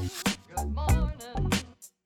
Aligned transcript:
Good 0.00 0.08
morning. 0.74 1.12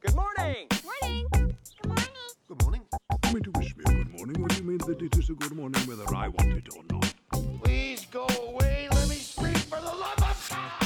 Good 0.01 0.17
morning. 0.17 0.67
Morning. 0.83 1.29
Good 1.31 1.87
morning. 1.87 2.09
Good 2.49 2.63
morning. 2.65 2.83
You 3.25 3.33
mean 3.33 3.43
to 3.45 3.51
wish 3.55 3.77
me 3.77 3.85
a 3.87 3.93
good 3.93 4.11
morning? 4.11 4.43
What 4.43 4.51
do 4.51 4.57
you 4.57 4.65
mean 4.65 4.79
that 4.79 5.01
it 5.01 5.17
is 5.17 5.31
a 5.31 5.35
good 5.35 5.53
morning 5.53 5.81
whether 5.83 6.03
I 6.13 6.27
want 6.27 6.55
it 6.55 6.67
or 6.75 6.83
not? 6.91 7.15
Please 7.63 8.05
go 8.07 8.27
away. 8.49 8.89
Let 8.91 9.09
me 9.09 9.15
speak 9.15 9.57
for 9.59 9.79
the 9.79 9.85
love 9.85 10.19
of 10.19 10.51
God. 10.51 10.81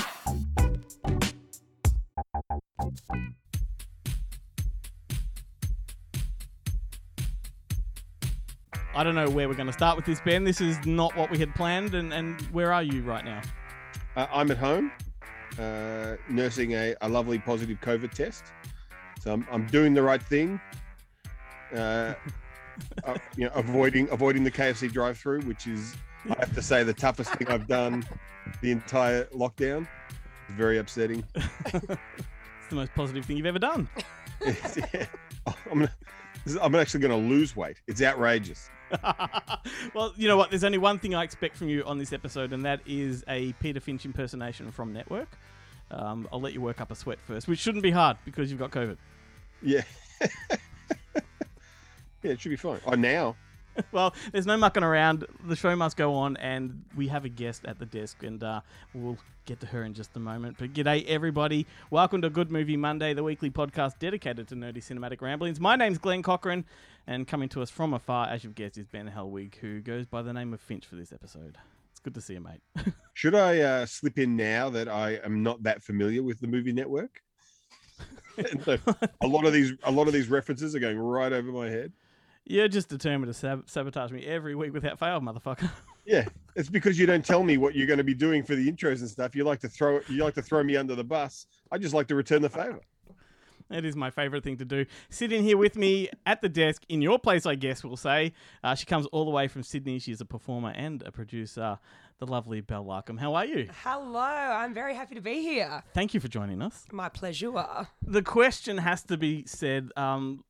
I 8.94 9.02
don't 9.02 9.14
know 9.14 9.30
where 9.30 9.48
we're 9.48 9.54
going 9.54 9.66
to 9.66 9.72
start 9.72 9.96
with 9.96 10.04
this, 10.04 10.20
Ben. 10.20 10.44
This 10.44 10.60
is 10.60 10.76
not 10.84 11.16
what 11.16 11.30
we 11.30 11.38
had 11.38 11.54
planned, 11.54 11.94
and, 11.94 12.12
and 12.12 12.38
where 12.52 12.70
are 12.70 12.82
you 12.82 13.00
right 13.02 13.24
now? 13.24 13.40
Uh, 14.14 14.26
I'm 14.30 14.50
at 14.50 14.58
home, 14.58 14.92
uh, 15.58 16.16
nursing 16.28 16.72
a, 16.72 16.94
a 17.00 17.08
lovely 17.08 17.38
positive 17.38 17.80
COVID 17.80 18.12
test. 18.12 18.44
So 19.20 19.32
I'm, 19.32 19.46
I'm 19.50 19.66
doing 19.66 19.94
the 19.94 20.02
right 20.02 20.22
thing. 20.22 20.60
Uh, 21.74 22.14
uh, 23.04 23.16
you 23.36 23.44
know, 23.46 23.52
avoiding 23.54 24.08
avoiding 24.10 24.44
the 24.44 24.50
KFC 24.50 24.90
drive-through, 24.92 25.42
which 25.42 25.66
is, 25.66 25.94
I 26.30 26.36
have 26.40 26.54
to 26.54 26.62
say, 26.62 26.82
the 26.84 26.92
toughest 26.94 27.32
thing 27.34 27.48
I've 27.48 27.66
done 27.66 28.04
the 28.62 28.70
entire 28.70 29.24
lockdown. 29.26 29.86
It's 30.48 30.56
very 30.56 30.78
upsetting. 30.78 31.24
It's 32.60 32.74
the 32.74 32.76
most 32.76 32.94
positive 32.94 33.24
thing 33.24 33.38
you've 33.38 33.46
ever 33.46 33.58
done. 33.58 33.88
Yeah. 34.44 35.06
I'm, 35.46 35.54
gonna- 35.80 35.92
I'm 36.56 36.74
actually 36.74 37.00
going 37.00 37.22
to 37.22 37.28
lose 37.28 37.56
weight. 37.56 37.76
It's 37.86 38.02
outrageous. 38.02 38.70
well, 39.94 40.12
you 40.16 40.28
know 40.28 40.36
what? 40.36 40.50
There's 40.50 40.64
only 40.64 40.78
one 40.78 40.98
thing 40.98 41.14
I 41.14 41.24
expect 41.24 41.56
from 41.56 41.68
you 41.68 41.84
on 41.84 41.98
this 41.98 42.12
episode, 42.12 42.52
and 42.52 42.64
that 42.64 42.80
is 42.86 43.24
a 43.28 43.52
Peter 43.54 43.80
Finch 43.80 44.04
impersonation 44.04 44.70
from 44.72 44.92
Network. 44.92 45.28
Um, 45.90 46.28
I'll 46.32 46.40
let 46.40 46.52
you 46.52 46.60
work 46.60 46.80
up 46.80 46.90
a 46.90 46.94
sweat 46.94 47.18
first, 47.20 47.48
which 47.48 47.58
shouldn't 47.58 47.82
be 47.82 47.90
hard 47.90 48.18
because 48.24 48.50
you've 48.50 48.60
got 48.60 48.70
COVID. 48.70 48.96
Yeah. 49.62 49.82
yeah, 50.20 51.20
it 52.22 52.40
should 52.40 52.50
be 52.50 52.56
fine. 52.56 52.80
Oh, 52.86 52.94
now. 52.94 53.36
well, 53.92 54.14
there's 54.32 54.46
no 54.46 54.56
mucking 54.56 54.82
around. 54.82 55.26
The 55.46 55.56
show 55.56 55.74
must 55.76 55.96
go 55.96 56.14
on, 56.14 56.36
and 56.38 56.84
we 56.96 57.08
have 57.08 57.24
a 57.24 57.28
guest 57.28 57.64
at 57.64 57.78
the 57.78 57.86
desk, 57.86 58.22
and 58.22 58.42
uh, 58.42 58.60
we'll 58.94 59.18
get 59.46 59.60
to 59.60 59.66
her 59.66 59.84
in 59.84 59.94
just 59.94 60.16
a 60.16 60.20
moment. 60.20 60.56
But 60.58 60.72
g'day, 60.72 61.06
everybody. 61.06 61.66
Welcome 61.90 62.22
to 62.22 62.30
Good 62.30 62.50
Movie 62.50 62.76
Monday, 62.76 63.14
the 63.14 63.22
weekly 63.22 63.50
podcast 63.50 63.98
dedicated 63.98 64.48
to 64.48 64.54
nerdy 64.54 64.78
cinematic 64.78 65.20
ramblings. 65.20 65.60
My 65.60 65.76
name's 65.76 65.98
Glenn 65.98 66.22
Cochran, 66.22 66.64
and 67.06 67.26
coming 67.26 67.48
to 67.50 67.62
us 67.62 67.70
from 67.70 67.94
afar, 67.94 68.28
as 68.28 68.44
you've 68.44 68.54
guessed, 68.54 68.78
is 68.78 68.86
Ben 68.86 69.10
Helwig, 69.14 69.56
who 69.56 69.80
goes 69.80 70.06
by 70.06 70.22
the 70.22 70.32
name 70.32 70.52
of 70.52 70.60
Finch 70.60 70.86
for 70.86 70.96
this 70.96 71.12
episode. 71.12 71.56
It's 71.90 72.00
good 72.00 72.14
to 72.14 72.20
see 72.20 72.34
you, 72.34 72.40
mate. 72.40 72.60
Should 73.14 73.34
I 73.34 73.60
uh, 73.60 73.86
slip 73.86 74.18
in 74.18 74.36
now 74.36 74.70
that 74.70 74.88
I 74.88 75.18
am 75.24 75.42
not 75.42 75.62
that 75.64 75.82
familiar 75.82 76.22
with 76.22 76.40
the 76.40 76.46
movie 76.46 76.72
network? 76.72 77.22
So 78.64 78.78
a 79.20 79.26
lot 79.26 79.46
of 79.46 79.52
these, 79.52 79.72
a 79.82 79.90
lot 79.90 80.06
of 80.06 80.12
these 80.12 80.28
references 80.28 80.72
are 80.76 80.78
going 80.78 80.96
right 80.96 81.32
over 81.32 81.50
my 81.50 81.68
head. 81.68 81.92
You're 82.48 82.66
just 82.66 82.88
determined 82.88 83.30
to 83.30 83.38
sab- 83.38 83.68
sabotage 83.68 84.10
me 84.10 84.24
every 84.24 84.54
week 84.54 84.72
without 84.72 84.98
fail, 84.98 85.20
motherfucker. 85.20 85.70
Yeah, 86.06 86.24
it's 86.56 86.70
because 86.70 86.98
you 86.98 87.04
don't 87.04 87.22
tell 87.22 87.42
me 87.42 87.58
what 87.58 87.74
you're 87.74 87.86
going 87.86 87.98
to 87.98 88.02
be 88.02 88.14
doing 88.14 88.42
for 88.42 88.54
the 88.54 88.66
intros 88.72 89.00
and 89.00 89.10
stuff. 89.10 89.36
You 89.36 89.44
like 89.44 89.60
to 89.60 89.68
throw, 89.68 90.00
you 90.08 90.24
like 90.24 90.32
to 90.36 90.42
throw 90.42 90.62
me 90.62 90.74
under 90.74 90.94
the 90.94 91.04
bus. 91.04 91.46
I 91.70 91.76
just 91.76 91.92
like 91.92 92.06
to 92.06 92.14
return 92.14 92.40
the 92.40 92.48
favor. 92.48 92.80
It 93.70 93.84
is 93.84 93.94
my 93.94 94.08
favorite 94.08 94.42
thing 94.42 94.56
to 94.56 94.64
do. 94.64 94.86
Sitting 95.10 95.42
here 95.42 95.58
with 95.58 95.76
me 95.76 96.08
at 96.24 96.40
the 96.40 96.48
desk, 96.48 96.82
in 96.88 97.02
your 97.02 97.18
place, 97.18 97.44
I 97.44 97.56
guess 97.56 97.84
we'll 97.84 97.98
say. 97.98 98.32
Uh, 98.64 98.74
she 98.74 98.86
comes 98.86 99.04
all 99.12 99.26
the 99.26 99.30
way 99.30 99.48
from 99.48 99.62
Sydney. 99.62 99.98
She's 99.98 100.22
a 100.22 100.24
performer 100.24 100.72
and 100.74 101.02
a 101.02 101.12
producer, 101.12 101.78
the 102.18 102.26
lovely 102.26 102.60
Belle 102.60 102.84
Larkham. 102.84 103.18
How 103.18 103.34
are 103.34 103.44
you? 103.44 103.68
Hello. 103.82 104.20
I'm 104.20 104.74
very 104.74 104.94
happy 104.94 105.14
to 105.14 105.20
be 105.20 105.40
here. 105.40 105.82
Thank 105.94 106.14
you 106.14 106.20
for 106.20 106.28
joining 106.28 106.60
us. 106.62 106.84
My 106.90 107.08
pleasure. 107.08 107.52
The 108.02 108.22
question 108.22 108.78
has 108.78 109.02
to 109.04 109.16
be 109.16 109.44
said 109.46 109.90
um, 109.96 110.44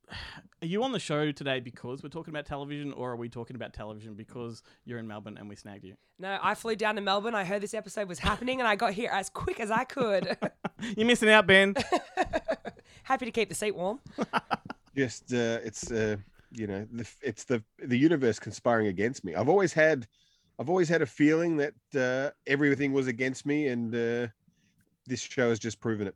Are 0.61 0.65
you 0.65 0.83
on 0.83 0.91
the 0.91 0.99
show 0.99 1.31
today 1.31 1.59
because 1.59 2.01
we're 2.01 2.09
talking 2.09 2.33
about 2.33 2.45
television, 2.47 2.91
or 2.93 3.11
are 3.11 3.15
we 3.15 3.29
talking 3.29 3.55
about 3.55 3.73
television 3.73 4.15
because 4.15 4.63
you're 4.85 4.97
in 4.97 5.07
Melbourne 5.07 5.37
and 5.37 5.47
we 5.47 5.55
snagged 5.55 5.85
you? 5.85 5.95
No, 6.17 6.39
I 6.41 6.55
flew 6.55 6.75
down 6.75 6.95
to 6.95 7.01
Melbourne. 7.01 7.35
I 7.35 7.43
heard 7.43 7.61
this 7.61 7.75
episode 7.75 8.07
was 8.07 8.19
happening 8.19 8.59
and 8.59 8.67
I 8.67 8.75
got 8.75 8.93
here 8.93 9.09
as 9.13 9.29
quick 9.29 9.59
as 9.59 9.69
I 9.69 9.83
could. 9.83 10.37
You're 10.97 11.07
missing 11.07 11.29
out, 11.29 11.45
Ben. 11.45 11.75
happy 13.03 13.25
to 13.25 13.31
keep 13.31 13.49
the 13.49 13.55
seat 13.55 13.75
warm. 13.75 13.99
Just, 14.95 15.31
uh, 15.33 15.59
it's, 15.63 15.91
uh, 15.91 16.17
you 16.51 16.67
know, 16.67 16.87
the, 16.91 17.07
it's 17.21 17.43
the 17.43 17.63
the 17.77 17.97
universe 17.97 18.39
conspiring 18.39 18.87
against 18.87 19.23
me. 19.23 19.35
I've 19.35 19.49
always 19.49 19.71
had, 19.71 20.07
I've 20.59 20.69
always 20.69 20.89
had 20.89 21.01
a 21.01 21.05
feeling 21.05 21.57
that 21.57 21.73
uh, 21.95 22.31
everything 22.45 22.91
was 22.91 23.07
against 23.07 23.45
me, 23.45 23.67
and 23.67 23.95
uh, 23.95 24.27
this 25.07 25.21
show 25.21 25.49
has 25.49 25.57
just 25.57 25.79
proven 25.79 26.07
it. 26.07 26.15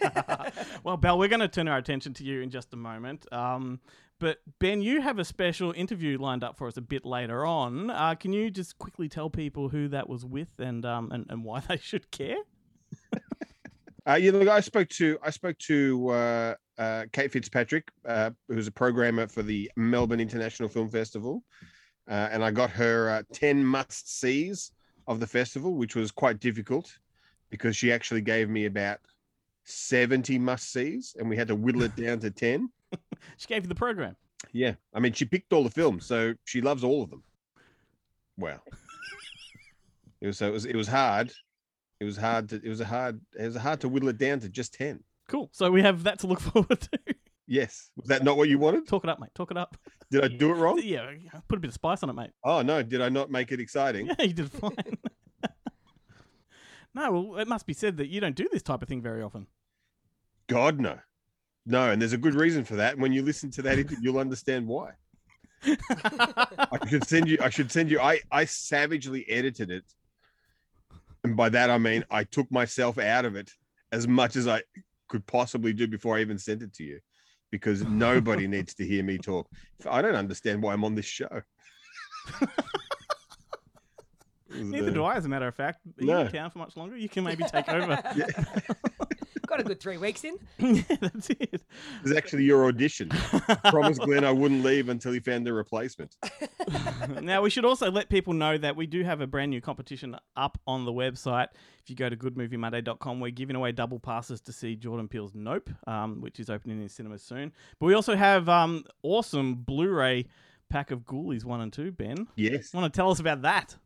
well, 0.84 0.96
Belle, 0.96 1.18
we're 1.18 1.28
going 1.28 1.40
to 1.40 1.48
turn 1.48 1.66
our 1.66 1.78
attention 1.78 2.14
to 2.14 2.24
you 2.24 2.40
in 2.40 2.50
just 2.50 2.72
a 2.72 2.76
moment. 2.76 3.26
Um, 3.32 3.80
but 4.20 4.38
Ben, 4.60 4.82
you 4.82 5.00
have 5.00 5.18
a 5.18 5.24
special 5.24 5.72
interview 5.72 6.16
lined 6.16 6.44
up 6.44 6.56
for 6.56 6.68
us 6.68 6.76
a 6.76 6.80
bit 6.80 7.04
later 7.04 7.44
on. 7.44 7.90
Uh, 7.90 8.14
can 8.14 8.32
you 8.32 8.50
just 8.50 8.78
quickly 8.78 9.08
tell 9.08 9.28
people 9.28 9.68
who 9.68 9.88
that 9.88 10.08
was 10.08 10.24
with 10.24 10.60
and 10.60 10.86
um, 10.86 11.10
and, 11.10 11.26
and 11.28 11.42
why 11.42 11.60
they 11.68 11.78
should 11.78 12.10
care? 12.10 12.38
Uh, 14.04 14.14
yeah, 14.14 14.32
look, 14.32 14.48
I 14.48 14.58
spoke 14.58 14.88
to 14.88 15.16
I 15.22 15.30
spoke 15.30 15.56
to 15.58 16.08
uh, 16.08 16.54
uh, 16.76 17.04
Kate 17.12 17.30
Fitzpatrick, 17.30 17.88
uh, 18.04 18.30
who's 18.48 18.66
a 18.66 18.72
programmer 18.72 19.28
for 19.28 19.44
the 19.44 19.70
Melbourne 19.76 20.18
International 20.18 20.68
Film 20.68 20.90
Festival, 20.90 21.44
uh, 22.08 22.28
and 22.30 22.44
I 22.44 22.50
got 22.50 22.70
her 22.70 23.10
uh, 23.10 23.22
ten 23.32 23.64
must 23.64 24.20
sees 24.20 24.72
of 25.06 25.20
the 25.20 25.26
festival, 25.26 25.74
which 25.74 25.96
was 25.96 26.10
quite 26.10 26.40
difficult 26.40 26.98
because 27.50 27.76
she 27.76 27.92
actually 27.92 28.22
gave 28.22 28.48
me 28.48 28.66
about 28.66 28.98
seventy 29.64 30.38
must 30.38 30.72
sees, 30.72 31.14
and 31.18 31.28
we 31.28 31.36
had 31.36 31.48
to 31.48 31.54
whittle 31.54 31.82
it 31.82 31.96
down 31.96 32.18
to 32.20 32.30
ten. 32.30 32.70
She 33.36 33.46
gave 33.46 33.62
you 33.64 33.68
the 33.68 33.74
program. 33.74 34.16
Yeah, 34.52 34.74
I 34.92 35.00
mean, 35.00 35.12
she 35.12 35.24
picked 35.24 35.52
all 35.52 35.62
the 35.64 35.70
films, 35.70 36.04
so 36.04 36.34
she 36.44 36.60
loves 36.60 36.82
all 36.82 37.02
of 37.02 37.10
them. 37.10 37.22
Wow. 38.36 38.60
it 40.20 40.26
was 40.26 40.38
so 40.38 40.48
it 40.48 40.52
was 40.52 40.64
it 40.64 40.76
was 40.76 40.88
hard. 40.88 41.32
It 42.00 42.04
was 42.04 42.16
hard 42.16 42.48
to 42.48 42.56
it 42.56 42.68
was 42.68 42.80
a 42.80 42.84
hard 42.84 43.20
it 43.38 43.44
was 43.44 43.56
hard 43.56 43.80
to 43.82 43.88
whittle 43.88 44.08
it 44.08 44.18
down 44.18 44.40
to 44.40 44.48
just 44.48 44.74
ten. 44.74 45.02
Cool. 45.28 45.48
So 45.52 45.70
we 45.70 45.82
have 45.82 46.02
that 46.04 46.18
to 46.20 46.26
look 46.26 46.40
forward 46.52 46.80
to. 46.80 46.98
Yes. 47.52 47.90
Was 47.96 48.08
that 48.08 48.24
not 48.24 48.38
what 48.38 48.48
you 48.48 48.58
wanted? 48.58 48.88
Talk 48.88 49.04
it 49.04 49.10
up, 49.10 49.20
mate. 49.20 49.28
Talk 49.34 49.50
it 49.50 49.58
up. 49.58 49.76
Did 50.10 50.24
I 50.24 50.28
do 50.28 50.50
it 50.52 50.54
wrong? 50.54 50.78
Yeah, 50.82 51.10
put 51.48 51.58
a 51.58 51.60
bit 51.60 51.68
of 51.68 51.74
spice 51.74 52.02
on 52.02 52.08
it, 52.08 52.14
mate. 52.14 52.30
Oh 52.42 52.62
no, 52.62 52.82
did 52.82 53.02
I 53.02 53.10
not 53.10 53.30
make 53.30 53.52
it 53.52 53.60
exciting? 53.60 54.06
Yeah, 54.06 54.14
you 54.20 54.32
did 54.32 54.50
fine. 54.50 54.98
no, 56.94 57.12
well, 57.12 57.38
it 57.38 57.48
must 57.48 57.66
be 57.66 57.74
said 57.74 57.98
that 57.98 58.08
you 58.08 58.20
don't 58.20 58.34
do 58.34 58.48
this 58.50 58.62
type 58.62 58.80
of 58.80 58.88
thing 58.88 59.02
very 59.02 59.22
often. 59.22 59.46
God 60.48 60.80
no. 60.80 60.98
No, 61.66 61.90
and 61.90 62.00
there's 62.00 62.14
a 62.14 62.18
good 62.18 62.34
reason 62.34 62.64
for 62.64 62.76
that. 62.76 62.94
And 62.94 63.02
when 63.02 63.12
you 63.12 63.22
listen 63.22 63.50
to 63.52 63.62
that, 63.62 63.78
interview, 63.78 63.98
you'll 64.00 64.18
understand 64.18 64.66
why. 64.66 64.92
I 65.64 66.78
should 66.88 67.06
send 67.06 67.28
you 67.28 67.36
I 67.42 67.50
should 67.50 67.70
send 67.70 67.90
you 67.90 68.00
I 68.00 68.20
I 68.30 68.46
savagely 68.46 69.28
edited 69.28 69.70
it. 69.70 69.84
And 71.22 71.36
by 71.36 71.50
that 71.50 71.68
I 71.68 71.76
mean 71.76 72.04
I 72.10 72.24
took 72.24 72.50
myself 72.50 72.98
out 72.98 73.26
of 73.26 73.36
it 73.36 73.50
as 73.92 74.08
much 74.08 74.36
as 74.36 74.48
I 74.48 74.62
could 75.08 75.26
possibly 75.26 75.74
do 75.74 75.86
before 75.86 76.16
I 76.16 76.22
even 76.22 76.38
sent 76.38 76.62
it 76.62 76.72
to 76.74 76.84
you. 76.84 77.00
Because 77.52 77.84
nobody 77.84 78.48
needs 78.48 78.74
to 78.76 78.84
hear 78.84 79.04
me 79.04 79.18
talk. 79.18 79.46
I 79.88 80.02
don't 80.02 80.16
understand 80.16 80.62
why 80.62 80.72
I'm 80.72 80.82
on 80.84 80.94
this 80.96 81.04
show. 81.04 81.28
Neither 84.54 84.90
do 84.90 85.04
I, 85.04 85.14
as 85.16 85.24
a 85.24 85.28
matter 85.28 85.46
of 85.46 85.54
fact. 85.54 85.80
Are 86.00 86.04
No. 86.04 86.20
you 86.20 86.26
in 86.26 86.32
town 86.32 86.50
for 86.50 86.58
much 86.58 86.76
longer? 86.76 86.96
You 86.96 87.08
can 87.08 87.24
maybe 87.24 87.44
take 87.44 87.68
over. 87.68 88.02
Yeah. 88.16 88.26
Got 89.52 89.60
a 89.60 89.64
good 89.64 89.80
three 89.80 89.98
weeks 89.98 90.24
in. 90.24 90.36
yeah, 90.58 90.82
that's 91.02 91.28
it. 91.28 91.36
It 91.52 91.60
was 92.02 92.16
actually 92.16 92.44
your 92.44 92.64
audition. 92.68 93.10
Promised 93.66 94.00
Glenn 94.00 94.24
I 94.24 94.30
wouldn't 94.32 94.64
leave 94.64 94.88
until 94.88 95.12
he 95.12 95.20
found 95.20 95.46
the 95.46 95.52
replacement. 95.52 96.16
now 97.20 97.42
we 97.42 97.50
should 97.50 97.66
also 97.66 97.90
let 97.90 98.08
people 98.08 98.32
know 98.32 98.56
that 98.56 98.76
we 98.76 98.86
do 98.86 99.04
have 99.04 99.20
a 99.20 99.26
brand 99.26 99.50
new 99.50 99.60
competition 99.60 100.16
up 100.36 100.58
on 100.66 100.86
the 100.86 100.90
website. 100.92 101.48
If 101.82 101.90
you 101.90 101.96
go 101.96 102.08
to 102.08 102.16
goodmoviemonday.com, 102.16 103.20
we're 103.20 103.30
giving 103.30 103.54
away 103.54 103.72
double 103.72 103.98
passes 104.00 104.40
to 104.42 104.52
see 104.52 104.74
Jordan 104.74 105.06
Peele's 105.06 105.34
Nope, 105.34 105.68
um, 105.86 106.22
which 106.22 106.40
is 106.40 106.48
opening 106.48 106.80
in 106.80 106.88
cinemas 106.88 107.22
soon. 107.22 107.52
But 107.78 107.86
we 107.86 107.94
also 107.94 108.16
have 108.16 108.48
um, 108.48 108.84
awesome 109.02 109.56
Blu-ray 109.56 110.28
pack 110.70 110.90
of 110.92 111.00
Ghoulies 111.00 111.44
one 111.44 111.60
and 111.60 111.70
two. 111.70 111.92
Ben, 111.92 112.26
Yes. 112.36 112.72
want 112.72 112.90
to 112.90 112.96
tell 112.96 113.10
us 113.10 113.20
about 113.20 113.42
that? 113.42 113.76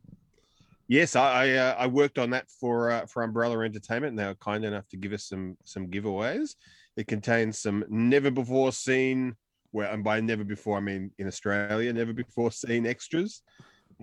Yes, 0.87 1.15
I 1.15 1.45
I, 1.45 1.49
uh, 1.51 1.75
I 1.79 1.87
worked 1.87 2.17
on 2.17 2.29
that 2.29 2.49
for 2.49 2.91
uh, 2.91 3.05
for 3.05 3.23
Umbrella 3.23 3.59
Entertainment. 3.59 4.11
and 4.11 4.19
They 4.19 4.25
were 4.25 4.35
kind 4.35 4.63
enough 4.63 4.87
to 4.89 4.97
give 4.97 5.11
us 5.13 5.25
some 5.25 5.57
some 5.63 5.87
giveaways. 5.87 6.55
It 6.95 7.07
contains 7.07 7.59
some 7.59 7.83
never 7.89 8.31
before 8.31 8.71
seen, 8.71 9.35
well, 9.71 9.93
and 9.93 10.03
by 10.03 10.21
never 10.21 10.43
before 10.43 10.77
I 10.77 10.81
mean 10.81 11.11
in 11.19 11.27
Australia, 11.27 11.91
never 11.91 12.13
before 12.13 12.51
seen 12.51 12.87
extras, 12.87 13.41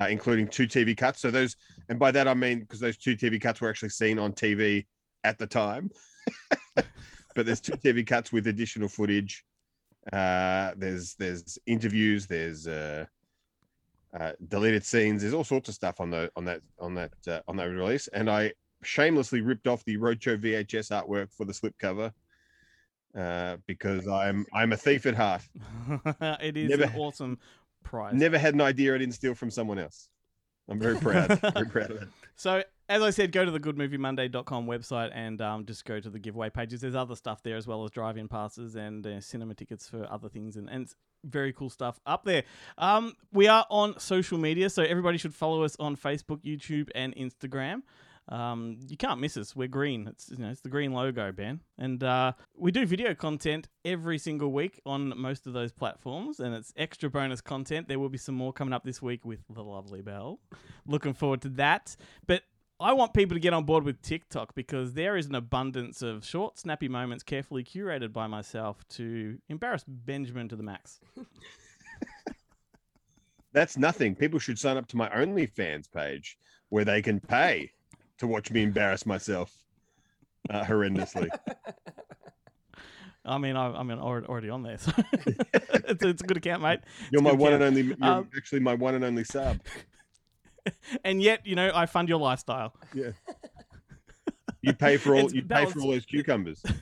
uh, 0.00 0.06
including 0.06 0.46
two 0.46 0.66
TV 0.66 0.94
cuts. 0.96 1.20
So 1.20 1.30
those, 1.30 1.56
and 1.88 1.98
by 1.98 2.10
that 2.10 2.28
I 2.28 2.34
mean 2.34 2.60
because 2.60 2.80
those 2.80 2.98
two 2.98 3.16
TV 3.16 3.40
cuts 3.40 3.60
were 3.60 3.70
actually 3.70 3.88
seen 3.88 4.18
on 4.18 4.32
TV 4.32 4.86
at 5.24 5.38
the 5.38 5.46
time. 5.46 5.90
but 6.74 7.46
there's 7.46 7.60
two 7.60 7.72
TV 7.72 8.06
cuts 8.06 8.30
with 8.30 8.46
additional 8.46 8.88
footage. 8.88 9.42
Uh, 10.12 10.72
there's 10.76 11.14
there's 11.14 11.58
interviews. 11.66 12.26
There's 12.26 12.68
uh, 12.68 13.06
uh, 14.18 14.32
deleted 14.48 14.84
scenes. 14.84 15.22
There's 15.22 15.34
all 15.34 15.44
sorts 15.44 15.68
of 15.68 15.74
stuff 15.74 16.00
on 16.00 16.10
the 16.10 16.30
on 16.36 16.44
that 16.44 16.60
on 16.78 16.94
that 16.94 17.12
uh, 17.26 17.40
on 17.48 17.56
that 17.56 17.64
release. 17.64 18.08
And 18.08 18.30
I 18.30 18.52
shamelessly 18.82 19.40
ripped 19.40 19.66
off 19.66 19.84
the 19.84 19.96
Roadshow 19.96 20.38
VHS 20.38 20.90
artwork 20.90 21.32
for 21.32 21.44
the 21.44 21.52
slipcover 21.52 22.12
uh, 23.18 23.56
because 23.66 24.06
I'm 24.08 24.46
I'm 24.52 24.72
a 24.72 24.76
thief 24.76 25.06
at 25.06 25.14
heart. 25.14 25.42
it 26.40 26.56
is 26.56 26.70
Never- 26.70 26.84
an 26.84 26.96
awesome 26.96 27.38
prize. 27.82 28.14
Never 28.14 28.38
had 28.38 28.54
an 28.54 28.60
idea 28.60 28.94
I 28.94 28.98
didn't 28.98 29.14
steal 29.14 29.34
from 29.34 29.50
someone 29.50 29.78
else. 29.78 30.08
I'm 30.68 30.78
very 30.78 30.96
proud. 30.96 31.28
very 31.54 31.66
proud 31.66 31.90
of 31.90 32.02
it. 32.02 32.08
So, 32.36 32.62
as 32.88 33.02
I 33.02 33.10
said, 33.10 33.32
go 33.32 33.44
to 33.44 33.50
the 33.50 33.60
goodmoviemonday.com 33.60 34.66
website 34.66 35.10
and 35.14 35.40
um, 35.40 35.64
just 35.64 35.84
go 35.84 36.00
to 36.00 36.10
the 36.10 36.18
giveaway 36.18 36.50
pages. 36.50 36.80
There's 36.80 36.94
other 36.94 37.16
stuff 37.16 37.42
there 37.42 37.56
as 37.56 37.66
well 37.66 37.84
as 37.84 37.90
drive-in 37.90 38.28
passes 38.28 38.76
and 38.76 39.06
uh, 39.06 39.20
cinema 39.20 39.54
tickets 39.54 39.88
for 39.88 40.06
other 40.10 40.28
things, 40.28 40.56
and, 40.56 40.68
and 40.68 40.92
very 41.24 41.52
cool 41.52 41.70
stuff 41.70 41.98
up 42.06 42.24
there. 42.24 42.44
Um, 42.76 43.14
we 43.32 43.48
are 43.48 43.66
on 43.70 43.98
social 43.98 44.38
media, 44.38 44.68
so 44.68 44.82
everybody 44.82 45.18
should 45.18 45.34
follow 45.34 45.62
us 45.62 45.76
on 45.78 45.96
Facebook, 45.96 46.42
YouTube, 46.44 46.90
and 46.94 47.14
Instagram. 47.16 47.82
Um, 48.28 48.78
you 48.88 48.96
can't 48.96 49.20
miss 49.20 49.36
us. 49.36 49.54
We're 49.54 49.68
green. 49.68 50.06
It's 50.08 50.30
you 50.30 50.38
know 50.38 50.50
it's 50.50 50.62
the 50.62 50.70
green 50.70 50.92
logo, 50.92 51.30
Ben, 51.30 51.60
and 51.76 52.02
uh, 52.02 52.32
we 52.56 52.70
do 52.70 52.86
video 52.86 53.14
content 53.14 53.68
every 53.84 54.18
single 54.18 54.50
week 54.50 54.80
on 54.86 55.12
most 55.18 55.46
of 55.46 55.52
those 55.52 55.72
platforms, 55.72 56.40
and 56.40 56.54
it's 56.54 56.72
extra 56.76 57.10
bonus 57.10 57.42
content. 57.42 57.86
There 57.86 57.98
will 57.98 58.08
be 58.08 58.18
some 58.18 58.34
more 58.34 58.52
coming 58.52 58.72
up 58.72 58.84
this 58.84 59.02
week 59.02 59.26
with 59.26 59.40
the 59.50 59.62
lovely 59.62 60.00
Belle. 60.00 60.40
Looking 60.86 61.12
forward 61.12 61.42
to 61.42 61.50
that. 61.50 61.96
But 62.26 62.42
I 62.84 62.92
want 62.92 63.14
people 63.14 63.34
to 63.34 63.40
get 63.40 63.54
on 63.54 63.64
board 63.64 63.82
with 63.82 64.02
TikTok 64.02 64.54
because 64.54 64.92
there 64.92 65.16
is 65.16 65.24
an 65.24 65.34
abundance 65.34 66.02
of 66.02 66.22
short, 66.22 66.58
snappy 66.58 66.86
moments 66.86 67.24
carefully 67.24 67.64
curated 67.64 68.12
by 68.12 68.26
myself 68.26 68.86
to 68.90 69.38
embarrass 69.48 69.84
Benjamin 69.88 70.50
to 70.50 70.56
the 70.56 70.62
max. 70.62 71.00
That's 73.54 73.78
nothing. 73.78 74.14
People 74.14 74.38
should 74.38 74.58
sign 74.58 74.76
up 74.76 74.86
to 74.88 74.98
my 74.98 75.08
OnlyFans 75.08 75.90
page 75.90 76.36
where 76.68 76.84
they 76.84 77.00
can 77.00 77.20
pay 77.20 77.70
to 78.18 78.26
watch 78.26 78.50
me 78.50 78.62
embarrass 78.62 79.06
myself 79.06 79.50
uh, 80.50 80.62
horrendously. 80.64 81.30
I 83.24 83.38
mean, 83.38 83.56
I, 83.56 83.80
am 83.80 83.90
already, 83.92 84.50
on 84.50 84.62
there, 84.62 84.76
so 84.76 84.92
it's, 85.12 86.04
it's 86.04 86.22
a 86.22 86.26
good 86.26 86.36
account, 86.36 86.60
mate. 86.60 86.80
You're 87.10 87.22
my 87.22 87.32
one 87.32 87.52
count. 87.52 87.62
and 87.62 87.78
only. 87.78 87.82
You're 87.82 87.96
Um, 88.02 88.28
actually 88.36 88.60
my 88.60 88.74
one 88.74 88.94
and 88.94 89.04
only 89.04 89.24
sub. 89.24 89.60
And 91.04 91.22
yet, 91.22 91.46
you 91.46 91.54
know, 91.56 91.70
I 91.74 91.86
fund 91.86 92.08
your 92.08 92.18
lifestyle. 92.18 92.74
Yeah. 92.94 93.10
You 94.62 94.72
pay 94.72 94.96
for 94.96 95.14
all. 95.14 95.26
It's 95.26 95.34
You 95.34 95.42
pay 95.42 95.66
for 95.66 95.80
all 95.80 95.90
those 95.90 96.06
cucumbers. 96.06 96.62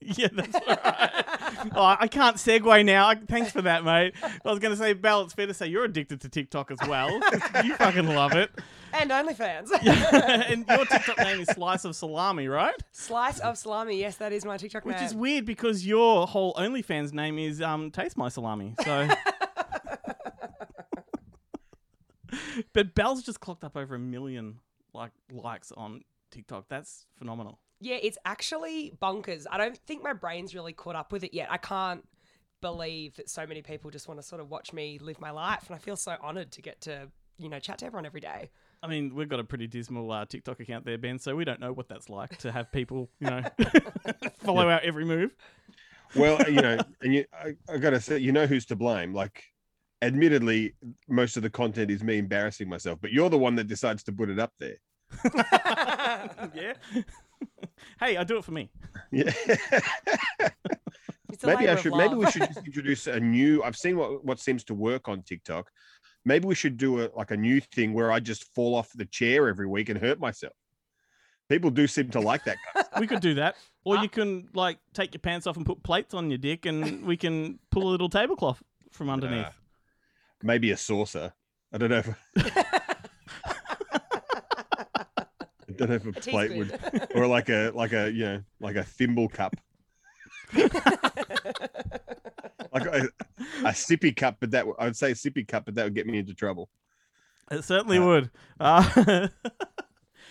Yeah, 0.00 0.28
that's 0.32 0.54
right. 0.54 1.72
oh, 1.74 1.96
I 1.98 2.06
can't 2.06 2.36
segue 2.36 2.84
now. 2.84 3.12
Thanks 3.26 3.50
for 3.50 3.62
that, 3.62 3.82
mate. 3.84 4.14
I 4.22 4.48
was 4.48 4.60
going 4.60 4.70
to 4.72 4.76
say, 4.76 4.92
Belle, 4.92 5.22
it's 5.22 5.34
fair 5.34 5.48
to 5.48 5.54
say 5.54 5.66
you're 5.66 5.82
addicted 5.82 6.20
to 6.20 6.28
TikTok 6.28 6.70
as 6.70 6.78
well. 6.88 7.10
you 7.64 7.74
fucking 7.74 8.06
love 8.06 8.32
it. 8.34 8.52
And 8.92 9.10
OnlyFans. 9.10 9.70
and 10.48 10.64
your 10.68 10.84
TikTok 10.86 11.18
name 11.18 11.40
is 11.40 11.48
Slice 11.48 11.84
of 11.84 11.96
Salami, 11.96 12.46
right? 12.46 12.76
Slice 12.92 13.40
of 13.40 13.58
salami. 13.58 13.98
Yes, 13.98 14.14
that 14.18 14.32
is 14.32 14.44
my 14.44 14.56
TikTok 14.56 14.84
Which 14.84 14.98
name. 14.98 15.06
is 15.06 15.12
weird 15.12 15.44
because 15.44 15.84
your 15.84 16.28
whole 16.28 16.54
OnlyFans 16.54 17.12
name 17.12 17.40
is 17.40 17.60
um, 17.60 17.90
Taste 17.90 18.16
My 18.16 18.28
Salami. 18.28 18.76
So. 18.84 19.08
but 22.72 22.94
Belle's 22.94 23.22
just 23.22 23.40
clocked 23.40 23.64
up 23.64 23.76
over 23.76 23.94
a 23.94 23.98
million 23.98 24.60
like 24.94 25.12
likes 25.32 25.72
on 25.72 26.02
TikTok. 26.30 26.66
That's 26.68 27.06
phenomenal. 27.16 27.58
Yeah, 27.80 27.96
it's 28.02 28.18
actually 28.24 28.96
bonkers. 29.02 29.44
I 29.50 29.58
don't 29.58 29.76
think 29.76 30.02
my 30.02 30.14
brain's 30.14 30.54
really 30.54 30.72
caught 30.72 30.96
up 30.96 31.12
with 31.12 31.24
it 31.24 31.34
yet. 31.34 31.48
I 31.50 31.58
can't 31.58 32.06
believe 32.62 33.16
that 33.16 33.28
so 33.28 33.46
many 33.46 33.60
people 33.60 33.90
just 33.90 34.08
want 34.08 34.18
to 34.20 34.26
sort 34.26 34.40
of 34.40 34.50
watch 34.50 34.72
me 34.72 34.98
live 34.98 35.20
my 35.20 35.30
life, 35.30 35.64
and 35.66 35.74
I 35.74 35.78
feel 35.78 35.96
so 35.96 36.16
honoured 36.22 36.52
to 36.52 36.62
get 36.62 36.80
to 36.82 37.08
you 37.38 37.48
know 37.48 37.58
chat 37.58 37.78
to 37.78 37.86
everyone 37.86 38.06
every 38.06 38.20
day. 38.20 38.50
I 38.82 38.88
mean, 38.88 39.14
we've 39.14 39.28
got 39.28 39.40
a 39.40 39.44
pretty 39.44 39.66
dismal 39.66 40.10
uh, 40.12 40.24
TikTok 40.26 40.60
account 40.60 40.84
there, 40.84 40.98
Ben, 40.98 41.18
so 41.18 41.34
we 41.34 41.44
don't 41.44 41.60
know 41.60 41.72
what 41.72 41.88
that's 41.88 42.08
like 42.08 42.36
to 42.38 42.52
have 42.52 42.70
people, 42.70 43.10
you 43.20 43.28
know, 43.28 43.42
follow 44.38 44.68
our 44.68 44.80
every 44.82 45.04
move. 45.04 45.34
Well, 46.14 46.38
you 46.48 46.60
know, 46.60 46.78
and 47.02 47.14
you, 47.14 47.24
I, 47.32 47.56
I 47.72 47.78
gotta 47.78 48.00
say, 48.00 48.18
you 48.18 48.32
know 48.32 48.46
who's 48.46 48.66
to 48.66 48.76
blame. 48.76 49.12
Like, 49.12 49.44
admittedly, 50.02 50.74
most 51.08 51.36
of 51.36 51.42
the 51.42 51.50
content 51.50 51.90
is 51.90 52.02
me 52.02 52.18
embarrassing 52.18 52.68
myself, 52.68 52.98
but 53.00 53.12
you're 53.12 53.30
the 53.30 53.38
one 53.38 53.54
that 53.56 53.66
decides 53.66 54.02
to 54.04 54.12
put 54.12 54.30
it 54.30 54.38
up 54.38 54.52
there. 54.58 54.76
yeah. 56.54 56.74
hey, 58.00 58.16
I 58.16 58.24
do 58.24 58.38
it 58.38 58.44
for 58.44 58.52
me. 58.52 58.70
Yeah. 59.12 59.32
It's 61.30 61.44
a 61.44 61.46
maybe 61.46 61.66
labour 61.66 61.70
I 61.70 61.72
of 61.72 61.80
should. 61.80 61.94
Maybe 61.94 62.14
we 62.14 62.30
should 62.30 62.46
just 62.48 62.66
introduce 62.66 63.06
a 63.06 63.20
new. 63.20 63.62
I've 63.62 63.76
seen 63.76 63.96
what 63.96 64.24
what 64.24 64.40
seems 64.40 64.64
to 64.64 64.74
work 64.74 65.08
on 65.08 65.22
TikTok. 65.22 65.70
Maybe 66.24 66.46
we 66.46 66.54
should 66.54 66.76
do 66.76 67.02
a 67.02 67.10
like 67.14 67.30
a 67.30 67.36
new 67.36 67.60
thing 67.60 67.94
where 67.94 68.10
I 68.10 68.20
just 68.20 68.52
fall 68.54 68.74
off 68.74 68.90
the 68.94 69.06
chair 69.06 69.48
every 69.48 69.66
week 69.66 69.88
and 69.88 69.98
hurt 69.98 70.18
myself. 70.18 70.54
People 71.48 71.70
do 71.70 71.86
seem 71.86 72.10
to 72.10 72.20
like 72.20 72.44
that. 72.44 72.56
Kind 72.72 72.86
of 72.92 73.00
We 73.00 73.06
could 73.06 73.20
do 73.20 73.34
that. 73.34 73.54
Or 73.84 73.98
you 73.98 74.08
can, 74.08 74.48
like, 74.52 74.78
take 74.94 75.14
your 75.14 75.20
pants 75.20 75.46
off 75.46 75.56
and 75.56 75.64
put 75.64 75.80
plates 75.84 76.12
on 76.12 76.28
your 76.28 76.38
dick, 76.38 76.66
and 76.66 77.04
we 77.04 77.16
can 77.16 77.60
pull 77.70 77.84
a 77.84 77.90
little 77.90 78.08
tablecloth 78.08 78.60
from 78.90 79.08
underneath. 79.08 79.46
Uh, 79.46 79.50
maybe 80.42 80.70
a 80.70 80.76
saucer. 80.76 81.32
I 81.72 81.78
don't 81.78 81.90
know 81.90 81.98
if. 81.98 82.08
I 85.68 85.72
don't 85.76 85.88
know 85.90 85.96
if 85.96 86.06
a 86.06 86.12
plate 86.12 86.56
would, 86.56 87.10
or 87.14 87.26
like 87.26 87.48
a 87.50 87.70
like 87.74 87.92
a 87.92 88.10
you 88.10 88.24
know 88.24 88.42
like 88.60 88.76
a 88.76 88.84
thimble 88.84 89.28
cup, 89.28 89.54
like 90.54 90.72
a, 92.86 93.08
a 93.60 93.72
sippy 93.72 94.14
cup, 94.16 94.36
but 94.40 94.52
that 94.52 94.64
I'd 94.78 94.96
say 94.96 95.12
sippy 95.12 95.46
cup, 95.46 95.66
but 95.66 95.74
that 95.74 95.84
would 95.84 95.94
get 95.94 96.06
me 96.06 96.18
into 96.18 96.34
trouble. 96.34 96.70
It 97.50 97.62
certainly 97.64 97.98
Uh, 97.98 98.06
would. 98.06 98.30
Uh, 98.58 99.28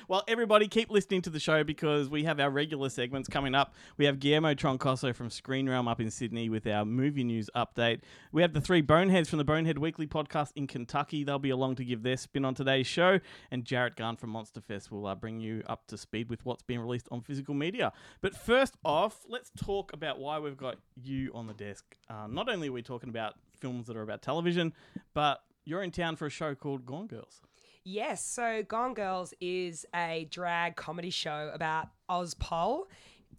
well, 0.08 0.24
everybody, 0.28 0.68
keep 0.68 0.92
listening 0.92 1.22
to 1.24 1.30
the 1.30 1.40
show 1.40 1.64
because 1.64 2.10
we 2.10 2.24
have 2.26 2.40
our 2.40 2.50
regular 2.50 2.90
segments 2.90 3.28
coming 3.28 3.56
up. 3.56 3.74
We 3.98 4.06
have 4.06 4.20
Guillermo 4.20 4.54
Troncoso 4.54 5.16
from 5.16 5.30
Screen 5.30 5.68
Realm 5.68 5.88
up 5.88 6.00
in 6.00 6.12
Sydney 6.12 6.50
with 6.50 6.68
our 6.68 6.86
movie 6.86 7.24
news 7.24 7.50
update. 7.56 8.02
We 8.32 8.42
have 8.42 8.54
the 8.54 8.62
three 8.62 8.82
Boneheads 8.82 9.30
from 9.30 9.38
the 9.38 9.44
Bonehead 9.44 9.78
Weekly 9.80 10.06
podcast 10.06 10.52
in 10.56 10.68
Kentucky. 10.68 11.24
They'll 11.24 11.40
be 11.40 11.50
along 11.50 11.76
to 11.78 11.86
give 11.86 12.04
their 12.04 12.18
spin 12.18 12.46
on 12.46 12.54
today's 12.54 12.86
show. 12.88 13.20
And 13.50 13.66
Jarrett 13.66 13.96
Gunn 13.96 14.16
from 14.16 14.30
Monster 14.30 14.62
Fest 14.62 14.92
will 14.92 15.08
uh, 15.08 15.16
bring 15.16 15.40
you 15.40 15.64
up 15.68 15.88
to 15.88 15.98
speed 15.98 16.30
with 16.30 16.46
what's 16.46 16.64
being 16.64 16.80
released 16.80 17.08
on 17.12 17.22
physical 17.22 17.56
media. 17.56 17.92
But 18.22 18.36
first 18.36 18.76
off, 18.84 19.26
let's 19.28 19.52
talk 19.58 19.92
about 19.94 20.20
why 20.20 20.38
we've 20.40 20.58
got 20.58 20.78
you 21.02 21.32
on 21.34 21.48
the 21.48 21.54
desk. 21.54 21.84
Uh, 22.10 22.28
not 22.30 22.48
only 22.50 22.70
are 22.70 22.74
we 22.74 22.82
talking 22.84 23.10
about 23.10 23.34
films 23.60 23.88
that 23.88 23.98
are 23.98 24.04
about 24.04 24.22
television, 24.22 24.74
but 25.14 25.42
you're 25.64 25.82
in 25.82 25.92
town 25.92 26.16
for 26.16 26.28
a 26.28 26.30
show 26.30 26.54
called 26.54 26.86
Gone 26.86 27.08
Girls. 27.08 27.42
Yes, 27.88 28.26
so 28.26 28.64
Gone 28.64 28.96
Girls 28.96 29.32
is 29.40 29.86
a 29.96 30.28
drag 30.32 30.76
comedy 30.76 31.12
show 31.12 31.52
about 31.54 31.90
Oz 32.10 32.34
Ozpol. 32.34 32.86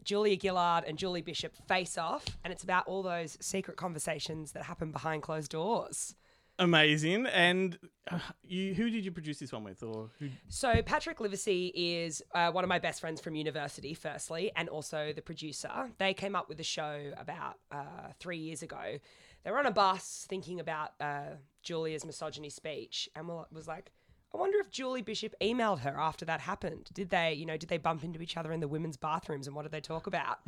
Julia 0.05 0.39
Gillard 0.41 0.85
and 0.87 0.97
Julie 0.97 1.21
Bishop 1.21 1.53
face 1.67 1.99
off, 1.99 2.25
and 2.45 2.53
it's 2.53 2.63
about 2.63 2.87
all 2.87 3.03
those 3.03 3.37
secret 3.41 3.77
conversations 3.77 4.53
that 4.53 4.63
happen 4.63 4.93
behind 4.93 5.25
closed 5.25 5.51
doors. 5.51 6.15
Amazing. 6.61 7.27
And 7.27 7.77
uh, 8.09 8.21
you, 8.45 8.73
who 8.73 8.89
did 8.89 9.05
you 9.05 9.11
produce 9.11 9.41
this 9.41 9.53
one 9.53 9.65
with, 9.65 9.83
or 9.83 10.11
who? 10.21 10.29
So 10.49 10.81
Patrick 10.81 11.19
Livesey 11.19 11.73
is 11.75 12.23
uh, 12.37 12.53
one 12.53 12.63
of 12.63 12.69
my 12.69 12.79
best 12.79 13.01
friends 13.01 13.21
from 13.21 13.35
university, 13.35 13.95
firstly, 13.95 14.53
and 14.55 14.69
also 14.69 15.13
the 15.13 15.23
producer. 15.23 15.91
They 15.99 16.15
came 16.15 16.37
up 16.37 16.49
with 16.49 16.59
the 16.59 16.65
show 16.65 17.13
about 17.19 17.57
uh, 17.73 18.13
three 18.21 18.39
years 18.39 18.63
ago. 18.63 18.99
They 19.43 19.51
were 19.51 19.59
on 19.59 19.67
a 19.67 19.73
bus 19.73 20.25
thinking 20.29 20.61
about 20.61 20.93
uh, 21.01 21.35
Julia's 21.65 22.07
misogyny 22.07 22.51
speech, 22.51 23.09
and 23.17 23.27
was 23.27 23.67
like, 23.67 23.91
I 24.37 24.39
wonder 24.39 24.59
if 24.59 24.71
Julie 24.71 25.01
Bishop 25.01 25.35
emailed 25.41 25.81
her 25.81 25.99
after 25.99 26.27
that 26.27 26.41
happened. 26.41 26.91
Did 26.93 27.09
they, 27.09 27.33
you 27.33 27.47
know, 27.47 27.57
did 27.57 27.71
they 27.71 27.79
bump 27.79 28.05
into 28.05 28.21
each 28.21 28.37
other 28.37 28.53
in 28.53 28.61
the 28.61 28.69
women's 28.69 28.99
bathrooms, 28.99 29.47
and 29.47 29.57
what 29.57 29.63
did 29.63 29.73
they 29.73 29.81
talk 29.81 30.07
about? 30.07 30.39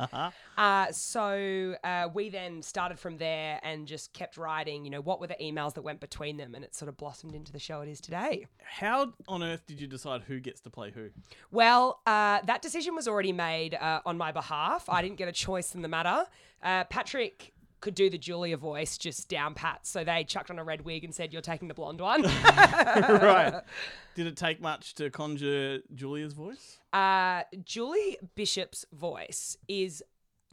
Uh, 0.59 0.93
so 0.93 1.75
uh, 1.83 2.09
we 2.13 2.29
then 2.29 2.61
started 2.61 2.99
from 2.99 3.17
there 3.17 3.61
and 3.63 3.87
just 3.87 4.13
kept 4.13 4.37
writing. 4.37 4.85
You 4.85 4.91
know, 4.91 5.01
what 5.01 5.21
were 5.21 5.27
the 5.27 5.37
emails 5.41 5.73
that 5.75 5.83
went 5.83 6.01
between 6.01 6.37
them, 6.37 6.55
and 6.55 6.65
it 6.65 6.75
sort 6.75 6.91
of 6.91 6.99
blossomed 6.99 7.35
into 7.35 7.51
the 7.51 7.59
show 7.59 7.81
it 7.81 7.89
is 7.89 8.01
today. 8.01 8.47
How 8.63 9.15
on 9.27 9.43
earth 9.43 9.67
did 9.67 9.81
you 9.81 9.87
decide 9.87 10.23
who 10.23 10.39
gets 10.39 10.61
to 10.61 10.71
play 10.71 10.91
who? 10.91 11.09
Well, 11.51 12.01
uh, 12.07 12.41
that 12.45 12.61
decision 12.61 12.95
was 12.95 13.09
already 13.09 13.33
made 13.33 13.75
uh, 13.75 14.01
on 14.05 14.19
my 14.19 14.33
behalf. 14.33 14.85
I 14.89 15.01
didn't 15.01 15.17
get 15.17 15.29
a 15.29 15.33
choice 15.33 15.75
in 15.75 15.81
the 15.81 15.89
matter. 15.89 16.27
Uh, 16.63 16.85
Patrick 16.85 17.53
could 17.81 17.95
do 17.95 18.11
the 18.11 18.19
Julia 18.19 18.57
voice 18.57 18.99
just 18.99 19.29
down 19.29 19.55
pat, 19.55 19.87
so 19.87 20.05
they 20.05 20.25
chucked 20.25 20.51
on 20.51 20.59
a 20.59 20.65
red 20.65 20.83
wig 20.83 21.05
and 21.05 21.15
said, 21.15 21.33
"You're 21.33 21.43
taking 21.43 21.69
the 21.69 21.75
blonde 21.75 22.01
one." 22.01 22.23
right. 22.23 23.61
Did 24.15 24.27
it 24.27 24.37
take 24.37 24.61
much 24.61 24.95
to 24.97 25.11
conjure 25.11 25.81
Julia's 25.95 26.33
voice? 26.33 26.79
uh, 26.93 27.43
Julie 27.65 28.19
Bishop's 28.35 28.85
voice 28.93 29.57
is 29.69 30.03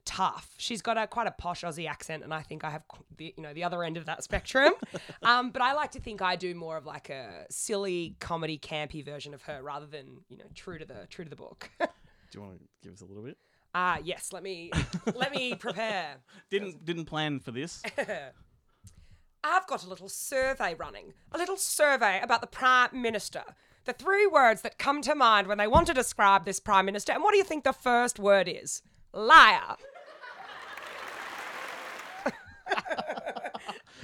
tough. 0.05 0.53
She's 0.57 0.81
got 0.81 0.97
a 0.97 1.07
quite 1.07 1.27
a 1.27 1.31
posh 1.31 1.63
Aussie 1.63 1.89
accent, 1.89 2.23
and 2.23 2.33
I 2.33 2.41
think 2.41 2.63
I 2.63 2.69
have 2.69 2.83
the 3.17 3.33
you 3.35 3.43
know 3.43 3.53
the 3.53 3.63
other 3.63 3.83
end 3.83 3.97
of 3.97 4.05
that 4.05 4.23
spectrum. 4.23 4.73
um, 5.23 5.49
but 5.49 5.61
I 5.61 5.73
like 5.73 5.91
to 5.91 5.99
think 5.99 6.21
I 6.21 6.35
do 6.35 6.53
more 6.55 6.77
of 6.77 6.85
like 6.85 7.09
a 7.09 7.45
silly 7.49 8.15
comedy 8.19 8.57
campy 8.57 9.03
version 9.03 9.33
of 9.33 9.41
her 9.43 9.61
rather 9.61 9.87
than 9.87 10.21
you 10.29 10.37
know 10.37 10.45
true 10.53 10.77
to 10.77 10.85
the 10.85 11.07
true 11.09 11.25
to 11.25 11.29
the 11.29 11.35
book. 11.35 11.69
Do 11.79 11.87
you 12.33 12.41
want 12.41 12.59
to 12.59 12.65
give 12.83 12.93
us 12.93 13.01
a 13.01 13.05
little 13.05 13.23
bit? 13.23 13.37
Ah, 13.77 13.99
yes. 14.01 14.31
Let 14.31 14.41
me 14.41 14.71
let 15.13 15.35
me 15.35 15.53
prepare. 15.59 16.15
Didn't 16.49 16.85
didn't 16.85 17.05
plan 17.05 17.39
for 17.41 17.51
this. 17.51 17.83
I've 19.43 19.67
got 19.67 19.83
a 19.85 19.89
little 19.89 20.07
survey 20.09 20.73
running, 20.75 21.13
a 21.31 21.37
little 21.37 21.57
survey 21.57 22.19
about 22.23 22.39
the 22.41 22.47
Prime 22.47 22.89
Minister. 22.93 23.43
the 23.83 23.93
three 23.93 24.25
words 24.25 24.61
that 24.61 24.79
come 24.79 25.01
to 25.03 25.13
mind 25.13 25.47
when 25.47 25.57
they 25.59 25.67
want 25.67 25.87
to 25.87 25.93
describe 25.93 26.45
this 26.45 26.59
prime 26.59 26.85
minister. 26.85 27.11
And 27.13 27.21
what 27.21 27.31
do 27.33 27.37
you 27.37 27.43
think 27.43 27.63
the 27.65 27.73
first 27.73 28.17
word 28.17 28.47
is? 28.47 28.81
Liar. 29.13 29.75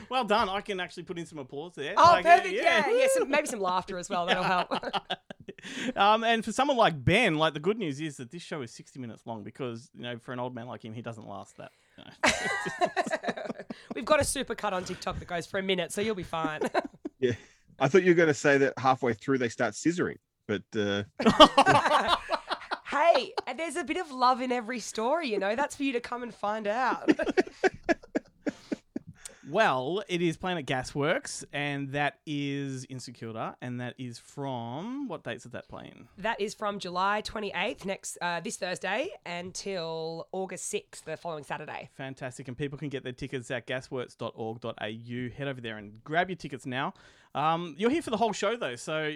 Well 0.09 0.25
done. 0.25 0.49
I 0.49 0.59
can 0.59 0.81
actually 0.81 1.03
put 1.03 1.17
in 1.17 1.25
some 1.25 1.37
applause 1.39 1.73
there. 1.75 1.93
Oh, 1.95 2.01
Like, 2.03 2.25
perfect. 2.25 2.53
Yeah, 2.53 2.89
yeah. 2.89 3.07
some, 3.13 3.29
maybe 3.29 3.47
some 3.47 3.61
laughter 3.61 3.97
as 3.97 4.09
well. 4.09 4.25
That'll 4.25 4.43
help. 4.43 4.67
Um, 5.95 6.23
and 6.23 6.43
for 6.43 6.51
someone 6.51 6.77
like 6.77 7.03
Ben, 7.03 7.35
like 7.35 7.53
the 7.53 7.59
good 7.59 7.77
news 7.77 7.99
is 8.01 8.17
that 8.17 8.31
this 8.31 8.41
show 8.41 8.61
is 8.61 8.71
60 8.71 8.99
minutes 8.99 9.25
long 9.25 9.43
because, 9.43 9.89
you 9.95 10.03
know, 10.03 10.17
for 10.17 10.33
an 10.33 10.39
old 10.39 10.55
man 10.55 10.67
like 10.67 10.83
him, 10.83 10.93
he 10.93 11.01
doesn't 11.01 11.27
last 11.27 11.57
that. 11.57 11.71
you 11.97 12.03
know. 12.05 13.43
We've 13.95 14.05
got 14.05 14.19
a 14.19 14.23
super 14.23 14.55
cut 14.55 14.73
on 14.73 14.83
TikTok 14.83 15.19
that 15.19 15.27
goes 15.27 15.45
for 15.45 15.59
a 15.59 15.63
minute, 15.63 15.91
so 15.91 16.01
you'll 16.01 16.15
be 16.15 16.23
fine. 16.23 16.61
Yeah. 17.19 17.33
I 17.79 17.87
thought 17.87 18.01
you 18.01 18.09
were 18.11 18.15
going 18.15 18.29
to 18.29 18.33
say 18.33 18.57
that 18.57 18.73
halfway 18.79 19.13
through 19.13 19.37
they 19.37 19.49
start 19.49 19.75
scissoring, 19.75 20.17
but 20.47 20.63
uh, 20.75 21.03
hey, 22.87 23.31
there's 23.55 23.75
a 23.75 23.83
bit 23.83 23.97
of 23.97 24.11
love 24.11 24.41
in 24.41 24.51
every 24.51 24.79
story, 24.79 25.27
you 25.29 25.37
know. 25.37 25.55
That's 25.55 25.75
for 25.75 25.83
you 25.83 25.93
to 25.93 25.99
come 25.99 26.23
and 26.23 26.33
find 26.33 26.65
out. 26.65 27.07
Well, 29.51 30.01
it 30.07 30.21
is 30.21 30.37
Planet 30.37 30.65
Gasworks, 30.65 31.43
and 31.51 31.89
that 31.89 32.19
is 32.25 32.85
Insecure, 32.89 33.55
and 33.61 33.81
that 33.81 33.95
is 33.97 34.17
from 34.17 35.07
what 35.09 35.23
dates 35.23 35.45
is 35.45 35.51
that 35.51 35.67
playing? 35.67 36.07
that 36.17 36.39
is 36.39 36.53
from 36.53 36.79
July 36.79 37.21
28th, 37.25 37.85
next 37.85 38.17
uh, 38.21 38.39
this 38.39 38.55
Thursday, 38.55 39.09
until 39.25 40.27
August 40.31 40.71
6th, 40.73 41.03
the 41.03 41.17
following 41.17 41.43
Saturday. 41.43 41.89
Fantastic. 41.97 42.47
And 42.47 42.57
people 42.57 42.77
can 42.77 42.89
get 42.89 43.03
their 43.03 43.11
tickets 43.11 43.51
at 43.51 43.67
gasworks.org.au. 43.67 45.37
Head 45.37 45.47
over 45.47 45.61
there 45.61 45.77
and 45.77 46.03
grab 46.03 46.29
your 46.29 46.37
tickets 46.37 46.65
now. 46.65 46.93
Um, 47.35 47.75
you're 47.77 47.89
here 47.89 48.01
for 48.01 48.11
the 48.11 48.17
whole 48.17 48.33
show, 48.33 48.55
though, 48.55 48.75
so 48.75 49.13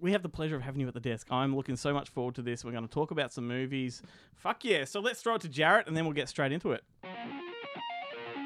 we 0.00 0.12
have 0.12 0.22
the 0.22 0.28
pleasure 0.28 0.56
of 0.56 0.62
having 0.62 0.80
you 0.80 0.88
at 0.88 0.94
the 0.94 1.00
desk. 1.00 1.26
I'm 1.30 1.56
looking 1.56 1.76
so 1.76 1.94
much 1.94 2.10
forward 2.10 2.34
to 2.34 2.42
this. 2.42 2.64
We're 2.64 2.72
going 2.72 2.86
to 2.86 2.92
talk 2.92 3.10
about 3.10 3.32
some 3.32 3.46
movies. 3.46 4.02
Fuck 4.34 4.64
yeah. 4.64 4.84
So 4.84 5.00
let's 5.00 5.22
throw 5.22 5.36
it 5.36 5.40
to 5.42 5.48
Jarrett 5.48 5.86
and 5.86 5.96
then 5.96 6.04
we'll 6.04 6.14
get 6.14 6.28
straight 6.28 6.52
into 6.52 6.72
it. 6.72 6.84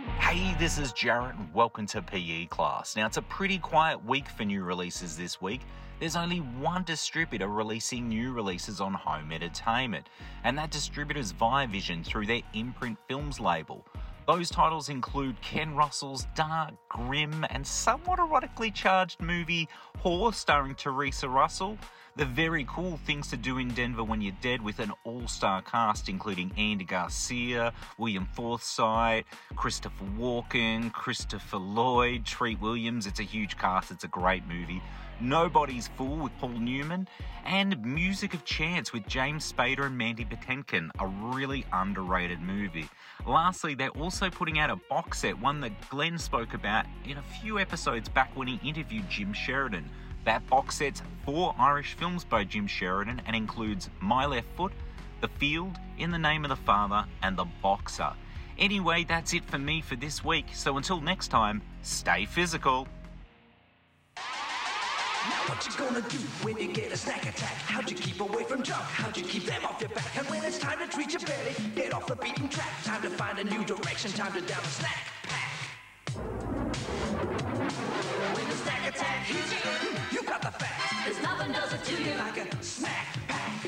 Hey, 0.04 0.54
this 0.58 0.78
is 0.78 0.92
Jarrett, 0.92 1.34
and 1.34 1.52
welcome 1.54 1.86
to 1.86 2.02
PE 2.02 2.46
class. 2.46 2.94
Now, 2.94 3.06
it's 3.06 3.16
a 3.16 3.22
pretty 3.22 3.58
quiet 3.58 4.04
week 4.04 4.28
for 4.28 4.44
new 4.44 4.62
releases 4.62 5.16
this 5.16 5.40
week. 5.40 5.62
There's 5.98 6.14
only 6.14 6.38
one 6.38 6.84
distributor 6.84 7.48
releasing 7.48 8.08
new 8.08 8.32
releases 8.32 8.82
on 8.82 8.92
home 8.92 9.32
entertainment, 9.32 10.10
and 10.44 10.58
that 10.58 10.70
distributor 10.70 11.20
is 11.20 11.32
Viavision 11.32 12.04
through 12.04 12.26
their 12.26 12.42
imprint 12.52 12.98
films 13.08 13.40
label. 13.40 13.86
Those 14.26 14.48
titles 14.48 14.88
include 14.88 15.38
Ken 15.42 15.74
Russell's 15.74 16.26
dark, 16.34 16.72
grim, 16.88 17.44
and 17.50 17.66
somewhat 17.66 18.18
erotically 18.18 18.72
charged 18.72 19.20
movie 19.20 19.68
Whore, 20.02 20.32
starring 20.32 20.74
Theresa 20.74 21.28
Russell. 21.28 21.76
The 22.16 22.24
very 22.24 22.64
cool 22.66 22.96
things 22.96 23.28
to 23.30 23.36
do 23.36 23.58
in 23.58 23.68
Denver 23.74 24.02
when 24.02 24.22
you're 24.22 24.36
dead 24.40 24.62
with 24.62 24.78
an 24.78 24.92
all 25.04 25.28
star 25.28 25.60
cast 25.60 26.08
including 26.08 26.52
Andy 26.56 26.84
Garcia, 26.84 27.74
William 27.98 28.26
Forsythe, 28.32 29.24
Christopher 29.56 30.04
Walken, 30.18 30.90
Christopher 30.92 31.58
Lloyd, 31.58 32.24
Treat 32.24 32.60
Williams. 32.60 33.06
It's 33.06 33.20
a 33.20 33.24
huge 33.24 33.58
cast, 33.58 33.90
it's 33.90 34.04
a 34.04 34.08
great 34.08 34.46
movie. 34.46 34.80
Nobody's 35.20 35.88
Fool 35.88 36.16
with 36.16 36.32
Paul 36.38 36.50
Newman, 36.50 37.08
and 37.44 37.84
Music 37.84 38.32
of 38.32 38.44
Chance 38.44 38.92
with 38.92 39.06
James 39.06 39.52
Spader 39.52 39.86
and 39.86 39.98
Mandy 39.98 40.24
Patinkin, 40.24 40.90
a 40.98 41.06
really 41.06 41.66
underrated 41.72 42.40
movie. 42.40 42.88
Lastly, 43.26 43.74
they're 43.74 43.88
also 43.88 44.28
putting 44.28 44.58
out 44.58 44.68
a 44.68 44.76
box 44.76 45.20
set, 45.20 45.40
one 45.40 45.60
that 45.60 45.88
Glenn 45.88 46.18
spoke 46.18 46.52
about 46.52 46.84
in 47.06 47.16
a 47.16 47.22
few 47.22 47.58
episodes 47.58 48.06
back 48.06 48.30
when 48.36 48.46
he 48.46 48.68
interviewed 48.68 49.08
Jim 49.08 49.32
Sheridan. 49.32 49.88
That 50.26 50.46
box 50.46 50.76
set's 50.76 51.02
four 51.24 51.54
Irish 51.58 51.94
films 51.94 52.22
by 52.24 52.44
Jim 52.44 52.66
Sheridan 52.66 53.22
and 53.26 53.34
includes 53.34 53.88
My 54.00 54.26
Left 54.26 54.46
Foot, 54.56 54.72
The 55.22 55.28
Field, 55.28 55.76
In 55.96 56.10
the 56.10 56.18
Name 56.18 56.44
of 56.44 56.50
the 56.50 56.56
Father, 56.56 57.06
and 57.22 57.34
The 57.36 57.46
Boxer. 57.62 58.12
Anyway, 58.58 59.04
that's 59.08 59.32
it 59.32 59.44
for 59.46 59.58
me 59.58 59.80
for 59.80 59.96
this 59.96 60.22
week, 60.22 60.46
so 60.52 60.76
until 60.76 61.00
next 61.00 61.28
time, 61.28 61.62
stay 61.82 62.26
physical. 62.26 62.86
Now 65.24 65.42
what 65.48 65.64
you 65.66 65.72
gonna 65.78 66.02
do 66.02 66.18
when 66.44 66.56
you 66.58 66.72
get 66.72 66.92
a 66.92 66.96
snack 66.96 67.22
attack? 67.26 67.54
How'd 67.66 67.90
you 67.90 67.96
keep 67.96 68.20
away 68.20 68.44
from 68.44 68.62
junk? 68.62 68.82
How'd 68.82 69.16
you 69.16 69.24
keep 69.24 69.44
them 69.44 69.64
off 69.64 69.80
your 69.80 69.88
back? 69.90 70.16
And 70.16 70.26
when 70.28 70.44
it's 70.44 70.58
time 70.58 70.78
to 70.78 70.86
treat 70.86 71.12
your 71.12 71.22
belly, 71.22 71.54
get 71.74 71.94
off 71.94 72.06
the 72.06 72.16
beaten 72.16 72.48
track. 72.48 72.70
Time 72.84 73.02
to 73.02 73.10
find 73.10 73.38
a 73.38 73.44
new 73.44 73.64
direction, 73.64 74.12
time 74.12 74.32
to 74.34 74.40
down 74.42 74.60
a 74.60 74.66
snack 74.66 75.12
pack. 75.22 75.50
When 78.36 78.48
the 78.48 78.56
snack 78.56 78.88
attack 78.88 79.24
hits 79.24 79.52
you, 79.52 80.18
you 80.18 80.22
got 80.26 80.42
the 80.42 80.50
facts. 80.50 81.04
There's 81.04 81.22
nothing 81.22 81.52
does 81.52 81.72
it 81.72 81.84
to 81.84 82.02
you 82.02 82.14
like 82.18 82.36
a 82.36 82.62
snack 82.62 83.16
pack. 83.28 83.62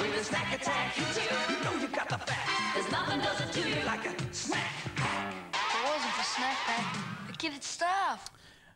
When 0.00 0.10
the 0.12 0.24
snack 0.24 0.54
attack 0.54 0.94
hits 0.94 1.16
you, 1.18 1.56
you 1.56 1.62
know 1.64 1.74
you 1.80 1.88
got 1.88 2.08
the 2.08 2.18
facts. 2.18 2.74
There's 2.74 2.90
nothing 2.90 3.20
does 3.20 3.40
it 3.40 3.52
to 3.52 3.68
you 3.68 3.84
like 3.84 4.06
a 4.06 4.34
snack 4.34 4.72
pack. 4.96 5.34
If 5.52 5.74
it 5.74 5.84
wasn't 5.84 6.12
for 6.14 6.24
Snack 6.24 6.56
Pack, 6.64 6.96
the 7.26 7.32
kid 7.36 7.52
would 7.52 7.64
starve. 7.64 8.30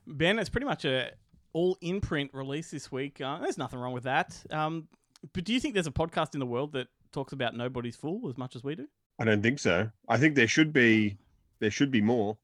Ben, 0.07 0.39
it's 0.39 0.51
pretty 0.51 0.67
much 0.67 0.85
a 0.85 1.13
all 1.53 1.77
imprint 1.81 2.33
release 2.33 2.71
this 2.71 2.91
week. 2.91 3.21
Uh, 3.21 3.39
there's 3.39 3.59
nothing 3.59 3.79
wrong 3.79 3.93
with 3.93 4.05
that. 4.05 4.41
Um, 4.51 4.89
but 5.33 5.45
do 5.45 5.53
you 5.53 5.61
think 5.61 5.75
there's 5.75 5.87
a 5.87 5.93
podcast 5.93 6.35
in 6.35 6.41
the 6.41 6.47
world 6.47 6.73
that 6.73 6.89
talks 7.13 7.33
about 7.33 7.57
Nobody's 7.57 7.97
Fool 7.97 8.29
as 8.29 8.37
much 8.37 8.57
as 8.57 8.65
we 8.65 8.75
do? 8.75 8.89
I 9.19 9.25
don't 9.25 9.43
think 9.43 9.59
so. 9.59 9.91
I 10.09 10.17
think 10.17 10.35
there 10.35 10.49
should 10.49 10.73
be 10.73 11.17
there 11.61 11.71
should 11.71 11.91
be 11.91 12.01
more, 12.01 12.37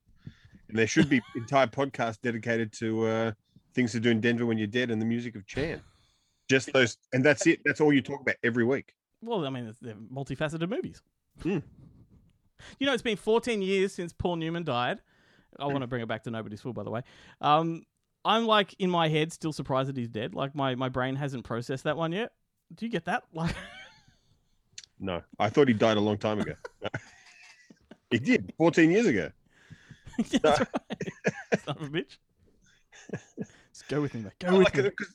and 0.69 0.79
there 0.79 0.87
should 0.87 1.09
be 1.09 1.21
entire 1.37 1.67
podcasts 1.67 2.21
dedicated 2.21 2.73
to 2.75 3.07
uh, 3.07 3.33
things 3.75 3.93
to 3.93 4.01
do 4.01 4.11
in 4.11 4.21
Denver 4.21 4.47
when 4.47 4.59
you're 4.59 4.67
dead 4.67 4.91
and 4.91 5.01
the 5.01 5.07
music 5.07 5.35
of 5.35 5.47
Chan. 5.47 5.81
Just 6.49 6.73
those, 6.73 6.97
and 7.13 7.25
that's 7.25 7.47
it. 7.47 7.61
That's 7.65 7.81
all 7.81 7.93
you 7.93 8.01
talk 8.01 8.21
about 8.21 8.37
every 8.43 8.65
week. 8.65 8.95
Well, 9.21 9.45
I 9.45 9.51
mean, 9.51 9.75
they're 9.83 9.95
multifaceted 9.95 10.69
movies. 10.69 11.03
Hmm. 11.43 11.59
You 12.79 12.87
know, 12.87 12.93
it's 12.93 13.03
been 13.03 13.17
14 13.17 13.61
years 13.61 13.93
since 13.93 14.13
Paul 14.13 14.37
Newman 14.37 14.65
died. 14.65 15.01
I 15.59 15.67
want 15.67 15.81
to 15.81 15.87
bring 15.87 16.03
it 16.03 16.09
back 16.09 16.25
to 16.25 16.31
Nobody's 16.31 16.61
Fool, 16.61 16.73
by 16.73 16.85
the 16.85 16.91
way. 16.91 17.03
Um, 17.41 17.83
I'm 18.29 18.47
like 18.47 18.75
in 18.79 18.91
my 18.91 19.09
head 19.09 19.33
still 19.33 19.53
surprised 19.55 19.89
that 19.89 19.97
he's 19.97 20.09
dead. 20.09 20.35
Like 20.35 20.55
my, 20.55 20.75
my 20.75 20.89
brain 20.91 21.17
hasn't 21.17 21.45
processed 21.45 21.85
that 21.85 21.97
one 21.97 22.13
yet. 22.13 22.31
Do 22.75 22.85
you 22.85 22.93
get 22.93 23.07
that? 23.07 23.25
Like, 23.33 23.57
No, 25.01 25.23
I 25.39 25.49
thought 25.49 25.69
he 25.69 25.75
died 25.75 25.97
a 25.97 26.01
long 26.01 26.19
time 26.19 26.41
ago. 26.41 26.53
he 28.11 28.19
did 28.19 28.53
14 28.59 28.91
years 28.91 29.07
ago. 29.07 29.31
that's 30.19 30.61
right. 30.61 30.69
Son 31.65 31.77
of 31.79 31.83
a 31.83 31.89
bitch. 31.89 32.19
Just 33.73 33.89
go 33.89 34.01
with 34.03 34.13
me, 34.15 34.23
mate. 34.23 34.33
Go 34.41 34.49
Well, 34.51 34.59
with 34.59 34.75
like, 34.75 34.85
me. 34.85 35.07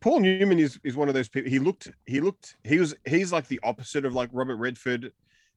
Paul 0.00 0.20
Newman 0.20 0.58
is 0.58 0.78
is 0.82 0.96
one 0.96 1.08
of 1.08 1.14
those 1.14 1.28
people. 1.28 1.48
He 1.50 1.58
looked, 1.58 1.90
he 2.06 2.20
looked, 2.20 2.56
he 2.64 2.78
was, 2.78 2.94
he's 3.06 3.32
like 3.32 3.46
the 3.48 3.60
opposite 3.62 4.04
of 4.04 4.14
like 4.14 4.28
Robert 4.32 4.56
Redford 4.56 5.12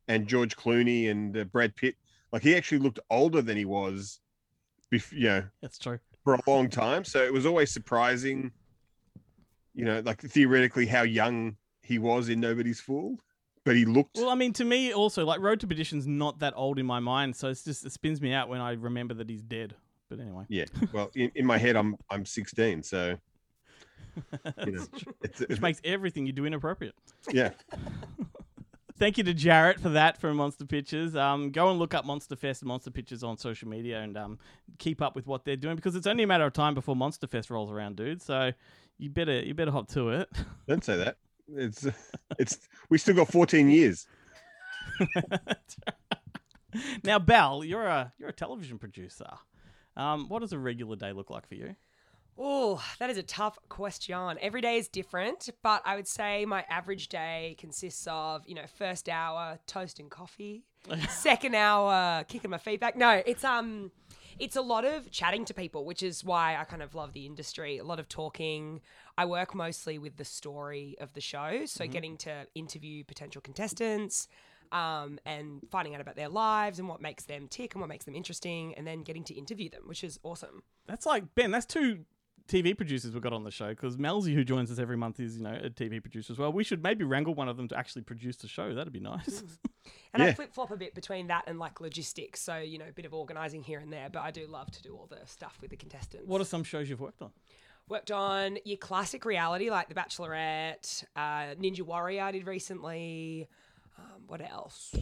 and 0.07 0.27
George 0.27 0.55
Clooney 0.55 1.09
and 1.09 1.35
uh, 1.35 1.43
Brad 1.45 1.75
Pitt. 1.75 1.95
Like 2.31 2.43
he 2.43 2.55
actually 2.55 2.79
looked 2.79 2.99
older 3.09 3.41
than 3.41 3.57
he 3.57 3.65
was, 3.65 4.19
bef- 4.93 5.11
you 5.11 5.27
know, 5.29 5.43
That's 5.61 5.77
true. 5.77 5.99
For 6.23 6.35
a 6.35 6.39
long 6.47 6.69
time. 6.69 7.03
So 7.03 7.23
it 7.23 7.33
was 7.33 7.45
always 7.45 7.71
surprising, 7.71 8.51
you 9.73 9.85
know, 9.85 10.01
like 10.05 10.21
theoretically 10.21 10.85
how 10.85 11.03
young 11.03 11.55
he 11.81 11.99
was 11.99 12.29
in 12.29 12.39
Nobody's 12.39 12.79
Fool, 12.79 13.17
but 13.65 13.75
he 13.75 13.85
looked. 13.85 14.17
Well, 14.17 14.29
I 14.29 14.35
mean, 14.35 14.53
to 14.53 14.65
me 14.65 14.93
also, 14.93 15.25
like 15.25 15.39
Road 15.41 15.59
to 15.61 15.67
Perdition's 15.67 16.07
not 16.07 16.39
that 16.39 16.53
old 16.55 16.79
in 16.79 16.85
my 16.85 16.99
mind, 16.99 17.35
so 17.35 17.49
it's 17.49 17.63
just 17.63 17.85
it 17.85 17.91
spins 17.91 18.21
me 18.21 18.33
out 18.33 18.49
when 18.49 18.61
I 18.61 18.73
remember 18.73 19.13
that 19.15 19.29
he's 19.29 19.41
dead. 19.41 19.75
But 20.09 20.19
anyway, 20.19 20.45
yeah. 20.47 20.65
Well, 20.91 21.09
in, 21.15 21.31
in 21.35 21.45
my 21.45 21.57
head, 21.57 21.75
I'm 21.75 21.97
I'm 22.09 22.25
16, 22.25 22.83
so 22.83 23.17
you 24.65 24.71
know, 24.71 24.85
it's, 25.21 25.39
which 25.39 25.61
makes 25.61 25.81
everything 25.83 26.25
you 26.25 26.33
do 26.33 26.45
inappropriate. 26.45 26.95
yeah. 27.31 27.51
Thank 29.03 29.17
you 29.17 29.25
to 29.25 29.33
Jarrett 29.33 29.81
for 29.81 29.89
that 29.89 30.17
from 30.17 30.37
Monster 30.37 30.63
Pictures. 30.63 31.13
Um, 31.13 31.51
go 31.51 31.69
and 31.69 31.77
look 31.77 31.93
up 31.93 32.05
Monster 32.05 32.37
Fest 32.37 32.61
and 32.61 32.69
Monster 32.69 32.89
Pictures 32.89 33.21
on 33.21 33.37
social 33.37 33.67
media 33.67 33.99
and 33.99 34.15
um, 34.15 34.39
keep 34.79 35.01
up 35.01 35.13
with 35.13 35.27
what 35.27 35.43
they're 35.43 35.57
doing 35.57 35.75
because 35.75 35.97
it's 35.97 36.07
only 36.07 36.23
a 36.23 36.27
matter 36.27 36.45
of 36.45 36.53
time 36.53 36.73
before 36.73 36.95
Monster 36.95 37.27
Fest 37.27 37.49
rolls 37.49 37.69
around, 37.69 37.97
dude. 37.97 38.21
So 38.21 38.53
you 38.97 39.09
better 39.09 39.41
you 39.41 39.53
better 39.53 39.71
hop 39.71 39.89
to 39.89 40.11
it. 40.11 40.29
Don't 40.69 40.85
say 40.85 40.95
that. 40.95 41.17
It's 41.53 41.85
it's 42.39 42.59
we 42.89 42.97
still 42.97 43.13
got 43.13 43.27
14 43.27 43.69
years. 43.69 44.07
now, 47.03 47.19
Bal, 47.19 47.65
you're 47.65 47.85
a 47.85 48.13
you're 48.17 48.29
a 48.29 48.33
television 48.33 48.79
producer. 48.79 49.31
Um, 49.97 50.29
what 50.29 50.39
does 50.39 50.53
a 50.53 50.57
regular 50.57 50.95
day 50.95 51.11
look 51.11 51.29
like 51.29 51.45
for 51.45 51.55
you? 51.55 51.75
Oh, 52.37 52.83
that 52.99 53.09
is 53.09 53.17
a 53.17 53.23
tough 53.23 53.57
question. 53.69 54.37
Every 54.41 54.61
day 54.61 54.77
is 54.77 54.87
different, 54.87 55.49
but 55.61 55.81
I 55.85 55.95
would 55.95 56.07
say 56.07 56.45
my 56.45 56.65
average 56.69 57.07
day 57.09 57.55
consists 57.59 58.07
of, 58.09 58.43
you 58.47 58.55
know, 58.55 58.65
first 58.77 59.07
hour 59.07 59.59
toast 59.67 59.99
and 59.99 60.09
coffee, 60.09 60.63
second 61.09 61.55
hour 61.55 62.23
kicking 62.23 62.49
my 62.49 62.57
feet 62.57 62.79
back. 62.79 62.95
No, 62.95 63.21
it's 63.25 63.43
um 63.43 63.91
it's 64.39 64.55
a 64.55 64.61
lot 64.61 64.83
of 64.83 65.11
chatting 65.11 65.45
to 65.45 65.53
people, 65.53 65.85
which 65.85 66.01
is 66.01 66.23
why 66.23 66.57
I 66.57 66.63
kind 66.63 66.81
of 66.81 66.95
love 66.95 67.13
the 67.13 67.25
industry. 67.25 67.77
A 67.77 67.83
lot 67.83 67.99
of 67.99 68.09
talking. 68.09 68.81
I 69.15 69.25
work 69.25 69.53
mostly 69.53 69.99
with 69.99 70.17
the 70.17 70.25
story 70.25 70.95
of 70.99 71.13
the 71.13 71.21
show, 71.21 71.65
so 71.65 71.85
getting 71.85 72.17
to 72.17 72.47
interview 72.55 73.03
potential 73.03 73.41
contestants, 73.41 74.27
um, 74.71 75.19
and 75.23 75.61
finding 75.69 75.93
out 75.93 76.01
about 76.01 76.15
their 76.15 76.29
lives 76.29 76.79
and 76.79 76.87
what 76.87 76.99
makes 76.99 77.25
them 77.25 77.47
tick 77.47 77.75
and 77.75 77.81
what 77.81 77.89
makes 77.89 78.05
them 78.05 78.15
interesting, 78.15 78.73
and 78.73 78.87
then 78.87 79.03
getting 79.03 79.23
to 79.25 79.35
interview 79.35 79.69
them, 79.69 79.83
which 79.85 80.03
is 80.03 80.19
awesome. 80.23 80.63
That's 80.87 81.05
like 81.05 81.35
Ben. 81.35 81.51
That's 81.51 81.67
two 81.67 82.05
TV 82.47 82.75
producers 82.75 83.13
we 83.13 83.19
got 83.19 83.33
on 83.33 83.43
the 83.43 83.51
show 83.51 83.69
because 83.69 83.97
Melzy, 83.97 84.33
who 84.33 84.43
joins 84.43 84.69
us 84.69 84.79
every 84.79 84.97
month, 84.97 85.19
is 85.19 85.37
you 85.37 85.43
know 85.43 85.53
a 85.53 85.69
TV 85.69 86.01
producer 86.01 86.33
as 86.33 86.39
well. 86.39 86.51
We 86.51 86.63
should 86.63 86.83
maybe 86.83 87.03
wrangle 87.03 87.33
one 87.33 87.47
of 87.47 87.57
them 87.57 87.67
to 87.69 87.77
actually 87.77 88.01
produce 88.01 88.37
the 88.37 88.47
show. 88.47 88.73
That'd 88.73 88.93
be 88.93 88.99
nice. 88.99 89.43
And 90.13 90.21
I 90.21 90.31
flip 90.33 90.53
flop 90.53 90.69
a 90.69 90.77
bit 90.77 90.93
between 90.93 91.27
that 91.27 91.45
and 91.47 91.57
like 91.57 91.81
logistics. 91.81 92.39
So, 92.39 92.57
you 92.57 92.77
know, 92.77 92.85
a 92.87 92.91
bit 92.91 93.05
of 93.05 93.13
organising 93.13 93.63
here 93.63 93.79
and 93.79 93.91
there. 93.91 94.09
But 94.11 94.21
I 94.21 94.29
do 94.29 94.45
love 94.45 94.69
to 94.71 94.81
do 94.83 94.93
all 94.93 95.07
the 95.09 95.25
stuff 95.25 95.57
with 95.59 95.71
the 95.71 95.75
contestants. 95.75 96.27
what 96.27 96.39
are 96.39 96.45
some 96.45 96.63
shows 96.63 96.89
you've 96.89 97.01
worked 97.01 97.21
on? 97.21 97.31
Worked 97.89 98.11
on 98.11 98.59
your 98.63 98.77
classic 98.77 99.25
reality 99.25 99.69
like 99.69 99.89
The 99.89 99.95
Bachelorette, 99.95 101.03
uh, 101.15 101.55
Ninja 101.59 101.81
Warrior 101.81 102.23
I 102.23 102.31
did 102.31 102.45
recently. 102.45 103.49
Um, 103.97 104.21
what 104.27 104.41
else? 104.41 104.95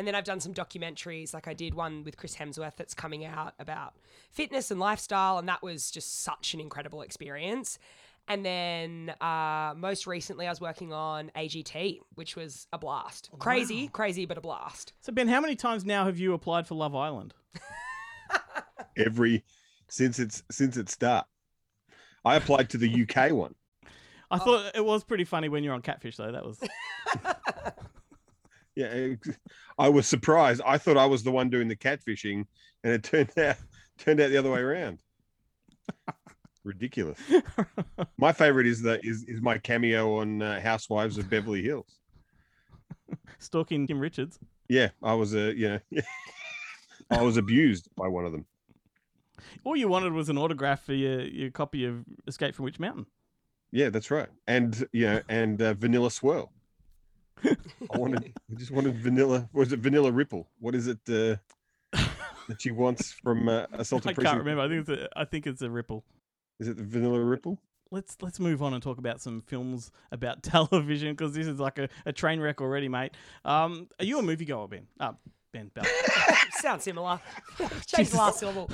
And 0.00 0.06
then 0.06 0.14
I've 0.14 0.24
done 0.24 0.40
some 0.40 0.54
documentaries. 0.54 1.34
Like 1.34 1.46
I 1.46 1.52
did 1.52 1.74
one 1.74 2.04
with 2.04 2.16
Chris 2.16 2.34
Hemsworth 2.34 2.74
that's 2.76 2.94
coming 2.94 3.26
out 3.26 3.52
about 3.58 3.92
fitness 4.30 4.70
and 4.70 4.80
lifestyle. 4.80 5.36
And 5.36 5.46
that 5.46 5.62
was 5.62 5.90
just 5.90 6.22
such 6.22 6.54
an 6.54 6.60
incredible 6.60 7.02
experience. 7.02 7.78
And 8.26 8.42
then 8.42 9.12
uh, 9.20 9.74
most 9.76 10.06
recently, 10.06 10.46
I 10.46 10.48
was 10.48 10.58
working 10.58 10.94
on 10.94 11.30
AGT, 11.36 11.98
which 12.14 12.34
was 12.34 12.66
a 12.72 12.78
blast. 12.78 13.28
Crazy, 13.40 13.88
crazy, 13.88 14.24
but 14.24 14.38
a 14.38 14.40
blast. 14.40 14.94
So 15.02 15.12
Ben, 15.12 15.28
how 15.28 15.42
many 15.42 15.54
times 15.54 15.84
now 15.84 16.06
have 16.06 16.18
you 16.18 16.32
applied 16.32 16.66
for 16.66 16.76
Love 16.76 16.94
Island? 16.94 17.34
Every 18.96 19.44
since 19.88 20.18
it's 20.18 20.42
since 20.50 20.78
its 20.78 20.92
start. 20.92 21.26
I 22.24 22.36
applied 22.36 22.70
to 22.70 22.78
the 22.78 23.02
UK 23.02 23.32
one. 23.32 23.54
I 24.30 24.38
thought 24.38 24.74
it 24.74 24.84
was 24.84 25.04
pretty 25.04 25.24
funny 25.24 25.50
when 25.50 25.62
you're 25.62 25.74
on 25.74 25.82
Catfish 25.82 26.16
though. 26.16 26.32
That 26.32 26.46
was 26.46 26.58
Yeah, 28.76 29.14
I 29.78 29.88
was 29.88 30.06
surprised. 30.06 30.62
I 30.64 30.78
thought 30.78 30.96
I 30.96 31.06
was 31.06 31.22
the 31.22 31.32
one 31.32 31.50
doing 31.50 31.68
the 31.68 31.76
catfishing, 31.76 32.44
and 32.84 32.92
it 32.92 33.02
turned 33.02 33.36
out 33.38 33.56
turned 33.98 34.20
out 34.20 34.30
the 34.30 34.36
other 34.36 34.50
way 34.50 34.60
around. 34.60 35.00
Ridiculous. 36.64 37.18
My 38.18 38.32
favorite 38.32 38.66
is 38.66 38.82
the 38.82 39.00
is, 39.04 39.24
is 39.24 39.40
my 39.40 39.56
cameo 39.58 40.18
on 40.18 40.42
uh, 40.42 40.60
Housewives 40.60 41.16
of 41.16 41.30
Beverly 41.30 41.62
Hills. 41.62 41.98
stalking 43.38 43.86
Kim 43.86 43.98
Richards. 43.98 44.38
Yeah, 44.68 44.90
I 45.02 45.14
was 45.14 45.34
a 45.34 45.54
you 45.56 45.68
know, 45.68 46.02
I 47.10 47.22
was 47.22 47.38
abused 47.38 47.88
by 47.96 48.08
one 48.08 48.26
of 48.26 48.32
them. 48.32 48.44
All 49.64 49.74
you 49.74 49.88
wanted 49.88 50.12
was 50.12 50.28
an 50.28 50.38
autograph 50.38 50.84
for 50.84 50.92
your, 50.92 51.22
your 51.22 51.50
copy 51.50 51.86
of 51.86 52.04
Escape 52.26 52.54
from 52.54 52.66
Witch 52.66 52.78
Mountain. 52.78 53.06
Yeah, 53.72 53.88
that's 53.88 54.10
right. 54.10 54.28
And 54.46 54.86
you 54.92 55.06
know, 55.06 55.22
and 55.28 55.60
uh, 55.60 55.74
Vanilla 55.74 56.10
Swirl. 56.10 56.52
I 57.44 57.98
wanted, 57.98 58.32
I 58.50 58.54
just 58.56 58.70
wanted 58.70 58.96
vanilla. 58.96 59.48
Was 59.52 59.72
it 59.72 59.80
Vanilla 59.80 60.12
Ripple? 60.12 60.48
What 60.58 60.74
is 60.74 60.86
it 60.86 60.98
uh, 61.08 61.36
that 62.50 62.60
she 62.60 62.70
wants 62.70 63.12
from 63.12 63.48
uh, 63.48 63.66
Assault 63.72 64.06
I 64.06 64.12
can't 64.12 64.38
remember. 64.38 64.62
I 64.62 64.68
think 64.68 64.88
it's 64.88 64.90
a, 64.90 65.08
I 65.16 65.24
think 65.24 65.46
it's 65.46 65.62
a 65.62 65.70
ripple. 65.70 66.04
Is 66.58 66.68
it 66.68 66.76
the 66.76 66.82
Vanilla 66.82 67.20
Ripple? 67.20 67.58
Let's 67.92 68.16
let's 68.20 68.38
move 68.38 68.62
on 68.62 68.74
and 68.74 68.82
talk 68.82 68.98
about 68.98 69.20
some 69.20 69.40
films 69.40 69.90
about 70.12 70.42
television 70.44 71.12
because 71.12 71.32
this 71.34 71.46
is 71.46 71.58
like 71.58 71.78
a, 71.78 71.88
a 72.06 72.12
train 72.12 72.40
wreck 72.40 72.60
already, 72.60 72.88
mate. 72.88 73.12
Um, 73.44 73.88
are 73.98 74.04
you 74.04 74.18
a 74.18 74.22
moviegoer, 74.22 74.68
Ben? 74.68 74.86
Uh, 74.98 75.12
Ben 75.52 75.70
Belle. 75.74 75.84
Sounds 76.52 76.84
similar. 76.84 77.20
Change 77.86 78.10
the 78.10 78.16
last 78.16 78.38
syllable. 78.40 78.70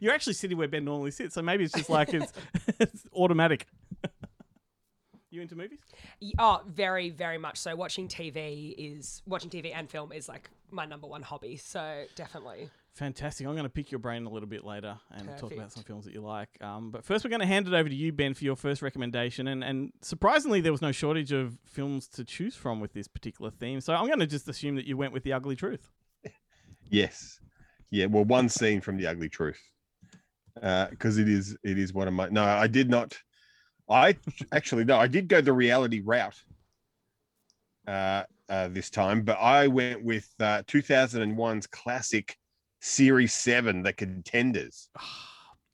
You're 0.00 0.14
actually 0.14 0.34
sitting 0.34 0.56
where 0.56 0.68
Ben 0.68 0.84
normally 0.84 1.10
sits, 1.10 1.34
so 1.34 1.42
maybe 1.42 1.64
it's 1.64 1.74
just 1.74 1.90
like 1.90 2.14
it's, 2.14 2.32
it's 2.78 3.04
automatic. 3.12 3.66
You 5.30 5.42
into 5.42 5.56
movies? 5.56 5.78
Oh, 6.38 6.60
very, 6.66 7.10
very 7.10 7.38
much 7.38 7.58
so. 7.58 7.74
Watching 7.76 8.08
TV 8.08 8.74
is 8.76 9.22
watching 9.26 9.50
TV 9.50 9.72
and 9.74 9.88
film 9.88 10.12
is 10.12 10.28
like 10.28 10.50
my 10.70 10.84
number 10.84 11.06
one 11.06 11.22
hobby. 11.22 11.56
So 11.56 12.04
definitely. 12.14 12.70
Fantastic. 12.94 13.46
I'm 13.46 13.52
going 13.52 13.64
to 13.64 13.70
pick 13.70 13.92
your 13.92 14.00
brain 14.00 14.26
a 14.26 14.30
little 14.30 14.48
bit 14.48 14.64
later 14.64 14.98
and 15.12 15.28
talk 15.38 15.52
about 15.52 15.72
some 15.72 15.84
films 15.84 16.04
that 16.04 16.12
you 16.12 16.20
like. 16.20 16.48
Um, 16.60 16.90
but 16.90 17.04
first, 17.04 17.24
we're 17.24 17.30
going 17.30 17.40
to 17.40 17.46
hand 17.46 17.68
it 17.68 17.74
over 17.74 17.88
to 17.88 17.94
you, 17.94 18.12
Ben, 18.12 18.34
for 18.34 18.44
your 18.44 18.56
first 18.56 18.82
recommendation. 18.82 19.46
And, 19.46 19.62
and 19.62 19.92
surprisingly, 20.02 20.60
there 20.60 20.72
was 20.72 20.82
no 20.82 20.90
shortage 20.90 21.30
of 21.30 21.58
films 21.64 22.08
to 22.08 22.24
choose 22.24 22.56
from 22.56 22.80
with 22.80 22.92
this 22.92 23.06
particular 23.06 23.50
theme. 23.50 23.80
So 23.80 23.94
I'm 23.94 24.06
going 24.06 24.18
to 24.18 24.26
just 24.26 24.48
assume 24.48 24.74
that 24.74 24.86
you 24.86 24.96
went 24.96 25.12
with 25.12 25.22
The 25.22 25.32
Ugly 25.32 25.56
Truth. 25.56 25.88
Yes. 26.92 27.38
Yeah. 27.90 28.06
Well, 28.06 28.24
one 28.24 28.48
scene 28.48 28.80
from 28.80 28.96
The 28.96 29.06
Ugly 29.06 29.28
Truth, 29.28 29.60
because 30.54 31.18
it 31.18 31.28
is 31.28 31.56
it 31.62 31.78
is 31.78 31.94
one 31.94 32.08
of 32.08 32.14
my. 32.14 32.28
No, 32.30 32.42
I 32.42 32.66
did 32.66 32.90
not. 32.90 33.16
I 33.90 34.16
actually 34.52 34.84
no, 34.84 34.98
I 34.98 35.08
did 35.08 35.28
go 35.28 35.40
the 35.40 35.52
reality 35.52 36.00
route 36.00 36.40
uh, 37.86 38.22
uh, 38.48 38.68
this 38.68 38.88
time, 38.88 39.22
but 39.22 39.38
I 39.40 39.66
went 39.66 40.04
with 40.04 40.28
uh, 40.38 40.62
2001's 40.68 41.66
classic 41.66 42.36
Series 42.80 43.32
Seven, 43.32 43.82
The 43.82 43.92
Contenders. 43.92 44.88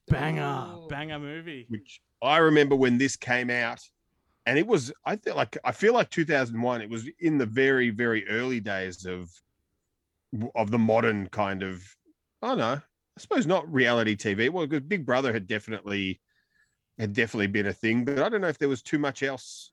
Banger. 0.09 0.67
Ooh. 0.75 0.89
Banger 0.89 1.19
movie. 1.19 1.67
which 1.69 2.01
I 2.23 2.39
remember 2.39 2.75
when 2.75 2.99
this 2.99 3.17
came 3.17 3.51
out, 3.51 3.81
and 4.47 4.59
it 4.59 4.67
was 4.67 4.93
I 5.05 5.17
feel 5.17 5.37
like 5.37 5.59
I 5.65 5.73
feel 5.73 5.93
like 5.93 6.11
2001. 6.11 6.81
It 6.81 6.91
was 6.91 7.09
in 7.21 7.39
the 7.39 7.47
very 7.47 7.91
very 7.91 8.27
early 8.29 8.61
days 8.61 9.05
of 9.05 9.31
of 10.55 10.71
the 10.71 10.79
modern 10.79 11.29
kind 11.29 11.63
of 11.63 11.83
I 12.43 12.49
don't 12.49 12.59
know. 12.59 12.81
I 12.81 13.21
suppose 13.21 13.47
not 13.47 13.73
reality 13.73 14.17
TV. 14.17 14.51
Well, 14.51 14.67
because 14.67 14.87
Big 14.87 15.05
Brother 15.07 15.33
had 15.33 15.47
definitely 15.47 16.21
had 16.99 17.13
definitely 17.13 17.49
been 17.49 17.67
a 17.67 17.73
thing, 17.73 18.05
but 18.05 18.19
I 18.19 18.29
don't 18.29 18.41
know 18.41 18.49
if 18.49 18.59
there 18.59 18.69
was 18.69 18.83
too 18.83 18.99
much 18.99 19.23
else. 19.23 19.73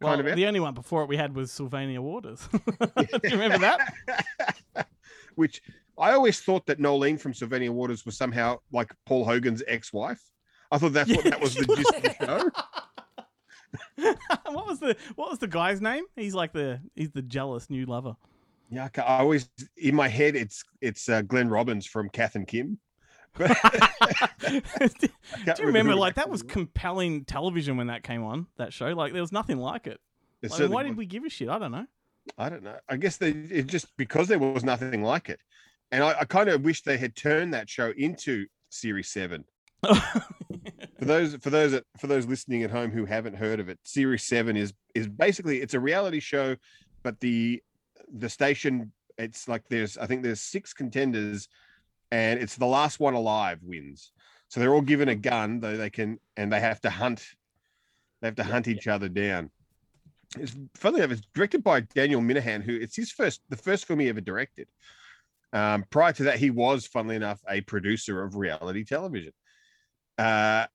Well, 0.00 0.16
Kind 0.16 0.28
of 0.28 0.36
the 0.36 0.46
only 0.46 0.60
one 0.60 0.74
before 0.74 1.02
it 1.02 1.08
we 1.08 1.16
had 1.16 1.34
was 1.34 1.52
Sylvania 1.52 2.02
Waters. 2.02 2.48
Do 2.52 3.06
you 3.24 3.30
remember 3.38 3.58
that? 3.58 4.88
Which 5.36 5.62
I 5.96 6.12
always 6.12 6.40
thought 6.40 6.66
that 6.66 6.80
Noeline 6.80 7.18
from 7.18 7.34
Sylvania 7.34 7.70
Waters 7.70 8.04
was 8.04 8.16
somehow 8.16 8.58
like 8.72 8.92
Paul 9.06 9.24
Hogan's 9.24 9.62
ex-wife. 9.66 10.22
I 10.70 10.78
thought 10.78 10.92
that's 10.92 11.10
what 11.10 11.24
that 11.24 11.40
was 11.40 11.54
the 11.54 11.66
gist 11.66 11.94
of 11.94 12.02
the 12.02 12.16
show. 12.24 12.50
what 14.50 14.66
was 14.66 14.80
the 14.80 14.96
what 15.16 15.30
was 15.30 15.38
the 15.38 15.46
guy's 15.46 15.80
name? 15.80 16.04
He's 16.16 16.34
like 16.34 16.52
the 16.52 16.80
he's 16.94 17.10
the 17.10 17.22
jealous 17.22 17.70
new 17.70 17.86
lover. 17.86 18.16
Yeah, 18.70 18.88
I 18.96 19.00
I 19.00 19.18
always 19.18 19.48
in 19.76 19.94
my 19.94 20.08
head 20.08 20.34
it's 20.34 20.64
it's 20.80 21.08
uh, 21.08 21.22
Glenn 21.22 21.48
Robbins 21.48 21.86
from 21.86 22.08
Kath 22.08 22.34
and 22.34 22.46
Kim. 22.46 22.78
Do 23.38 23.48
you 25.58 25.66
remember 25.66 25.94
like 25.94 26.14
that 26.16 26.28
was 26.28 26.42
compelling 26.42 27.24
television 27.24 27.76
when 27.76 27.86
that 27.86 28.02
came 28.02 28.22
on 28.22 28.46
that 28.56 28.72
show? 28.72 28.88
Like 28.88 29.12
there 29.12 29.22
was 29.22 29.32
nothing 29.32 29.58
like 29.58 29.86
it. 29.86 30.00
It 30.42 30.50
Like, 30.50 30.70
why 30.70 30.82
did 30.82 30.96
we 30.96 31.06
give 31.06 31.24
a 31.24 31.30
shit? 31.30 31.48
I 31.48 31.58
don't 31.58 31.72
know. 31.72 31.86
I 32.36 32.48
don't 32.48 32.62
know. 32.62 32.76
I 32.88 32.96
guess 32.96 33.16
they 33.16 33.30
it 33.30 33.66
just 33.66 33.96
because 33.96 34.28
there 34.28 34.38
was 34.38 34.64
nothing 34.64 35.02
like 35.02 35.28
it, 35.28 35.40
and 35.90 36.04
I, 36.04 36.20
I 36.20 36.24
kind 36.24 36.48
of 36.48 36.62
wish 36.62 36.82
they 36.82 36.98
had 36.98 37.16
turned 37.16 37.54
that 37.54 37.68
show 37.70 37.92
into 37.96 38.46
Series 38.68 39.08
Seven. 39.08 39.44
For 40.98 41.06
those 41.06 41.34
for 41.34 41.50
those 41.50 41.80
for 41.98 42.06
those 42.06 42.26
listening 42.26 42.62
at 42.62 42.70
home 42.70 42.92
who 42.92 43.04
haven't 43.06 43.34
heard 43.34 43.58
of 43.58 43.68
it, 43.68 43.80
Series 43.82 44.22
Seven 44.22 44.56
is 44.56 44.72
is 44.94 45.08
basically 45.08 45.60
it's 45.60 45.74
a 45.74 45.80
reality 45.80 46.20
show, 46.20 46.54
but 47.02 47.18
the 47.18 47.60
the 48.08 48.28
station 48.28 48.92
it's 49.18 49.48
like 49.48 49.64
there's 49.68 49.98
I 49.98 50.06
think 50.06 50.22
there's 50.22 50.40
six 50.40 50.72
contenders, 50.72 51.48
and 52.12 52.38
it's 52.38 52.56
the 52.56 52.66
last 52.66 53.00
one 53.00 53.14
alive 53.14 53.58
wins. 53.62 54.12
So 54.48 54.60
they're 54.60 54.74
all 54.74 54.82
given 54.82 55.08
a 55.08 55.14
gun, 55.14 55.60
though 55.60 55.78
they 55.78 55.88
can 55.88 56.20
and 56.36 56.52
they 56.52 56.60
have 56.60 56.80
to 56.82 56.90
hunt. 56.90 57.26
They 58.20 58.28
have 58.28 58.36
to 58.36 58.44
hunt 58.44 58.68
each 58.68 58.86
other 58.86 59.08
down. 59.08 59.50
It's 60.38 60.54
funny 60.74 60.98
enough, 60.98 61.10
it's 61.10 61.26
directed 61.34 61.64
by 61.64 61.80
Daniel 61.80 62.20
Minahan, 62.20 62.62
who 62.62 62.76
it's 62.76 62.94
his 62.94 63.10
first 63.10 63.40
the 63.48 63.56
first 63.56 63.86
film 63.86 64.00
he 64.00 64.10
ever 64.10 64.20
directed. 64.20 64.68
Um, 65.54 65.84
prior 65.90 66.12
to 66.12 66.24
that, 66.24 66.38
he 66.38 66.50
was, 66.50 66.86
funnily 66.86 67.16
enough, 67.16 67.40
a 67.48 67.60
producer 67.62 68.22
of 68.22 68.36
reality 68.36 68.84
television. 68.84 69.32
Uh, 70.18 70.66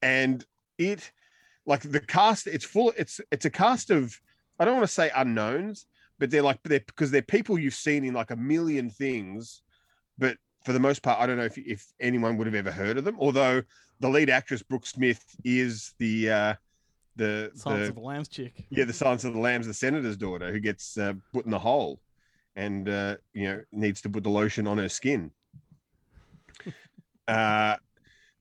and 0.00 0.44
it 0.78 1.10
like 1.66 1.82
the 1.82 2.00
cast, 2.00 2.46
it's 2.46 2.64
full, 2.64 2.92
it's 2.96 3.20
it's 3.32 3.46
a 3.46 3.50
cast 3.50 3.90
of 3.90 4.16
I 4.60 4.64
don't 4.64 4.76
want 4.76 4.86
to 4.86 4.94
say 4.94 5.10
unknowns, 5.14 5.86
but 6.20 6.30
they're 6.30 6.42
like 6.42 6.60
they're 6.62 6.80
because 6.80 7.10
they're 7.10 7.22
people 7.22 7.58
you've 7.58 7.74
seen 7.74 8.04
in 8.04 8.14
like 8.14 8.30
a 8.30 8.36
million 8.36 8.90
things, 8.90 9.62
but 10.18 10.36
for 10.64 10.72
the 10.72 10.80
most 10.80 11.02
part, 11.02 11.20
I 11.20 11.26
don't 11.26 11.36
know 11.36 11.44
if 11.44 11.58
if 11.58 11.86
anyone 12.00 12.36
would 12.38 12.46
have 12.46 12.54
ever 12.54 12.72
heard 12.72 12.98
of 12.98 13.04
them. 13.04 13.16
Although 13.18 13.62
the 14.00 14.08
lead 14.08 14.30
actress 14.30 14.62
Brooke 14.62 14.86
Smith 14.86 15.22
is 15.44 15.94
the 15.98 16.30
uh, 16.30 16.54
the 17.16 17.52
Silence 17.54 17.84
the 17.84 17.88
of 17.90 17.94
the 17.94 18.00
Lambs 18.00 18.28
chick. 18.28 18.64
yeah, 18.70 18.84
the 18.84 18.92
Silence 18.92 19.24
of 19.24 19.34
the 19.34 19.40
Lambs, 19.40 19.66
the 19.66 19.74
senator's 19.74 20.16
daughter, 20.16 20.50
who 20.50 20.60
gets 20.60 20.96
uh, 20.96 21.12
put 21.32 21.44
in 21.44 21.50
the 21.50 21.58
hole, 21.58 22.00
and 22.56 22.88
uh, 22.88 23.16
you 23.34 23.44
know 23.44 23.62
needs 23.72 24.00
to 24.02 24.10
put 24.10 24.24
the 24.24 24.30
lotion 24.30 24.66
on 24.66 24.78
her 24.78 24.88
skin. 24.88 25.30
uh, 27.28 27.76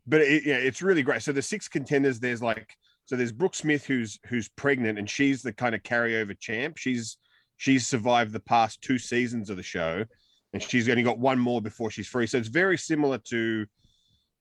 but 0.07 0.21
it, 0.21 0.45
yeah, 0.45 0.55
it's 0.55 0.81
really 0.81 1.03
great. 1.03 1.21
So 1.21 1.33
the 1.33 1.41
six 1.41 1.67
contenders, 1.67 2.19
there's 2.19 2.41
like, 2.41 2.75
so 3.05 3.15
there's 3.17 3.31
Brooke 3.33 3.55
Smith 3.55 3.85
who's 3.85 4.17
who's 4.27 4.47
pregnant, 4.49 4.97
and 4.97 5.09
she's 5.09 5.41
the 5.41 5.53
kind 5.53 5.75
of 5.75 5.83
carryover 5.83 6.39
champ. 6.39 6.77
She's 6.77 7.17
she's 7.57 7.85
survived 7.85 8.31
the 8.31 8.39
past 8.39 8.81
two 8.81 8.97
seasons 8.97 9.49
of 9.49 9.57
the 9.57 9.63
show, 9.63 10.05
and 10.53 10.61
she's 10.61 10.89
only 10.89 11.03
got 11.03 11.19
one 11.19 11.39
more 11.39 11.61
before 11.61 11.91
she's 11.91 12.07
free. 12.07 12.27
So 12.27 12.37
it's 12.37 12.47
very 12.47 12.77
similar 12.77 13.17
to 13.29 13.65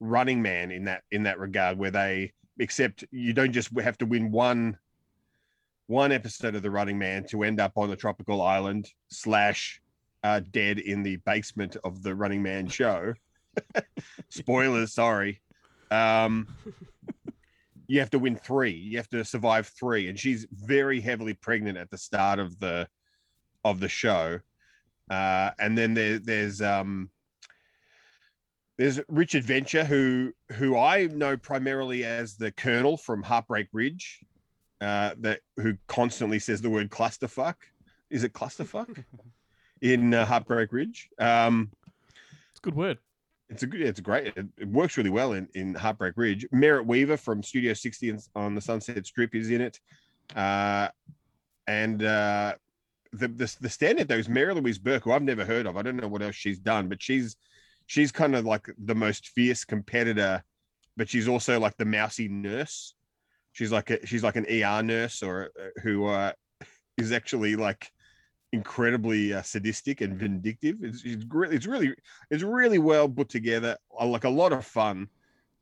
Running 0.00 0.42
Man 0.42 0.70
in 0.70 0.84
that 0.84 1.02
in 1.10 1.22
that 1.24 1.38
regard, 1.38 1.78
where 1.78 1.90
they 1.90 2.32
except 2.58 3.04
you 3.10 3.32
don't 3.32 3.52
just 3.52 3.70
have 3.80 3.98
to 3.98 4.06
win 4.06 4.30
one 4.30 4.76
one 5.86 6.12
episode 6.12 6.54
of 6.54 6.62
the 6.62 6.70
running 6.70 6.98
man 6.98 7.24
to 7.28 7.42
end 7.42 7.60
up 7.60 7.72
on 7.76 7.90
the 7.90 7.96
tropical 7.96 8.40
island 8.40 8.88
slash 9.08 9.80
uh, 10.22 10.40
dead 10.50 10.78
in 10.78 11.02
the 11.02 11.16
basement 11.16 11.76
of 11.84 12.02
the 12.02 12.14
running 12.14 12.42
man 12.42 12.68
show 12.68 13.12
spoilers 14.28 14.92
sorry 14.94 15.40
Um, 15.90 16.48
you 17.86 18.00
have 18.00 18.10
to 18.10 18.18
win 18.18 18.36
three. 18.36 18.72
You 18.72 18.96
have 18.96 19.10
to 19.10 19.22
survive 19.22 19.66
three, 19.78 20.08
and 20.08 20.18
she's 20.18 20.46
very 20.50 21.00
heavily 21.00 21.34
pregnant 21.34 21.76
at 21.76 21.90
the 21.90 21.98
start 21.98 22.38
of 22.38 22.58
the 22.58 22.88
of 23.64 23.80
the 23.80 23.88
show. 23.88 24.40
Uh, 25.10 25.50
and 25.58 25.76
then 25.76 25.94
there, 25.94 26.18
there's 26.18 26.62
um, 26.62 27.10
there's 28.78 29.00
Richard 29.08 29.44
Venture, 29.44 29.84
who 29.84 30.32
who 30.52 30.76
I 30.78 31.06
know 31.06 31.36
primarily 31.36 32.04
as 32.04 32.36
the 32.36 32.52
Colonel 32.52 32.96
from 32.96 33.22
Heartbreak 33.22 33.68
Ridge, 33.72 34.20
uh, 34.80 35.14
that 35.20 35.40
who 35.56 35.76
constantly 35.86 36.38
says 36.38 36.62
the 36.62 36.70
word 36.70 36.90
clusterfuck. 36.90 37.54
Is 38.10 38.24
it 38.24 38.32
clusterfuck 38.32 39.04
in 39.80 40.14
uh, 40.14 40.24
Heartbreak 40.24 40.72
Ridge? 40.72 41.08
Um, 41.18 41.70
It's 42.50 42.60
a 42.60 42.62
good 42.62 42.74
word. 42.74 42.98
it's 43.48 43.62
a 43.62 43.66
good, 43.66 43.82
it's 43.82 44.00
great. 44.00 44.28
It, 44.36 44.46
it 44.58 44.68
works 44.68 44.96
really 44.96 45.10
well 45.10 45.32
in, 45.32 45.48
in 45.54 45.74
Heartbreak 45.74 46.14
Ridge. 46.16 46.46
Merritt 46.52 46.86
Wever 46.86 47.16
from 47.16 47.42
Studio 47.42 47.74
60 47.74 48.16
on 48.34 48.54
the 48.54 48.60
Sunset 48.60 49.06
Strip 49.06 49.34
is 49.34 49.50
in 49.50 49.60
it. 49.60 49.80
Uh, 50.34 50.88
and 51.66 52.02
uh, 52.02 52.54
the, 53.12 53.28
the 53.28 53.56
the 53.60 53.68
standard 53.68 54.08
though 54.08 54.16
is 54.16 54.28
Mary 54.28 54.54
Louise 54.54 54.78
Burke, 54.78 55.04
who 55.04 55.12
I've 55.12 55.22
never 55.22 55.44
heard 55.44 55.66
of. 55.66 55.76
I 55.76 55.82
don't 55.82 55.96
know 55.96 56.08
what 56.08 56.22
else 56.22 56.34
she's 56.34 56.58
done, 56.58 56.88
but 56.88 57.02
she's 57.02 57.36
she's 57.86 58.12
kind 58.12 58.34
of 58.34 58.44
like 58.44 58.68
the 58.84 58.94
most 58.94 59.28
fierce 59.28 59.64
competitor, 59.64 60.42
but 60.96 61.08
she's 61.08 61.28
also 61.28 61.60
like 61.60 61.76
the 61.76 61.84
mousy 61.84 62.28
nurse. 62.28 62.94
She's 63.52 63.70
like 63.70 63.90
a, 63.90 64.06
she's 64.06 64.22
like 64.22 64.36
an 64.36 64.46
ER 64.46 64.82
nurse 64.82 65.22
or 65.22 65.50
uh, 65.60 65.80
who 65.82 66.06
uh, 66.06 66.32
is 66.96 67.12
actually 67.12 67.56
like 67.56 67.90
incredibly 68.52 69.32
uh, 69.34 69.42
sadistic 69.42 70.00
and 70.00 70.18
vindictive. 70.18 70.76
It's, 70.82 71.02
it's 71.04 71.24
really 71.28 71.56
it's 71.56 71.66
really 71.66 71.94
it's 72.30 72.42
really 72.42 72.78
well 72.78 73.08
put 73.08 73.28
together. 73.28 73.76
Like 74.02 74.24
a 74.24 74.30
lot 74.30 74.52
of 74.52 74.64
fun. 74.64 75.08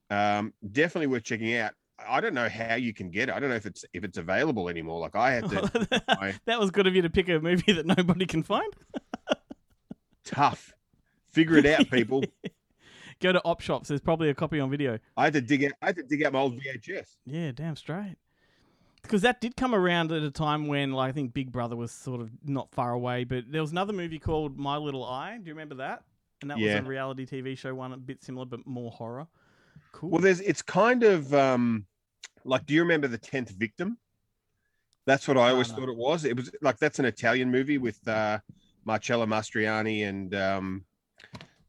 Um, 0.08 0.52
definitely 0.72 1.06
worth 1.08 1.24
checking 1.24 1.56
out. 1.56 1.72
I 2.08 2.20
don't 2.20 2.34
know 2.34 2.48
how 2.48 2.74
you 2.76 2.92
can 2.94 3.10
get 3.10 3.28
it. 3.28 3.34
I 3.34 3.40
don't 3.40 3.50
know 3.50 3.56
if 3.56 3.66
it's 3.66 3.84
if 3.92 4.04
it's 4.04 4.18
available 4.18 4.68
anymore. 4.68 5.00
Like 5.00 5.16
I 5.16 5.32
had 5.32 5.48
to 5.50 6.02
I- 6.08 6.34
that 6.46 6.58
was 6.60 6.70
good 6.70 6.86
of 6.86 6.94
you 6.94 7.02
to 7.02 7.10
pick 7.10 7.28
a 7.28 7.38
movie 7.40 7.72
that 7.72 7.86
nobody 7.86 8.26
can 8.26 8.42
find. 8.42 8.72
tough. 10.24 10.74
Figure 11.30 11.56
it 11.58 11.66
out, 11.66 11.88
people. 11.90 12.24
Go 13.20 13.32
to 13.32 13.40
op 13.44 13.60
shops. 13.60 13.88
There's 13.88 14.00
probably 14.00 14.30
a 14.30 14.34
copy 14.34 14.58
on 14.60 14.70
video. 14.70 14.98
I 15.16 15.24
had 15.24 15.34
to 15.34 15.40
dig 15.40 15.64
out. 15.64 15.72
I 15.82 15.86
had 15.86 15.96
to 15.96 16.02
dig 16.02 16.24
out 16.24 16.32
my 16.32 16.40
old 16.40 16.58
VHS. 16.58 17.16
Yeah, 17.26 17.52
damn 17.52 17.76
straight. 17.76 18.16
Because 19.02 19.22
that 19.22 19.40
did 19.40 19.56
come 19.56 19.74
around 19.74 20.12
at 20.12 20.22
a 20.22 20.30
time 20.30 20.66
when, 20.68 20.92
like, 20.92 21.10
I 21.10 21.12
think 21.12 21.32
Big 21.32 21.50
Brother 21.52 21.74
was 21.76 21.90
sort 21.92 22.20
of 22.20 22.30
not 22.44 22.70
far 22.70 22.92
away. 22.92 23.24
But 23.24 23.44
there 23.50 23.60
was 23.62 23.70
another 23.72 23.92
movie 23.92 24.18
called 24.18 24.58
My 24.58 24.76
Little 24.76 25.04
Eye. 25.04 25.36
Do 25.38 25.46
you 25.48 25.52
remember 25.54 25.76
that? 25.76 26.02
And 26.42 26.50
that 26.50 26.58
Yeah. 26.58 26.76
was 26.80 26.86
a 26.86 26.88
reality 26.88 27.26
TV 27.26 27.56
show, 27.56 27.74
one 27.74 27.92
a 27.92 27.96
bit 27.98 28.22
similar 28.22 28.46
but 28.46 28.66
more 28.66 28.90
horror. 28.90 29.26
Cool. 29.92 30.10
Well, 30.10 30.20
there's 30.20 30.40
it's 30.40 30.62
kind 30.62 31.02
of 31.02 31.32
um 31.34 31.84
like 32.44 32.66
do 32.66 32.74
you 32.74 32.82
remember 32.82 33.08
the 33.08 33.18
tenth 33.18 33.50
victim? 33.50 33.98
That's 35.06 35.26
what 35.26 35.36
I 35.38 35.50
always 35.50 35.70
no. 35.70 35.76
thought 35.76 35.88
it 35.88 35.96
was. 35.96 36.24
It 36.24 36.36
was 36.36 36.50
like 36.62 36.78
that's 36.78 36.98
an 36.98 37.04
Italian 37.04 37.50
movie 37.50 37.78
with 37.78 38.06
uh 38.06 38.38
Marcello 38.84 39.26
Mastroianni 39.26 40.08
and 40.08 40.34
um 40.34 40.84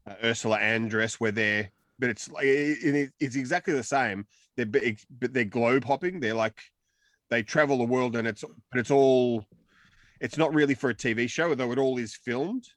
uh, 0.07 0.15
Ursula 0.23 0.59
Andress 0.59 1.15
where 1.15 1.31
they're 1.31 1.69
but 1.99 2.09
it's 2.09 2.29
like 2.29 2.45
it, 2.45 2.95
it- 2.95 3.13
it's 3.19 3.35
exactly 3.35 3.73
the 3.73 3.83
same. 3.83 4.25
They're 4.57 4.65
but 4.65 5.33
they're 5.33 5.45
globe 5.45 5.85
hopping. 5.85 6.19
They're 6.19 6.33
like 6.33 6.59
they 7.29 7.43
travel 7.43 7.77
the 7.77 7.85
world 7.85 8.15
and 8.15 8.27
it's 8.27 8.43
but 8.43 8.79
it's 8.79 8.91
all 8.91 9.45
it's 10.19 10.37
not 10.37 10.53
really 10.53 10.75
for 10.75 10.89
a 10.91 10.95
TV 10.95 11.27
show, 11.29 11.49
although 11.49 11.71
it 11.71 11.79
all 11.79 11.97
is 11.97 12.15
filmed. 12.15 12.67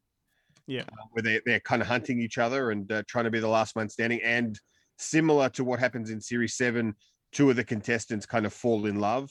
Yeah. 0.66 0.83
uh, 0.83 1.04
where 1.12 1.22
they 1.22 1.40
they're 1.44 1.61
kind 1.61 1.83
of 1.83 1.88
hunting 1.88 2.20
each 2.20 2.38
other 2.38 2.70
and 2.70 2.90
uh, 2.90 3.02
trying 3.07 3.24
to 3.24 3.30
be 3.30 3.40
the 3.40 3.48
last 3.48 3.76
man 3.76 3.88
standing. 3.88 4.22
And 4.22 4.59
similar 4.96 5.48
to 5.50 5.64
what 5.64 5.78
happens 5.78 6.11
in 6.11 6.20
Series 6.22 6.57
Seven, 6.57 6.94
two 7.35 7.51
of 7.51 7.57
the 7.57 7.64
contestants 7.64 8.25
kind 8.25 8.47
of 8.47 8.55
fall 8.55 8.87
in 8.87 8.99
love, 8.99 9.31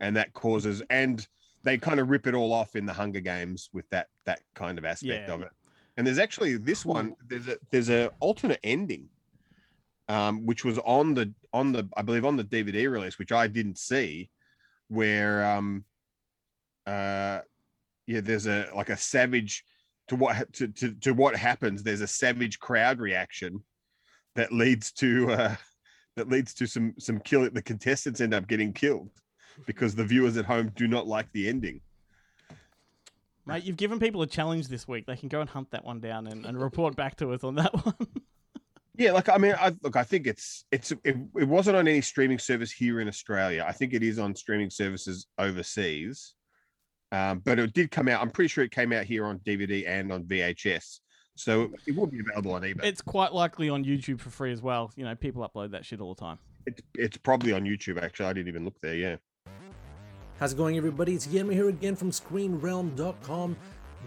and 0.00 0.16
that 0.16 0.34
causes 0.34 0.82
and 0.90 1.26
they 1.62 1.78
kind 1.78 1.98
of 1.98 2.10
rip 2.10 2.26
it 2.26 2.34
all 2.34 2.52
off 2.52 2.76
in 2.76 2.84
the 2.84 2.92
Hunger 2.92 3.20
Games 3.20 3.70
with 3.72 3.88
that 3.88 4.08
that 4.26 4.40
kind 4.54 4.76
of 4.76 4.84
aspect 4.84 5.28
Yeah. 5.28 5.34
of 5.34 5.40
it. 5.40 5.48
And 5.96 6.06
there's 6.06 6.18
actually 6.18 6.56
this 6.58 6.84
one. 6.84 7.14
There's 7.26 7.48
a 7.48 7.56
there's 7.70 7.88
a 7.88 8.10
alternate 8.20 8.60
ending, 8.62 9.08
um, 10.08 10.44
which 10.44 10.64
was 10.64 10.78
on 10.80 11.14
the 11.14 11.32
on 11.52 11.72
the 11.72 11.88
I 11.96 12.02
believe 12.02 12.26
on 12.26 12.36
the 12.36 12.44
DVD 12.44 12.90
release, 12.90 13.18
which 13.18 13.32
I 13.32 13.46
didn't 13.46 13.78
see, 13.78 14.28
where 14.88 15.46
um, 15.46 15.84
uh, 16.86 17.40
yeah, 18.06 18.20
there's 18.20 18.46
a 18.46 18.68
like 18.74 18.90
a 18.90 18.96
savage 18.96 19.64
to 20.08 20.16
what 20.16 20.52
to, 20.54 20.68
to 20.68 20.94
to 20.96 21.14
what 21.14 21.36
happens. 21.36 21.82
There's 21.82 22.02
a 22.02 22.06
savage 22.08 22.58
crowd 22.58 22.98
reaction 22.98 23.62
that 24.34 24.52
leads 24.52 24.90
to 24.92 25.30
uh, 25.30 25.56
that 26.16 26.28
leads 26.28 26.54
to 26.54 26.66
some 26.66 26.94
some 26.98 27.20
kill. 27.20 27.48
The 27.50 27.62
contestants 27.62 28.20
end 28.20 28.34
up 28.34 28.46
getting 28.46 28.72
killed 28.72 29.10
because 29.66 29.94
the 29.94 30.04
viewers 30.04 30.36
at 30.36 30.44
home 30.44 30.72
do 30.74 30.86
not 30.86 31.06
like 31.06 31.30
the 31.32 31.48
ending. 31.48 31.80
Mate, 33.46 33.64
you've 33.64 33.76
given 33.76 33.98
people 33.98 34.22
a 34.22 34.26
challenge 34.26 34.68
this 34.68 34.88
week. 34.88 35.06
They 35.06 35.16
can 35.16 35.28
go 35.28 35.40
and 35.40 35.50
hunt 35.50 35.70
that 35.72 35.84
one 35.84 36.00
down 36.00 36.26
and, 36.26 36.46
and 36.46 36.58
report 36.58 36.96
back 36.96 37.16
to 37.16 37.32
us 37.32 37.44
on 37.44 37.56
that 37.56 37.74
one. 37.84 38.08
Yeah, 38.96 39.10
like 39.12 39.28
I 39.28 39.38
mean, 39.38 39.54
I 39.58 39.74
look, 39.82 39.96
I 39.96 40.04
think 40.04 40.26
it's 40.26 40.64
it's 40.70 40.92
it, 40.92 41.16
it 41.36 41.48
wasn't 41.48 41.76
on 41.76 41.88
any 41.88 42.00
streaming 42.00 42.38
service 42.38 42.70
here 42.70 43.00
in 43.00 43.08
Australia. 43.08 43.64
I 43.66 43.72
think 43.72 43.92
it 43.92 44.04
is 44.04 44.20
on 44.20 44.36
streaming 44.36 44.70
services 44.70 45.26
overseas, 45.36 46.34
um, 47.10 47.40
but 47.44 47.58
it 47.58 47.72
did 47.72 47.90
come 47.90 48.06
out. 48.08 48.22
I'm 48.22 48.30
pretty 48.30 48.48
sure 48.48 48.62
it 48.62 48.70
came 48.70 48.92
out 48.92 49.04
here 49.04 49.26
on 49.26 49.40
DVD 49.40 49.86
and 49.88 50.12
on 50.12 50.24
VHS, 50.24 51.00
so 51.36 51.70
it 51.86 51.96
will 51.96 52.06
be 52.06 52.20
available 52.20 52.52
on 52.52 52.62
eBay. 52.62 52.84
it's 52.84 53.02
quite 53.02 53.32
likely 53.32 53.68
on 53.68 53.84
YouTube 53.84 54.20
for 54.20 54.30
free 54.30 54.52
as 54.52 54.62
well. 54.62 54.92
You 54.96 55.04
know, 55.04 55.14
people 55.14 55.48
upload 55.48 55.70
that 55.72 55.84
shit 55.84 56.00
all 56.00 56.14
the 56.14 56.20
time. 56.20 56.38
It's 56.66 56.80
it's 56.94 57.16
probably 57.16 57.52
on 57.52 57.64
YouTube. 57.64 58.02
Actually, 58.02 58.26
I 58.26 58.32
didn't 58.32 58.48
even 58.48 58.64
look 58.64 58.80
there. 58.80 58.94
Yeah. 58.94 59.16
How's 60.38 60.52
it 60.52 60.56
going, 60.56 60.76
everybody? 60.76 61.14
It's 61.14 61.26
Guillermo 61.26 61.52
here 61.52 61.68
again 61.68 61.94
from 61.94 62.10
ScreenRealm.com. 62.10 63.56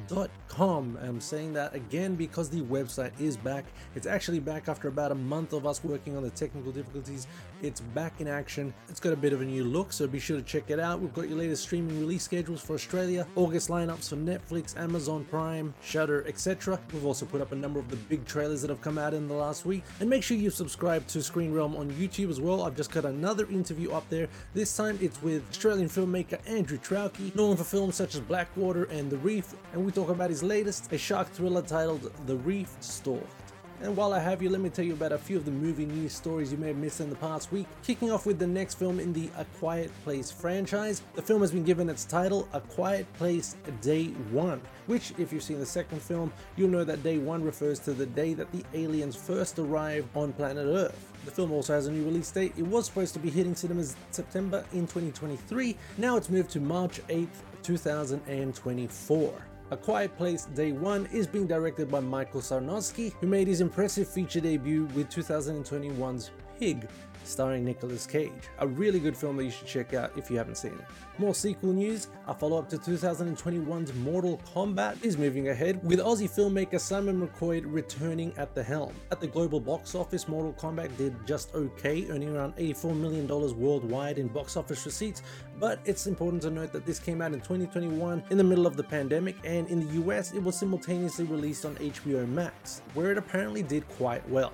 .com. 0.07 0.97
I'm 1.01 1.21
saying 1.21 1.53
that 1.53 1.73
again 1.75 2.15
because 2.15 2.49
the 2.49 2.61
website 2.61 3.19
is 3.19 3.37
back. 3.37 3.65
It's 3.95 4.07
actually 4.07 4.39
back 4.39 4.67
after 4.67 4.87
about 4.87 5.11
a 5.11 5.15
month 5.15 5.53
of 5.53 5.65
us 5.65 5.83
working 5.83 6.15
on 6.15 6.23
the 6.23 6.29
technical 6.29 6.71
difficulties. 6.71 7.27
It's 7.61 7.81
back 7.81 8.21
in 8.21 8.27
action. 8.27 8.73
It's 8.89 8.99
got 8.99 9.13
a 9.13 9.17
bit 9.17 9.33
of 9.33 9.41
a 9.41 9.45
new 9.45 9.63
look, 9.63 9.91
so 9.91 10.05
be 10.07 10.19
sure 10.19 10.37
to 10.37 10.43
check 10.43 10.69
it 10.69 10.79
out. 10.79 10.99
We've 10.99 11.13
got 11.13 11.27
your 11.27 11.37
latest 11.37 11.63
streaming 11.63 11.99
release 11.99 12.23
schedules 12.23 12.61
for 12.61 12.73
Australia, 12.73 13.25
August 13.35 13.69
lineups 13.69 14.09
for 14.09 14.15
Netflix, 14.15 14.77
Amazon 14.77 15.25
Prime, 15.25 15.73
Shudder, 15.81 16.23
etc. 16.27 16.79
We've 16.93 17.05
also 17.05 17.25
put 17.25 17.41
up 17.41 17.51
a 17.51 17.55
number 17.55 17.79
of 17.79 17.89
the 17.89 17.95
big 17.95 18.25
trailers 18.25 18.61
that 18.61 18.69
have 18.69 18.81
come 18.81 18.97
out 18.97 19.13
in 19.13 19.27
the 19.27 19.33
last 19.33 19.65
week. 19.65 19.83
And 19.99 20.09
make 20.09 20.23
sure 20.23 20.37
you 20.37 20.49
subscribe 20.49 21.07
to 21.07 21.23
Screen 21.23 21.51
Realm 21.51 21.75
on 21.75 21.89
YouTube 21.91 22.29
as 22.29 22.39
well. 22.39 22.63
I've 22.63 22.75
just 22.75 22.91
got 22.91 23.05
another 23.05 23.47
interview 23.47 23.91
up 23.91 24.07
there. 24.09 24.27
This 24.53 24.75
time 24.75 24.99
it's 25.01 25.21
with 25.21 25.43
Australian 25.49 25.89
filmmaker 25.89 26.39
Andrew 26.47 26.77
Traucki, 26.77 27.33
known 27.35 27.57
for 27.57 27.63
films 27.63 27.95
such 27.95 28.15
as 28.15 28.21
Blackwater 28.21 28.83
and 28.85 29.09
The 29.09 29.17
Reef, 29.17 29.55
and 29.73 29.83
we 29.87 29.93
talk 29.93 30.09
about 30.09 30.29
his 30.29 30.43
latest, 30.43 30.91
a 30.91 30.97
shark 30.97 31.29
thriller 31.29 31.61
titled 31.61 32.11
The 32.25 32.35
Reef 32.35 32.75
Stalked. 32.81 33.53
And 33.81 33.95
while 33.95 34.11
I 34.11 34.19
have 34.19 34.41
you, 34.41 34.49
let 34.49 34.59
me 34.59 34.69
tell 34.69 34.83
you 34.83 34.91
about 34.91 35.13
a 35.13 35.17
few 35.17 35.37
of 35.37 35.45
the 35.45 35.51
movie 35.51 35.85
news 35.85 36.11
stories 36.11 36.51
you 36.51 36.57
may 36.57 36.67
have 36.67 36.75
missed 36.75 36.99
in 36.99 37.09
the 37.09 37.15
past 37.15 37.53
week. 37.53 37.67
Kicking 37.83 38.11
off 38.11 38.25
with 38.25 38.37
the 38.37 38.45
next 38.45 38.73
film 38.73 38.99
in 38.99 39.13
the 39.13 39.29
A 39.37 39.45
Quiet 39.59 39.89
Place 40.03 40.29
franchise. 40.29 41.01
The 41.15 41.21
film 41.21 41.39
has 41.39 41.53
been 41.53 41.63
given 41.63 41.87
its 41.87 42.03
title, 42.03 42.49
A 42.51 42.59
Quiet 42.59 43.11
Place 43.13 43.55
Day 43.79 44.07
One, 44.31 44.59
which, 44.87 45.13
if 45.17 45.31
you've 45.31 45.41
seen 45.41 45.59
the 45.59 45.65
second 45.65 46.01
film, 46.01 46.33
you'll 46.57 46.67
know 46.67 46.83
that 46.83 47.01
Day 47.01 47.17
One 47.17 47.41
refers 47.41 47.79
to 47.79 47.93
the 47.93 48.07
day 48.07 48.33
that 48.33 48.51
the 48.51 48.65
aliens 48.73 49.15
first 49.15 49.57
arrived 49.57 50.09
on 50.17 50.33
planet 50.33 50.67
Earth. 50.67 51.13
The 51.23 51.31
film 51.31 51.53
also 51.53 51.71
has 51.73 51.87
a 51.87 51.93
new 51.93 52.03
release 52.03 52.29
date. 52.29 52.51
It 52.57 52.67
was 52.67 52.87
supposed 52.87 53.13
to 53.13 53.19
be 53.19 53.29
hitting 53.29 53.55
cinemas 53.55 53.95
September 54.11 54.65
in 54.73 54.81
2023. 54.81 55.77
Now 55.97 56.17
it's 56.17 56.29
moved 56.29 56.49
to 56.51 56.59
March 56.59 56.99
8th, 57.07 57.29
2024. 57.63 59.46
A 59.69 59.75
Quiet 59.75 60.15
Place 60.15 60.45
Day 60.45 60.71
1 60.71 61.09
is 61.11 61.27
being 61.27 61.45
directed 61.45 61.91
by 61.91 61.99
Michael 61.99 62.39
Sarnoski, 62.39 63.11
who 63.19 63.27
made 63.27 63.49
his 63.49 63.59
impressive 63.59 64.07
feature 64.07 64.39
debut 64.39 64.85
with 64.95 65.09
2021's 65.09 66.31
Pig, 66.57 66.87
starring 67.27 67.65
Nicolas 67.65 68.05
Cage. 68.05 68.31
A 68.59 68.67
really 68.67 68.99
good 68.99 69.15
film 69.15 69.37
that 69.37 69.43
you 69.43 69.51
should 69.51 69.67
check 69.67 69.93
out 69.93 70.11
if 70.17 70.31
you 70.31 70.37
haven't 70.37 70.57
seen 70.57 70.73
it. 70.73 70.85
More 71.19 71.33
sequel 71.33 71.73
news, 71.73 72.09
a 72.27 72.33
follow 72.33 72.59
up 72.59 72.69
to 72.69 72.77
2021's 72.77 73.93
Mortal 73.95 74.39
Kombat 74.53 75.03
is 75.03 75.17
moving 75.17 75.49
ahead, 75.49 75.83
with 75.83 75.99
Aussie 75.99 76.29
filmmaker 76.29 76.79
Simon 76.79 77.27
McQuoid 77.27 77.63
returning 77.65 78.31
at 78.37 78.53
the 78.53 78.63
helm. 78.63 78.93
At 79.11 79.19
the 79.19 79.27
global 79.27 79.59
box 79.59 79.95
office, 79.95 80.27
Mortal 80.27 80.53
Kombat 80.53 80.95
did 80.95 81.15
just 81.25 81.55
okay, 81.55 82.05
earning 82.09 82.35
around 82.35 82.55
$84 82.57 82.95
million 82.95 83.27
worldwide 83.27 84.19
in 84.19 84.27
box 84.27 84.55
office 84.55 84.85
receipts, 84.85 85.23
but 85.59 85.79
it's 85.85 86.05
important 86.05 86.43
to 86.43 86.51
note 86.51 86.71
that 86.71 86.85
this 86.85 86.99
came 86.99 87.21
out 87.21 87.33
in 87.33 87.39
2021 87.39 88.23
in 88.29 88.37
the 88.37 88.43
middle 88.43 88.67
of 88.67 88.77
the 88.77 88.83
pandemic, 88.83 89.35
and 89.43 89.67
in 89.69 89.87
the 89.87 89.93
US, 90.03 90.33
it 90.33 90.43
was 90.43 90.55
simultaneously 90.55 91.25
released 91.25 91.65
on 91.65 91.75
HBO 91.77 92.27
Max, 92.27 92.83
where 92.93 93.11
it 93.11 93.17
apparently 93.17 93.63
did 93.63 93.87
quite 93.89 94.27
well. 94.29 94.53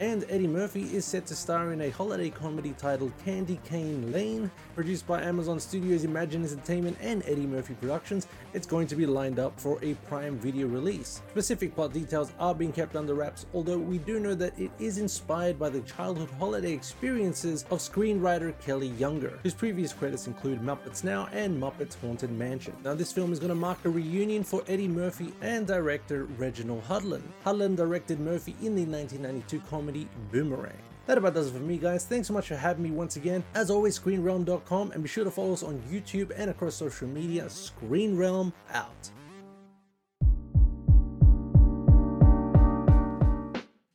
And 0.00 0.24
Eddie 0.30 0.46
Murphy 0.46 0.84
is 0.96 1.04
set 1.04 1.26
to 1.26 1.36
star 1.36 1.74
in 1.74 1.82
a 1.82 1.90
holiday 1.90 2.30
comedy 2.30 2.74
titled 2.78 3.12
Candy 3.22 3.60
Cane 3.66 4.10
Lane. 4.10 4.50
Produced 4.74 5.06
by 5.06 5.20
Amazon 5.20 5.60
Studios 5.60 6.04
Imagine 6.04 6.42
Entertainment 6.42 6.96
and 7.02 7.22
Eddie 7.26 7.46
Murphy 7.46 7.74
Productions, 7.74 8.26
it's 8.54 8.66
going 8.66 8.86
to 8.86 8.96
be 8.96 9.04
lined 9.04 9.38
up 9.38 9.60
for 9.60 9.78
a 9.84 9.92
Prime 10.08 10.38
Video 10.38 10.68
release. 10.68 11.20
Specific 11.28 11.74
plot 11.74 11.92
details 11.92 12.32
are 12.38 12.54
being 12.54 12.72
kept 12.72 12.96
under 12.96 13.12
wraps, 13.12 13.44
although 13.52 13.76
we 13.76 13.98
do 13.98 14.18
know 14.18 14.34
that 14.34 14.58
it 14.58 14.70
is 14.78 14.96
inspired 14.96 15.58
by 15.58 15.68
the 15.68 15.80
childhood 15.80 16.30
holiday 16.38 16.72
experiences 16.72 17.66
of 17.70 17.78
screenwriter 17.80 18.58
Kelly 18.62 18.88
Younger, 18.98 19.38
whose 19.42 19.52
previous 19.52 19.92
credits 19.92 20.26
include 20.26 20.62
Muppets 20.62 21.04
Now 21.04 21.28
and 21.32 21.62
Muppets 21.62 22.00
Haunted 22.00 22.30
Mansion. 22.30 22.74
Now, 22.84 22.94
this 22.94 23.12
film 23.12 23.34
is 23.34 23.38
going 23.38 23.50
to 23.50 23.54
mark 23.54 23.84
a 23.84 23.90
reunion 23.90 24.44
for 24.44 24.64
Eddie 24.66 24.88
Murphy 24.88 25.34
and 25.42 25.66
director 25.66 26.24
Reginald 26.38 26.84
Hudlin. 26.84 27.22
Hudlin 27.44 27.76
directed 27.76 28.18
Murphy 28.18 28.56
in 28.62 28.74
the 28.74 28.86
1992 28.86 29.60
comedy 29.68 29.89
Boomerang. 30.30 30.82
That 31.06 31.18
about 31.18 31.34
does 31.34 31.48
it 31.48 31.52
for 31.52 31.58
me, 31.58 31.76
guys. 31.76 32.04
Thanks 32.04 32.28
so 32.28 32.34
much 32.34 32.48
for 32.48 32.56
having 32.56 32.84
me 32.84 32.90
once 32.90 33.16
again. 33.16 33.42
As 33.54 33.70
always, 33.70 33.98
ScreenRealm.com, 33.98 34.92
and 34.92 35.02
be 35.02 35.08
sure 35.08 35.24
to 35.24 35.30
follow 35.30 35.52
us 35.52 35.62
on 35.62 35.82
YouTube 35.90 36.30
and 36.36 36.50
across 36.50 36.74
social 36.76 37.08
media. 37.08 37.50
Screen 37.50 38.16
Realm 38.16 38.52
out. 38.72 39.10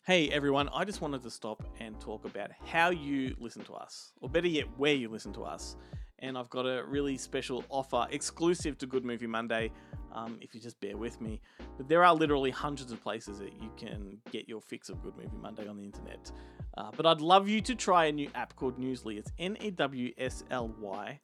Hey 0.06 0.30
everyone, 0.30 0.70
I 0.72 0.86
just 0.86 1.02
wanted 1.02 1.24
to 1.24 1.32
stop 1.32 1.64
and 1.80 2.00
talk 2.00 2.26
about 2.26 2.52
how 2.64 2.92
you 2.92 3.36
listen 3.40 3.64
to 3.64 3.74
us, 3.74 4.14
or 4.22 4.30
better 4.30 4.48
yet, 4.48 4.66
where 4.78 4.94
you 4.94 5.10
listen 5.10 5.34
to 5.34 5.44
us. 5.44 5.78
And 6.20 6.38
I've 6.38 6.50
got 6.50 6.66
a 6.66 6.84
really 6.86 7.18
special 7.18 7.64
offer 7.70 8.08
exclusive 8.10 8.78
to 8.80 8.88
Good 8.88 9.06
Movie 9.06 9.28
Monday, 9.28 9.72
um, 10.14 10.38
if 10.42 10.56
you 10.56 10.62
just 10.62 10.80
bear 10.80 10.98
with 10.98 11.20
me. 11.22 11.42
But 11.78 11.88
there 11.88 12.04
are 12.04 12.14
literally 12.14 12.52
hundreds 12.52 12.92
of 12.92 13.02
places 13.02 13.40
that 13.40 13.54
you 13.62 13.72
can 13.78 14.18
get 14.32 14.48
your 14.48 14.62
fix 14.62 14.90
of 14.90 15.02
Good 15.04 15.16
Movie 15.18 15.38
Monday 15.42 15.68
on 15.68 15.78
the 15.78 15.84
internet. 15.84 16.32
Uh, 16.78 16.92
but 16.96 17.06
I'd 17.06 17.22
love 17.22 17.48
you 17.48 17.62
to 17.62 17.76
try 17.76 18.06
a 18.06 18.12
new 18.12 18.30
app 18.36 18.56
called 18.56 18.80
Newsly. 18.80 19.18
It's 19.18 19.32
N 19.40 19.58
E 19.60 19.72
W 19.72 20.12
S 20.18 20.44
L 20.52 20.74
Y. 20.80 21.20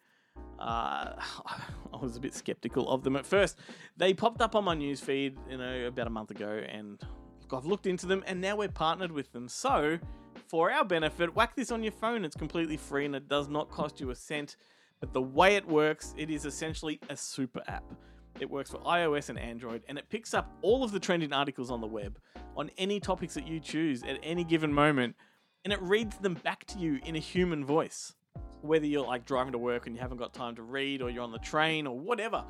Uh, 0.59 1.13
I 1.93 1.97
was 2.01 2.17
a 2.17 2.19
bit 2.19 2.33
skeptical 2.33 2.89
of 2.89 3.03
them 3.03 3.15
at 3.15 3.25
first. 3.25 3.57
They 3.97 4.13
popped 4.13 4.41
up 4.41 4.55
on 4.55 4.63
my 4.63 4.75
newsfeed, 4.75 5.35
you 5.49 5.57
know, 5.57 5.87
about 5.87 6.07
a 6.07 6.11
month 6.11 6.31
ago, 6.31 6.61
and 6.67 7.01
I've 7.53 7.65
looked 7.65 7.85
into 7.85 8.05
them, 8.05 8.23
and 8.27 8.39
now 8.39 8.55
we're 8.55 8.69
partnered 8.69 9.11
with 9.11 9.31
them. 9.33 9.47
So, 9.47 9.99
for 10.47 10.71
our 10.71 10.85
benefit, 10.85 11.35
whack 11.35 11.55
this 11.55 11.71
on 11.71 11.83
your 11.83 11.91
phone. 11.91 12.25
It's 12.25 12.35
completely 12.35 12.77
free 12.77 13.05
and 13.05 13.15
it 13.15 13.27
does 13.27 13.47
not 13.47 13.69
cost 13.69 13.99
you 13.99 14.09
a 14.09 14.15
cent. 14.15 14.55
But 15.01 15.13
the 15.13 15.21
way 15.21 15.55
it 15.55 15.67
works, 15.67 16.13
it 16.15 16.29
is 16.29 16.45
essentially 16.45 16.99
a 17.09 17.17
super 17.17 17.61
app. 17.67 17.83
It 18.39 18.49
works 18.49 18.69
for 18.71 18.77
iOS 18.79 19.29
and 19.29 19.37
Android, 19.37 19.83
and 19.89 19.97
it 19.97 20.07
picks 20.09 20.33
up 20.33 20.55
all 20.61 20.83
of 20.83 20.91
the 20.91 20.99
trending 20.99 21.33
articles 21.33 21.69
on 21.69 21.81
the 21.81 21.87
web 21.87 22.17
on 22.55 22.69
any 22.77 22.99
topics 22.99 23.33
that 23.33 23.47
you 23.47 23.59
choose 23.59 24.03
at 24.03 24.19
any 24.23 24.43
given 24.43 24.71
moment, 24.71 25.15
and 25.65 25.73
it 25.73 25.81
reads 25.81 26.17
them 26.17 26.35
back 26.35 26.65
to 26.65 26.79
you 26.79 26.99
in 27.03 27.15
a 27.15 27.19
human 27.19 27.65
voice. 27.65 28.13
Whether 28.61 28.85
you're 28.85 29.05
like 29.05 29.25
driving 29.25 29.53
to 29.53 29.57
work 29.57 29.87
and 29.87 29.95
you 29.95 30.01
haven't 30.01 30.17
got 30.17 30.33
time 30.33 30.55
to 30.55 30.61
read, 30.61 31.01
or 31.01 31.09
you're 31.09 31.23
on 31.23 31.31
the 31.31 31.39
train, 31.39 31.87
or 31.87 31.99
whatever, 31.99 32.45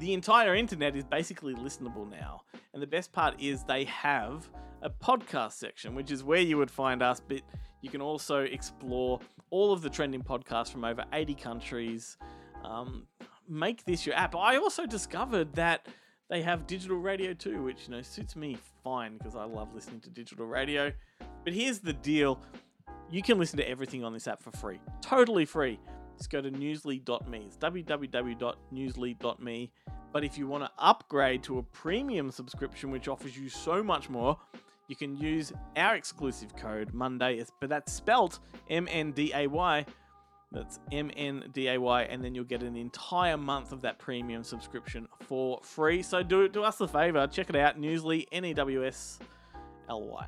the 0.00 0.12
entire 0.12 0.54
internet 0.54 0.96
is 0.96 1.04
basically 1.04 1.54
listenable 1.54 2.10
now. 2.10 2.42
And 2.74 2.82
the 2.82 2.86
best 2.86 3.12
part 3.12 3.40
is 3.40 3.62
they 3.64 3.84
have 3.84 4.48
a 4.82 4.90
podcast 4.90 5.52
section, 5.52 5.94
which 5.94 6.10
is 6.10 6.22
where 6.24 6.40
you 6.40 6.58
would 6.58 6.70
find 6.70 7.02
us, 7.02 7.20
but 7.20 7.40
you 7.80 7.90
can 7.90 8.02
also 8.02 8.40
explore 8.40 9.20
all 9.50 9.72
of 9.72 9.82
the 9.82 9.90
trending 9.90 10.22
podcasts 10.22 10.70
from 10.70 10.84
over 10.84 11.04
80 11.12 11.34
countries. 11.34 12.16
Um, 12.64 13.06
make 13.48 13.84
this 13.84 14.06
your 14.06 14.16
app. 14.16 14.34
I 14.34 14.56
also 14.56 14.86
discovered 14.86 15.52
that 15.54 15.86
they 16.28 16.42
have 16.42 16.66
digital 16.66 16.98
radio 16.98 17.32
too, 17.32 17.62
which 17.62 17.86
you 17.86 17.94
know 17.94 18.02
suits 18.02 18.34
me 18.34 18.58
fine 18.82 19.16
because 19.16 19.36
I 19.36 19.44
love 19.44 19.72
listening 19.74 20.00
to 20.00 20.10
digital 20.10 20.46
radio. 20.46 20.92
But 21.44 21.52
here's 21.52 21.78
the 21.78 21.92
deal. 21.92 22.40
You 23.10 23.22
can 23.22 23.38
listen 23.38 23.58
to 23.58 23.68
everything 23.68 24.04
on 24.04 24.12
this 24.12 24.26
app 24.26 24.42
for 24.42 24.50
free. 24.50 24.80
Totally 25.00 25.44
free. 25.44 25.78
Just 26.18 26.30
go 26.30 26.40
to 26.40 26.50
newsly.me. 26.50 27.44
It's 27.46 27.56
www.newsly.me. 27.58 29.72
But 30.12 30.24
if 30.24 30.38
you 30.38 30.48
want 30.48 30.64
to 30.64 30.70
upgrade 30.78 31.42
to 31.44 31.58
a 31.58 31.62
premium 31.62 32.30
subscription, 32.30 32.90
which 32.90 33.06
offers 33.06 33.36
you 33.36 33.48
so 33.48 33.82
much 33.82 34.08
more, 34.08 34.38
you 34.88 34.96
can 34.96 35.16
use 35.16 35.52
our 35.76 35.96
exclusive 35.96 36.54
code 36.56 36.94
Monday, 36.94 37.44
but 37.60 37.68
that's 37.68 37.92
spelt 37.92 38.38
M 38.70 38.88
N 38.90 39.12
D 39.12 39.32
A 39.34 39.46
Y. 39.46 39.84
That's 40.52 40.78
M 40.92 41.10
N 41.16 41.44
D 41.52 41.68
A 41.68 41.78
Y, 41.78 42.02
and 42.04 42.22
then 42.24 42.34
you'll 42.34 42.44
get 42.44 42.62
an 42.62 42.76
entire 42.76 43.36
month 43.36 43.72
of 43.72 43.82
that 43.82 43.98
premium 43.98 44.44
subscription 44.44 45.08
for 45.26 45.60
free. 45.62 46.02
So 46.02 46.22
do 46.22 46.48
do 46.48 46.62
us 46.62 46.80
a 46.80 46.88
favor, 46.88 47.26
check 47.26 47.50
it 47.50 47.56
out. 47.56 47.80
Newsly, 47.80 48.26
N 48.32 48.44
E 48.44 48.54
W 48.54 48.86
S 48.86 49.18
L 49.88 50.02
Y. 50.02 50.26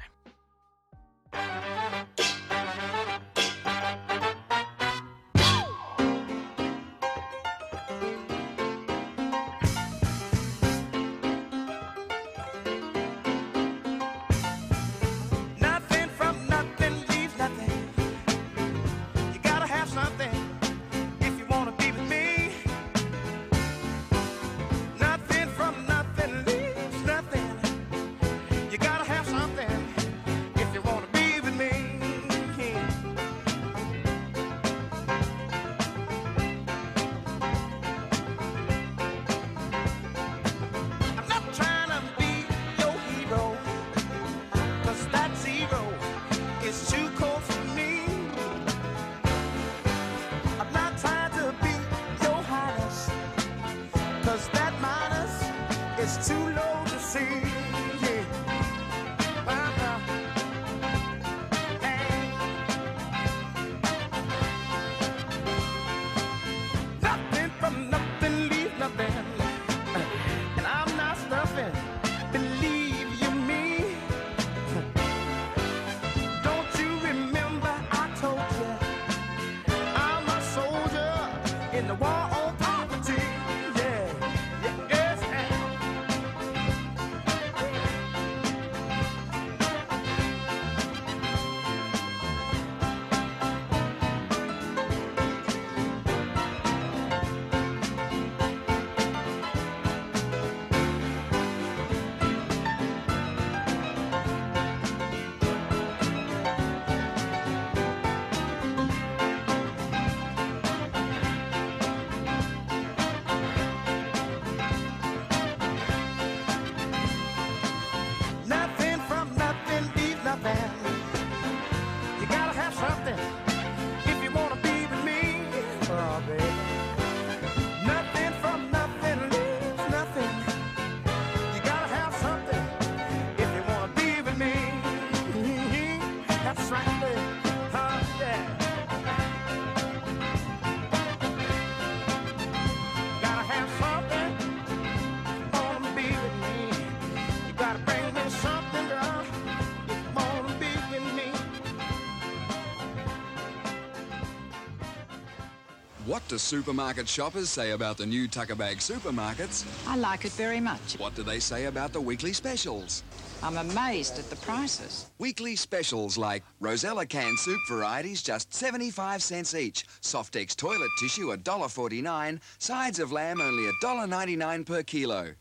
What 156.09 156.27
do 156.27 156.39
supermarket 156.39 157.07
shoppers 157.07 157.51
say 157.51 157.73
about 157.73 157.99
the 157.99 158.07
new 158.07 158.29
Tucker 158.29 158.55
Bag 158.55 158.79
supermarkets? 158.79 159.67
I 159.87 159.95
like 159.95 160.25
it 160.25 160.33
very 160.33 160.59
much. 160.59 160.95
What 160.97 161.15
do 161.15 161.23
they 161.23 161.39
say 161.39 161.67
about 161.67 161.93
the 161.93 162.01
weekly 162.01 162.33
specials? 162.33 163.03
I'm 163.43 163.59
amazed 163.59 164.19
at 164.19 164.31
the 164.31 164.37
prices. 164.37 165.11
Weekly 165.19 165.55
specials 165.55 166.17
like 166.17 166.45
Rosella 166.61 167.05
canned 167.05 167.39
soup 167.39 167.61
varieties 167.69 168.23
just 168.23 168.55
75 168.55 169.23
cents 169.23 169.55
each, 169.55 169.87
Softex 170.01 170.57
toilet 170.57 170.89
tissue 170.99 171.27
$1.49, 171.27 172.41
sides 172.59 173.01
of 173.01 173.13
lamb 173.13 173.43
only 173.43 173.71
$1.99 173.83 174.65
per 174.65 174.83
kilo. 174.85 175.35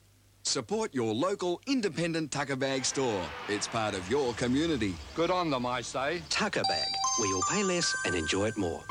Support 0.44 0.94
your 0.94 1.14
local 1.14 1.62
independent 1.66 2.30
Tucker 2.30 2.58
Bag 2.58 2.84
store. 2.84 3.24
It's 3.48 3.70
part 3.70 3.96
of 3.96 4.12
your 4.12 4.34
community. 4.34 4.96
Good 5.16 5.32
on 5.32 5.50
them, 5.50 5.66
I 5.66 5.80
say. 5.80 6.22
Tucker 6.30 6.64
Bag, 6.68 6.88
where 7.20 7.30
you'll 7.30 7.42
pay 7.50 7.64
less 7.64 7.96
and 8.06 8.14
enjoy 8.14 8.48
it 8.48 8.58
more. 8.58 8.84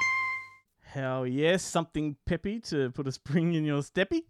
Hell 0.96 1.26
yes, 1.26 1.62
something 1.62 2.16
peppy 2.24 2.58
to 2.58 2.90
put 2.90 3.06
a 3.06 3.12
spring 3.12 3.52
in 3.52 3.66
your 3.66 3.82
steppy. 3.82 4.22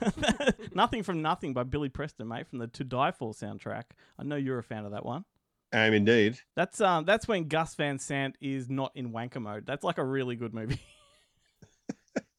nothing 0.72 1.02
from 1.02 1.22
Nothing 1.22 1.52
by 1.52 1.64
Billy 1.64 1.88
Preston, 1.88 2.28
mate, 2.28 2.46
from 2.46 2.60
the 2.60 2.68
To 2.68 2.84
Die 2.84 3.10
For 3.10 3.32
soundtrack. 3.32 3.82
I 4.16 4.22
know 4.22 4.36
you're 4.36 4.60
a 4.60 4.62
fan 4.62 4.84
of 4.84 4.92
that 4.92 5.04
one. 5.04 5.24
I 5.72 5.80
am 5.80 5.94
indeed. 5.94 6.38
That's 6.54 6.80
um 6.80 7.04
that's 7.04 7.26
when 7.26 7.48
Gus 7.48 7.74
Van 7.74 7.98
Sant 7.98 8.36
is 8.40 8.70
not 8.70 8.92
in 8.94 9.10
wanker 9.10 9.42
mode. 9.42 9.66
That's 9.66 9.82
like 9.82 9.98
a 9.98 10.04
really 10.04 10.36
good 10.36 10.54
movie. 10.54 10.80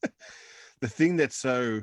the 0.80 0.88
thing 0.88 1.18
that's 1.18 1.36
so 1.36 1.82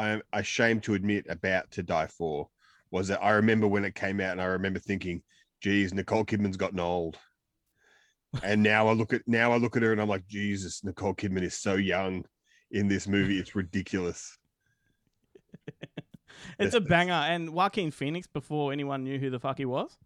I'm 0.00 0.20
ashamed 0.32 0.82
to 0.82 0.94
admit 0.94 1.26
about 1.28 1.70
To 1.70 1.84
Die 1.84 2.08
For 2.08 2.48
was 2.90 3.06
that 3.06 3.22
I 3.22 3.30
remember 3.30 3.68
when 3.68 3.84
it 3.84 3.94
came 3.94 4.20
out 4.20 4.32
and 4.32 4.42
I 4.42 4.46
remember 4.46 4.80
thinking, 4.80 5.22
geez, 5.60 5.94
Nicole 5.94 6.24
Kidman's 6.24 6.56
gotten 6.56 6.80
old. 6.80 7.20
And 8.42 8.62
now 8.62 8.88
I 8.88 8.92
look 8.92 9.12
at 9.12 9.22
now 9.26 9.52
I 9.52 9.56
look 9.56 9.76
at 9.76 9.82
her 9.82 9.92
and 9.92 10.00
I'm 10.00 10.08
like, 10.08 10.26
Jesus, 10.26 10.82
Nicole 10.84 11.14
Kidman 11.14 11.42
is 11.42 11.54
so 11.54 11.74
young 11.74 12.24
in 12.70 12.88
this 12.88 13.06
movie. 13.06 13.38
It's 13.38 13.54
ridiculous. 13.54 14.38
it's 16.58 16.74
a 16.74 16.80
banger. 16.80 17.12
And 17.12 17.50
Joaquin 17.50 17.90
Phoenix, 17.90 18.26
before 18.26 18.72
anyone 18.72 19.04
knew 19.04 19.18
who 19.18 19.30
the 19.30 19.38
fuck 19.38 19.58
he 19.58 19.64
was, 19.64 19.96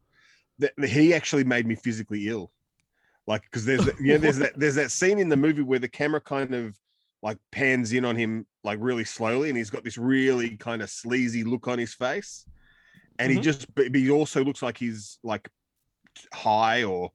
That 0.58 0.72
he 0.84 1.14
actually 1.14 1.44
made 1.44 1.66
me 1.66 1.76
physically 1.76 2.28
ill. 2.28 2.50
Like 3.26 3.42
because 3.42 3.64
there's 3.64 3.86
you 4.00 4.12
know 4.12 4.18
there's 4.18 4.38
that 4.38 4.58
there's 4.58 4.76
that 4.76 4.90
scene 4.92 5.18
in 5.18 5.28
the 5.28 5.36
movie 5.36 5.62
where 5.62 5.80
the 5.80 5.88
camera 5.88 6.20
kind 6.20 6.54
of 6.54 6.76
like 7.22 7.38
pans 7.50 7.92
in 7.92 8.04
on 8.04 8.14
him 8.14 8.46
like 8.62 8.78
really 8.80 9.04
slowly 9.04 9.48
and 9.48 9.58
he's 9.58 9.70
got 9.70 9.82
this 9.82 9.98
really 9.98 10.56
kind 10.56 10.80
of 10.80 10.88
sleazy 10.90 11.42
look 11.42 11.66
on 11.66 11.76
his 11.76 11.92
face 11.92 12.46
and 13.18 13.32
he 13.32 13.38
Mhm. 13.38 13.42
just 13.42 13.74
but 13.74 13.92
he 13.92 14.10
also 14.10 14.44
looks 14.44 14.62
like 14.62 14.78
he's 14.78 15.18
like 15.24 15.48
high 16.32 16.84
or 16.84 17.10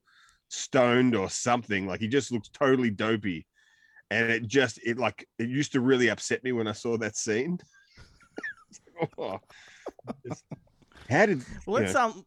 stoned 0.52 1.16
or 1.16 1.30
something 1.30 1.88
like 1.88 2.00
he 2.00 2.08
just 2.08 2.32
looks 2.32 2.50
totally 2.50 2.90
dopey 2.90 3.46
and 4.10 4.30
it 4.30 4.46
just 4.48 4.80
it 4.86 4.98
like 4.98 5.26
it 5.40 5.48
used 5.48 5.72
to 5.72 5.80
really 5.80 6.10
upset 6.10 6.44
me 6.44 6.52
when 6.52 6.68
i 6.68 6.72
saw 6.74 6.98
that 6.98 7.16
scene 7.16 7.58
Oh, 9.18 9.40
just- 10.28 10.44
how 11.10 11.26
did 11.26 11.44
let's 11.68 11.94
know, 11.94 12.02
um, 12.02 12.26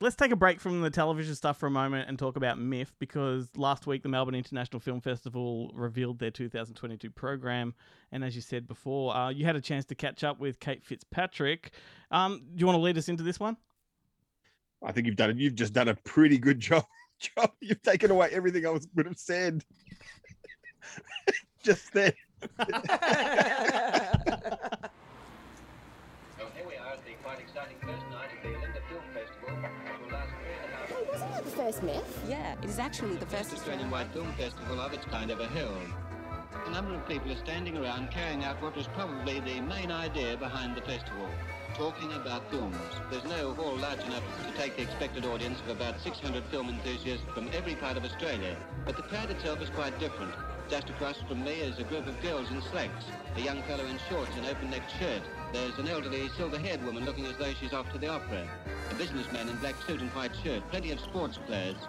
let's 0.00 0.16
take 0.16 0.30
a 0.32 0.36
break 0.36 0.60
from 0.60 0.80
the 0.80 0.90
television 0.90 1.34
stuff 1.34 1.58
for 1.58 1.66
a 1.66 1.70
moment 1.70 2.08
and 2.08 2.18
talk 2.18 2.36
about 2.36 2.58
MIFF 2.58 2.92
because 2.98 3.48
last 3.56 3.86
week 3.86 4.02
the 4.02 4.08
Melbourne 4.08 4.34
International 4.34 4.80
Film 4.80 5.00
Festival 5.00 5.70
revealed 5.74 6.18
their 6.18 6.30
2022 6.30 7.10
program, 7.10 7.74
and 8.10 8.24
as 8.24 8.34
you 8.34 8.40
said 8.40 8.66
before, 8.66 9.14
uh, 9.14 9.28
you 9.28 9.44
had 9.44 9.56
a 9.56 9.60
chance 9.60 9.84
to 9.86 9.94
catch 9.94 10.24
up 10.24 10.40
with 10.40 10.58
Kate 10.58 10.82
Fitzpatrick. 10.82 11.72
Um, 12.10 12.38
do 12.54 12.60
you 12.60 12.66
want 12.66 12.76
to 12.78 12.82
lead 12.82 12.96
us 12.96 13.08
into 13.10 13.22
this 13.22 13.38
one? 13.38 13.56
I 14.82 14.92
think 14.92 15.06
you've 15.06 15.16
done 15.16 15.30
it. 15.30 15.36
You've 15.36 15.54
just 15.54 15.74
done 15.74 15.88
a 15.88 15.94
pretty 15.94 16.38
good 16.38 16.58
job. 16.68 16.84
Job. 17.20 17.52
You've 17.60 17.82
taken 17.82 18.10
away 18.10 18.30
everything 18.32 18.66
I 18.66 18.70
was 18.70 18.88
would 18.94 19.06
have 19.06 19.18
said. 19.18 19.64
just 21.62 21.92
there. 21.92 22.14
So 26.38 26.46
here 26.56 26.66
we 26.66 26.74
are 26.76 26.92
at 26.94 27.04
the 27.04 27.12
quite 27.22 27.38
exciting 27.40 27.76
first 27.82 28.02
night 28.10 28.30
of 28.34 28.42
the 28.42 28.48
Olinda 28.48 28.80
Film 28.88 29.02
Festival, 29.12 29.56
which 29.60 30.00
will 30.00 30.10
last 30.10 30.30
three 30.40 30.56
and 30.56 30.72
a 30.72 30.76
half 30.76 30.88
Hey, 30.88 31.04
wasn't 31.12 31.36
it 31.36 31.44
the 31.44 31.50
first 31.50 31.82
MIFF? 31.82 32.22
Yeah, 32.26 32.54
it 32.62 32.68
is 32.68 32.78
actually 32.78 33.16
the 33.16 33.26
first 33.26 33.52
Australian-wide 33.52 34.10
film 34.12 34.32
festival 34.32 34.80
of 34.80 34.94
its 34.94 35.04
kind 35.04 35.30
ever 35.30 35.46
held. 35.46 35.86
A 36.52 36.70
number 36.70 36.94
of 36.94 37.06
people 37.08 37.30
are 37.30 37.36
standing 37.36 37.76
around 37.76 38.10
carrying 38.10 38.44
out 38.44 38.60
what 38.60 38.76
was 38.76 38.86
probably 38.88 39.40
the 39.40 39.60
main 39.60 39.90
idea 39.90 40.36
behind 40.36 40.76
the 40.76 40.82
festival, 40.82 41.28
talking 41.74 42.12
about 42.14 42.50
films. 42.50 42.76
There's 43.10 43.24
no 43.24 43.54
hall 43.54 43.76
large 43.76 44.00
enough 44.00 44.22
to 44.46 44.58
take 44.60 44.76
the 44.76 44.82
expected 44.82 45.24
audience 45.24 45.60
of 45.60 45.68
about 45.68 46.00
600 46.00 46.44
film 46.44 46.68
enthusiasts 46.68 47.24
from 47.34 47.48
every 47.52 47.74
part 47.76 47.96
of 47.96 48.04
Australia, 48.04 48.56
but 48.84 48.96
the 48.96 49.02
crowd 49.02 49.30
itself 49.30 49.62
is 49.62 49.70
quite 49.70 49.98
different. 50.00 50.32
Just 50.68 50.90
across 50.90 51.20
from 51.22 51.44
me 51.44 51.52
is 51.52 51.78
a 51.78 51.84
group 51.84 52.06
of 52.06 52.20
girls 52.22 52.50
in 52.50 52.62
slacks, 52.62 53.04
a 53.36 53.40
young 53.40 53.62
fellow 53.62 53.84
in 53.86 53.98
shorts 54.08 54.36
and 54.36 54.46
open-necked 54.46 54.90
shirt. 54.98 55.22
There's 55.52 55.78
an 55.78 55.88
elderly 55.88 56.28
silver-haired 56.36 56.84
woman 56.84 57.04
looking 57.04 57.26
as 57.26 57.36
though 57.36 57.52
she's 57.54 57.72
off 57.72 57.90
to 57.92 57.98
the 57.98 58.08
opera, 58.08 58.48
a 58.90 58.94
businessman 58.94 59.48
in 59.48 59.56
black 59.56 59.76
suit 59.86 60.00
and 60.00 60.10
white 60.10 60.34
shirt, 60.44 60.62
plenty 60.70 60.90
of 60.90 61.00
sports 61.00 61.38
clothes. 61.46 61.88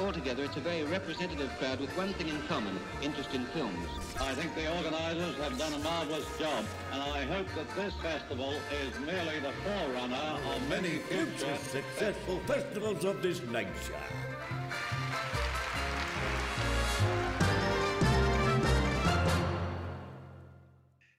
Altogether, 0.00 0.44
it's 0.44 0.56
a 0.56 0.60
very 0.60 0.82
representative 0.84 1.50
crowd 1.58 1.80
with 1.80 1.90
one 1.96 2.12
thing 2.14 2.28
in 2.28 2.40
common, 2.48 2.76
interest 3.00 3.32
in 3.32 3.44
films. 3.46 3.86
I 4.20 4.34
think 4.34 4.54
the 4.56 4.74
organisers 4.76 5.36
have 5.36 5.56
done 5.56 5.72
a 5.72 5.78
marvellous 5.78 6.26
job, 6.36 6.64
and 6.92 7.00
I 7.00 7.24
hope 7.24 7.46
that 7.54 7.68
this 7.76 7.94
festival 8.02 8.54
is 8.84 8.98
merely 9.06 9.38
the 9.38 9.52
forerunner 9.62 10.38
of 10.52 10.68
many 10.68 10.98
future 10.98 11.56
successful 11.58 12.40
festivals 12.46 13.04
of 13.04 13.22
this 13.22 13.40
nature. 13.46 13.94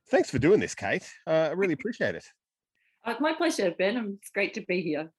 Thanks 0.10 0.30
for 0.30 0.38
doing 0.40 0.60
this, 0.60 0.76
Kate. 0.76 1.10
Uh, 1.26 1.50
I 1.50 1.52
really 1.52 1.74
appreciate 1.74 2.16
it. 2.16 2.26
Uh, 3.06 3.16
my 3.22 3.34
pleasure, 3.34 3.74
Ben. 3.78 4.18
It's 4.22 4.32
great 4.32 4.54
to 4.56 4.62
be 4.68 4.82
here. 4.82 5.12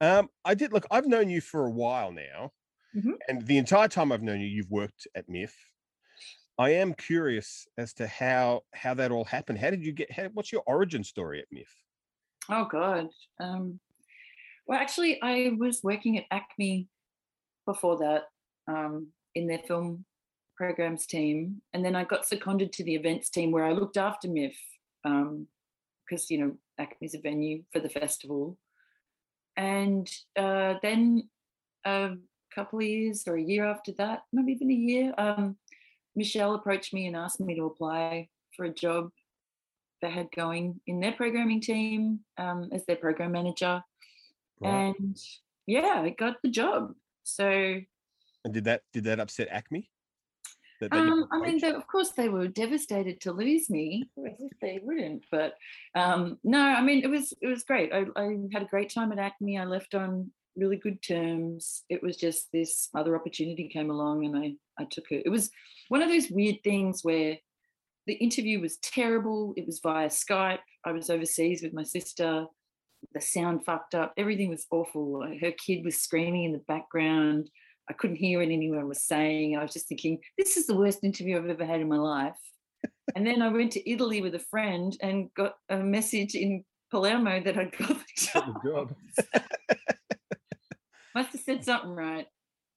Um, 0.00 0.28
I 0.44 0.54
did 0.54 0.72
look. 0.72 0.86
I've 0.90 1.06
known 1.06 1.30
you 1.30 1.40
for 1.40 1.66
a 1.66 1.70
while 1.70 2.10
now, 2.10 2.50
Mhm. 2.94 3.14
and 3.28 3.46
the 3.46 3.58
entire 3.58 3.88
time 3.88 4.12
I've 4.12 4.22
known 4.22 4.40
you, 4.40 4.46
you've 4.46 4.70
worked 4.70 5.06
at 5.14 5.28
MIFF. 5.28 5.54
I 6.58 6.70
am 6.70 6.94
curious 6.94 7.66
as 7.78 7.94
to 7.94 8.06
how 8.06 8.62
how 8.74 8.94
that 8.94 9.10
all 9.10 9.24
happened. 9.24 9.58
How 9.58 9.70
did 9.70 9.84
you 9.84 9.92
get? 9.92 10.12
How, 10.12 10.28
what's 10.28 10.52
your 10.52 10.62
origin 10.66 11.02
story 11.02 11.40
at 11.40 11.46
MIFF? 11.50 11.74
Oh 12.50 12.66
God. 12.66 13.08
Um, 13.40 13.80
well, 14.66 14.78
actually, 14.78 15.20
I 15.22 15.52
was 15.58 15.82
working 15.82 16.18
at 16.18 16.28
ACMI 16.30 16.86
before 17.66 17.98
that 17.98 18.24
um, 18.68 19.08
in 19.34 19.46
their 19.46 19.60
film 19.60 20.04
programs 20.56 21.06
team, 21.06 21.62
and 21.72 21.84
then 21.84 21.96
I 21.96 22.04
got 22.04 22.26
seconded 22.26 22.72
to 22.74 22.84
the 22.84 22.94
events 22.94 23.30
team 23.30 23.50
where 23.50 23.64
I 23.64 23.72
looked 23.72 23.96
after 23.96 24.28
MIFF 24.28 24.54
because 25.02 26.30
you 26.30 26.38
know 26.38 26.56
ACMI's 26.78 27.14
a 27.14 27.20
venue 27.20 27.64
for 27.72 27.80
the 27.80 27.88
festival, 27.88 28.58
and 29.56 30.08
uh, 30.36 30.74
then 30.82 31.28
a 31.84 32.16
couple 32.54 32.78
of 32.78 32.84
years 32.84 33.24
or 33.26 33.36
a 33.36 33.42
year 33.42 33.64
after 33.64 33.92
that, 33.92 34.22
not 34.32 34.48
even 34.48 34.70
a 34.70 34.74
year, 34.74 35.14
um, 35.18 35.56
Michelle 36.14 36.54
approached 36.54 36.92
me 36.92 37.06
and 37.06 37.16
asked 37.16 37.40
me 37.40 37.54
to 37.54 37.64
apply 37.64 38.28
for 38.56 38.64
a 38.64 38.74
job 38.74 39.10
they 40.02 40.10
had 40.10 40.30
going 40.32 40.80
in 40.86 41.00
their 41.00 41.12
programming 41.12 41.60
team 41.60 42.20
um, 42.36 42.68
as 42.72 42.84
their 42.84 42.96
program 42.96 43.32
manager. 43.32 43.82
Right. 44.60 44.94
And 44.98 45.16
yeah, 45.66 46.02
I 46.04 46.10
got 46.10 46.42
the 46.42 46.50
job. 46.50 46.92
So, 47.22 47.46
And 48.44 48.52
did 48.52 48.64
that 48.64 48.82
did 48.92 49.04
that 49.04 49.20
upset 49.20 49.48
ACMI? 49.50 49.86
That 50.80 50.90
got 50.90 51.06
um, 51.06 51.28
I 51.30 51.38
mean, 51.38 51.60
they, 51.60 51.70
of 51.70 51.86
course, 51.86 52.10
they 52.10 52.28
were 52.28 52.48
devastated 52.48 53.20
to 53.22 53.32
lose 53.32 53.70
me. 53.70 54.08
As 54.26 54.34
if 54.40 54.52
they 54.60 54.80
wouldn't, 54.82 55.24
but 55.30 55.54
um, 55.94 56.38
no, 56.42 56.60
I 56.60 56.82
mean, 56.82 57.04
it 57.04 57.10
was 57.10 57.32
it 57.40 57.46
was 57.46 57.62
great. 57.62 57.92
I, 57.92 58.06
I 58.16 58.36
had 58.52 58.62
a 58.62 58.66
great 58.66 58.92
time 58.92 59.12
at 59.12 59.18
ACMI. 59.18 59.60
I 59.60 59.64
left 59.64 59.94
on 59.94 60.32
really 60.56 60.76
good 60.76 61.02
terms. 61.02 61.84
It 61.88 62.02
was 62.02 62.16
just 62.16 62.50
this 62.52 62.88
other 62.94 63.16
opportunity 63.16 63.68
came 63.68 63.90
along, 63.90 64.24
and 64.24 64.36
I 64.36 64.54
I 64.78 64.86
took 64.90 65.10
it. 65.10 65.22
It 65.24 65.30
was 65.30 65.50
one 65.88 66.02
of 66.02 66.08
those 66.08 66.30
weird 66.30 66.62
things 66.64 67.00
where 67.02 67.36
the 68.06 68.14
interview 68.14 68.60
was 68.60 68.78
terrible. 68.78 69.54
It 69.56 69.66
was 69.66 69.80
via 69.82 70.08
Skype. 70.08 70.58
I 70.84 70.92
was 70.92 71.10
overseas 71.10 71.62
with 71.62 71.72
my 71.72 71.84
sister. 71.84 72.46
The 73.14 73.20
sound 73.20 73.64
fucked 73.64 73.94
up. 73.94 74.12
Everything 74.16 74.48
was 74.48 74.66
awful. 74.70 75.26
Her 75.40 75.52
kid 75.52 75.84
was 75.84 76.00
screaming 76.00 76.44
in 76.44 76.52
the 76.52 76.62
background. 76.68 77.50
I 77.88 77.94
couldn't 77.94 78.16
hear 78.16 78.38
what 78.38 78.48
anyone 78.48 78.88
was 78.88 79.02
saying. 79.02 79.56
I 79.56 79.62
was 79.62 79.72
just 79.72 79.88
thinking, 79.88 80.18
this 80.38 80.56
is 80.56 80.66
the 80.66 80.76
worst 80.76 81.02
interview 81.02 81.36
I've 81.36 81.50
ever 81.50 81.64
had 81.64 81.80
in 81.80 81.88
my 81.88 81.96
life. 81.96 82.38
and 83.16 83.26
then 83.26 83.42
I 83.42 83.48
went 83.48 83.72
to 83.72 83.90
Italy 83.90 84.22
with 84.22 84.34
a 84.34 84.44
friend 84.50 84.96
and 85.02 85.32
got 85.34 85.56
a 85.68 85.78
message 85.78 86.34
in 86.34 86.64
Palermo 86.90 87.42
that 87.42 87.58
I'd 87.58 87.76
got 87.76 87.88
the 87.88 88.30
oh, 88.36 88.54
job. 88.64 88.64
job. 88.64 88.94
Must 91.14 91.32
have 91.32 91.40
said 91.40 91.64
something 91.64 91.94
right. 91.94 92.26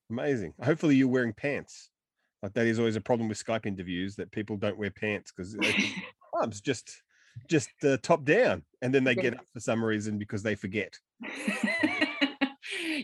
Amazing. 0.09 0.53
Hopefully, 0.63 0.95
you're 0.95 1.07
wearing 1.07 1.33
pants. 1.33 1.89
Like 2.43 2.53
that 2.53 2.67
is 2.67 2.79
always 2.79 2.95
a 2.95 3.01
problem 3.01 3.27
with 3.27 3.43
Skype 3.43 3.65
interviews 3.65 4.15
that 4.17 4.31
people 4.31 4.57
don't 4.57 4.77
wear 4.77 4.91
pants 4.91 5.31
because 5.35 5.55
it's 5.59 6.61
just 6.61 7.01
just 7.49 7.69
uh, 7.83 7.97
top 8.01 8.23
down, 8.23 8.63
and 8.81 8.93
then 8.93 9.03
they 9.03 9.15
get 9.15 9.33
up 9.33 9.45
for 9.53 9.59
some 9.59 9.83
reason 9.83 10.17
because 10.17 10.43
they 10.43 10.55
forget. 10.55 10.97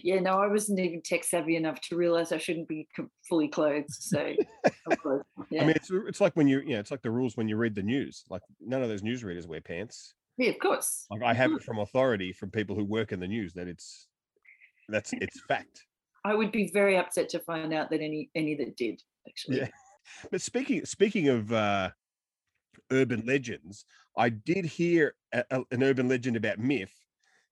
yeah, 0.04 0.20
no, 0.20 0.32
I 0.32 0.48
wasn't 0.48 0.80
even 0.80 1.02
tech 1.02 1.24
savvy 1.24 1.56
enough 1.56 1.82
to 1.90 1.96
realize 1.96 2.32
I 2.32 2.38
shouldn't 2.38 2.68
be 2.68 2.88
fully 3.28 3.48
clothed. 3.48 3.90
So, 3.90 4.34
course, 5.02 5.24
yeah, 5.50 5.64
I 5.64 5.66
mean, 5.66 5.76
it's 5.76 5.90
it's 5.92 6.22
like 6.22 6.36
when 6.36 6.48
you 6.48 6.60
you 6.62 6.74
know, 6.74 6.80
it's 6.80 6.92
like 6.92 7.02
the 7.02 7.12
rules 7.12 7.38
when 7.38 7.48
you 7.48 7.58
read 7.58 7.76
the 7.76 7.84
news. 7.84 8.24
Like 8.30 8.42
none 8.60 8.84
of 8.84 8.90
those 8.90 9.02
newsreaders 9.02 9.48
wear 9.48 9.62
pants. 9.62 10.14
yeah, 10.38 10.50
of 10.50 10.60
course. 10.60 11.06
Like 11.10 11.24
I 11.24 11.34
have 11.34 11.52
it 11.52 11.64
from 11.64 11.80
authority 11.80 12.34
from 12.34 12.52
people 12.52 12.76
who 12.76 12.86
work 12.86 13.12
in 13.12 13.20
the 13.20 13.28
news 13.28 13.54
that 13.54 13.68
it's 13.68 14.08
that's 14.92 15.14
it's 15.14 15.42
fact. 15.48 15.86
I 16.24 16.36
would 16.36 16.52
be 16.52 16.70
very 16.74 16.98
upset 16.98 17.30
to 17.30 17.40
find 17.40 17.74
out 17.74 17.90
that 17.90 18.02
any 18.02 18.30
any 18.36 18.56
that 18.56 18.76
did 18.78 19.02
actually. 19.28 19.58
Yeah. 19.60 19.68
But 20.32 20.42
speaking 20.42 20.86
speaking 20.86 21.30
of 21.30 21.52
uh, 21.52 21.90
urban 22.92 23.24
legends, 23.26 23.86
I 24.18 24.30
did 24.30 24.66
hear 24.66 25.16
a, 25.34 25.44
a- 25.52 25.64
an 25.72 25.84
urban 25.84 26.08
legend 26.08 26.36
about 26.36 26.60
MIFF 26.60 26.92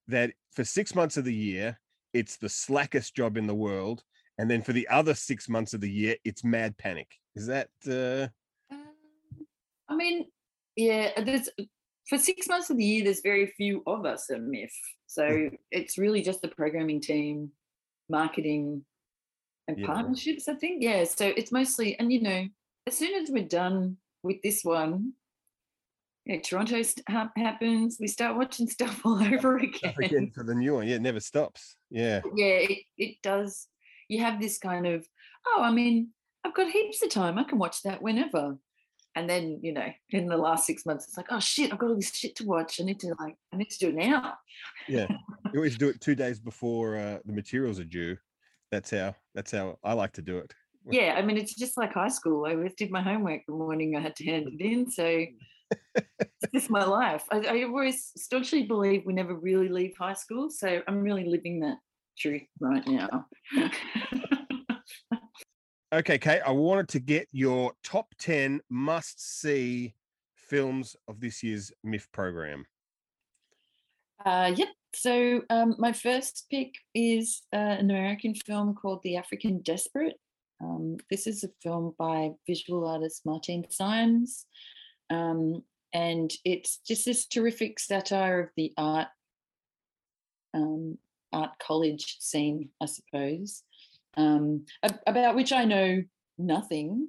that 0.07 0.31
for 0.51 0.63
six 0.63 0.95
months 0.95 1.17
of 1.17 1.25
the 1.25 1.33
year 1.33 1.79
it's 2.13 2.37
the 2.37 2.49
slackest 2.49 3.15
job 3.15 3.37
in 3.37 3.45
the 3.47 3.55
world, 3.55 4.03
and 4.39 4.49
then 4.49 4.61
for 4.63 4.73
the 4.73 4.87
other 4.87 5.13
six 5.13 5.47
months 5.47 5.73
of 5.73 5.81
the 5.81 5.91
year 5.91 6.15
it's 6.25 6.43
mad 6.43 6.77
panic. 6.77 7.07
Is 7.35 7.47
that 7.47 7.69
uh, 7.87 8.27
I 9.89 9.95
mean, 9.95 10.25
yeah, 10.75 11.21
there's 11.21 11.49
for 12.09 12.17
six 12.17 12.47
months 12.47 12.69
of 12.71 12.77
the 12.77 12.83
year, 12.83 13.03
there's 13.03 13.21
very 13.21 13.45
few 13.45 13.83
of 13.85 14.05
us 14.05 14.29
at 14.31 14.41
MIFF. 14.41 14.71
So 15.07 15.49
it's 15.71 15.97
really 15.97 16.21
just 16.23 16.41
the 16.41 16.47
programming 16.47 16.99
team, 17.01 17.51
marketing, 18.09 18.83
and 19.67 19.77
Yeah. 19.77 19.85
partnerships, 19.85 20.47
I 20.47 20.55
think. 20.55 20.81
Yeah. 20.81 21.03
So 21.03 21.27
it's 21.27 21.51
mostly, 21.51 21.97
and 21.99 22.11
you 22.11 22.21
know, 22.21 22.47
as 22.87 22.97
soon 22.97 23.13
as 23.21 23.29
we're 23.29 23.47
done 23.47 23.97
with 24.23 24.41
this 24.41 24.63
one, 24.65 25.13
you 26.25 26.35
know, 26.35 26.41
Toronto 26.41 26.81
hap- 27.07 27.37
happens, 27.37 27.97
we 27.99 28.07
start 28.07 28.37
watching 28.37 28.67
stuff 28.77 29.01
all 29.05 29.21
over 29.21 29.57
again. 29.57 29.93
again 30.01 30.31
for 30.33 30.43
the 30.43 30.55
new 30.55 30.75
one? 30.75 30.87
Yeah, 30.87 30.95
it 30.95 31.01
never 31.01 31.19
stops. 31.19 31.75
Yeah. 31.91 32.21
yeah, 32.35 32.45
it, 32.69 32.79
it 32.97 33.15
does. 33.21 33.67
You 34.07 34.21
have 34.23 34.41
this 34.41 34.57
kind 34.57 34.87
of, 34.87 35.07
oh, 35.47 35.61
I 35.61 35.71
mean, 35.71 36.09
I've 36.43 36.55
got 36.55 36.71
heaps 36.71 37.03
of 37.03 37.09
time. 37.09 37.37
I 37.37 37.43
can 37.43 37.59
watch 37.59 37.83
that 37.83 38.01
whenever. 38.01 38.57
And 39.19 39.29
then, 39.29 39.59
you 39.61 39.73
know, 39.73 39.85
in 40.11 40.27
the 40.27 40.37
last 40.37 40.65
six 40.65 40.85
months, 40.85 41.05
it's 41.05 41.17
like, 41.17 41.25
oh 41.29 41.41
shit, 41.41 41.73
I've 41.73 41.79
got 41.79 41.89
all 41.89 41.95
this 41.97 42.15
shit 42.15 42.37
to 42.37 42.45
watch. 42.45 42.79
I 42.79 42.85
need 42.85 43.01
to 43.01 43.13
like, 43.19 43.35
I 43.53 43.57
need 43.57 43.69
to 43.69 43.77
do 43.77 43.89
it 43.89 43.95
now. 43.95 44.35
Yeah. 44.87 45.07
you 45.51 45.59
always 45.59 45.77
do 45.77 45.89
it 45.89 45.99
two 45.99 46.15
days 46.15 46.39
before 46.39 46.95
uh, 46.95 47.17
the 47.25 47.33
materials 47.33 47.81
are 47.81 47.85
due. 47.85 48.15
That's 48.71 48.91
how 48.91 49.13
that's 49.35 49.51
how 49.51 49.77
I 49.83 49.91
like 49.93 50.13
to 50.13 50.21
do 50.21 50.37
it. 50.37 50.53
Yeah, 50.91 51.13
I 51.15 51.21
mean, 51.21 51.37
it's 51.37 51.53
just 51.53 51.77
like 51.77 51.93
high 51.93 52.07
school. 52.07 52.47
I 52.47 52.55
always 52.55 52.73
did 52.73 52.89
my 52.89 53.01
homework 53.01 53.41
the 53.45 53.53
morning 53.53 53.95
I 53.95 53.99
had 53.99 54.15
to 54.15 54.25
hand 54.25 54.47
it 54.47 54.63
in. 54.63 54.89
So 54.89 55.05
it's 55.95 56.51
just 56.51 56.69
my 56.71 56.83
life. 56.83 57.25
I, 57.29 57.41
I 57.41 57.63
always 57.63 58.11
staunchly 58.17 58.63
believe 58.63 59.03
we 59.05 59.13
never 59.13 59.35
really 59.35 59.67
leave 59.67 59.93
high 59.99 60.13
school. 60.13 60.49
So 60.49 60.81
I'm 60.87 61.01
really 61.01 61.25
living 61.25 61.59
that 61.59 61.77
truth 62.17 62.47
right 62.59 62.87
now. 62.87 63.27
Okay, 65.91 66.19
Kate, 66.19 66.41
I 66.45 66.51
wanted 66.51 66.87
to 66.89 66.99
get 66.99 67.27
your 67.31 67.73
top 67.83 68.13
10 68.19 68.61
must 68.69 69.41
see 69.41 69.95
films 70.35 70.95
of 71.07 71.19
this 71.19 71.41
year's 71.41 71.71
MIFF 71.83 72.11
program. 72.11 72.63
Uh, 74.23 74.51
yep. 74.55 74.67
So 74.93 75.41
um, 75.49 75.75
my 75.79 75.91
first 75.91 76.45
pick 76.51 76.75
is 76.93 77.41
uh, 77.53 77.57
an 77.57 77.89
American 77.89 78.35
film 78.35 78.75
called 78.75 79.01
The 79.01 79.17
African 79.17 79.61
Desperate. 79.63 80.19
Um, 80.61 80.97
this 81.09 81.25
is 81.25 81.43
a 81.43 81.49
film 81.63 81.95
by 81.97 82.31
visual 82.45 82.87
artist 82.87 83.25
Martine 83.25 83.65
Syms, 83.69 84.45
um, 85.09 85.63
and 85.93 86.31
it's 86.45 86.81
just 86.85 87.05
this 87.05 87.25
terrific 87.25 87.79
satire 87.79 88.41
of 88.41 88.49
the 88.57 88.73
art 88.77 89.07
um, 90.53 90.97
art 91.31 91.51
college 91.59 92.17
scene, 92.19 92.69
I 92.81 92.85
suppose, 92.85 93.63
um, 94.17 94.65
ab- 94.83 94.99
about 95.07 95.35
which 95.35 95.51
I 95.51 95.65
know 95.65 96.03
nothing, 96.37 97.07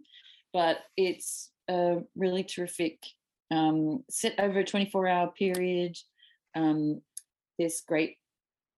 but 0.52 0.78
it's 0.96 1.50
a 1.68 1.98
really 2.16 2.44
terrific 2.44 2.98
um, 3.50 4.04
set 4.10 4.38
over 4.38 4.60
a 4.60 4.64
24 4.64 5.08
hour 5.08 5.32
period. 5.38 5.96
Um, 6.54 7.00
this 7.58 7.82
great 7.86 8.16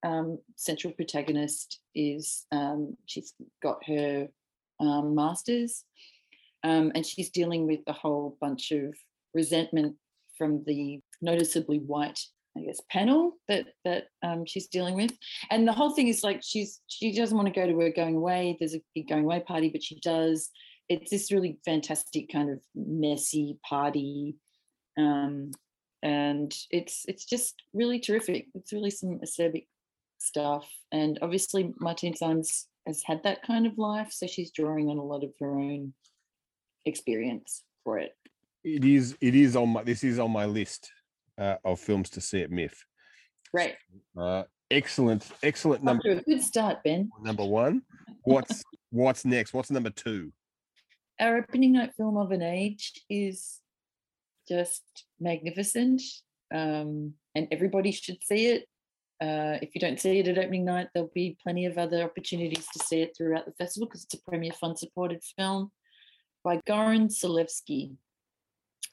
um, 0.05 0.39
central 0.57 0.93
protagonist 0.93 1.81
is 1.95 2.47
um, 2.53 2.97
she's 3.07 3.35
got 3.63 3.79
her 3.87 4.29
um, 4.81 5.15
master's 5.15 5.85
um, 6.65 6.93
and 6.95 7.05
she's 7.05 7.31
dealing 7.31 7.67
with 7.67 7.81
a 7.87 7.93
whole 7.93 8.37
bunch 8.41 8.71
of 8.73 8.95
resentment 9.35 9.97
from 10.37 10.63
the 10.67 11.01
noticeably 11.21 11.79
white 11.79 12.19
I 12.57 12.61
guess 12.61 12.81
panel 12.91 13.39
that 13.49 13.67
that 13.85 14.09
um, 14.23 14.45
she's 14.47 14.67
dealing 14.67 14.95
with, 14.95 15.13
and 15.51 15.67
the 15.67 15.73
whole 15.73 15.91
thing 15.91 16.09
is 16.09 16.23
like 16.23 16.43
she's 16.43 16.81
she 16.87 17.13
doesn't 17.13 17.37
want 17.37 17.49
to 17.49 17.61
go 17.61 17.67
to 17.67 17.79
her 17.81 17.91
going 17.91 18.17
away. 18.17 18.57
There's 18.59 18.75
a 18.75 18.83
big 18.95 19.09
going 19.09 19.25
away 19.25 19.41
party, 19.41 19.71
but 19.71 19.83
she 19.83 19.99
does. 20.01 20.51
It's 20.89 21.11
this 21.11 21.33
really 21.33 21.59
fantastic 21.65 22.31
kind 22.31 22.51
of 22.51 22.61
messy 22.75 23.59
party, 23.67 24.37
um, 24.99 25.53
and 26.03 26.55
it's 26.71 27.05
it's 27.09 27.25
just 27.25 27.55
really 27.73 27.99
terrific. 27.99 28.49
It's 28.55 28.73
really 28.73 28.91
some 28.91 29.21
acerbic 29.21 29.67
stuff, 30.19 30.69
and 30.93 31.19
obviously 31.23 31.73
Martine 31.81 32.15
Syms 32.15 32.67
has 32.87 33.03
had 33.03 33.23
that 33.23 33.43
kind 33.43 33.67
of 33.67 33.79
life, 33.79 34.13
so 34.13 34.27
she's 34.27 34.51
drawing 34.51 34.91
on 34.91 34.99
a 34.99 35.05
lot 35.05 35.25
of 35.25 35.33
her 35.41 35.59
own 35.59 35.95
experience 36.85 37.63
for 37.85 37.99
it. 37.99 38.15
It 38.63 38.85
is 38.85 39.17
it 39.23 39.35
is 39.35 39.57
on 39.57 39.71
my 39.71 39.83
this 39.85 40.05
is 40.05 40.19
on 40.19 40.31
my 40.31 40.45
list 40.45 40.91
uh, 41.43 41.57
of 41.65 41.81
films 41.81 42.11
to 42.11 42.21
see 42.21 42.43
at 42.43 42.51
MIFF. 42.51 42.85
Right. 43.53 43.75
Uh, 44.19 44.45
excellent, 44.71 45.29
excellent 45.43 45.83
number 45.83 46.11
a 46.11 46.23
good 46.23 46.43
start, 46.43 46.83
Ben. 46.85 47.11
number 47.21 47.45
one. 47.45 47.83
What's 48.25 48.63
what's 48.91 49.25
next? 49.25 49.53
What's 49.53 49.71
number 49.71 49.91
two? 49.91 50.33
Our 51.21 51.39
opening 51.39 51.73
night 51.73 51.93
film 51.97 52.17
of 52.17 52.31
an 52.31 52.43
age 52.43 52.93
is 53.11 53.59
just 54.49 54.83
magnificent, 55.21 56.01
um, 56.55 57.15
and 57.35 57.49
everybody 57.51 57.91
should 57.91 58.23
see 58.25 58.47
it. 58.47 58.69
Uh, 59.21 59.59
if 59.63 59.75
you 59.75 59.81
don't 59.81 60.01
see 60.01 60.19
it 60.19 60.29
at 60.29 60.39
opening 60.39 60.65
night, 60.65 60.89
there'll 60.95 61.11
be 61.15 61.37
plenty 61.43 61.67
of 61.67 61.79
other 61.79 62.03
opportunities 62.03 62.67
to 62.73 62.85
see 62.85 63.03
it 63.03 63.15
throughout 63.17 63.47
the 63.47 63.53
festival 63.53 63.87
because 63.87 64.05
it's 64.05 64.15
a 64.15 64.23
Premiere 64.29 64.53
Fund 64.53 64.79
supported 64.79 65.23
film 65.37 65.71
by 66.43 66.61
Goran 66.69 67.09
Stolevski, 67.09 67.93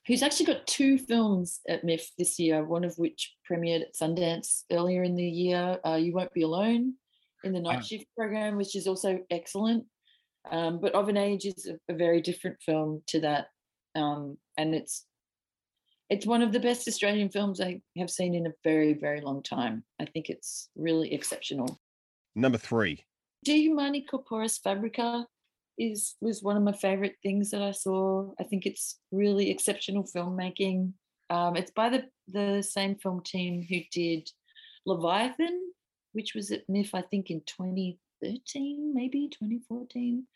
who's 0.07 0.23
actually 0.23 0.45
got 0.47 0.65
two 0.67 0.97
films 0.97 1.59
at 1.67 1.83
MIFF 1.83 2.09
this 2.17 2.39
year, 2.39 2.63
one 2.63 2.83
of 2.83 2.97
which 2.97 3.35
premiered 3.49 3.81
at 3.81 3.95
Sundance 3.95 4.63
earlier 4.71 5.03
in 5.03 5.15
the 5.15 5.23
year. 5.23 5.79
Uh, 5.85 5.95
you 5.95 6.13
Won't 6.13 6.33
Be 6.33 6.41
Alone 6.43 6.95
in 7.43 7.53
the 7.53 7.59
night 7.59 7.79
Ah. 7.79 7.81
shift 7.81 8.05
program, 8.17 8.57
which 8.57 8.75
is 8.75 8.87
also 8.87 9.19
excellent. 9.29 9.85
Um, 10.49 10.79
but 10.79 10.93
Of 10.95 11.09
an 11.09 11.17
Age 11.17 11.45
is 11.45 11.67
a, 11.67 11.93
a 11.93 11.95
very 11.95 12.21
different 12.21 12.57
film 12.61 13.03
to 13.07 13.19
that. 13.21 13.47
Um, 13.95 14.37
and 14.57 14.73
it's 14.75 15.05
it's 16.09 16.25
one 16.25 16.41
of 16.41 16.51
the 16.51 16.59
best 16.59 16.87
Australian 16.87 17.29
films 17.29 17.61
I 17.61 17.81
have 17.97 18.09
seen 18.09 18.33
in 18.33 18.47
a 18.47 18.53
very, 18.63 18.93
very 18.93 19.21
long 19.21 19.43
time. 19.43 19.83
I 19.99 20.05
think 20.05 20.29
it's 20.29 20.69
really 20.75 21.13
exceptional. 21.13 21.79
Number 22.35 22.57
three. 22.57 23.05
De 23.45 23.61
Humani 23.67 24.03
Corporis 24.11 24.59
Fabrica 24.59 25.27
is 25.80 26.15
was 26.21 26.43
one 26.43 26.57
of 26.57 26.63
my 26.63 26.73
favorite 26.73 27.15
things 27.23 27.51
that 27.51 27.61
I 27.61 27.71
saw. 27.71 28.32
I 28.39 28.43
think 28.43 28.65
it's 28.65 28.99
really 29.11 29.49
exceptional 29.49 30.03
filmmaking. 30.03 30.93
Um, 31.30 31.55
it's 31.55 31.71
by 31.71 31.89
the 31.89 32.05
the 32.27 32.61
same 32.61 32.95
film 32.95 33.23
team 33.23 33.65
who 33.67 33.80
did 33.91 34.30
Leviathan, 34.86 35.71
which 36.11 36.36
was 36.36 36.51
at 36.51 36.67
MIFF, 36.67 36.93
I 36.93 37.01
think, 37.01 37.32
in 37.32 37.41
2013, 37.45 38.93
maybe 38.93 39.30
2014. 39.30 40.27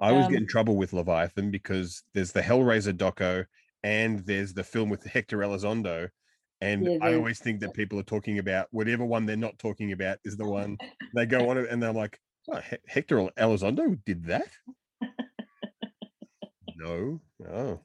I 0.00 0.10
always 0.10 0.26
Um, 0.26 0.32
get 0.32 0.40
in 0.42 0.46
trouble 0.46 0.76
with 0.76 0.92
Leviathan 0.92 1.50
because 1.50 2.04
there's 2.14 2.32
the 2.32 2.40
Hellraiser 2.40 2.96
doco 2.96 3.44
and 3.82 4.20
there's 4.20 4.54
the 4.54 4.64
film 4.64 4.90
with 4.90 5.04
Hector 5.04 5.38
Elizondo. 5.38 6.08
And 6.60 6.84
Yeah, 6.84 6.98
I 7.02 7.14
always 7.14 7.40
think 7.40 7.60
that 7.60 7.74
people 7.74 7.98
are 7.98 8.04
talking 8.04 8.38
about 8.38 8.68
whatever 8.70 9.04
one 9.04 9.26
they're 9.26 9.36
not 9.36 9.58
talking 9.58 9.92
about 9.92 10.18
is 10.24 10.36
the 10.36 10.48
one 10.48 10.76
they 11.14 11.26
go 11.26 11.50
on 11.50 11.58
it 11.58 11.68
and 11.70 11.82
they're 11.82 11.92
like, 11.92 12.20
oh, 12.52 12.60
He- 12.60 12.76
Hector 12.86 13.16
Elizondo 13.38 13.98
did 14.04 14.24
that? 14.26 14.48
no. 16.76 17.20
Oh. 17.48 17.80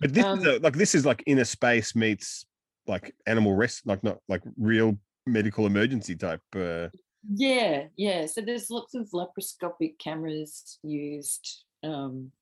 But 0.00 0.12
this 0.14 0.24
Um, 0.24 0.38
is 0.40 0.46
a, 0.46 0.58
like 0.58 0.76
this 0.76 0.94
is 0.94 1.06
like 1.06 1.22
inner 1.26 1.44
space 1.44 1.96
meets 1.96 2.44
like 2.86 3.14
animal 3.26 3.54
rest, 3.54 3.86
like 3.86 4.02
not 4.04 4.18
like 4.28 4.42
real 4.56 4.98
medical 5.26 5.66
emergency 5.66 6.16
type. 6.16 6.42
Uh, 6.54 6.88
Yeah, 7.28 7.86
yeah. 7.96 8.26
So 8.26 8.40
there's 8.40 8.70
lots 8.70 8.94
of 8.94 9.10
laparoscopic 9.12 9.98
cameras 9.98 10.78
used, 10.82 11.64
um, 11.82 12.32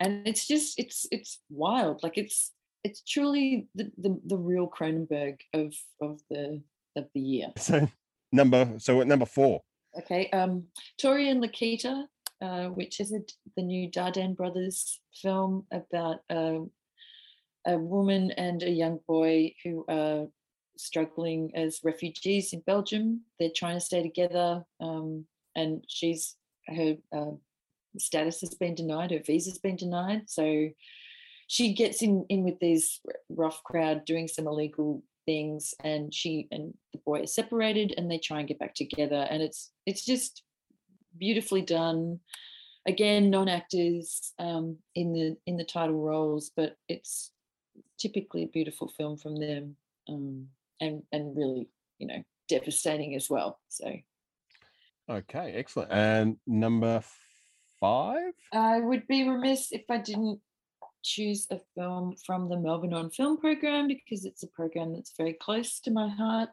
and 0.00 0.26
it's 0.26 0.46
just 0.46 0.78
it's 0.78 1.06
it's 1.10 1.40
wild. 1.50 2.02
Like 2.02 2.16
it's 2.18 2.52
it's 2.84 3.02
truly 3.02 3.68
the 3.74 3.90
the, 3.98 4.20
the 4.26 4.36
real 4.36 4.68
Cronenberg 4.68 5.40
of 5.52 5.74
of 6.00 6.20
the 6.30 6.62
of 6.96 7.08
the 7.14 7.20
year. 7.20 7.48
so 7.58 7.88
number 8.32 8.74
so 8.78 9.00
at 9.00 9.06
number 9.06 9.26
four. 9.26 9.62
Okay, 9.98 10.28
um, 10.30 10.64
Tori 11.00 11.30
and 11.30 11.42
Lokita, 11.42 12.04
uh, 12.42 12.66
which 12.66 13.00
is 13.00 13.12
a, 13.12 13.20
the 13.56 13.62
new 13.62 13.90
Dardenne 13.90 14.36
brothers 14.36 15.00
film 15.14 15.66
about 15.72 16.18
um, 16.28 16.70
a 17.66 17.78
woman 17.78 18.30
and 18.32 18.62
a 18.62 18.70
young 18.70 19.00
boy 19.08 19.54
who 19.64 19.84
are 19.88 20.26
struggling 20.76 21.50
as 21.54 21.80
refugees 21.82 22.52
in 22.52 22.60
Belgium. 22.60 23.22
They're 23.40 23.50
trying 23.54 23.76
to 23.76 23.80
stay 23.84 24.02
together, 24.02 24.64
um, 24.80 25.24
and 25.54 25.84
she's 25.88 26.36
her 26.66 26.96
uh, 27.16 27.32
status 27.98 28.40
has 28.42 28.54
been 28.54 28.74
denied, 28.74 29.12
her 29.12 29.22
visa's 29.24 29.58
been 29.58 29.76
denied, 29.76 30.28
so 30.28 30.68
she 31.46 31.74
gets 31.74 32.02
in 32.02 32.26
in 32.28 32.44
with 32.44 32.58
these 32.60 33.00
rough 33.30 33.62
crowd 33.62 34.04
doing 34.04 34.28
some 34.28 34.46
illegal 34.46 35.02
things, 35.26 35.74
and 35.84 36.14
she 36.14 36.48
and 36.50 36.72
the 36.92 37.00
boy 37.04 37.22
are 37.22 37.26
separated, 37.26 37.94
and 37.96 38.10
they 38.10 38.18
try 38.18 38.38
and 38.38 38.48
get 38.48 38.58
back 38.58 38.74
together, 38.74 39.26
and 39.30 39.42
it's 39.42 39.72
it's 39.84 40.04
just 40.04 40.42
beautifully 41.18 41.62
done. 41.62 42.20
Again, 42.86 43.30
non-actors 43.30 44.32
um, 44.38 44.76
in 44.94 45.12
the 45.12 45.36
in 45.46 45.56
the 45.56 45.64
title 45.64 46.00
roles, 46.00 46.50
but 46.56 46.76
it's 46.88 47.32
typically 47.98 48.44
a 48.44 48.48
beautiful 48.48 48.88
film 48.88 49.16
from 49.16 49.36
them 49.36 49.76
um, 50.08 50.46
and 50.80 51.02
and 51.12 51.36
really 51.36 51.68
you 51.98 52.06
know 52.06 52.22
devastating 52.48 53.14
as 53.14 53.28
well 53.28 53.58
so 53.68 53.92
Okay, 55.08 55.52
excellent. 55.54 55.92
And 55.92 56.36
number 56.48 57.00
five. 57.80 58.32
i 58.52 58.80
would 58.80 59.06
be 59.06 59.28
remiss 59.28 59.70
if 59.70 59.84
i 59.90 59.98
didn't 59.98 60.40
choose 61.06 61.46
a 61.50 61.58
film 61.74 62.14
from 62.26 62.48
the 62.48 62.58
melbourne 62.58 62.94
on 62.94 63.10
film 63.10 63.38
program 63.38 63.86
because 63.88 64.24
it's 64.24 64.42
a 64.42 64.48
program 64.48 64.92
that's 64.92 65.12
very 65.16 65.34
close 65.34 65.80
to 65.80 65.90
my 65.90 66.08
heart. 66.08 66.50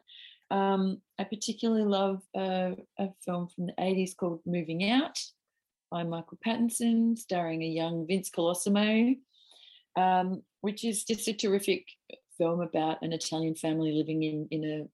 Um, 0.52 1.02
i 1.18 1.24
particularly 1.24 1.86
love 1.86 2.22
uh, 2.38 2.72
a 3.00 3.08
film 3.26 3.48
from 3.48 3.66
the 3.68 3.74
80s 3.80 4.16
called 4.16 4.42
moving 4.46 4.88
out 4.92 5.18
by 5.90 6.04
michael 6.04 6.38
pattinson 6.46 7.18
starring 7.18 7.64
a 7.64 7.68
young 7.68 8.06
vince 8.06 8.30
colosimo 8.30 9.16
um, 9.96 10.44
which 10.62 10.84
is 10.84 11.06
just 11.06 11.28
a 11.28 11.34
terrific 11.34 11.86
film 12.38 12.62
about 12.62 13.02
an 13.02 13.14
Italian 13.14 13.56
family 13.56 13.92
living 13.92 14.24
in 14.24 14.48
in 14.52 14.64
a 14.64 14.88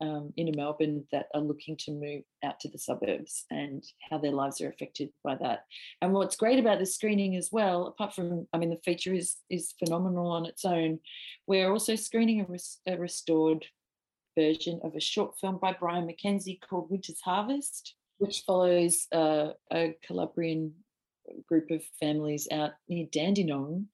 um, 0.00 0.32
in 0.36 0.52
Melbourne 0.54 1.04
that 1.12 1.26
are 1.34 1.40
looking 1.40 1.76
to 1.78 1.92
move 1.92 2.22
out 2.44 2.60
to 2.60 2.68
the 2.68 2.78
suburbs 2.78 3.44
and 3.50 3.84
how 4.08 4.18
their 4.18 4.32
lives 4.32 4.60
are 4.60 4.68
affected 4.68 5.10
by 5.24 5.36
that. 5.36 5.64
And 6.00 6.12
what's 6.12 6.36
great 6.36 6.58
about 6.58 6.78
this 6.78 6.94
screening 6.94 7.36
as 7.36 7.50
well, 7.50 7.86
apart 7.86 8.14
from 8.14 8.46
I 8.52 8.58
mean 8.58 8.70
the 8.70 8.80
feature 8.84 9.14
is 9.14 9.36
is 9.50 9.74
phenomenal 9.78 10.28
on 10.28 10.46
its 10.46 10.64
own, 10.64 11.00
we're 11.46 11.70
also 11.70 11.96
screening 11.96 12.40
a, 12.40 12.44
res- 12.44 12.80
a 12.86 12.96
restored 12.96 13.64
version 14.38 14.80
of 14.84 14.94
a 14.94 15.00
short 15.00 15.38
film 15.40 15.58
by 15.60 15.76
Brian 15.78 16.06
McKenzie 16.06 16.60
called 16.60 16.90
Winter's 16.90 17.20
Harvest, 17.20 17.94
which 18.18 18.42
follows 18.46 19.06
uh, 19.12 19.50
a 19.72 19.96
Calabrian 20.06 20.72
group 21.46 21.70
of 21.70 21.82
families 22.00 22.48
out 22.50 22.72
near 22.88 23.06
Dandenong 23.12 23.86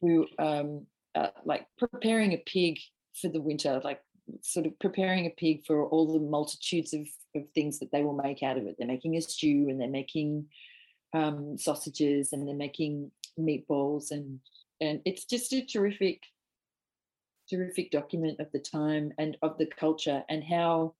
who 0.00 0.26
um, 0.38 0.86
uh, 1.14 1.28
like 1.44 1.66
preparing 1.78 2.32
a 2.32 2.38
pig 2.38 2.78
for 3.20 3.28
the 3.28 3.40
winter, 3.40 3.80
like 3.84 4.00
sort 4.42 4.66
of 4.66 4.78
preparing 4.78 5.26
a 5.26 5.30
pig 5.30 5.64
for 5.66 5.86
all 5.86 6.12
the 6.12 6.20
multitudes 6.20 6.92
of, 6.92 7.06
of 7.34 7.48
things 7.54 7.78
that 7.78 7.90
they 7.92 8.02
will 8.02 8.16
make 8.16 8.42
out 8.42 8.56
of 8.56 8.66
it. 8.66 8.76
They're 8.78 8.86
making 8.86 9.16
a 9.16 9.20
stew 9.20 9.66
and 9.68 9.80
they're 9.80 9.88
making 9.88 10.46
um, 11.12 11.58
sausages 11.58 12.32
and 12.32 12.46
they're 12.46 12.54
making 12.54 13.10
meatballs 13.38 14.10
and 14.10 14.40
and 14.80 15.00
it's 15.04 15.24
just 15.24 15.52
a 15.52 15.64
terrific 15.64 16.22
terrific 17.48 17.90
document 17.90 18.38
of 18.40 18.46
the 18.52 18.58
time 18.58 19.12
and 19.18 19.36
of 19.42 19.58
the 19.58 19.66
culture 19.66 20.22
and 20.28 20.44
how 20.44 20.94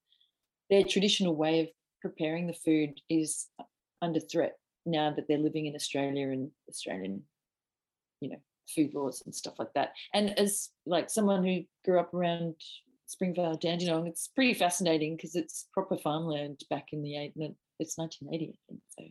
their 0.69 0.83
traditional 0.83 1.37
way 1.37 1.61
of 1.61 1.69
preparing 2.01 2.47
the 2.47 2.53
food 2.53 3.01
is 3.09 3.49
under 4.03 4.21
threat 4.21 4.57
now 4.87 5.13
that 5.15 5.29
they're 5.29 5.39
living 5.39 5.67
in 5.67 5.75
Australia 5.75 6.29
and 6.31 6.51
Australian, 6.69 7.23
you 8.21 8.31
know, 8.31 8.41
food 8.75 8.95
laws 8.95 9.23
and 9.27 9.35
stuff 9.35 9.55
like 9.59 9.73
that. 9.75 9.93
And 10.15 10.37
as 10.39 10.71
like 10.87 11.11
someone 11.11 11.45
who 11.45 11.63
grew 11.85 12.01
up 12.01 12.15
around 12.15 12.55
Springvale, 13.11 13.57
Dandenong, 13.57 14.07
it's 14.07 14.29
pretty 14.29 14.55
fascinating 14.55 15.17
because 15.17 15.35
it's 15.35 15.67
proper 15.75 15.97
farmland 15.97 16.63
back 16.71 16.89
in 16.93 17.03
the 17.03 17.17
eight. 17.17 17.33
It's 17.81 17.99
1980, 17.99 18.53
I 18.55 18.59
think. 18.69 18.81
So 18.97 19.05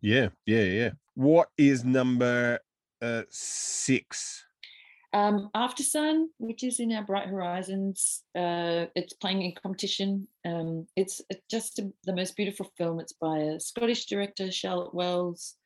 Yeah, 0.00 0.28
yeah, 0.46 0.64
yeah. 0.64 0.90
What 1.14 1.50
is 1.58 1.84
number 1.84 2.58
uh, 3.02 3.22
six? 3.28 4.46
um, 5.12 5.50
After 5.54 5.82
Sun, 5.82 6.30
which 6.38 6.64
is 6.64 6.80
in 6.80 6.90
our 6.92 7.04
Bright 7.04 7.28
Horizons, 7.28 8.22
uh, 8.34 8.86
it's 8.96 9.12
playing 9.12 9.42
in 9.42 9.52
competition. 9.62 10.26
Um, 10.46 10.86
it's 10.96 11.20
it's 11.28 11.44
just 11.50 11.80
a, 11.80 11.92
the 12.04 12.16
most 12.16 12.34
beautiful 12.34 12.72
film. 12.78 12.98
It's 12.98 13.12
by 13.12 13.38
a 13.40 13.60
Scottish 13.60 14.06
director, 14.06 14.50
Charlotte 14.50 14.94
Wells, 14.94 15.56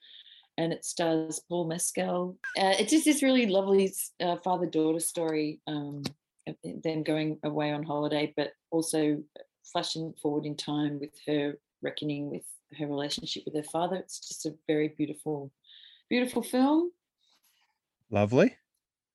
and 0.59 0.73
it 0.73 0.85
stars 0.85 1.41
Paul 1.49 1.69
Mescal. 1.69 2.37
Uh, 2.59 2.75
it's 2.79 2.91
just 2.91 3.05
this 3.05 3.23
really 3.23 3.47
lovely 3.47 3.93
uh, 4.21 4.37
father-daughter 4.43 4.99
story. 4.99 5.61
Um, 5.69 6.03
them 6.83 7.03
going 7.03 7.39
away 7.45 7.73
on 7.73 7.83
holiday, 7.83 8.33
but 8.37 8.53
also 8.71 9.23
flashing 9.73 10.13
forward 10.21 10.47
in 10.47 10.57
time 10.57 11.01
with 11.01 11.13
her 11.27 11.59
reckoning 11.83 12.31
with 12.31 12.45
her 12.79 12.87
relationship 12.87 13.45
with 13.45 13.55
her 13.55 13.71
father. 13.71 13.97
It's 13.97 14.27
just 14.27 14.47
a 14.47 14.55
very 14.67 14.89
beautiful, 14.89 15.51
beautiful 16.09 16.43
film. 16.43 16.91
Lovely. 18.11 18.57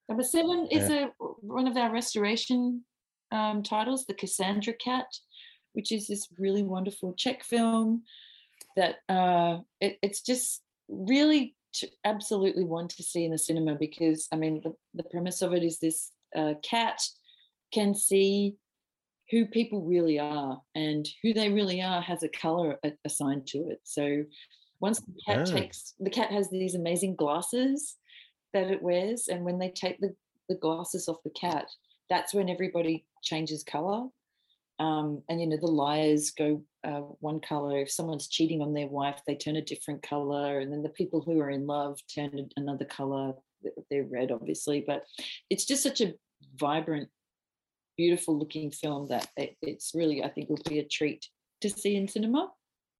Number 0.08 0.24
seven 0.24 0.66
is 0.70 0.88
Yeah. 0.88 1.08
a 1.20 1.24
one 1.40 1.68
of 1.68 1.76
our 1.76 1.92
restoration 1.92 2.84
um, 3.30 3.62
titles, 3.62 4.06
The 4.06 4.14
Cassandra 4.14 4.72
Cat, 4.74 5.06
which 5.72 5.92
is 5.92 6.08
this 6.08 6.26
really 6.38 6.62
wonderful 6.62 7.14
Czech 7.14 7.44
film 7.44 8.02
that 8.76 8.96
uh, 9.08 9.58
it, 9.80 9.98
it's 10.02 10.20
just 10.20 10.62
really 10.88 11.54
to 11.72 11.88
absolutely 12.04 12.64
one 12.64 12.88
to 12.88 13.02
see 13.02 13.24
in 13.24 13.30
the 13.30 13.38
cinema 13.38 13.76
because 13.76 14.26
I 14.32 14.36
mean 14.36 14.60
the, 14.64 14.74
the 14.94 15.04
premise 15.04 15.42
of 15.42 15.52
it 15.52 15.62
is 15.62 15.78
this 15.78 16.10
uh, 16.34 16.54
cat 16.62 17.00
can 17.72 17.94
see 17.94 18.56
who 19.30 19.46
people 19.46 19.82
really 19.82 20.18
are 20.18 20.60
and 20.74 21.08
who 21.22 21.32
they 21.32 21.50
really 21.50 21.80
are 21.80 22.00
has 22.00 22.22
a 22.22 22.28
color 22.28 22.78
assigned 23.04 23.46
to 23.46 23.58
it. 23.70 23.80
So 23.84 24.24
once 24.80 25.00
the 25.00 25.12
cat 25.26 25.46
takes 25.46 25.94
the 26.00 26.10
cat 26.10 26.30
has 26.30 26.50
these 26.50 26.74
amazing 26.74 27.14
glasses 27.14 27.96
that 28.52 28.70
it 28.70 28.82
wears 28.82 29.28
and 29.28 29.44
when 29.44 29.58
they 29.58 29.70
take 29.70 30.00
the, 30.00 30.14
the 30.48 30.56
glasses 30.56 31.08
off 31.08 31.22
the 31.24 31.30
cat 31.30 31.66
that's 32.08 32.34
when 32.34 32.48
everybody 32.48 33.04
changes 33.22 33.62
color 33.62 34.08
um, 34.80 35.22
and 35.28 35.40
you 35.40 35.46
know 35.46 35.58
the 35.60 35.66
liars 35.66 36.32
go 36.32 36.62
uh, 36.84 37.02
one 37.20 37.40
color 37.40 37.78
if 37.78 37.90
someone's 37.90 38.28
cheating 38.28 38.62
on 38.62 38.72
their 38.72 38.88
wife 38.88 39.20
they 39.26 39.36
turn 39.36 39.56
a 39.56 39.62
different 39.62 40.02
color 40.02 40.60
and 40.60 40.72
then 40.72 40.82
the 40.82 40.88
people 40.88 41.20
who 41.20 41.38
are 41.40 41.50
in 41.50 41.66
love 41.66 41.98
turn 42.12 42.48
another 42.56 42.86
color 42.86 43.34
they're 43.90 44.08
red 44.10 44.32
obviously 44.32 44.82
but 44.86 45.04
it's 45.50 45.66
just 45.66 45.82
such 45.82 46.00
a 46.00 46.14
vibrant 46.56 47.08
beautiful 47.96 48.38
looking 48.38 48.70
film 48.70 49.06
that 49.08 49.28
it, 49.36 49.56
it's 49.62 49.92
really 49.94 50.22
i 50.22 50.28
think 50.28 50.48
will 50.48 50.58
be 50.68 50.78
a 50.78 50.88
treat 50.88 51.26
to 51.60 51.68
see 51.68 51.96
in 51.96 52.08
cinema 52.08 52.48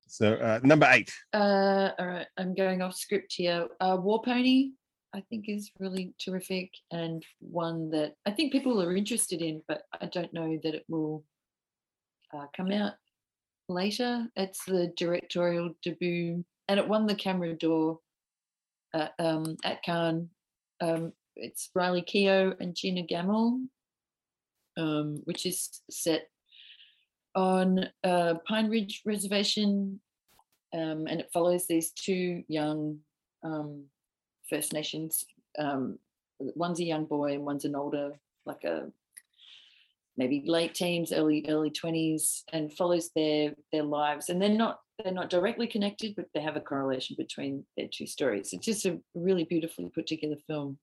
So 0.08 0.34
uh, 0.34 0.58
number 0.64 0.88
eight. 0.90 1.10
uh, 1.32 1.90
all 1.98 2.08
right, 2.08 2.26
I'm 2.36 2.54
going 2.54 2.82
off 2.82 2.96
script 2.96 3.32
here. 3.36 3.68
Uh, 3.80 3.96
War 4.00 4.20
Pony, 4.20 4.72
I 5.14 5.20
think, 5.30 5.44
is 5.48 5.70
really 5.78 6.14
terrific 6.18 6.68
and 6.90 7.22
one 7.38 7.90
that 7.90 8.14
I 8.26 8.32
think 8.32 8.50
people 8.50 8.82
are 8.82 8.96
interested 8.96 9.40
in, 9.40 9.62
but 9.68 9.82
I 10.02 10.06
don't 10.06 10.32
know 10.34 10.58
that 10.64 10.74
it 10.74 10.84
will 10.88 11.22
uh, 12.34 12.46
come 12.56 12.72
out 12.72 12.94
later. 13.68 14.26
It's 14.34 14.64
the 14.64 14.92
directorial 14.96 15.74
debut, 15.84 16.44
and 16.66 16.80
it 16.80 16.88
won 16.88 17.06
the 17.06 17.14
Caméra 17.14 17.56
d'Or 17.56 18.00
uh, 18.92 19.08
um, 19.20 19.56
at 19.64 19.82
Cannes. 19.84 20.28
Um, 20.80 21.12
it's 21.36 21.70
Riley 21.74 22.02
Keough 22.02 22.56
and 22.60 22.74
Gina 22.74 23.02
Gammell, 23.06 23.62
um, 24.76 25.20
which 25.24 25.46
is 25.46 25.82
set 25.90 26.28
on 27.34 27.88
Pine 28.04 28.68
Ridge 28.68 29.02
Reservation, 29.04 30.00
um, 30.74 31.06
and 31.06 31.20
it 31.20 31.30
follows 31.32 31.66
these 31.66 31.90
two 31.92 32.42
young 32.48 32.98
um, 33.44 33.84
First 34.48 34.72
Nations. 34.72 35.24
Um, 35.58 35.98
one's 36.38 36.80
a 36.80 36.84
young 36.84 37.04
boy 37.04 37.34
and 37.34 37.44
one's 37.44 37.64
an 37.64 37.76
older, 37.76 38.12
like 38.46 38.64
a 38.64 38.90
maybe 40.16 40.42
late 40.46 40.74
teens, 40.74 41.12
early 41.12 41.46
early 41.48 41.70
twenties, 41.70 42.44
and 42.52 42.72
follows 42.72 43.10
their 43.14 43.54
their 43.72 43.82
lives. 43.82 44.28
And 44.28 44.40
they're 44.40 44.48
not 44.48 44.80
they're 45.02 45.12
not 45.12 45.30
directly 45.30 45.66
connected, 45.66 46.14
but 46.16 46.26
they 46.34 46.40
have 46.40 46.56
a 46.56 46.60
correlation 46.60 47.16
between 47.18 47.64
their 47.76 47.88
two 47.92 48.06
stories. 48.06 48.52
It's 48.52 48.66
just 48.66 48.86
a 48.86 48.98
really 49.14 49.44
beautifully 49.44 49.90
put 49.94 50.06
together 50.06 50.36
film. 50.46 50.78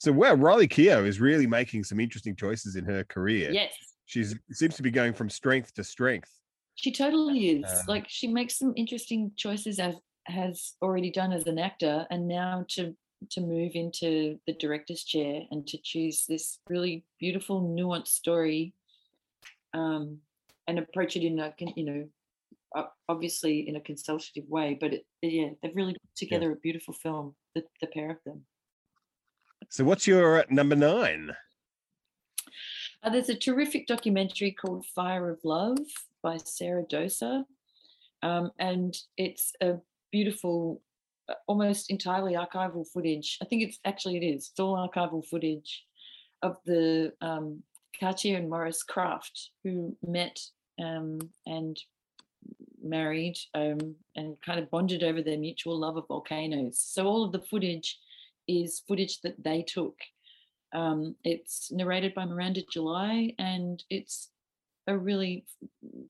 So 0.00 0.12
wow, 0.12 0.34
Riley 0.34 0.68
Keough 0.68 1.06
is 1.06 1.20
really 1.20 1.46
making 1.46 1.84
some 1.84 2.00
interesting 2.00 2.36
choices 2.36 2.76
in 2.76 2.84
her 2.84 3.04
career. 3.04 3.50
Yes. 3.52 3.72
She's 4.06 4.36
seems 4.52 4.76
to 4.76 4.82
be 4.82 4.90
going 4.90 5.14
from 5.14 5.30
strength 5.30 5.74
to 5.74 5.84
strength. 5.84 6.30
She 6.76 6.92
totally 6.92 7.50
is. 7.50 7.70
Um, 7.70 7.84
like 7.88 8.06
she 8.08 8.28
makes 8.28 8.58
some 8.58 8.74
interesting 8.76 9.32
choices 9.36 9.78
as 9.78 9.94
has 10.26 10.74
already 10.82 11.10
done 11.10 11.32
as 11.32 11.46
an 11.46 11.58
actor, 11.58 12.06
and 12.10 12.26
now 12.28 12.64
to 12.70 12.94
to 13.30 13.40
move 13.40 13.72
into 13.74 14.38
the 14.46 14.52
director's 14.54 15.04
chair 15.04 15.42
and 15.50 15.66
to 15.66 15.78
choose 15.82 16.26
this 16.28 16.58
really 16.68 17.04
beautiful, 17.18 17.62
nuanced 17.62 18.08
story, 18.08 18.74
um, 19.72 20.18
and 20.68 20.78
approach 20.78 21.16
it 21.16 21.24
in 21.24 21.38
a 21.38 21.54
you 21.76 21.84
know, 21.84 22.84
obviously 23.08 23.68
in 23.68 23.76
a 23.76 23.80
consultative 23.80 24.48
way. 24.48 24.76
But 24.78 24.94
it, 24.94 25.06
yeah, 25.22 25.50
they've 25.62 25.74
really 25.76 25.94
put 25.94 26.16
together 26.16 26.52
a 26.52 26.56
beautiful 26.56 26.94
film. 26.94 27.34
The 27.54 27.64
the 27.80 27.86
pair 27.86 28.10
of 28.10 28.18
them. 28.26 28.44
So 29.68 29.84
what's 29.84 30.06
your 30.06 30.40
uh, 30.40 30.44
number 30.50 30.76
nine? 30.76 31.34
Uh, 33.02 33.10
there's 33.10 33.28
a 33.28 33.34
terrific 33.34 33.86
documentary 33.86 34.52
called 34.52 34.86
Fire 34.86 35.30
of 35.30 35.40
Love 35.44 35.78
by 36.22 36.38
Sarah 36.38 36.84
Dosa. 36.84 37.44
Um, 38.22 38.50
and 38.58 38.96
it's 39.16 39.52
a 39.60 39.74
beautiful, 40.10 40.80
uh, 41.28 41.34
almost 41.46 41.90
entirely 41.90 42.34
archival 42.34 42.86
footage. 42.86 43.38
I 43.42 43.44
think 43.44 43.62
it's 43.62 43.78
actually 43.84 44.16
it 44.16 44.24
is. 44.24 44.48
It's 44.50 44.60
all 44.60 44.76
archival 44.76 45.24
footage 45.26 45.84
of 46.42 46.56
the 46.64 47.12
um, 47.20 47.62
Katia 47.98 48.38
and 48.38 48.48
Maurice 48.48 48.84
Krafft 48.88 49.48
who 49.62 49.96
met 50.06 50.40
um, 50.82 51.20
and 51.46 51.78
married 52.82 53.36
um, 53.54 53.94
and 54.16 54.36
kind 54.42 54.60
of 54.60 54.70
bonded 54.70 55.02
over 55.02 55.22
their 55.22 55.38
mutual 55.38 55.78
love 55.78 55.96
of 55.96 56.08
volcanoes. 56.08 56.78
So 56.78 57.06
all 57.06 57.24
of 57.24 57.32
the 57.32 57.40
footage 57.40 57.98
is 58.48 58.82
footage 58.86 59.20
that 59.22 59.42
they 59.42 59.62
took. 59.62 59.96
Um, 60.72 61.14
it's 61.24 61.70
narrated 61.70 62.14
by 62.14 62.24
Miranda 62.24 62.62
July 62.72 63.34
and 63.38 63.82
it's 63.90 64.30
a 64.86 64.96
really 64.96 65.46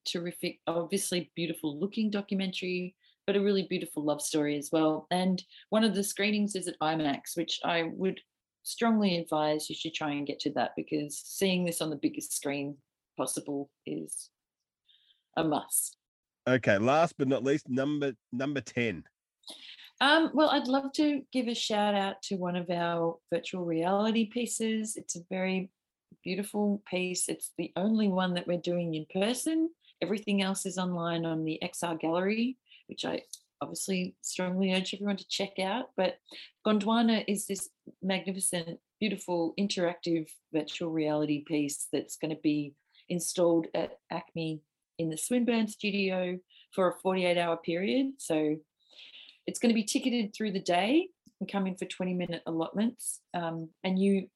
terrific, 0.05 0.59
obviously 0.67 1.31
beautiful 1.37 1.79
looking 1.79 2.11
documentary, 2.11 2.95
but 3.27 3.37
a 3.37 3.43
really 3.43 3.67
beautiful 3.69 4.03
love 4.05 4.23
story 4.23 4.57
as 4.57 4.71
well. 4.73 5.07
And 5.11 5.43
one 5.71 5.85
of 5.85 5.95
the 5.95 6.03
screenings 6.03 6.57
is 6.57 6.67
at 6.67 6.79
IMAX, 6.81 7.37
which 7.37 7.61
I 7.65 7.91
would 7.95 8.21
strongly 8.63 9.19
advise 9.19 9.69
you 9.69 9.77
should 9.77 9.95
try 9.95 10.13
and 10.13 10.27
get 10.27 10.41
to 10.41 10.51
that 10.53 10.73
because 10.77 11.17
seeing 11.19 11.65
this 11.65 11.81
on 11.81 11.91
the 11.91 11.97
biggest 11.97 12.35
screen 12.35 12.77
possible 13.17 13.71
is 13.87 14.31
a 15.37 15.45
must. 15.45 15.99
Okay, 16.49 16.79
last 16.79 17.15
but 17.19 17.29
not 17.29 17.45
least, 17.45 17.69
number 17.69 18.13
number 18.33 18.61
ten. 18.61 19.05
Um, 20.01 20.31
well, 20.35 20.51
I'd 20.51 20.69
love 20.69 20.93
to 20.95 21.23
give 21.33 21.49
a 21.49 21.55
shout 21.55 21.95
out 21.95 22.21
to 22.25 22.37
one 22.37 22.57
of 22.57 22.69
our 22.71 23.17
virtual 23.33 23.65
reality 23.65 24.27
pieces. 24.27 24.97
It's 24.97 25.17
a 25.17 25.25
very 25.31 25.71
beautiful 26.25 26.83
piece. 26.89 27.29
It's 27.29 27.53
the 27.59 27.73
only 27.77 28.09
one 28.09 28.35
that 28.35 28.47
we're 28.47 28.59
doing 28.59 28.95
in 28.95 29.07
person. 29.23 29.71
Everything 30.03 30.43
else 30.43 30.67
is 30.67 30.79
online 30.79 31.25
on 31.25 31.45
the 31.45 31.61
XR 31.63 31.99
Gallery, 32.01 32.59
which 32.89 33.05
I 33.05 33.23
obviously 33.61 34.15
strongly 34.21 34.75
urge 34.75 34.95
everyone 34.95 35.17
to 35.17 35.29
check 35.29 35.59
out. 35.59 35.91
But 35.97 36.17
Gondwana 36.67 37.25
is 37.29 37.47
this 37.47 37.69
magnificent, 38.03 38.81
beautiful, 39.01 39.55
interactive 39.59 40.29
virtual 40.53 40.91
reality 40.91 41.45
piece 41.45 41.89
that's 41.93 42.17
going 42.17 42.35
to 42.35 42.41
be 42.43 42.75
installed 43.09 43.67
at 43.75 43.99
ACMI 44.13 44.61
in 44.99 45.11
the 45.11 45.17
Swinburne 45.17 45.69
studio 45.69 46.39
for 46.73 46.89
a 46.89 47.01
48 47.01 47.39
hour 47.39 47.57
period. 47.57 48.13
So 48.19 48.57
it's 49.47 49.59
going 49.59 49.71
to 49.71 49.75
be 49.75 49.85
ticketed 49.85 50.35
through 50.35 50.53
the 50.53 50.61
day 50.61 51.09
and 51.41 51.51
come 51.51 51.67
in 51.67 51.77
for 51.77 51.85
20 51.85 52.15
minute 52.15 52.43
allotments. 52.47 53.21
Um, 53.35 53.71
and 53.83 53.99
you 53.99 54.29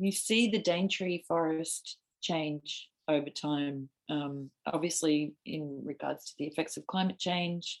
you 0.00 0.10
see 0.12 0.50
the 0.50 0.60
Daintree 0.60 1.24
forest 1.26 1.98
change 2.20 2.88
over 3.08 3.30
time, 3.30 3.88
um, 4.10 4.50
obviously 4.66 5.34
in 5.46 5.82
regards 5.84 6.24
to 6.26 6.32
the 6.38 6.46
effects 6.46 6.76
of 6.76 6.86
climate 6.86 7.18
change. 7.18 7.80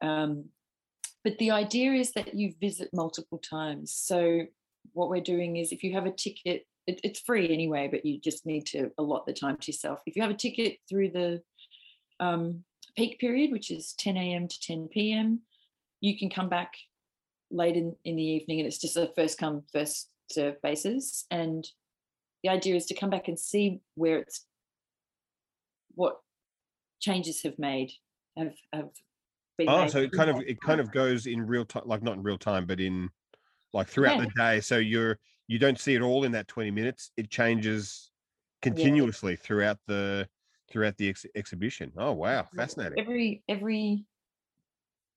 Um, 0.00 0.46
but 1.24 1.38
the 1.38 1.50
idea 1.50 1.92
is 1.92 2.12
that 2.12 2.34
you 2.34 2.54
visit 2.60 2.90
multiple 2.92 3.38
times. 3.38 3.92
So 3.92 4.42
what 4.92 5.10
we're 5.10 5.20
doing 5.20 5.56
is 5.56 5.72
if 5.72 5.82
you 5.82 5.92
have 5.94 6.06
a 6.06 6.12
ticket, 6.12 6.66
it, 6.86 7.00
it's 7.02 7.20
free 7.20 7.52
anyway, 7.52 7.88
but 7.90 8.06
you 8.06 8.20
just 8.20 8.46
need 8.46 8.66
to 8.66 8.90
allot 8.96 9.26
the 9.26 9.32
time 9.32 9.56
to 9.56 9.70
yourself. 9.72 10.00
If 10.06 10.14
you 10.14 10.22
have 10.22 10.30
a 10.30 10.34
ticket 10.34 10.78
through 10.88 11.10
the 11.10 11.42
um, 12.20 12.64
peak 12.96 13.18
period, 13.18 13.50
which 13.50 13.70
is 13.70 13.94
10 13.98 14.16
a.m. 14.16 14.48
to 14.48 14.60
10 14.60 14.88
p.m., 14.88 15.40
you 16.00 16.18
can 16.18 16.30
come 16.30 16.48
back 16.48 16.74
late 17.50 17.76
in, 17.76 17.96
in 18.04 18.16
the 18.16 18.22
evening 18.22 18.60
and 18.60 18.66
it's 18.66 18.78
just 18.78 18.96
a 18.96 19.12
first 19.16 19.38
come, 19.38 19.64
first 19.72 20.10
serve 20.30 20.60
basis. 20.62 21.26
And 21.30 21.68
the 22.42 22.50
idea 22.50 22.76
is 22.76 22.86
to 22.86 22.94
come 22.94 23.10
back 23.10 23.28
and 23.28 23.38
see 23.38 23.80
where 23.94 24.18
it's 24.18 24.46
what 25.94 26.18
changes 27.00 27.42
have 27.42 27.58
made 27.58 27.92
have 28.36 28.54
have 28.72 28.90
been 29.56 29.68
Oh, 29.68 29.80
made 29.82 29.90
so 29.90 29.98
it 29.98 30.12
kind 30.12 30.30
of 30.30 30.36
that 30.36 30.44
it 30.48 30.60
kind 30.60 30.80
of 30.80 30.90
goes 30.90 31.26
in 31.26 31.46
real 31.46 31.64
time, 31.64 31.82
like 31.86 32.02
not 32.02 32.14
in 32.16 32.22
real 32.22 32.38
time, 32.38 32.66
but 32.66 32.80
in 32.80 33.10
like 33.72 33.88
throughout 33.88 34.18
Yeah. 34.18 34.26
the 34.26 34.32
day. 34.36 34.60
So 34.60 34.78
you're 34.78 35.18
you 35.48 35.58
don't 35.58 35.78
see 35.80 35.94
it 35.94 36.02
all 36.02 36.24
in 36.24 36.32
that 36.32 36.48
20 36.48 36.70
minutes. 36.70 37.12
It 37.16 37.30
changes 37.30 38.10
continuously 38.62 39.36
throughout 39.36 39.78
the 39.86 40.28
throughout 40.70 40.96
the 40.98 41.08
ex- 41.10 41.26
exhibition. 41.34 41.92
Oh 41.96 42.12
wow, 42.12 42.48
fascinating. 42.56 42.98
every 42.98 43.42
every 43.48 44.06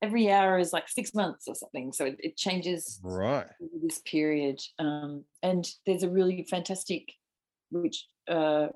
every 0.02 0.32
hour 0.32 0.58
is 0.58 0.74
like 0.74 0.88
six 0.89 1.14
months 1.14 1.47
or 1.47 1.56
something 1.56 1.93
so 1.93 2.06
it, 2.06 2.18
it 2.20 2.38
changes 2.38 2.99
Right. 3.04 3.47
this 3.84 3.99
period 3.99 4.60
um, 4.80 5.24
and 5.43 5.68
there's 5.86 6.04
a 6.04 6.10
really 6.10 6.45
fantastic 6.49 7.12
which 7.72 8.08
uh, 8.28 8.68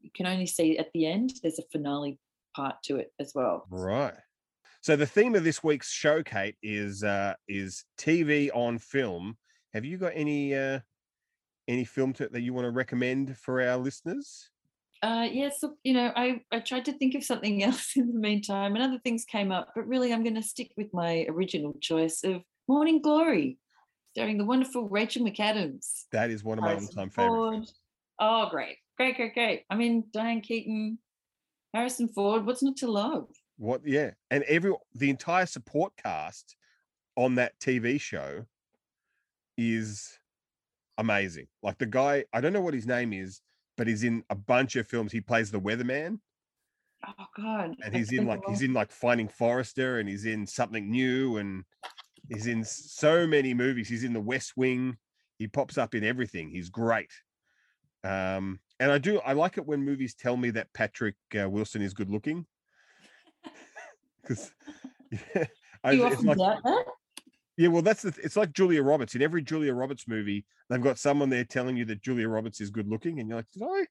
you 0.00 0.10
can 0.14 0.26
only 0.26 0.46
see 0.46 0.78
at 0.78 0.90
the 0.94 1.06
end 1.06 1.32
there's 1.42 1.58
a 1.58 1.68
finale 1.72 2.18
part 2.54 2.76
to 2.84 2.96
it 2.96 3.12
as 3.20 3.32
well 3.34 3.66
Right. 3.70 4.14
So 4.80 4.94
the 4.96 5.06
theme 5.06 5.34
of 5.34 5.42
this 5.44 5.62
week's 5.64 5.90
show, 5.90 6.22
Kate, 6.22 6.56
is 6.62 7.02
uh 7.02 7.34
is 7.48 7.84
TV 7.98 8.48
on 8.54 8.78
film. 8.78 9.36
Have 9.74 9.84
you 9.84 9.98
got 9.98 10.12
any 10.14 10.54
uh 10.54 10.80
any 11.66 11.84
film 11.84 12.12
to, 12.14 12.28
that 12.28 12.40
you 12.40 12.54
want 12.54 12.64
to 12.64 12.70
recommend 12.70 13.36
for 13.36 13.60
our 13.60 13.76
listeners? 13.76 14.50
Uh, 15.02 15.28
yes, 15.30 15.62
look, 15.62 15.76
you 15.84 15.94
know, 15.94 16.12
I, 16.16 16.40
I 16.50 16.60
tried 16.60 16.84
to 16.86 16.92
think 16.92 17.14
of 17.14 17.22
something 17.22 17.62
else 17.64 17.96
in 17.96 18.12
the 18.12 18.18
meantime, 18.18 18.74
and 18.74 18.84
other 18.84 18.98
things 18.98 19.24
came 19.24 19.52
up, 19.52 19.68
but 19.74 19.86
really, 19.86 20.12
I'm 20.12 20.22
going 20.22 20.34
to 20.34 20.42
stick 20.42 20.72
with 20.76 20.92
my 20.92 21.26
original 21.28 21.74
choice 21.80 22.24
of 22.24 22.42
Morning 22.66 23.00
Glory, 23.00 23.58
starring 24.12 24.38
the 24.38 24.44
wonderful 24.44 24.88
Rachel 24.88 25.24
McAdams. 25.24 26.04
That 26.12 26.30
is 26.30 26.42
one 26.42 26.58
of 26.58 26.62
my 26.62 26.70
Harrison 26.70 26.90
all-time 26.98 27.10
favorite. 27.10 27.30
Ford. 27.30 27.68
Oh, 28.18 28.48
great, 28.50 28.76
great, 28.96 29.16
great, 29.16 29.34
great. 29.34 29.62
I 29.70 29.76
mean, 29.76 30.04
Diane 30.12 30.40
Keaton, 30.40 30.98
Harrison 31.72 32.08
Ford. 32.08 32.44
What's 32.44 32.62
not 32.62 32.76
to 32.78 32.90
love? 32.90 33.28
What? 33.56 33.82
Yeah, 33.84 34.10
and 34.30 34.42
every 34.44 34.72
the 34.94 35.10
entire 35.10 35.46
support 35.46 35.92
cast 36.02 36.56
on 37.16 37.36
that 37.36 37.58
TV 37.60 38.00
show 38.00 38.44
is 39.56 40.18
amazing. 40.98 41.46
Like 41.62 41.78
the 41.78 41.86
guy, 41.86 42.24
I 42.32 42.40
don't 42.40 42.52
know 42.52 42.60
what 42.60 42.74
his 42.74 42.86
name 42.86 43.12
is, 43.12 43.40
but 43.78 43.86
he's 43.86 44.04
in 44.04 44.22
a 44.28 44.34
bunch 44.34 44.76
of 44.76 44.86
films. 44.86 45.10
He 45.12 45.22
plays 45.22 45.50
the 45.50 45.60
weatherman, 45.60 46.18
Oh 47.06 47.24
God, 47.36 47.76
and 47.84 47.94
he's 47.94 48.12
in 48.12 48.26
like 48.26 48.40
he's 48.48 48.60
in 48.62 48.74
like 48.74 48.90
Finding 48.90 49.28
Forrester, 49.28 50.00
and 50.00 50.08
he's 50.08 50.26
in 50.26 50.46
something 50.46 50.90
new, 50.90 51.38
and 51.38 51.64
he's 52.28 52.46
in 52.48 52.64
so 52.64 53.26
many 53.26 53.54
movies. 53.54 53.88
He's 53.88 54.04
in 54.04 54.12
The 54.12 54.20
West 54.20 54.54
Wing. 54.56 54.96
He 55.38 55.46
pops 55.46 55.78
up 55.78 55.94
in 55.94 56.02
everything. 56.04 56.50
He's 56.50 56.68
great. 56.68 57.12
Um, 58.04 58.58
and 58.80 58.90
I 58.90 58.98
do 58.98 59.20
I 59.20 59.32
like 59.32 59.58
it 59.58 59.66
when 59.66 59.84
movies 59.84 60.14
tell 60.14 60.36
me 60.36 60.50
that 60.50 60.72
Patrick 60.74 61.14
uh, 61.40 61.48
Wilson 61.48 61.80
is 61.82 61.94
good 61.94 62.10
looking. 62.10 62.44
Because 64.20 64.52
yeah, 65.10 65.44
I- 65.82 65.92
it's 65.94 66.16
often 66.16 66.26
like. 66.36 66.58
Yeah, 67.58 67.68
well, 67.68 67.82
that's 67.82 68.02
the, 68.02 68.12
th- 68.12 68.24
it's 68.24 68.36
like 68.36 68.52
Julia 68.52 68.84
Roberts. 68.84 69.16
In 69.16 69.20
every 69.20 69.42
Julia 69.42 69.74
Roberts 69.74 70.06
movie, 70.06 70.46
they've 70.70 70.80
got 70.80 70.96
someone 70.96 71.28
there 71.28 71.44
telling 71.44 71.76
you 71.76 71.84
that 71.86 72.00
Julia 72.02 72.28
Roberts 72.28 72.60
is 72.60 72.70
good 72.70 72.86
looking, 72.86 73.18
and 73.18 73.28
you're 73.28 73.38
like, 73.38 73.50
did 73.52 73.64
I, 73.64 73.86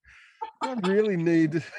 I 0.61 0.73
really 0.87 1.17
need, 1.17 1.61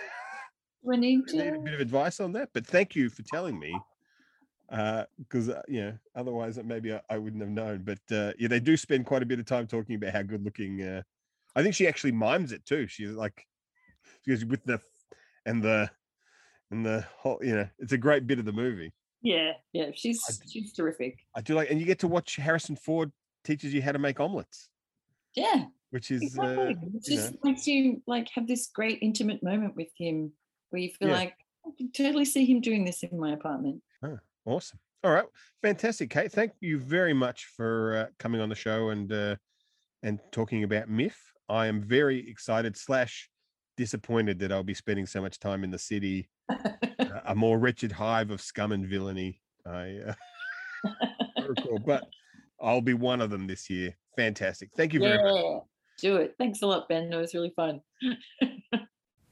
We 0.82 0.99
need 0.99 1.20
need 1.32 1.55
a 1.55 1.59
bit 1.59 1.74
of 1.74 1.80
advice 1.80 2.20
on 2.20 2.32
that? 2.32 2.51
But 2.53 2.66
thank 2.66 2.95
you 2.95 3.09
for 3.09 3.22
telling 3.22 3.59
me, 3.59 3.74
Uh 4.68 5.05
because 5.18 5.49
uh, 5.49 5.62
you 5.66 5.80
know, 5.80 5.99
otherwise 6.14 6.59
uh, 6.59 6.62
maybe 6.62 6.93
I, 6.93 7.01
I 7.09 7.16
wouldn't 7.16 7.41
have 7.43 7.51
known. 7.51 7.84
But 7.84 8.01
uh, 8.14 8.32
yeah, 8.39 8.49
they 8.49 8.61
do 8.61 8.76
spend 8.76 9.07
quite 9.07 9.22
a 9.22 9.26
bit 9.26 9.39
of 9.39 9.47
time 9.47 9.66
talking 9.66 9.95
about 9.97 10.12
how 10.12 10.22
good 10.22 10.45
looking. 10.45 10.82
Uh, 10.82 11.03
I 11.57 11.62
think 11.62 11.74
she 11.74 11.89
actually 11.89 12.12
mimes 12.12 12.53
it 12.53 12.66
too. 12.66 12.86
She's 12.86 13.11
like, 13.11 13.47
she 14.24 14.32
goes 14.32 14.45
with 14.45 14.62
the 14.64 14.80
and 15.47 15.62
the 15.62 15.91
and 16.70 16.84
the 16.84 17.07
whole. 17.16 17.39
You 17.43 17.57
know, 17.57 17.68
it's 17.78 17.93
a 17.93 17.99
great 17.99 18.26
bit 18.26 18.39
of 18.39 18.45
the 18.45 18.53
movie. 18.53 18.93
Yeah, 19.22 19.52
yeah, 19.72 19.90
she's 19.94 20.22
she's 20.48 20.72
terrific. 20.72 21.18
I 21.34 21.40
do 21.40 21.54
like, 21.54 21.70
and 21.70 21.80
you 21.80 21.86
get 21.86 21.98
to 22.00 22.08
watch 22.08 22.36
Harrison 22.36 22.76
Ford 22.76 23.12
teaches 23.44 23.74
you 23.74 23.82
how 23.82 23.92
to 23.92 23.98
make 23.98 24.20
omelets, 24.20 24.68
Yeah, 25.34 25.66
which 25.90 26.10
is 26.10 26.22
exactly. 26.22 26.64
uh, 26.66 26.70
it 26.94 27.04
just 27.04 27.32
know, 27.32 27.38
makes 27.44 27.66
you 27.66 28.02
like 28.06 28.28
have 28.34 28.46
this 28.46 28.68
great 28.68 28.98
intimate 29.02 29.42
moment 29.42 29.74
with 29.76 29.88
him, 29.96 30.32
where 30.70 30.82
you 30.82 30.90
feel 30.90 31.08
Yeah. 31.08 31.14
like 31.14 31.34
I 31.66 31.70
can 31.76 31.90
totally 31.92 32.24
see 32.24 32.44
him 32.44 32.60
doing 32.60 32.84
this 32.84 33.02
in 33.02 33.18
my 33.18 33.32
apartment. 33.32 33.82
Oh, 34.02 34.18
awesome. 34.44 34.78
All 35.04 35.12
right. 35.12 35.26
Fantastic, 35.62 36.10
Kate. 36.10 36.30
Thank 36.32 36.52
you 36.60 36.78
very 36.78 37.12
much 37.12 37.46
for 37.56 37.96
uh, 37.96 38.06
coming 38.18 38.40
on 38.40 38.48
the 38.48 38.54
show 38.54 38.90
and 38.90 39.12
uh, 39.12 39.36
and 40.02 40.20
talking 40.32 40.64
about 40.64 40.88
MIFF. 40.88 41.16
I 41.48 41.66
am 41.66 41.82
very 41.82 42.28
excited 42.28 42.76
slash 42.76 43.28
disappointed 43.76 44.38
that 44.40 44.52
I'll 44.52 44.62
be 44.62 44.74
spending 44.74 45.06
so 45.06 45.20
much 45.20 45.38
time 45.38 45.64
in 45.64 45.70
the 45.70 45.78
city, 45.78 46.28
uh, 46.28 46.38
a 46.49 47.34
more 47.34 47.59
wretched 47.59 47.92
hive 47.92 48.30
of 48.30 48.40
scum 48.40 48.72
and 48.72 48.86
villainy. 48.86 49.40
I 49.66 49.99
uh, 50.09 50.92
recall, 51.46 51.78
but 51.78 52.09
I'll 52.61 52.80
be 52.80 52.94
one 52.94 53.20
of 53.20 53.30
them 53.30 53.46
this 53.46 53.68
year. 53.68 53.96
Fantastic. 54.16 54.70
Thank 54.76 54.94
you 54.94 55.01
very 55.01 55.22
much. 55.22 55.62
Do 56.01 56.16
it. 56.16 56.34
Thanks 56.38 56.62
a 56.62 56.66
lot, 56.66 56.88
Ben. 56.88 57.12
It 57.12 57.16
was 57.16 57.34
really 57.34 57.53
fun. 57.55 57.80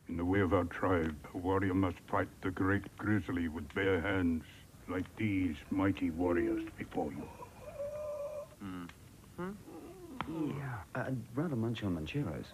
In 0.08 0.16
the 0.16 0.24
way 0.24 0.40
of 0.40 0.52
our 0.52 0.64
tribe, 0.64 1.16
a 1.34 1.38
warrior 1.38 1.74
must 1.74 1.98
fight 2.08 2.28
the 2.42 2.50
great 2.50 2.84
grizzly 2.96 3.48
with 3.48 3.72
bare 3.74 4.00
hands, 4.00 4.44
like 4.88 5.04
these 5.16 5.56
mighty 5.70 6.10
warriors 6.10 6.62
before 6.78 7.10
you. 7.12 7.28
Hmm. 8.60 8.84
Yeah, 10.28 10.78
I'd 10.94 11.16
rather 11.34 11.56
munch 11.56 11.82
on 11.82 11.96
Mancheros. 11.96 12.46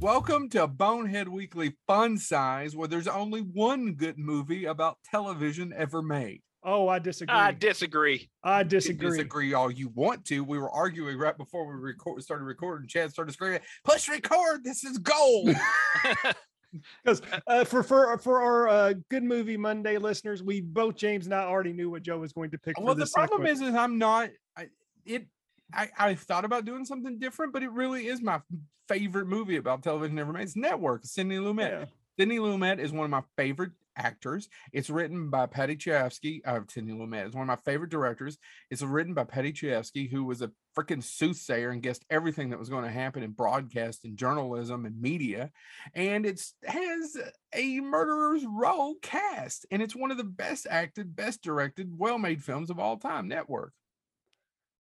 Welcome 0.00 0.48
to 0.50 0.66
Bonehead 0.66 1.28
Weekly 1.28 1.76
Fun 1.86 2.16
Size, 2.16 2.74
where 2.74 2.88
there's 2.88 3.08
only 3.08 3.40
one 3.40 3.92
good 3.92 4.18
movie 4.18 4.64
about 4.64 4.96
television 5.04 5.74
ever 5.76 6.00
made. 6.00 6.40
Oh, 6.64 6.88
I 6.88 6.98
disagree. 6.98 7.34
I 7.34 7.52
disagree. 7.52 8.30
I 8.42 8.60
You 8.60 8.64
can 8.64 8.68
disagree. 8.68 9.10
disagree 9.10 9.52
all 9.52 9.70
you 9.70 9.88
want 9.94 10.24
to. 10.26 10.42
We 10.42 10.58
were 10.58 10.70
arguing 10.70 11.18
right 11.18 11.36
before 11.36 11.66
we 11.66 11.74
record, 11.74 12.22
started 12.22 12.44
recording. 12.44 12.88
Chad 12.88 13.10
started 13.10 13.32
screaming, 13.32 13.60
"Push 13.84 14.08
record! 14.08 14.64
This 14.64 14.82
is 14.82 14.96
gold!" 14.96 15.50
Because 17.04 17.22
uh, 17.46 17.64
for 17.64 17.82
for 17.82 18.18
for 18.18 18.40
our 18.40 18.68
uh, 18.68 18.94
good 19.10 19.22
movie 19.22 19.56
Monday 19.56 19.98
listeners, 19.98 20.42
we 20.42 20.60
both 20.60 20.96
James 20.96 21.26
and 21.26 21.34
I 21.34 21.44
already 21.44 21.72
knew 21.72 21.90
what 21.90 22.02
Joe 22.02 22.18
was 22.18 22.32
going 22.32 22.50
to 22.50 22.58
pick. 22.58 22.78
well, 22.78 22.94
for 22.94 23.00
the 23.00 23.10
problem 23.12 23.46
segment. 23.46 23.62
is, 23.62 23.68
is 23.68 23.74
I'm 23.74 23.98
not. 23.98 24.30
I, 24.56 24.68
it. 25.04 25.26
I, 25.72 25.88
I 25.98 26.14
thought 26.14 26.44
about 26.44 26.64
doing 26.64 26.84
something 26.84 27.18
different, 27.18 27.52
but 27.52 27.62
it 27.62 27.72
really 27.72 28.06
is 28.06 28.22
my 28.22 28.40
favorite 28.88 29.26
movie 29.26 29.56
about 29.56 29.82
television 29.82 30.18
ever 30.18 30.32
made. 30.32 30.44
It's 30.44 30.56
Network. 30.56 31.04
Sidney 31.04 31.38
Lumet. 31.38 31.70
Yeah. 31.70 31.84
Sidney 32.18 32.38
Lumet 32.38 32.78
is 32.78 32.92
one 32.92 33.04
of 33.04 33.10
my 33.10 33.22
favorite 33.36 33.72
actors. 33.96 34.48
It's 34.72 34.90
written 34.90 35.30
by 35.30 35.46
Paddy 35.46 35.76
Chayefsky. 35.76 36.40
Uh, 36.44 36.60
Sidney 36.68 36.92
Lumet 36.92 37.26
It's 37.26 37.34
one 37.34 37.42
of 37.42 37.48
my 37.48 37.70
favorite 37.70 37.90
directors. 37.90 38.38
It's 38.70 38.82
written 38.82 39.14
by 39.14 39.24
Paddy 39.24 39.52
Chayefsky, 39.52 40.10
who 40.10 40.24
was 40.24 40.42
a 40.42 40.50
freaking 40.76 41.02
soothsayer 41.02 41.70
and 41.70 41.82
guessed 41.82 42.04
everything 42.10 42.50
that 42.50 42.58
was 42.58 42.68
going 42.68 42.84
to 42.84 42.90
happen 42.90 43.22
in 43.22 43.30
broadcast 43.30 44.04
and 44.04 44.16
journalism 44.16 44.84
and 44.84 45.00
media. 45.00 45.50
And 45.94 46.26
it 46.26 46.40
has 46.64 47.16
a 47.54 47.80
murderer's 47.80 48.44
row 48.44 48.94
cast, 49.02 49.66
and 49.70 49.80
it's 49.80 49.96
one 49.96 50.10
of 50.10 50.18
the 50.18 50.24
best 50.24 50.66
acted, 50.68 51.16
best 51.16 51.42
directed, 51.42 51.98
well-made 51.98 52.42
films 52.44 52.70
of 52.70 52.78
all 52.78 52.98
time. 52.98 53.28
Network. 53.28 53.72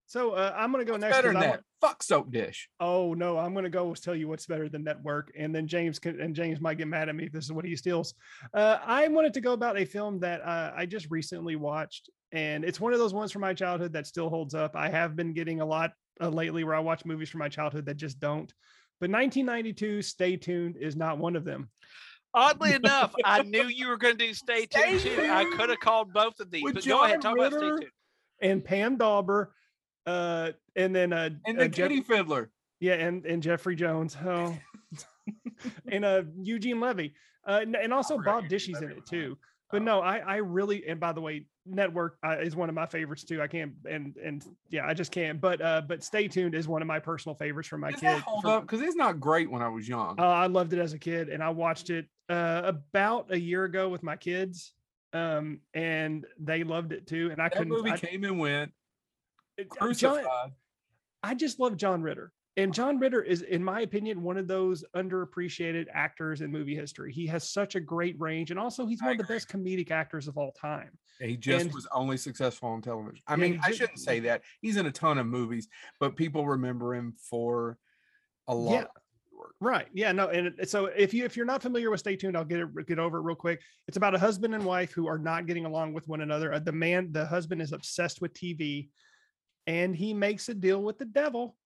So 0.07 0.33
uh, 0.33 0.55
I'm 0.57 0.71
gonna 0.71 0.85
go 0.85 0.97
next. 0.97 1.17
Better 1.17 1.33
'cause 1.33 1.41
than 1.41 1.51
I 1.51 1.57
that. 1.57 1.63
Fuck 1.81 2.03
soap 2.03 2.31
dish. 2.31 2.69
Oh 2.81 3.15
no, 3.15 3.39
I'm 3.39 3.55
gonna 3.55 3.71
go 3.71 3.95
tell 3.95 4.15
you 4.15 4.29
what's 4.29 4.47
better 4.47 4.69
than 4.69 4.85
Network, 4.85 5.33
and 5.37 5.55
then 5.55 5.67
James 5.67 5.99
can, 5.99 6.21
and 6.21 6.35
James 6.35 6.61
might 6.61 6.79
get 6.79 6.89
mad 6.89 7.09
at 7.09 7.15
me 7.17 7.25
if 7.25 7.33
this 7.33 7.45
is 7.45 7.53
what 7.53 7.65
he 7.65 7.75
steals. 7.77 8.15
Uh, 8.53 8.79
I 8.85 9.09
wanted 9.09 9.35
to 9.35 9.41
go 9.41 9.53
about 9.55 9.79
a 9.79 9.85
film 9.85 10.21
that 10.21 10.41
uh, 10.43 10.73
I 10.77 10.87
just 10.87 11.07
recently 11.11 11.57
watched, 11.57 12.11
and 12.33 12.65
it's 12.65 12.81
one 12.81 12.93
of 12.93 12.99
those 12.99 13.15
ones 13.15 13.33
from 13.33 13.41
my 13.43 13.55
childhood 13.55 13.93
that 13.95 14.07
still 14.07 14.29
holds 14.29 14.55
up. 14.55 14.77
I 14.77 14.89
have 14.91 15.17
been 15.17 15.33
getting 15.33 15.61
a 15.61 15.67
lot 15.67 15.93
uh, 16.21 16.29
lately 16.29 16.65
where 16.65 16.75
I 16.75 16.81
watch 16.81 17.05
movies 17.05 17.29
from 17.31 17.41
my 17.41 17.49
childhood 17.49 17.87
that 17.87 17.97
just 17.97 18.21
don't. 18.21 18.53
But 19.01 19.11
1992, 19.11 20.03
Stay 20.03 20.37
Tuned 20.37 20.77
is 20.77 20.97
not 20.97 21.19
one 21.19 21.35
of 21.35 21.45
them. 21.45 21.69
Oddly 22.33 22.73
enough, 22.75 23.15
I 23.25 23.43
knew 23.43 23.65
you 23.69 23.89
were 23.89 23.97
going 23.97 24.17
to 24.17 24.27
do 24.27 24.33
Stay 24.35 24.67
Tuned 24.67 25.01
Stay 25.01 25.17
too. 25.17 25.31
I 25.31 25.45
could 25.57 25.71
have 25.71 25.81
called 25.81 26.13
both 26.13 26.39
of 26.41 26.51
these, 26.51 26.63
With 26.63 26.75
but 26.75 26.87
go 26.87 27.03
ahead, 27.05 27.21
John 27.23 27.37
talk 27.37 27.47
about 27.49 27.59
Stay 27.59 27.69
Tuned. 27.69 27.85
and 28.41 28.65
Pam 28.65 28.97
Dawber, 28.97 29.53
uh, 30.07 30.53
and 30.77 30.95
then 30.95 31.13
uh, 31.13 31.31
And 31.47 31.59
uh, 31.59 31.63
the 31.65 31.69
Jeff- 31.69 32.07
Fiddler. 32.07 32.51
yeah, 32.81 32.95
and 32.95 33.25
and 33.27 33.43
Jeffrey 33.43 33.77
Jones. 33.77 34.17
Oh, 34.25 34.57
and 35.91 36.05
uh 36.05 36.23
Eugene 36.43 36.81
Levy, 36.81 37.15
uh, 37.47 37.65
and 37.65 37.93
also 37.93 38.19
Bob 38.19 38.49
Dishy's 38.49 38.81
in 38.83 38.91
it 38.91 39.07
too. 39.07 39.37
But 39.71 39.83
no, 39.83 40.01
I 40.01 40.19
I 40.19 40.37
really 40.37 40.87
and 40.87 41.01
by 41.01 41.13
the 41.13 41.21
way, 41.21 41.47
Network 41.67 42.19
uh, 42.25 42.37
is 42.41 42.55
one 42.55 42.69
of 42.69 42.75
my 42.75 42.87
favorites 42.87 43.25
too. 43.25 43.41
I 43.43 43.47
can't 43.47 43.73
and 43.89 44.15
and 44.23 44.45
yeah, 44.69 44.87
I 44.87 44.95
just 44.95 45.11
can't. 45.11 45.41
But 45.41 45.61
uh, 45.61 45.83
but 45.89 46.05
Stay 46.05 46.29
Tuned 46.29 46.55
is 46.55 46.69
one 46.69 46.83
of 46.83 46.87
my 46.89 46.99
personal 47.01 47.35
favorites 47.35 47.69
from 47.69 47.81
my 47.81 47.91
Does 47.91 48.01
kid. 48.01 48.19
hold 48.21 48.43
from- 48.43 48.51
up? 48.51 48.63
Because 48.63 48.83
it's 48.83 48.97
not 48.97 49.19
great 49.21 49.51
when 49.51 49.63
I 49.63 49.69
was 49.69 49.89
young. 49.89 50.21
uh, 50.21 50.23
I 50.23 50.47
loved 50.47 50.73
it 50.75 50.79
as 50.79 50.93
a 50.93 50.99
kid, 50.99 51.29
and 51.31 51.43
I 51.43 51.49
watched 51.49 51.91
it 51.91 52.07
uh, 52.29 52.63
about 52.65 53.33
a 53.33 53.39
year 53.41 53.65
ago 53.65 53.89
with 53.89 54.03
my 54.03 54.17
kids, 54.17 54.73
um, 55.13 55.61
and 55.73 56.25
they 56.39 56.63
loved 56.63 56.93
it 56.93 57.07
too. 57.07 57.31
And 57.33 57.41
I 57.41 57.47
that 57.47 57.53
couldn't. 57.53 57.71
movie 57.71 57.91
I, 57.91 57.97
came 57.97 58.23
and 58.25 58.39
went. 58.39 58.71
John, 59.95 60.25
I 61.23 61.35
just 61.35 61.59
love 61.61 61.77
John 61.77 62.03
Ritter. 62.03 62.33
And 62.57 62.73
John 62.73 62.99
Ritter 63.01 63.21
is, 63.21 63.43
in 63.43 63.65
my 63.65 63.81
opinion, 63.81 64.23
one 64.23 64.37
of 64.37 64.47
those 64.47 64.85
underappreciated 64.95 65.87
actors 65.93 66.41
in 66.41 66.53
movie 66.53 66.77
history. 66.77 67.13
He 67.13 67.27
has 67.27 67.49
such 67.51 67.75
a 67.75 67.81
great 67.81 68.15
range, 68.21 68.53
and 68.53 68.61
also 68.61 68.87
he's 68.87 69.03
one 69.03 69.11
of 69.13 69.19
the 69.19 69.25
best 69.25 69.49
comedic 69.49 69.91
actors 69.91 70.29
of 70.29 70.37
all 70.39 70.53
time. 70.53 70.91
He 71.21 71.37
just 71.37 71.65
And- 71.67 71.75
was 71.75 71.89
only 71.93 72.17
successful 72.17 72.69
on 72.69 72.81
television. 72.81 73.21
I 73.27 73.33
Yeah, 73.33 73.37
mean, 73.37 73.53
he 73.55 73.59
I 73.65 73.71
shouldn't 73.73 73.99
say 73.99 74.21
that. 74.21 74.43
He's 74.61 74.77
in 74.77 74.87
a 74.87 74.93
ton 74.93 75.19
of 75.19 75.27
movies, 75.27 75.67
but 75.99 76.15
people 76.15 76.47
remember 76.47 76.95
him 76.95 77.15
for 77.19 77.77
a 78.47 78.55
lot. 78.55 78.73
Yeah. 78.73 78.85
Right. 79.61 79.89
Yeah. 79.93 80.13
No. 80.13 80.29
And 80.29 80.55
so 80.69 80.87
if 80.87 81.13
you 81.13 81.25
if 81.25 81.37
you're 81.37 81.45
not 81.47 81.61
familiar 81.61 81.91
with 81.91 82.01
Stay 82.01 82.17
Tuned, 82.17 82.37
I'll 82.37 82.45
get 82.45 82.61
it 82.61 82.87
get 82.87 82.99
over 82.99 83.19
it 83.19 83.23
real 83.23 83.37
quick. 83.37 83.63
It's 83.89 83.97
about 83.97 84.15
a 84.15 84.19
husband 84.19 84.55
and 84.55 84.65
wife 84.65 84.93
who 84.93 85.07
are 85.07 85.19
not 85.19 85.47
getting 85.47 85.65
along 85.65 85.93
with 85.93 86.07
one 86.09 86.21
another. 86.23 86.53
Uh, 86.53 86.61
The 86.61 86.73
man, 86.73 87.11
the 87.13 87.27
husband, 87.27 87.61
is 87.61 87.73
obsessed 87.73 88.21
with 88.23 88.33
TV, 88.33 88.89
and 89.67 89.95
he 89.97 90.13
makes 90.15 90.49
a 90.49 90.55
deal 90.55 90.83
with 90.83 90.99
the 90.99 91.05
devil 91.05 91.57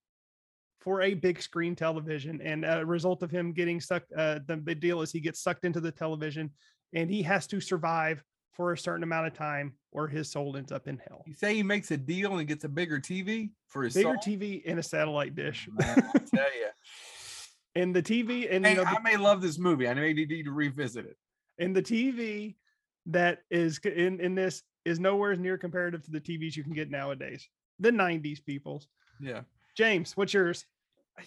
for 0.81 1.03
a 1.03 1.15
big 1.15 1.43
screen 1.43 1.75
television. 1.75 2.41
And 2.41 2.65
a 2.65 2.85
result 2.87 3.23
of 3.23 3.31
him 3.31 3.53
getting 3.53 3.81
sucked, 3.81 4.13
uh, 4.17 4.41
the 4.47 4.57
big 4.57 4.81
deal 4.81 5.03
is 5.03 5.11
he 5.11 5.21
gets 5.21 5.41
sucked 5.41 5.65
into 5.65 5.81
the 5.81 5.91
television, 5.91 6.51
and 6.95 7.11
he 7.11 7.23
has 7.23 7.47
to 7.49 7.61
survive 7.61 8.23
for 8.53 8.73
a 8.73 8.79
certain 8.79 9.03
amount 9.05 9.27
of 9.27 9.35
time, 9.35 9.73
or 9.93 10.09
his 10.09 10.31
soul 10.31 10.57
ends 10.57 10.73
up 10.73 10.89
in 10.89 10.99
hell. 11.09 11.23
You 11.27 11.35
say 11.35 11.55
he 11.55 11.63
makes 11.63 11.91
a 11.93 11.97
deal 11.97 12.39
and 12.39 12.49
gets 12.49 12.65
a 12.65 12.69
bigger 12.69 12.99
TV 12.99 13.51
for 13.69 13.85
his 13.85 13.95
Bigger 13.95 14.17
soul? 14.21 14.35
TV 14.35 14.63
and 14.67 14.79
a 14.79 14.83
satellite 14.83 15.35
dish. 15.37 15.69
Man, 15.73 16.11
I 16.15 16.19
tell 16.19 16.45
you. 16.59 16.67
and 17.77 17.95
the 17.95 18.03
TV 18.03 18.53
and 18.53 18.65
Hey, 18.67 18.73
you 18.73 18.79
know, 18.79 18.85
I 18.85 18.99
may 19.01 19.17
love 19.17 19.41
this 19.43 19.59
movie. 19.59 19.87
I 19.87 19.95
may 19.95 20.13
need 20.13 20.45
to 20.45 20.51
revisit 20.51 21.07
it. 21.07 21.17
and 21.59 21.75
the 21.75 21.83
TV 21.83 22.57
that 23.07 23.39
is 23.51 23.79
in 23.85 24.21
in 24.21 24.35
this 24.35 24.63
is 24.85 24.99
nowhere 24.99 25.35
near 25.37 25.57
comparative 25.59 26.03
to 26.05 26.11
the 26.11 26.21
TVs 26.21 26.57
you 26.57 26.65
can 26.65 26.73
get 26.73 26.91
nowadays. 26.91 27.49
The 27.81 27.91
90s 27.91 28.45
peoples. 28.45 28.89
Yeah. 29.21 29.43
James, 29.77 30.17
what's 30.17 30.35
yours? 30.35 30.65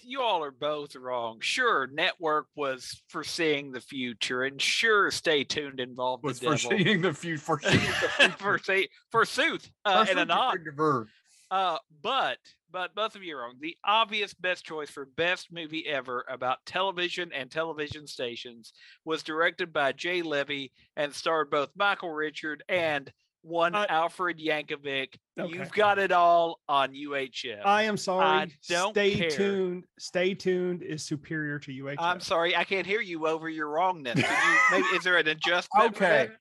You 0.04 0.22
all 0.22 0.42
are 0.44 0.52
both 0.52 0.96
wrong. 0.96 1.40
Sure, 1.42 1.88
Network 1.92 2.48
was 2.56 3.02
foreseeing 3.10 3.72
the 3.74 3.82
future, 3.82 4.44
and 4.44 4.62
sure, 4.62 5.12
Stay 5.12 5.44
Tuned 5.44 5.82
involved 5.82 6.24
Was 6.24 6.40
the 6.40 6.52
devil. 6.52 6.70
foreseeing 6.70 7.02
the 7.02 7.14
future. 7.14 7.42
Foreseeing 7.42 7.80
the 7.80 7.86
Forsee- 8.40 8.88
forsooth, 9.12 9.70
uh, 9.84 10.06
and 10.10 10.20
a 10.20 10.26
nod. 10.26 10.60
Uh, 11.50 11.78
but 12.02 12.38
but 12.72 12.96
both 12.96 13.16
of 13.18 13.24
you 13.24 13.36
are 13.36 13.42
wrong. 13.42 13.56
The 13.60 13.76
obvious 13.84 14.34
best 14.34 14.64
choice 14.64 14.90
for 14.90 15.06
best 15.18 15.52
movie 15.52 15.86
ever 15.86 16.24
about 16.30 16.66
television 16.66 17.30
and 17.34 17.52
television 17.52 18.08
stations 18.08 18.72
was 19.04 19.24
directed 19.24 19.74
by 19.74 19.92
Jay 19.92 20.22
Levey 20.22 20.72
and 20.96 21.14
starred 21.14 21.52
both 21.52 21.70
Michael 21.76 22.12
Richard 22.12 22.64
and 22.70 23.12
one 23.42 23.76
Alfred 23.76 24.40
Yankovic. 24.40 25.16
Uh, 25.40 25.44
okay. 25.44 25.58
You've 25.58 25.72
got 25.72 26.00
it 26.00 26.12
all 26.12 26.60
on 26.70 26.94
UHF. 26.94 27.66
I 27.66 27.84
am 27.84 27.98
sorry. 27.98 28.26
I 28.26 28.48
don't 28.70 28.94
Stay 28.94 29.16
care. 29.16 29.30
tuned. 29.30 29.86
Stay 30.00 30.34
tuned 30.34 30.84
is 30.84 31.04
superior 31.04 31.60
to 31.60 31.72
UHF. 31.72 31.96
I'm 32.00 32.20
sorry, 32.20 32.56
I 32.56 32.64
can't 32.64 32.86
hear 32.86 33.02
you 33.02 33.28
over 33.28 33.50
your 33.50 33.70
wrongness. 33.70 34.18
You, 34.18 34.24
maybe, 34.72 34.84
is 34.96 35.04
there 35.04 35.18
an 35.18 35.28
adjustment? 35.28 35.96
Okay. 35.96 36.28
that? 36.28 36.38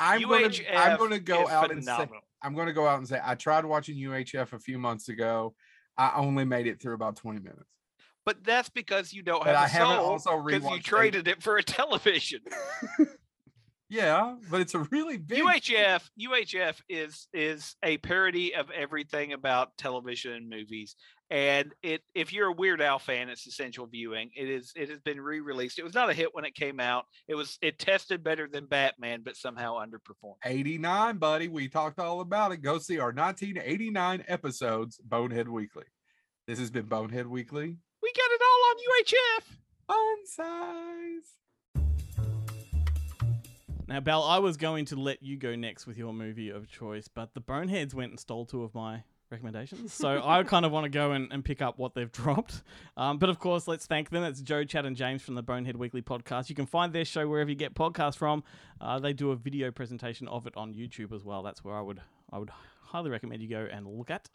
I'm 0.00 0.22
gonna 0.22 0.50
I'm 0.74 0.96
gonna 0.98 1.18
go 1.18 1.44
is 1.44 1.50
out 1.50 1.70
and 1.70 1.84
say. 1.84 2.08
I'm 2.42 2.54
gonna 2.54 2.72
go 2.72 2.86
out 2.86 2.98
and 2.98 3.08
say 3.08 3.20
I 3.22 3.34
tried 3.34 3.64
watching 3.64 3.96
UHF 3.96 4.52
a 4.52 4.58
few 4.58 4.78
months 4.78 5.08
ago. 5.08 5.54
I 5.96 6.12
only 6.16 6.44
made 6.44 6.68
it 6.68 6.80
through 6.80 6.94
about 6.94 7.16
20 7.16 7.40
minutes. 7.40 7.64
But 8.24 8.44
that's 8.44 8.68
because 8.68 9.12
you 9.12 9.22
don't 9.22 9.42
But 9.42 9.56
have 9.56 9.56
I 9.56 9.64
a 9.64 9.68
haven't 9.68 9.96
soul 9.96 10.06
also 10.06 10.42
because 10.42 10.62
you 10.62 10.68
rewatched 10.68 10.82
traded 10.84 11.28
it 11.28 11.42
for 11.42 11.56
a 11.56 11.62
television. 11.62 12.40
Yeah, 13.90 14.36
but 14.50 14.60
it's 14.60 14.74
a 14.74 14.80
really 14.90 15.16
big 15.16 15.42
UHF 15.42 16.02
UHF 16.20 16.80
is 16.90 17.26
is 17.32 17.74
a 17.82 17.96
parody 17.98 18.54
of 18.54 18.70
everything 18.70 19.32
about 19.32 19.76
television 19.78 20.32
and 20.34 20.48
movies. 20.48 20.94
And 21.30 21.74
it 21.82 22.02
if 22.14 22.32
you're 22.32 22.48
a 22.48 22.52
Weird 22.52 22.82
Al 22.82 22.98
fan, 22.98 23.30
it's 23.30 23.46
essential 23.46 23.86
viewing. 23.86 24.30
It 24.36 24.48
is 24.48 24.72
it 24.76 24.90
has 24.90 25.00
been 25.00 25.20
re-released. 25.20 25.78
It 25.78 25.84
was 25.84 25.94
not 25.94 26.10
a 26.10 26.14
hit 26.14 26.34
when 26.34 26.44
it 26.44 26.54
came 26.54 26.80
out. 26.80 27.04
It 27.28 27.34
was 27.34 27.58
it 27.62 27.78
tested 27.78 28.22
better 28.22 28.46
than 28.50 28.66
Batman, 28.66 29.22
but 29.24 29.36
somehow 29.36 29.78
underperformed. 29.78 30.36
89, 30.44 31.16
buddy. 31.16 31.48
We 31.48 31.68
talked 31.68 31.98
all 31.98 32.20
about 32.20 32.52
it. 32.52 32.58
Go 32.58 32.78
see 32.78 32.98
our 32.98 33.12
1989 33.12 34.24
episodes, 34.28 34.98
Bonehead 35.02 35.48
Weekly. 35.48 35.84
This 36.46 36.58
has 36.58 36.70
been 36.70 36.86
Bonehead 36.86 37.26
Weekly. 37.26 37.76
We 38.02 38.12
got 38.12 38.30
it 38.30 38.40
all 38.42 38.70
on 38.70 38.76
UHF. 39.02 39.44
Fun 39.86 40.26
size. 40.26 41.38
Now, 43.88 44.00
Bal, 44.00 44.22
I 44.22 44.38
was 44.38 44.58
going 44.58 44.84
to 44.86 44.96
let 44.96 45.22
you 45.22 45.38
go 45.38 45.56
next 45.56 45.86
with 45.86 45.96
your 45.96 46.12
movie 46.12 46.50
of 46.50 46.68
choice, 46.68 47.08
but 47.08 47.32
the 47.32 47.40
Boneheads 47.40 47.94
went 47.94 48.10
and 48.10 48.20
stole 48.20 48.44
two 48.44 48.62
of 48.62 48.74
my 48.74 49.02
recommendations. 49.30 49.94
So 49.94 50.20
I 50.26 50.42
kind 50.42 50.66
of 50.66 50.72
want 50.72 50.84
to 50.84 50.90
go 50.90 51.12
and, 51.12 51.32
and 51.32 51.42
pick 51.42 51.62
up 51.62 51.78
what 51.78 51.94
they've 51.94 52.12
dropped. 52.12 52.62
Um, 52.98 53.16
but 53.16 53.30
of 53.30 53.38
course, 53.38 53.66
let's 53.66 53.86
thank 53.86 54.10
them. 54.10 54.24
It's 54.24 54.42
Joe, 54.42 54.64
Chad, 54.64 54.84
and 54.84 54.94
James 54.94 55.22
from 55.22 55.36
the 55.36 55.42
Bonehead 55.42 55.74
Weekly 55.74 56.02
podcast. 56.02 56.50
You 56.50 56.54
can 56.54 56.66
find 56.66 56.92
their 56.92 57.06
show 57.06 57.26
wherever 57.26 57.48
you 57.48 57.56
get 57.56 57.74
podcasts 57.74 58.18
from. 58.18 58.44
Uh, 58.78 58.98
they 58.98 59.14
do 59.14 59.30
a 59.30 59.36
video 59.36 59.70
presentation 59.70 60.28
of 60.28 60.46
it 60.46 60.54
on 60.54 60.74
YouTube 60.74 61.14
as 61.14 61.24
well. 61.24 61.42
That's 61.42 61.64
where 61.64 61.74
I 61.74 61.80
would 61.80 62.02
I 62.30 62.36
would 62.36 62.50
highly 62.82 63.08
recommend 63.08 63.40
you 63.40 63.48
go 63.48 63.66
and 63.72 63.86
look 63.86 64.10
at. 64.10 64.28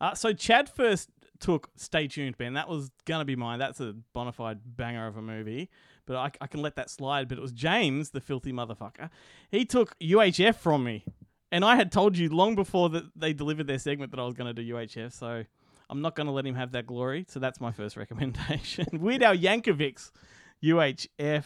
Uh, 0.00 0.14
so 0.14 0.32
Chad 0.32 0.68
first 0.68 1.10
took 1.38 1.70
Stay 1.76 2.08
Tuned, 2.08 2.36
Ben. 2.38 2.54
That 2.54 2.68
was 2.68 2.90
gonna 3.04 3.24
be 3.24 3.36
mine. 3.36 3.60
That's 3.60 3.78
a 3.78 3.94
bona 4.12 4.32
fide 4.32 4.58
banger 4.76 5.06
of 5.06 5.16
a 5.16 5.22
movie. 5.22 5.70
But 6.06 6.16
I, 6.16 6.30
I 6.40 6.46
can 6.46 6.62
let 6.62 6.76
that 6.76 6.90
slide. 6.90 7.28
But 7.28 7.38
it 7.38 7.40
was 7.40 7.52
James, 7.52 8.10
the 8.10 8.20
filthy 8.20 8.52
motherfucker. 8.52 9.10
He 9.50 9.64
took 9.64 9.98
UHF 9.98 10.56
from 10.56 10.84
me, 10.84 11.04
and 11.50 11.64
I 11.64 11.76
had 11.76 11.90
told 11.92 12.16
you 12.16 12.28
long 12.28 12.54
before 12.54 12.88
that 12.90 13.04
they 13.16 13.32
delivered 13.32 13.66
their 13.66 13.78
segment 13.78 14.12
that 14.12 14.20
I 14.20 14.24
was 14.24 14.34
gonna 14.34 14.54
do 14.54 14.62
UHF. 14.62 15.12
So 15.12 15.44
I'm 15.90 16.00
not 16.00 16.14
gonna 16.14 16.32
let 16.32 16.46
him 16.46 16.54
have 16.54 16.72
that 16.72 16.86
glory. 16.86 17.26
So 17.28 17.40
that's 17.40 17.60
my 17.60 17.72
first 17.72 17.96
recommendation. 18.02 18.86
Weird 18.92 19.22
Al 19.22 19.36
Yankovic's 19.36 20.12
UHF, 20.62 21.44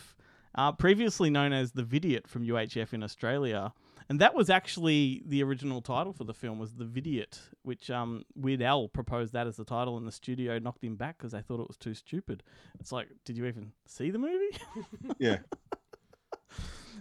uh, 0.54 0.72
previously 0.72 1.30
known 1.30 1.52
as 1.52 1.72
the 1.72 1.82
Vidiot 1.82 2.28
from 2.28 2.46
UHF 2.46 2.92
in 2.92 3.02
Australia. 3.02 3.72
And 4.10 4.18
that 4.18 4.34
was 4.34 4.50
actually 4.50 5.22
the 5.24 5.40
original 5.44 5.80
title 5.80 6.12
for 6.12 6.24
the 6.24 6.34
film 6.34 6.58
was 6.58 6.74
The 6.74 6.84
Vidiot, 6.84 7.38
which 7.62 7.90
um, 7.90 8.24
Weird 8.34 8.60
Al 8.60 8.88
proposed 8.88 9.32
that 9.34 9.46
as 9.46 9.56
the 9.56 9.64
title, 9.64 9.96
and 9.96 10.04
the 10.04 10.10
studio 10.10 10.58
knocked 10.58 10.82
him 10.82 10.96
back 10.96 11.16
because 11.16 11.30
they 11.30 11.42
thought 11.42 11.60
it 11.60 11.68
was 11.68 11.76
too 11.76 11.94
stupid. 11.94 12.42
It's 12.80 12.90
like, 12.90 13.06
did 13.24 13.36
you 13.36 13.46
even 13.46 13.70
see 13.86 14.10
the 14.10 14.18
movie? 14.18 14.58
Yeah. 15.18 15.38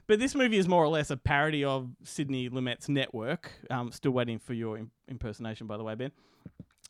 But 0.07 0.18
this 0.18 0.34
movie 0.34 0.57
is 0.57 0.68
more 0.68 0.84
or 0.84 0.88
less 0.88 1.12
a 1.12 1.18
parody 1.18 1.64
of 1.64 1.91
Sidney 2.03 2.49
Lumet's 2.49 2.89
Network. 2.89 3.51
Um, 3.70 3.91
still 3.91 4.10
waiting 4.12 4.39
for 4.39 4.55
your 4.55 4.76
im- 4.78 4.91
impersonation, 5.07 5.68
by 5.68 5.78
the 5.78 5.84
way, 5.84 5.93
Ben. 5.93 6.12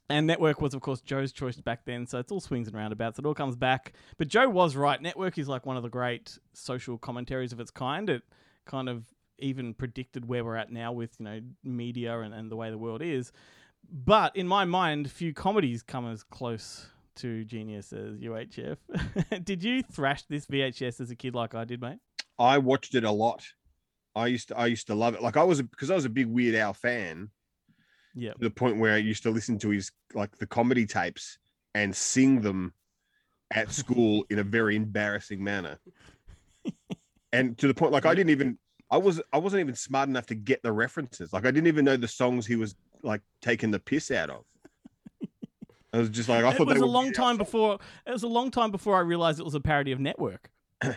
And 0.09 0.25
Network 0.25 0.61
was, 0.61 0.73
of 0.73 0.79
course, 0.79 1.01
Joe's 1.01 1.33
choice 1.33 1.59
back 1.59 1.83
then, 1.83 2.07
so 2.07 2.19
it's 2.19 2.31
all 2.31 2.39
swings 2.39 2.69
and 2.69 2.77
roundabouts. 2.77 3.19
It 3.19 3.25
all 3.25 3.33
comes 3.33 3.57
back. 3.57 3.91
But 4.17 4.29
Joe 4.29 4.47
was 4.47 4.77
right. 4.77 5.01
Network 5.01 5.37
is 5.37 5.49
like 5.49 5.65
one 5.65 5.75
of 5.75 5.83
the 5.83 5.89
great 5.89 6.37
social 6.53 6.97
commentaries 6.97 7.51
of 7.51 7.59
its 7.59 7.71
kind. 7.71 8.09
It 8.09 8.23
kind 8.65 8.87
of 8.87 9.03
even 9.39 9.73
predicted 9.73 10.27
where 10.27 10.43
we're 10.43 10.55
at 10.55 10.71
now 10.71 10.91
with, 10.91 11.15
you 11.19 11.25
know, 11.25 11.39
media 11.63 12.19
and, 12.19 12.33
and 12.33 12.51
the 12.51 12.55
way 12.55 12.69
the 12.69 12.77
world 12.77 13.01
is. 13.01 13.31
But 13.91 14.35
in 14.35 14.47
my 14.47 14.65
mind, 14.65 15.09
few 15.09 15.33
comedies 15.33 15.81
come 15.83 16.09
as 16.09 16.23
close 16.23 16.87
to 17.17 17.43
genius 17.45 17.91
as 17.93 18.17
UHF. 18.17 18.77
did 19.43 19.63
you 19.63 19.83
thrash 19.83 20.23
this 20.23 20.45
VHS 20.45 21.01
as 21.01 21.11
a 21.11 21.15
kid 21.15 21.35
like 21.35 21.55
I 21.55 21.65
did, 21.65 21.81
mate? 21.81 21.99
I 22.37 22.57
watched 22.57 22.95
it 22.95 23.03
a 23.03 23.11
lot. 23.11 23.45
I 24.15 24.27
used 24.27 24.47
to 24.49 24.57
I 24.57 24.67
used 24.67 24.87
to 24.87 24.95
love 24.95 25.13
it. 25.13 25.21
Like 25.21 25.37
I 25.37 25.43
was 25.43 25.61
because 25.61 25.91
I 25.91 25.95
was 25.95 26.05
a 26.05 26.09
big 26.09 26.27
Weird 26.27 26.55
Al 26.55 26.73
fan. 26.73 27.29
Yeah. 28.15 28.33
To 28.33 28.39
the 28.39 28.49
point 28.49 28.79
where 28.79 28.93
I 28.93 28.97
used 28.97 29.23
to 29.23 29.29
listen 29.29 29.59
to 29.59 29.69
his 29.69 29.91
like 30.13 30.37
the 30.37 30.47
comedy 30.47 30.85
tapes 30.85 31.37
and 31.75 31.95
sing 31.95 32.41
them 32.41 32.73
at 33.51 33.71
school 33.71 34.25
in 34.29 34.39
a 34.39 34.43
very 34.43 34.75
embarrassing 34.75 35.43
manner. 35.43 35.77
And 37.31 37.57
to 37.59 37.67
the 37.67 37.73
point 37.73 37.91
like 37.91 38.05
I 38.05 38.15
didn't 38.15 38.31
even 38.31 38.57
I 38.91 38.97
was 38.97 39.21
I 39.31 39.37
wasn't 39.37 39.61
even 39.61 39.75
smart 39.75 40.09
enough 40.09 40.25
to 40.27 40.35
get 40.35 40.63
the 40.63 40.71
references. 40.71 41.31
Like 41.33 41.45
I 41.45 41.51
didn't 41.51 41.67
even 41.67 41.85
know 41.85 41.97
the 41.97 42.07
songs 42.07 42.45
he 42.45 42.55
was 42.55 42.75
like 43.03 43.21
taking 43.41 43.71
the 43.71 43.79
piss 43.79 44.11
out 44.11 44.29
of. 44.29 44.45
I 45.93 45.97
was 45.97 46.09
just 46.09 46.29
like 46.29 46.43
I 46.43 46.51
thought 46.51 46.69
it 46.69 46.73
was 46.73 46.81
a 46.81 46.85
long 46.85 47.11
time 47.11 47.37
before. 47.37 47.79
It 48.05 48.11
was 48.11 48.23
a 48.23 48.27
long 48.27 48.51
time 48.51 48.71
before 48.71 48.95
I 48.95 49.01
realized 49.01 49.39
it 49.39 49.45
was 49.45 49.55
a 49.55 49.59
parody 49.59 49.91
of 49.91 49.99
Network. 49.99 50.49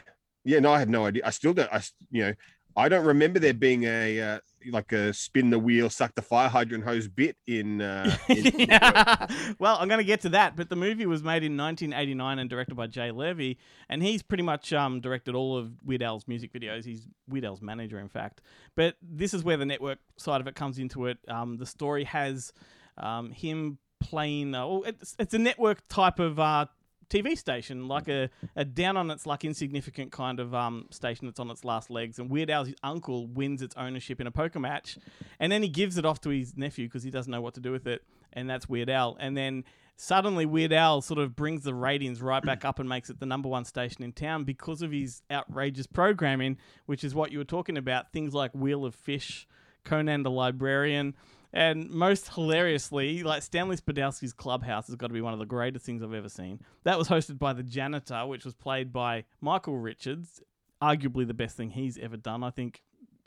Yeah, 0.45 0.59
no, 0.59 0.73
I 0.73 0.81
had 0.81 0.91
no 0.91 1.07
idea. 1.07 1.23
I 1.25 1.31
still 1.31 1.55
don't. 1.55 1.73
I 1.73 1.81
you 2.11 2.25
know, 2.25 2.35
I 2.77 2.89
don't 2.89 3.05
remember 3.05 3.39
there 3.39 3.55
being 3.55 3.85
a 3.85 4.21
uh, 4.21 4.39
like 4.71 4.93
a 4.93 5.13
spin 5.13 5.51
the 5.51 5.59
wheel, 5.59 5.91
suck 5.91 6.15
the 6.15 6.23
fire 6.23 6.49
hydrant 6.49 6.85
hose 6.85 7.09
bit 7.09 7.37
in. 7.47 7.81
Uh, 7.81 8.17
in 8.29 8.53
well, 9.59 9.77
I'm 9.79 9.89
going 9.89 9.99
to 9.99 10.05
get 10.05 10.21
to 10.23 10.31
that, 10.31 10.57
but 10.57 10.69
the 10.69 10.77
movie 10.77 11.07
was 11.07 11.23
made 11.23 11.43
in 11.43 11.57
1989 11.57 12.39
and 12.39 12.51
directed 12.51 12.75
by 12.75 12.87
Jay 12.87 13.11
Levey, 13.11 13.59
and 13.89 14.03
he's 14.03 14.23
pretty 14.23 14.43
much 14.43 14.73
um, 14.73 15.01
directed 15.01 15.35
all 15.35 15.57
of 15.57 15.73
Weird 15.85 16.03
Al's 16.03 16.27
music 16.29 16.53
videos. 16.53 16.85
He's 16.85 17.07
Weird 17.29 17.45
Al's 17.45 17.63
manager, 17.63 17.99
in 17.99 18.09
fact. 18.09 18.41
But 18.77 18.97
this 19.03 19.35
is 19.35 19.45
where 19.45 19.57
the 19.57 19.67
network 19.67 19.99
side 20.17 20.41
of 20.41 20.47
it 20.47 20.55
comes 20.55 20.79
into 20.79 21.07
it. 21.07 21.19
Um, 21.29 21.57
the 21.57 21.67
story 21.67 22.05
has 22.05 22.53
um, 22.99 23.31
him 23.31 23.79
playing. 24.01 24.55
Uh, 24.55 24.67
well, 24.67 24.83
it's, 24.85 25.17
it's 25.19 25.35
a 25.35 25.39
network 25.39 25.87
type 25.89 26.19
of. 26.19 26.39
Uh, 26.39 26.67
TV 27.13 27.37
station, 27.37 27.89
like 27.89 28.09
a, 28.09 28.31
a 28.57 28.65
down 28.65 28.97
on 28.97 29.11
its 29.11 29.27
luck, 29.27 29.45
insignificant 29.45 30.11
kind 30.13 30.41
of 30.41 30.55
um, 30.55 30.87
station 30.91 31.27
that's 31.27 31.39
on 31.39 31.51
its 31.51 31.65
last 31.65 31.91
legs. 31.91 32.19
And 32.19 32.31
Weird 32.31 32.51
Al's 32.51 32.73
uncle 32.83 33.27
wins 33.27 33.61
its 33.61 33.75
ownership 33.77 34.21
in 34.21 34.27
a 34.27 34.31
poker 34.31 34.59
match, 34.59 34.99
and 35.39 35.53
then 35.53 35.63
he 35.63 35.69
gives 35.69 35.99
it 35.99 36.07
off 36.07 36.21
to 36.23 36.31
his 36.31 36.57
nephew 36.57 36.89
because 36.89 37.03
he 37.03 37.11
doesn't 37.11 37.31
know 37.31 37.41
what 37.41 37.55
to 37.55 37.61
do 37.61 37.71
with 37.71 37.87
it, 37.87 38.03
and 38.33 38.49
that's 38.49 38.69
Weird 38.69 38.89
Al. 38.89 39.17
And 39.21 39.37
then 39.37 39.65
suddenly 39.97 40.47
Weird 40.47 40.73
Al 40.73 41.03
sort 41.03 41.21
of 41.21 41.37
brings 41.37 41.65
the 41.65 41.75
ratings 41.75 42.23
right 42.23 42.43
back 42.43 42.65
up 42.65 42.79
and 42.79 42.89
makes 42.89 43.11
it 43.11 43.21
the 43.21 43.27
number 43.27 43.49
one 43.49 43.65
station 43.65 44.03
in 44.03 44.13
town 44.13 44.45
because 44.45 44.81
of 44.81 44.91
his 44.91 45.23
outrageous 45.31 45.87
programming, 45.87 46.57
which 46.87 47.05
is 47.05 47.15
what 47.15 47.31
you 47.31 47.39
were 47.39 47.45
talking 47.45 47.77
about. 47.77 48.13
Things 48.13 48.33
like 48.33 48.53
Wheel 48.55 48.85
of 48.85 48.95
Fish, 48.95 49.47
Conan 49.85 50.23
the 50.23 50.31
Librarian. 50.31 51.15
And 51.53 51.91
most 51.91 52.33
hilariously, 52.35 53.23
like 53.23 53.43
Stanley 53.43 53.77
Spadowski's 53.77 54.33
Clubhouse 54.33 54.87
has 54.87 54.97
got 54.97 55.09
to 55.09 55.13
be 55.13 55.21
one 55.21 55.35
of 55.35 55.39
the 55.39 55.45
greatest 55.45 55.85
things 55.85 56.03
I've 56.03 56.15
ever 56.15 56.31
seen. 56.31 56.61
That 56.85 56.97
was 56.97 57.09
hosted 57.09 57.39
by 57.39 57.53
The 57.53 57.63
Janitor, 57.63 58.27
which 58.27 58.45
was 58.45 58.55
played 58.55 58.93
by 58.93 59.25
Michael 59.41 59.77
Richards, 59.77 60.41
arguably 60.81 61.27
the 61.27 61.35
best 61.35 61.57
thing 61.57 61.71
he's 61.71 61.99
ever 61.99 62.17
done. 62.17 62.43
I 62.43 62.51
think 62.51 62.83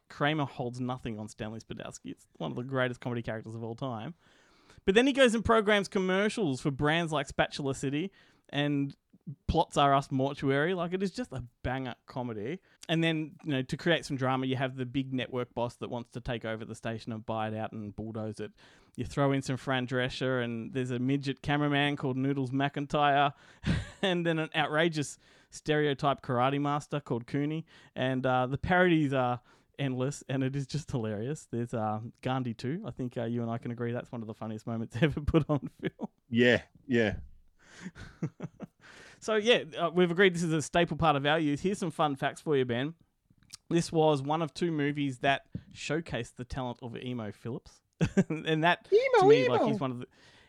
Kramer 0.10 0.46
holds 0.46 0.80
nothing 0.80 1.20
on 1.20 1.28
Stanley 1.28 1.60
Spadowski. 1.60 2.12
It's 2.12 2.26
one 2.38 2.52
of 2.52 2.58
the 2.58 2.64
greatest 2.64 3.00
comedy 3.00 3.22
characters 3.22 3.54
of 3.54 3.64
all 3.64 3.76
time. 3.76 4.16
But 4.86 4.96
then 4.96 5.08
he 5.08 5.14
goes 5.14 5.36
and 5.36 5.44
programs 5.44 5.88
commercials 5.88 6.62
for 6.62 6.72
brands 6.72 7.12
like 7.12 7.28
Spatula 7.28 7.76
City 7.76 8.12
and 8.50 8.96
Plots 9.48 9.78
Are 9.78 9.94
Us 9.94 10.12
Mortuary. 10.12 10.74
Like 10.74 10.94
it 10.94 11.02
is 11.02 11.12
just 11.12 11.32
a 11.32 11.44
banger 11.64 11.96
comedy. 12.06 12.60
And 12.88 13.04
then, 13.04 13.32
you 13.44 13.52
know, 13.52 13.62
to 13.64 13.78
create 13.78 14.06
some 14.06 14.18
drama, 14.18 14.46
you 14.46 14.56
have 14.56 14.76
the 14.76 14.86
big 14.86 15.14
network 15.14 15.54
boss 15.54 15.76
that 15.78 15.90
wants 15.90 16.12
to 16.12 16.22
take 16.22 16.46
over 16.46 16.66
the 16.66 16.76
station 16.76 17.12
and 17.12 17.26
buy 17.26 17.48
it 17.48 17.56
out 17.56 17.72
and 17.72 17.96
bulldoze 17.96 18.40
it. 18.40 18.52
You 18.96 19.06
throw 19.06 19.32
in 19.32 19.42
some 19.42 19.58
Fran 19.58 19.88
Drescher, 19.88 20.44
and 20.44 20.72
there's 20.74 20.92
a 20.92 21.00
midget 21.00 21.42
cameraman 21.42 21.98
called 21.98 22.16
Noodles 22.16 22.52
McIntyre, 22.52 23.34
and 24.02 24.26
then 24.26 24.40
an 24.40 24.50
outrageous 24.56 25.18
stereotype 25.50 26.22
karate 26.22 26.62
master 26.62 27.00
called 27.00 27.28
Kuni. 27.28 27.66
And 27.96 28.26
uh, 28.26 28.46
the 28.48 28.58
parodies 28.58 29.14
are 29.14 29.42
endless, 29.80 30.24
and 30.30 30.44
it 30.44 30.56
is 30.56 30.66
just 30.68 30.90
hilarious. 30.92 31.48
There's 31.52 31.74
uh, 31.74 32.00
Gandhi 32.22 32.54
too. 32.54 32.84
I 32.86 32.92
think 32.92 33.18
uh, 33.18 33.26
you 33.26 33.42
and 33.42 33.52
I 33.52 33.58
can 33.58 33.72
agree 33.72 33.92
that's 33.92 34.12
one 34.12 34.22
of 34.22 34.28
the 34.28 34.34
funniest 34.34 34.68
moments 34.68 34.96
ever 35.02 35.20
put 35.20 35.46
on 35.50 35.70
film. 35.82 36.10
yeah, 36.30 36.62
yeah. 36.88 37.16
So 39.26 39.38
yeah, 39.38 39.64
uh, 39.76 39.90
we've 39.92 40.12
agreed 40.12 40.36
this 40.36 40.44
is 40.44 40.54
a 40.54 40.62
staple 40.62 40.98
part 40.98 41.16
of 41.16 41.26
our 41.26 41.40
youth. 41.40 41.62
Here's 41.62 41.80
some 41.80 41.90
fun 41.90 42.16
facts 42.16 42.42
for 42.42 42.56
you, 42.56 42.64
Ben. 42.64 42.94
This 43.72 43.92
was 43.92 44.22
one 44.22 44.44
of 44.44 44.54
two 44.54 44.72
movies 44.72 45.18
that 45.20 45.48
showcased 45.74 46.36
the 46.36 46.44
talent 46.44 46.78
of 46.84 46.96
Emo 46.96 47.32
Phillips, 47.32 47.82
and 48.30 48.64
that 48.64 48.86
to 48.86 48.96
Emo, 48.96 49.28
me, 49.28 49.50
like 49.50 49.64
he's 49.64 49.80
one 49.80 49.90
of 49.90 50.00
the 50.00 50.06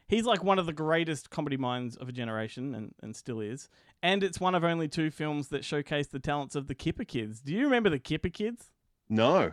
he's 0.09 0.27
like 0.27 0.45
one 0.45 0.59
of 0.59 0.66
the 0.66 0.74
greatest 0.74 1.31
comedy 1.31 1.57
minds 1.57 1.97
of 1.97 2.11
a 2.11 2.12
generation, 2.12 2.74
and, 2.74 2.95
and 3.03 3.16
still 3.16 3.41
is. 3.41 3.70
And 4.03 4.22
it's 4.22 4.41
one 4.41 4.55
of 4.55 4.62
only 4.62 4.89
two 4.89 5.11
films 5.11 5.49
that 5.49 5.62
showcased 5.62 6.11
the 6.11 6.20
talents 6.20 6.55
of 6.55 6.66
the 6.66 6.74
Kipper 6.74 7.05
Kids. 7.05 7.41
Do 7.41 7.55
you 7.55 7.64
remember 7.64 7.89
the 7.89 7.99
Kipper 7.99 8.29
Kids? 8.29 8.72
No, 9.09 9.53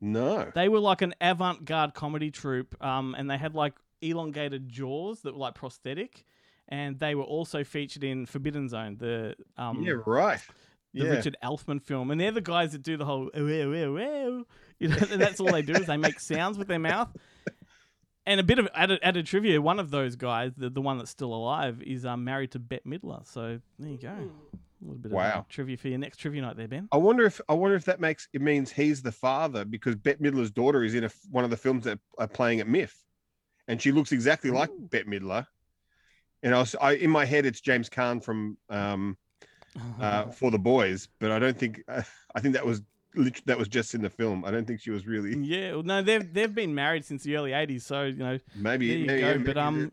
no. 0.00 0.50
They 0.54 0.70
were 0.70 0.80
like 0.80 1.02
an 1.02 1.14
avant-garde 1.20 1.92
comedy 1.92 2.30
troupe, 2.30 2.82
um, 2.82 3.14
and 3.18 3.28
they 3.28 3.36
had 3.36 3.54
like 3.54 3.74
elongated 4.00 4.70
jaws 4.70 5.20
that 5.20 5.34
were 5.34 5.40
like 5.40 5.56
prosthetic, 5.56 6.24
and 6.72 6.98
they 6.98 7.14
were 7.14 7.22
also 7.22 7.64
featured 7.64 8.02
in 8.02 8.24
Forbidden 8.24 8.66
Zone, 8.66 8.96
the 8.98 9.34
um, 9.58 9.82
yeah, 9.82 9.92
right. 10.06 10.40
the 10.94 11.04
yeah. 11.04 11.10
Richard 11.10 11.36
Elfman 11.44 11.82
film, 11.82 12.10
and 12.10 12.18
they're 12.18 12.32
the 12.32 12.40
guys 12.40 12.72
that 12.72 12.82
do 12.82 12.96
the 12.96 13.04
whole 13.04 13.30
"Oh, 13.34 13.46
oh, 13.46 13.74
oh, 13.74 13.98
oh," 13.98 14.44
you 14.78 14.88
know, 14.88 14.96
and 15.10 15.20
that's 15.20 15.38
all 15.38 15.52
they 15.52 15.60
do 15.60 15.74
is 15.74 15.86
they 15.86 15.98
make 15.98 16.18
sounds 16.18 16.56
with 16.56 16.68
their 16.68 16.78
mouth. 16.78 17.14
And 18.24 18.40
a 18.40 18.42
bit 18.42 18.58
of 18.58 18.68
added, 18.74 19.00
added 19.02 19.26
trivia: 19.26 19.60
one 19.60 19.78
of 19.78 19.90
those 19.90 20.16
guys, 20.16 20.52
the, 20.56 20.70
the 20.70 20.80
one 20.80 20.96
that's 20.96 21.10
still 21.10 21.34
alive, 21.34 21.82
is 21.82 22.06
um, 22.06 22.24
married 22.24 22.52
to 22.52 22.58
Bette 22.58 22.88
Midler. 22.88 23.26
So 23.26 23.60
there 23.78 23.90
you 23.90 23.98
go, 23.98 24.08
a 24.08 24.80
little 24.80 24.96
bit 24.96 25.12
of 25.12 25.12
uh, 25.12 25.16
Wow. 25.16 25.46
trivia 25.50 25.76
for 25.76 25.88
your 25.88 25.98
next 25.98 26.16
trivia 26.16 26.40
night, 26.40 26.56
there, 26.56 26.68
Ben. 26.68 26.88
I 26.90 26.96
wonder 26.96 27.26
if 27.26 27.38
I 27.50 27.52
wonder 27.52 27.76
if 27.76 27.84
that 27.84 28.00
makes 28.00 28.28
it 28.32 28.40
means 28.40 28.72
he's 28.72 29.02
the 29.02 29.12
father 29.12 29.66
because 29.66 29.96
Bette 29.96 30.22
Midler's 30.24 30.50
daughter 30.50 30.84
is 30.84 30.94
in 30.94 31.04
a, 31.04 31.10
one 31.30 31.44
of 31.44 31.50
the 31.50 31.56
films 31.58 31.84
that 31.84 31.98
are 32.16 32.28
playing 32.28 32.60
at 32.60 32.66
MIFF, 32.66 32.96
and 33.68 33.82
she 33.82 33.92
looks 33.92 34.12
exactly 34.12 34.50
like 34.50 34.70
Bette 34.78 35.04
Midler. 35.10 35.46
And 36.42 36.54
I 36.54 36.58
was 36.58 36.74
I, 36.80 36.92
in 36.94 37.10
my 37.10 37.24
head, 37.24 37.46
it's 37.46 37.60
James 37.60 37.88
Caan 37.88 38.22
from 38.22 38.56
um, 38.68 39.16
uh, 40.00 40.26
for 40.30 40.50
the 40.50 40.58
boys, 40.58 41.08
but 41.18 41.30
I 41.30 41.38
don't 41.38 41.58
think 41.58 41.82
uh, 41.88 42.02
I 42.34 42.40
think 42.40 42.54
that 42.54 42.66
was 42.66 42.82
that 43.44 43.58
was 43.58 43.68
just 43.68 43.94
in 43.94 44.02
the 44.02 44.10
film. 44.10 44.44
I 44.44 44.50
don't 44.50 44.66
think 44.66 44.80
she 44.80 44.90
was 44.90 45.06
really. 45.06 45.36
Yeah, 45.38 45.72
well, 45.72 45.82
no, 45.82 46.02
they've 46.02 46.32
they've 46.32 46.54
been 46.54 46.74
married 46.74 47.04
since 47.04 47.22
the 47.22 47.36
early 47.36 47.50
'80s, 47.50 47.82
so 47.82 48.04
you 48.04 48.16
know 48.16 48.38
Maybe, 48.54 48.88
there 48.88 48.98
you 48.98 49.06
maybe, 49.06 49.20
go. 49.20 49.28
yeah, 49.28 49.36
but 49.38 49.58
um, 49.58 49.92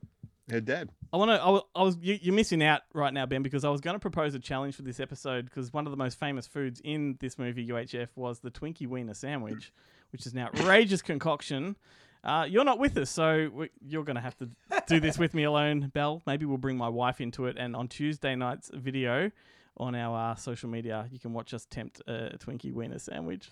her 0.50 0.62
dad. 0.62 0.89
I 1.12 1.18
want 1.18 1.32
to. 1.32 1.41
I, 1.41 1.82
I 1.82 1.84
was. 1.84 1.97
You, 2.02 2.18
you're 2.22 2.36
missing 2.36 2.64
out 2.64 2.82
right 2.93 3.14
now, 3.14 3.26
Ben, 3.26 3.41
because 3.43 3.64
I 3.64 3.70
was 3.70 3.82
going 3.82 3.95
to 3.95 4.00
propose 4.00 4.36
a 4.36 4.39
challenge 4.39 4.76
for 4.76 4.84
this 4.84 5.00
episode 5.00 5.45
because 5.45 5.74
one 5.74 5.86
of 5.86 5.91
the 5.91 5.97
most 5.97 6.20
famous 6.20 6.47
foods 6.47 6.82
in 6.84 7.18
this 7.20 7.38
movie 7.38 7.68
UHF 7.68 8.10
was 8.16 8.39
the 8.39 8.52
Twinkie 8.52 8.88
Wiener 8.88 9.14
sandwich, 9.14 9.72
which 10.12 10.26
is 10.26 10.34
an 10.34 10.39
outrageous 10.39 11.02
concoction. 11.02 11.76
Uh, 12.24 12.46
you're 12.50 12.66
not 12.66 12.80
with 12.80 12.98
us, 12.98 13.10
so 13.10 13.50
we, 13.54 13.70
you're 13.82 14.04
going 14.04 14.16
to 14.16 14.22
have 14.22 14.36
to 14.38 14.50
do 14.88 15.00
this 15.00 15.18
with 15.18 15.34
me 15.34 15.44
alone, 15.44 15.90
Belle. 15.94 16.22
Maybe 16.28 16.46
we'll 16.46 16.58
bring 16.58 16.78
my 16.78 16.90
wife 16.90 17.22
into 17.22 17.46
it, 17.46 17.58
and 17.58 17.76
on 17.76 17.88
Tuesday 17.88 18.36
night's 18.36 18.70
video 18.74 19.32
on 19.78 19.96
our 19.96 20.32
uh, 20.32 20.36
social 20.36 20.70
media, 20.70 21.08
you 21.12 21.20
can 21.20 21.32
watch 21.32 21.54
us 21.54 21.66
tempt 21.66 22.02
a 22.08 22.38
Twinkie 22.38 22.74
Wiener 22.74 23.00
sandwich. 23.00 23.50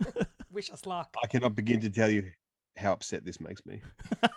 Wish 0.50 0.70
us 0.70 0.86
luck. 0.86 1.14
I 1.22 1.26
cannot 1.26 1.54
begin 1.54 1.80
to 1.80 1.90
tell 1.90 2.10
you 2.10 2.30
how 2.76 2.92
upset 2.92 3.24
this 3.24 3.40
makes 3.40 3.64
me. 3.66 3.82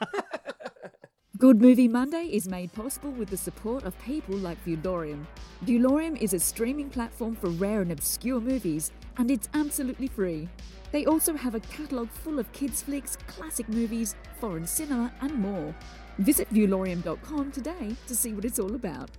Good 1.38 1.62
Movie 1.62 1.88
Monday 1.88 2.26
is 2.26 2.50
made 2.50 2.74
possible 2.74 3.12
with 3.12 3.30
the 3.30 3.38
support 3.38 3.86
of 3.86 3.98
people 4.02 4.36
like 4.36 4.58
Viewlorium. 4.66 5.26
Viewlorium 5.64 6.22
is 6.22 6.34
a 6.34 6.40
streaming 6.40 6.90
platform 6.90 7.34
for 7.34 7.50
rare 7.52 7.82
and 7.82 7.94
obscure 7.94 8.42
movies, 8.42 8.92
and 9.20 9.30
it's 9.30 9.50
absolutely 9.54 10.08
free. 10.08 10.48
They 10.92 11.06
also 11.06 11.36
have 11.36 11.54
a 11.54 11.60
catalogue 11.60 12.10
full 12.10 12.40
of 12.40 12.52
kids' 12.54 12.82
flicks, 12.82 13.18
classic 13.28 13.70
movies, 13.70 14.16
foreign 14.40 14.66
cinema, 14.66 15.14
and 15.22 15.36
more. 15.36 15.76
Visit 16.18 16.52
viewlorium.com 16.52 17.52
today 17.52 17.96
to 18.08 18.16
see 18.16 18.34
what 18.34 18.46
it's 18.46 18.58
all 18.58 18.74
about. 18.74 19.12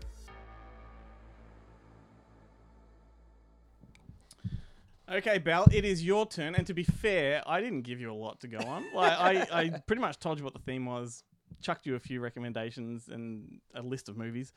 Okay, 5.13 5.39
Belle, 5.39 5.67
it 5.73 5.85
is 5.85 6.05
your 6.05 6.27
turn. 6.27 6.55
And 6.55 6.67
to 6.67 6.75
be 6.75 6.85
fair, 6.85 7.43
I 7.47 7.61
didn't 7.61 7.83
give 7.83 8.01
you 8.01 8.11
a 8.11 8.15
lot 8.15 8.41
to 8.41 8.49
go 8.49 8.59
on. 8.59 8.85
Like 8.95 9.13
I, 9.13 9.47
I 9.53 9.71
pretty 9.87 10.01
much 10.01 10.19
told 10.19 10.39
you 10.39 10.45
what 10.45 10.55
the 10.55 10.61
theme 10.61 10.87
was, 10.87 11.25
chucked 11.61 11.85
you 11.85 11.95
a 11.97 12.01
few 12.01 12.21
recommendations 12.21 13.09
and 13.09 13.61
a 13.75 13.83
list 13.83 14.09
of 14.09 14.17
movies. 14.17 14.53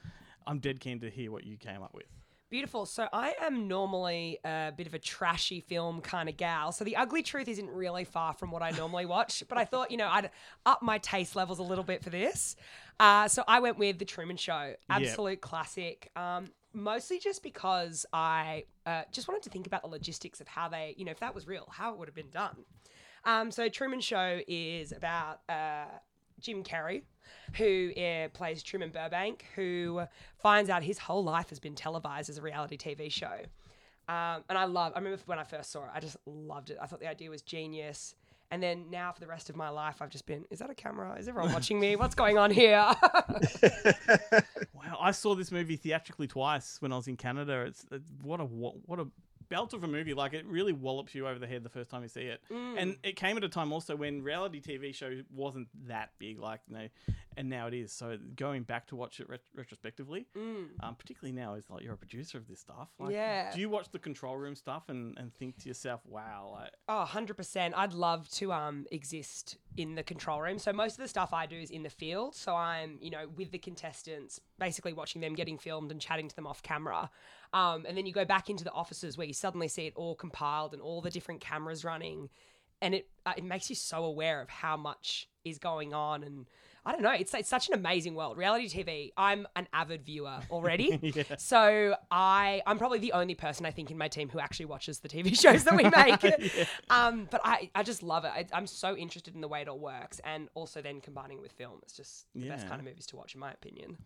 I'm 0.48 0.60
dead 0.60 0.80
keen 0.80 1.00
to 1.02 1.10
hear 1.10 1.32
what 1.32 1.44
you 1.44 1.58
came 1.58 1.82
up 1.82 1.94
with. 1.94 2.06
Beautiful. 2.54 2.86
So 2.86 3.08
I 3.12 3.34
am 3.42 3.68
normally 3.68 4.38
a 4.46 4.72
bit 4.78 4.86
of 4.86 4.94
a 4.94 5.00
trashy 5.00 5.60
film 5.60 6.02
kind 6.02 6.30
of 6.30 6.38
gal. 6.38 6.72
So 6.72 6.86
The 6.86 6.98
Ugly 6.98 7.24
Truth 7.24 7.48
isn't 7.48 7.68
really 7.68 8.04
far 8.04 8.34
from 8.34 8.52
what 8.52 8.62
I 8.62 8.70
normally 8.70 9.08
watch, 9.08 9.44
but 9.50 9.58
I 9.58 9.66
thought, 9.66 9.90
you 9.90 9.98
know, 9.98 10.08
I'd 10.08 10.30
up 10.64 10.84
my 10.84 11.00
taste 11.00 11.36
levels 11.36 11.58
a 11.58 11.64
little 11.64 11.84
bit 11.84 12.04
for 12.04 12.12
this. 12.12 12.56
Uh, 13.00 13.28
so 13.28 13.44
I 13.48 13.60
went 13.60 13.80
with 13.80 13.98
The 13.98 14.06
Truman 14.06 14.38
Show. 14.38 14.76
Absolute 14.88 15.42
classic. 15.42 16.12
Um, 16.16 16.46
mostly 16.74 17.18
just 17.18 17.42
because 17.42 18.06
I 18.14 18.66
uh, 18.86 19.02
just 19.12 19.28
wanted 19.28 19.42
to 19.46 19.50
think 19.50 19.66
about 19.66 19.82
the 19.82 19.88
logistics 19.88 20.40
of 20.40 20.48
how 20.48 20.70
they, 20.70 20.94
you 20.96 21.06
know, 21.06 21.12
if 21.12 21.22
that 21.22 21.34
was 21.34 21.48
real, 21.48 21.68
how 21.72 21.92
it 21.94 21.98
would 21.98 22.08
have 22.08 22.14
been 22.14 22.30
done. 22.30 22.66
Um, 23.26 23.50
so 23.50 23.68
Truman 23.68 24.00
Show 24.00 24.42
is 24.48 24.92
about 24.92 25.40
uh, 25.50 25.86
Jim 26.40 26.64
Carrey, 26.64 27.02
who 27.58 27.92
uh, 27.96 28.30
plays 28.30 28.64
Truman 28.64 28.90
Burbank, 28.90 29.46
who 29.56 30.04
finds 30.38 30.70
out 30.70 30.84
his 30.84 30.98
whole 30.98 31.24
life 31.24 31.50
has 31.50 31.60
been 31.60 31.76
televised 31.76 32.30
as 32.30 32.38
a 32.38 32.42
reality 32.42 32.78
TV 32.78 33.12
show. 33.12 33.40
Um, 34.10 34.44
and 34.50 34.58
I 34.58 34.66
love, 34.66 34.94
I 34.96 35.00
remember 35.00 35.20
when 35.26 35.40
I 35.40 35.44
first 35.44 35.72
saw 35.72 35.84
it, 35.86 35.92
I 35.94 36.00
just 36.00 36.18
loved 36.26 36.70
it. 36.70 36.78
I 36.82 36.88
thought 36.88 37.00
the 37.00 37.08
idea 37.08 37.30
was 37.30 37.42
genius. 37.42 38.16
And 38.52 38.62
then 38.62 38.92
now 38.92 39.12
for 39.12 39.20
the 39.20 39.28
rest 39.28 39.50
of 39.50 39.56
my 39.56 39.70
life, 39.70 40.02
I've 40.02 40.12
just 40.12 40.26
been, 40.26 40.46
is 40.52 40.60
that 40.60 40.70
a 40.70 40.76
camera? 40.76 41.16
Is 41.18 41.28
everyone 41.28 41.54
watching 41.58 41.80
me? 41.80 41.96
What's 41.96 42.16
going 42.16 42.38
on 42.38 42.52
here? 42.52 42.86
Wow, 44.74 44.98
I 45.00 45.12
saw 45.12 45.34
this 45.34 45.52
movie 45.52 45.78
theatrically 45.78 46.28
twice 46.28 46.82
when 46.82 46.92
I 46.92 46.98
was 46.98 47.08
in 47.08 47.16
Canada. 47.16 47.62
It's, 47.62 47.86
it's 47.90 48.12
what 48.22 48.42
a 48.42 48.46
wa- 48.46 48.74
what 48.86 49.00
a 49.00 49.08
belt 49.50 49.74
of 49.74 49.84
a 49.84 49.88
movie. 49.88 50.14
Like 50.14 50.34
it 50.34 50.46
really 50.46 50.74
wallops 50.74 51.14
you 51.16 51.28
over 51.28 51.40
the 51.40 51.48
head 51.48 51.64
the 51.64 51.70
first 51.70 51.90
time 51.90 52.02
you 52.04 52.08
see 52.10 52.22
it. 52.22 52.42
Mm. 52.52 52.76
And 52.78 52.98
it 53.04 53.16
came 53.16 53.38
at 53.38 53.44
a 53.44 53.50
time 53.50 53.72
also 53.72 53.96
when 53.96 54.22
reality 54.24 54.62
TV 54.62 54.94
show 54.94 55.22
wasn't 55.34 55.68
that 55.88 56.12
big, 56.20 56.40
like 56.40 56.62
you 56.68 56.76
know, 56.76 56.88
and 57.38 57.50
now 57.50 57.68
it 57.68 57.74
is. 57.74 57.92
So 57.92 58.18
going 58.36 58.64
back 58.64 58.88
to 58.88 58.96
watch 58.96 59.20
it 59.20 59.30
ret- 59.30 59.42
retrospectively, 59.56 60.28
Mm. 60.38 60.68
um, 60.82 60.96
particularly 60.96 61.34
now 61.34 61.56
is 61.56 61.70
like 61.70 61.84
you're 61.84 61.94
a 61.94 61.98
producer 61.98 62.38
of 62.38 62.48
this 62.48 62.60
stuff. 62.60 62.90
Like, 63.00 63.12
Yeah. 63.14 63.54
Do 63.54 63.60
you 63.60 63.70
watch 63.70 63.90
the 63.92 64.00
control 64.00 64.38
room 64.38 64.56
stuff 64.56 64.90
and, 64.90 65.18
and 65.18 65.34
think 65.34 65.58
to 65.60 65.68
yourself, 65.68 66.02
wow, 66.06 66.50
like 66.54 66.72
Oh, 66.88 67.06
100%. 67.10 67.74
I'd 67.76 67.94
love 67.94 68.30
to 68.32 68.52
um, 68.54 68.86
exist 68.92 69.58
in 69.78 69.96
the 69.96 70.04
control 70.04 70.42
room. 70.42 70.60
So 70.60 70.72
most 70.72 70.94
of 70.94 71.00
the 71.00 71.08
stuff 71.08 71.34
I 71.34 71.46
do 71.46 71.56
is 71.58 71.72
in 71.72 71.84
the 71.84 71.90
field. 71.90 72.36
So 72.36 72.56
I'm, 72.56 72.98
you 73.02 73.10
know, 73.10 73.28
with 73.36 73.52
the 73.52 73.58
contestants, 73.58 74.40
basically 74.60 74.94
watching 74.94 75.22
them 75.22 75.34
getting 75.34 75.58
filmed 75.58 75.92
and 75.92 76.00
chatting 76.00 76.28
to 76.28 76.36
them 76.36 76.46
off 76.46 76.62
camera. 76.62 77.10
Um, 77.54 77.86
and 77.88 77.96
then 77.96 78.06
you 78.06 78.14
go 78.14 78.26
back 78.26 78.50
into 78.50 78.64
the 78.64 78.72
offices 78.72 79.18
where 79.18 79.28
you 79.28 79.34
suddenly 79.34 79.68
see 79.68 79.86
it 79.86 79.94
all 79.96 80.16
compiled 80.16 80.74
and 80.74 80.82
all 80.82 81.02
the 81.02 81.12
different 81.12 81.40
cameras 81.40 81.86
running. 81.86 82.30
And 82.82 82.96
it, 82.96 83.08
uh, 83.26 83.34
it 83.38 83.44
makes 83.44 83.70
you 83.70 83.76
so 83.76 84.04
aware 84.04 84.42
of 84.42 84.50
how 84.50 84.76
much 84.76 85.30
is 85.46 85.60
going 85.60 85.94
on. 85.94 86.24
And 86.24 86.48
I 86.86 86.92
don't 86.92 87.04
know, 87.04 87.12
it's, 87.12 87.34
it's 87.34 87.48
such 87.48 87.70
an 87.70 87.76
amazing 87.76 88.16
world. 88.16 88.38
Reality 88.38 88.68
TV, 88.68 89.12
I'm 89.16 89.48
an 89.56 89.68
avid 89.72 90.04
viewer 90.04 90.40
already. 90.50 91.00
Yeah. 91.16 91.24
So 91.38 91.96
I, 92.10 92.62
I'm 92.66 92.78
probably 92.78 93.00
the 93.00 93.12
only 93.14 93.36
person 93.36 93.66
I 93.66 93.72
think 93.72 93.92
in 93.92 93.98
my 93.98 94.08
team 94.08 94.30
who 94.30 94.40
actually 94.40 94.66
watches 94.66 95.00
the 95.00 95.08
TV 95.08 95.40
shows 95.40 95.64
that 95.66 95.76
we 95.76 95.84
make. 95.90 96.68
um, 96.90 97.28
but 97.30 97.40
I, 97.46 97.70
I 97.76 97.84
just 97.84 98.02
love 98.04 98.26
it. 98.26 98.32
I, 98.34 98.48
I'm 98.52 98.68
so 98.68 98.98
interested 98.98 99.36
in 99.36 99.42
the 99.42 99.48
way 99.48 99.62
it 99.62 99.68
all 99.68 99.80
works, 99.80 100.20
and 100.26 100.50
also 100.56 100.82
then 100.82 101.02
combining 101.02 101.40
with 101.40 101.52
film. 101.52 101.80
It's 101.84 101.96
just 101.96 102.26
the 102.34 102.50
best 102.50 102.68
kind 102.68 102.80
of 102.80 102.86
movies 102.86 103.06
to 103.08 103.16
watch, 103.16 103.36
in 103.36 103.40
my 103.40 103.52
opinion. 103.52 103.98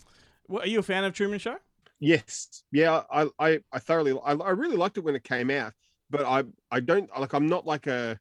what, 0.48 0.66
are 0.66 0.70
you 0.70 0.80
a 0.80 0.84
fan 0.84 1.04
of 1.04 1.14
Truman 1.14 1.40
Show? 1.40 1.58
Yes, 2.00 2.64
yeah, 2.72 3.02
I, 3.12 3.28
I, 3.40 3.60
I 3.72 3.80
thoroughly, 3.80 4.14
I, 4.24 4.34
I 4.34 4.52
really 4.52 4.78
liked 4.78 4.98
it 4.98 5.04
when 5.04 5.16
it 5.16 5.24
came 5.24 5.50
out, 5.50 5.74
but 6.10 6.26
I, 6.26 6.44
I 6.70 6.80
don't 6.80 7.10
like, 7.20 7.34
I'm 7.34 7.48
not 7.48 7.66
like 7.66 7.88
a, 7.88 8.20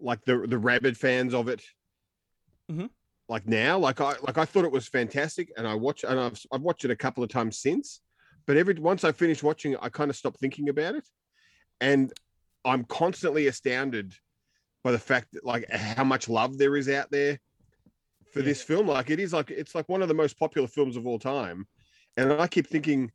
like 0.00 0.24
the 0.24 0.46
the 0.46 0.58
rabid 0.58 0.96
fans 0.96 1.34
of 1.34 1.48
it. 1.48 1.62
Mhm. 2.70 2.90
Like 3.28 3.46
now, 3.48 3.78
like 3.78 4.00
I, 4.00 4.14
like 4.22 4.38
I 4.38 4.44
thought 4.44 4.64
it 4.64 4.70
was 4.72 4.86
fantastic, 4.86 5.50
and 5.56 5.66
I 5.66 5.74
watch, 5.74 6.04
and 6.04 6.20
I've, 6.20 6.40
I've 6.52 6.62
watched 6.62 6.84
it 6.84 6.90
a 6.92 6.96
couple 6.96 7.24
of 7.24 7.30
times 7.30 7.58
since, 7.58 8.00
but 8.46 8.56
every 8.56 8.74
once 8.74 9.02
I 9.02 9.10
finished 9.12 9.42
watching 9.42 9.72
it, 9.72 9.80
I 9.82 9.88
kind 9.88 10.08
of 10.08 10.16
stop 10.16 10.36
thinking 10.38 10.68
about 10.68 10.94
it, 10.94 11.04
and 11.80 12.12
I'm 12.64 12.84
constantly 12.84 13.48
astounded 13.48 14.14
by 14.84 14.92
the 14.92 14.98
fact 14.98 15.32
that 15.32 15.44
like 15.44 15.68
how 15.70 16.04
much 16.04 16.28
love 16.28 16.58
there 16.58 16.76
is 16.76 16.88
out 16.88 17.10
there 17.10 17.40
for 18.32 18.42
this 18.42 18.62
film. 18.62 18.86
Like 18.86 19.10
it 19.10 19.18
is 19.18 19.32
like 19.32 19.50
it's 19.50 19.74
like 19.74 19.88
one 19.88 20.02
of 20.02 20.08
the 20.08 20.14
most 20.14 20.38
popular 20.38 20.68
films 20.68 20.96
of 20.96 21.06
all 21.06 21.18
time, 21.18 21.66
and 22.18 22.32
I 22.32 22.46
keep 22.48 22.66
thinking, 22.66 23.10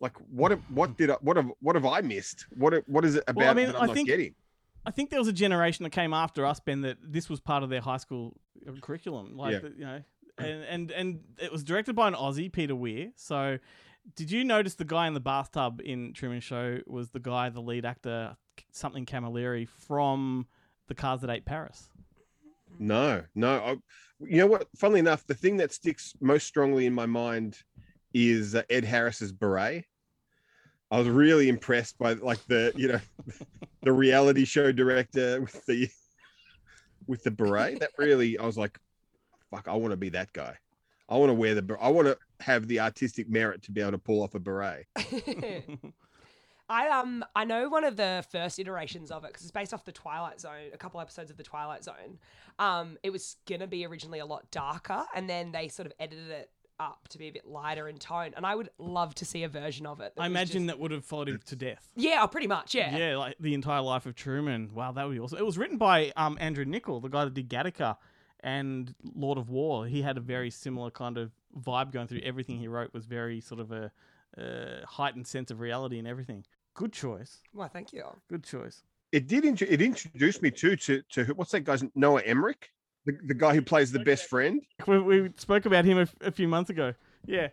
like, 0.00 0.16
what 0.30 0.50
have- 0.52 0.62
what 0.70 0.96
did 0.96 1.10
I, 1.10 1.14
what 1.20 1.36
have 1.36 1.50
what 1.60 1.74
have 1.76 1.84
I 1.84 2.00
missed? 2.00 2.46
What 2.56 2.74
what 2.88 3.04
is 3.04 3.16
it 3.16 3.24
about 3.26 3.36
Well, 3.42 3.50
I 3.50 3.54
mean, 3.54 3.66
that 3.66 3.76
I'm 3.76 3.82
I 3.82 3.86
not 3.86 3.94
think 3.94 4.08
getting? 4.08 4.34
I 4.84 4.90
think 4.92 5.10
there 5.10 5.18
was 5.18 5.28
a 5.28 5.32
generation 5.32 5.82
that 5.82 5.90
came 5.90 6.14
after 6.14 6.46
us, 6.46 6.60
Ben, 6.60 6.82
that 6.82 6.98
this 7.02 7.28
was 7.28 7.40
part 7.40 7.62
of 7.64 7.70
their 7.70 7.80
high 7.80 7.96
school 7.96 8.36
curriculum. 8.80 9.36
Like, 9.36 9.54
Yeah. 9.62 9.68
you 9.76 9.84
know, 9.84 10.02
and, 10.38 10.62
and 10.64 10.90
and 10.92 11.20
it 11.38 11.50
was 11.50 11.64
directed 11.64 11.96
by 11.96 12.06
an 12.08 12.14
Aussie, 12.14 12.52
Peter 12.52 12.76
Weir. 12.76 13.10
So, 13.16 13.58
did 14.14 14.30
you 14.30 14.44
notice 14.44 14.74
the 14.76 14.84
guy 14.84 15.08
in 15.08 15.14
the 15.14 15.20
bathtub 15.20 15.80
in 15.84 16.12
Truman 16.12 16.40
Show 16.40 16.78
was 16.86 17.10
the 17.10 17.18
guy, 17.18 17.48
the 17.48 17.60
lead 17.60 17.84
actor, 17.84 18.36
something 18.70 19.06
Camilleri 19.06 19.68
from 19.68 20.46
the 20.86 20.94
Cars 20.94 21.20
That 21.22 21.30
Ate 21.30 21.44
Paris? 21.44 21.88
No, 22.78 23.24
no. 23.34 23.56
I, 23.56 23.70
you 24.20 24.36
know 24.38 24.46
what? 24.46 24.68
Funnily 24.76 25.00
enough, 25.00 25.26
the 25.26 25.34
thing 25.34 25.56
that 25.56 25.72
sticks 25.72 26.12
most 26.20 26.46
strongly 26.46 26.86
in 26.86 26.92
my 26.92 27.06
mind 27.06 27.58
is 28.16 28.54
uh, 28.54 28.62
Ed 28.70 28.84
Harris's 28.84 29.30
beret. 29.30 29.84
I 30.90 30.98
was 30.98 31.08
really 31.08 31.48
impressed 31.48 31.98
by 31.98 32.14
like 32.14 32.44
the 32.46 32.72
you 32.74 32.88
know 32.88 33.00
the 33.82 33.92
reality 33.92 34.44
show 34.44 34.72
director 34.72 35.40
with 35.42 35.64
the 35.66 35.88
with 37.06 37.22
the 37.24 37.30
beret. 37.30 37.80
That 37.80 37.90
really, 37.98 38.38
I 38.38 38.46
was 38.46 38.56
like, 38.56 38.78
fuck, 39.50 39.68
I 39.68 39.74
want 39.74 39.92
to 39.92 39.96
be 39.96 40.08
that 40.10 40.32
guy. 40.32 40.56
I 41.08 41.16
want 41.18 41.30
to 41.30 41.34
wear 41.34 41.54
the. 41.54 41.76
I 41.80 41.88
want 41.88 42.08
to 42.08 42.18
have 42.40 42.66
the 42.68 42.80
artistic 42.80 43.28
merit 43.28 43.62
to 43.64 43.72
be 43.72 43.80
able 43.82 43.92
to 43.92 43.98
pull 43.98 44.22
off 44.22 44.34
a 44.34 44.40
beret. 44.40 44.86
I 46.68 46.88
um 46.88 47.24
I 47.36 47.44
know 47.44 47.68
one 47.68 47.84
of 47.84 47.96
the 47.96 48.24
first 48.32 48.58
iterations 48.58 49.12
of 49.12 49.24
it 49.24 49.28
because 49.28 49.42
it's 49.42 49.52
based 49.52 49.72
off 49.72 49.84
the 49.84 49.92
Twilight 49.92 50.40
Zone, 50.40 50.70
a 50.72 50.78
couple 50.78 51.00
episodes 51.00 51.30
of 51.30 51.36
the 51.36 51.44
Twilight 51.44 51.84
Zone. 51.84 52.18
Um, 52.58 52.96
it 53.02 53.10
was 53.10 53.36
gonna 53.48 53.68
be 53.68 53.86
originally 53.86 54.18
a 54.18 54.26
lot 54.26 54.50
darker, 54.50 55.04
and 55.14 55.28
then 55.30 55.52
they 55.52 55.68
sort 55.68 55.86
of 55.86 55.92
edited 56.00 56.30
it 56.30 56.50
up 56.78 57.08
to 57.08 57.18
be 57.18 57.28
a 57.28 57.30
bit 57.30 57.46
lighter 57.46 57.88
in 57.88 57.98
tone. 57.98 58.32
And 58.36 58.44
I 58.46 58.54
would 58.54 58.70
love 58.78 59.14
to 59.16 59.24
see 59.24 59.42
a 59.44 59.48
version 59.48 59.86
of 59.86 60.00
it. 60.00 60.12
I 60.18 60.26
imagine 60.26 60.62
just- 60.62 60.66
that 60.68 60.78
would 60.78 60.90
have 60.90 61.04
followed 61.04 61.28
him 61.28 61.40
to 61.46 61.56
death. 61.56 61.88
Yeah, 61.96 62.20
oh, 62.22 62.26
pretty 62.28 62.46
much. 62.46 62.74
Yeah. 62.74 62.96
Yeah, 62.96 63.16
like 63.16 63.36
the 63.40 63.54
entire 63.54 63.80
life 63.80 64.06
of 64.06 64.14
Truman. 64.14 64.70
Wow, 64.74 64.92
that 64.92 65.06
would 65.06 65.14
be 65.14 65.20
awesome. 65.20 65.38
It 65.38 65.46
was 65.46 65.56
written 65.58 65.78
by 65.78 66.12
um, 66.16 66.36
Andrew 66.40 66.64
Niccol, 66.64 67.00
the 67.02 67.08
guy 67.08 67.24
that 67.24 67.34
did 67.34 67.48
Gattaca 67.48 67.96
and 68.40 68.94
Lord 69.14 69.38
of 69.38 69.48
War. 69.50 69.86
He 69.86 70.02
had 70.02 70.16
a 70.16 70.20
very 70.20 70.50
similar 70.50 70.90
kind 70.90 71.16
of 71.18 71.32
vibe 71.58 71.92
going 71.92 72.06
through 72.06 72.20
everything 72.22 72.58
he 72.58 72.68
wrote. 72.68 72.92
Was 72.92 73.06
very 73.06 73.40
sort 73.40 73.60
of 73.60 73.72
a 73.72 73.90
uh, 74.38 74.84
heightened 74.86 75.26
sense 75.26 75.50
of 75.50 75.60
reality 75.60 75.98
and 75.98 76.06
everything. 76.06 76.44
Good 76.74 76.92
choice. 76.92 77.40
Well, 77.54 77.68
thank 77.68 77.92
you. 77.94 78.04
Good 78.28 78.44
choice. 78.44 78.82
It 79.12 79.26
did. 79.28 79.44
Int- 79.46 79.62
it 79.62 79.80
introduced 79.80 80.42
me 80.42 80.50
too 80.50 80.76
to 80.76 81.02
to 81.10 81.24
who- 81.24 81.34
what's 81.34 81.52
that 81.52 81.60
guy's 81.60 81.82
Noah 81.94 82.20
Emmerich, 82.22 82.70
the, 83.06 83.16
the 83.26 83.34
guy 83.34 83.54
who 83.54 83.62
plays 83.62 83.90
the 83.92 84.00
best 84.00 84.28
friend. 84.28 84.60
We, 84.86 84.98
we 85.00 85.30
spoke 85.38 85.64
about 85.64 85.84
him 85.84 86.06
a 86.20 86.30
few 86.30 86.46
months 86.48 86.68
ago. 86.70 86.92
Yeah, 87.24 87.48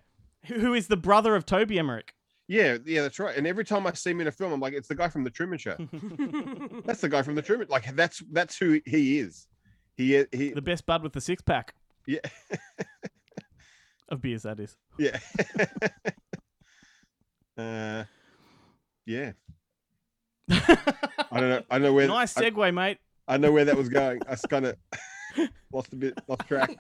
who, 0.45 0.56
who 0.60 0.74
is 0.74 0.88
the 0.88 0.97
brother 0.97 1.36
of 1.36 1.45
Toby 1.45 1.80
Emmerich? 1.80 2.14
Yeah, 2.47 2.78
yeah, 2.86 3.01
that's 3.04 3.20
right. 3.20 3.36
And 3.38 3.47
every 3.47 3.64
time 3.64 3.88
I 3.88 3.93
see 3.93 4.12
him 4.12 4.20
in 4.22 4.28
a 4.28 4.32
film, 4.32 4.51
I'm 4.51 4.60
like, 4.60 4.74
it's 4.74 4.89
the 4.89 4.95
guy 4.95 5.08
from 5.08 5.24
the 5.24 5.30
Truman 5.30 5.58
Show. 5.58 5.78
that's 6.86 6.99
the 7.01 7.08
guy 7.10 7.22
from 7.22 7.36
the 7.36 7.41
Truman. 7.41 7.68
Like 7.70 7.95
that's 7.95 8.22
that's 8.32 8.58
who 8.58 8.82
he 8.86 9.20
is. 9.20 9.47
He 9.95 10.26
he. 10.32 10.51
The 10.51 10.62
best 10.62 10.86
bud 10.86 11.04
with 11.04 11.14
the 11.14 11.22
six 11.22 11.41
pack 11.41 11.74
Yeah, 12.06 12.20
of 14.10 14.22
beers. 14.22 14.43
That 14.43 14.60
is. 14.60 14.76
yeah. 14.99 15.18
uh, 17.58 18.04
yeah. 19.06 19.32
I 20.49 21.39
don't 21.39 21.49
know. 21.49 21.62
I 21.70 21.76
don't 21.78 21.82
know 21.84 21.93
where. 21.93 22.08
Nice 22.08 22.36
I- 22.38 22.49
segue, 22.49 22.74
mate. 22.74 22.97
I 23.28 23.38
know 23.38 23.51
where 23.54 23.64
that 23.66 23.78
was 23.78 23.88
going. 23.88 24.20
I 24.28 24.36
kind 24.36 24.66
of 24.66 24.76
lost 25.71 25.93
a 25.93 25.95
bit, 25.95 26.17
lost 26.27 26.47
track, 26.47 26.71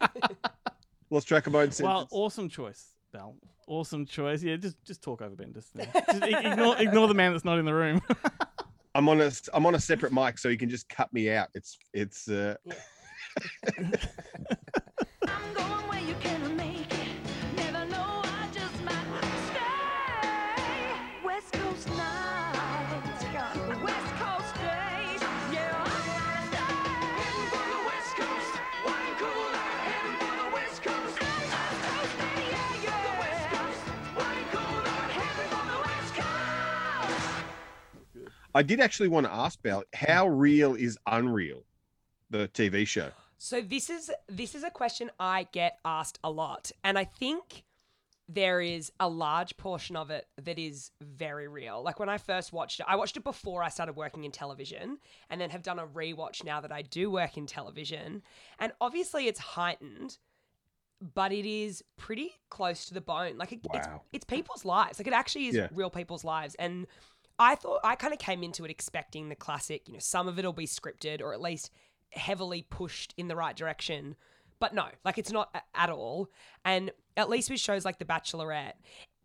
lost 1.09 1.27
track 1.27 1.47
of 1.47 1.53
my 1.53 1.61
own 1.61 1.71
sentence. 1.71 1.81
Well, 1.81 2.07
awesome 2.11 2.49
choice, 2.49 2.93
Belle. 3.11 3.35
Awesome 3.67 4.05
choice. 4.05 4.43
Yeah, 4.43 4.57
just 4.57 4.83
just 4.83 5.01
talk 5.01 5.21
over 5.21 5.35
Ben. 5.35 5.53
Just, 5.53 5.73
just 5.75 6.23
ignore 6.23 6.77
ignore 6.77 7.07
the 7.07 7.13
man 7.13 7.31
that's 7.31 7.45
not 7.45 7.59
in 7.59 7.65
the 7.65 7.73
room. 7.73 8.01
I'm 8.95 9.09
on 9.09 9.21
a 9.21 9.31
I'm 9.53 9.65
on 9.65 9.75
a 9.75 9.79
separate 9.79 10.13
mic, 10.13 10.37
so 10.37 10.49
you 10.49 10.57
can 10.57 10.69
just 10.69 10.87
cut 10.89 11.11
me 11.13 11.31
out. 11.31 11.49
It's 11.53 11.77
it's. 11.93 12.29
Uh, 12.29 12.55
I 38.55 38.61
did 38.63 38.79
actually 38.79 39.09
want 39.09 39.25
to 39.25 39.33
ask 39.33 39.61
Belle, 39.61 39.83
how 39.93 40.27
real 40.27 40.75
is 40.75 40.97
Unreal, 41.07 41.63
the 42.29 42.47
TV 42.49 42.87
show? 42.87 43.11
So 43.37 43.61
this 43.61 43.89
is 43.89 44.11
this 44.29 44.55
is 44.55 44.63
a 44.63 44.69
question 44.69 45.11
I 45.19 45.47
get 45.51 45.79
asked 45.83 46.19
a 46.23 46.31
lot, 46.31 46.71
and 46.83 46.97
I 46.97 47.03
think 47.03 47.63
there 48.29 48.61
is 48.61 48.89
a 49.01 49.09
large 49.09 49.57
portion 49.57 49.97
of 49.97 50.09
it 50.09 50.27
that 50.41 50.57
is 50.57 50.91
very 51.01 51.49
real. 51.49 51.83
Like 51.83 51.99
when 51.99 52.07
I 52.07 52.17
first 52.17 52.53
watched 52.53 52.79
it, 52.79 52.85
I 52.87 52.95
watched 52.95 53.17
it 53.17 53.23
before 53.25 53.61
I 53.61 53.67
started 53.67 53.97
working 53.97 54.23
in 54.23 54.31
television, 54.31 54.97
and 55.29 55.41
then 55.41 55.49
have 55.49 55.61
done 55.63 55.77
a 55.79 55.85
rewatch 55.85 56.43
now 56.45 56.61
that 56.61 56.71
I 56.71 56.83
do 56.83 57.11
work 57.11 57.35
in 57.37 57.47
television, 57.47 58.21
and 58.59 58.71
obviously 58.79 59.27
it's 59.27 59.39
heightened. 59.39 60.17
But 61.15 61.33
it 61.33 61.45
is 61.45 61.83
pretty 61.97 62.31
close 62.49 62.85
to 62.85 62.93
the 62.93 63.01
bone. 63.01 63.37
Like 63.37 63.51
it, 63.51 63.59
it's, 63.73 63.87
it's 64.13 64.23
people's 64.23 64.63
lives. 64.63 64.99
Like 64.99 65.07
it 65.07 65.11
actually 65.11 65.47
is 65.47 65.55
Yeah. 65.55 65.67
real 65.73 65.89
people's 65.89 66.23
lives. 66.23 66.55
And 66.55 66.87
I 67.39 67.55
thought 67.55 67.79
I 67.83 67.95
kind 67.95 68.13
of 68.13 68.19
came 68.19 68.43
into 68.43 68.63
it 68.65 68.71
expecting 68.71 69.29
the 69.29 69.35
classic, 69.35 69.87
you 69.87 69.93
know, 69.93 69.99
some 69.99 70.27
of 70.27 70.37
it'll 70.37 70.53
be 70.53 70.67
scripted 70.67 71.21
or 71.21 71.33
at 71.33 71.41
least 71.41 71.71
heavily 72.11 72.65
pushed 72.69 73.13
in 73.17 73.27
the 73.27 73.35
right 73.35 73.55
direction. 73.55 74.15
But 74.59 74.73
no, 74.73 74.85
like 75.03 75.17
it's 75.17 75.31
not 75.31 75.55
at 75.73 75.89
all. 75.89 76.29
And 76.63 76.91
at 77.17 77.29
least 77.29 77.49
with 77.49 77.59
shows 77.59 77.85
like 77.85 77.99
The 77.99 78.05
Bachelorette, 78.05 78.73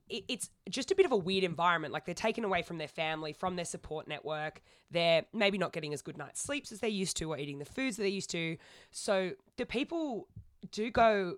it, 0.08 0.24
it's 0.28 0.50
just 0.68 0.90
a 0.90 0.94
bit 0.94 1.06
of 1.06 1.12
a 1.12 1.16
weird 1.16 1.44
environment. 1.44 1.92
Like 1.92 2.06
they're 2.06 2.14
taken 2.14 2.44
away 2.44 2.62
from 2.62 2.78
their 2.78 2.88
family, 2.88 3.32
from 3.32 3.56
their 3.56 3.64
support 3.64 4.08
network. 4.08 4.62
They're 4.90 5.24
maybe 5.32 5.58
not 5.58 5.72
getting 5.72 5.92
as 5.92 6.02
good 6.02 6.16
night's 6.16 6.40
sleeps 6.40 6.72
as 6.72 6.80
they 6.80 6.88
used 6.88 7.16
to, 7.18 7.32
or 7.32 7.38
eating 7.38 7.58
the 7.58 7.64
foods 7.64 7.96
that 7.96 8.02
they 8.04 8.08
used 8.08 8.30
to. 8.30 8.56
So 8.90 9.32
the 9.58 9.66
people 9.66 10.28
do 10.72 10.90
go, 10.90 11.36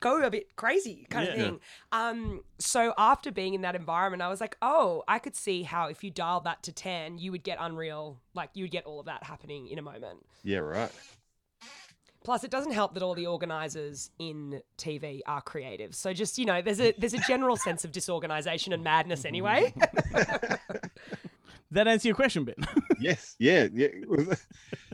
go 0.00 0.22
a 0.22 0.30
bit 0.30 0.54
crazy, 0.56 1.06
kind 1.10 1.28
of 1.28 1.36
Yeah. 1.36 1.42
thing. 1.44 1.60
Um, 1.92 2.42
so 2.58 2.92
after 2.98 3.30
being 3.32 3.54
in 3.54 3.62
that 3.62 3.74
environment, 3.74 4.22
I 4.22 4.28
was 4.28 4.40
like, 4.40 4.56
oh, 4.62 5.02
I 5.08 5.18
could 5.18 5.36
see 5.36 5.62
how 5.62 5.88
if 5.88 6.04
you 6.04 6.10
dialed 6.10 6.44
that 6.44 6.62
to 6.64 6.72
10, 6.72 7.18
you 7.18 7.32
would 7.32 7.42
get 7.42 7.58
Unreal, 7.60 8.20
like 8.34 8.50
you 8.54 8.64
would 8.64 8.70
get 8.70 8.84
all 8.84 9.00
of 9.00 9.06
that 9.06 9.24
happening 9.24 9.68
in 9.68 9.78
a 9.78 9.82
moment. 9.82 10.24
Yeah, 10.42 10.58
right. 10.58 10.90
Plus, 12.24 12.42
it 12.42 12.50
doesn't 12.50 12.72
help 12.72 12.94
that 12.94 13.04
all 13.04 13.14
the 13.14 13.28
organizers 13.28 14.10
in 14.18 14.60
TV 14.78 15.20
are 15.26 15.40
creative. 15.40 15.94
So 15.94 16.12
just 16.12 16.38
you 16.38 16.44
know, 16.44 16.60
there's 16.60 16.80
a 16.80 16.92
there's 16.98 17.14
a 17.14 17.20
general 17.20 17.56
sense 17.56 17.84
of 17.84 17.92
disorganization 17.92 18.72
and 18.72 18.82
madness 18.82 19.24
anyway. 19.24 19.72
That 21.72 21.88
answer 21.88 22.08
your 22.08 22.14
question, 22.14 22.44
Ben. 22.44 22.54
yes, 23.00 23.34
yeah, 23.38 23.66
yeah. 23.72 23.88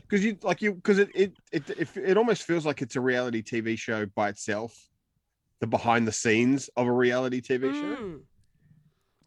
Because 0.09 0.25
you 0.25 0.37
like 0.43 0.61
you 0.61 0.73
because 0.73 0.99
it 0.99 1.09
it, 1.15 1.33
it 1.51 1.69
it 1.69 1.89
it 1.97 2.17
almost 2.17 2.43
feels 2.43 2.65
like 2.65 2.81
it's 2.81 2.95
a 2.95 3.01
reality 3.01 3.41
TV 3.41 3.77
show 3.77 4.05
by 4.05 4.29
itself. 4.29 4.89
The 5.63 5.67
behind 5.67 6.05
the 6.05 6.11
scenes 6.11 6.69
of 6.75 6.87
a 6.87 6.91
reality 6.91 7.39
TV 7.39 7.73
show. 7.73 7.95
Mm. 7.95 8.19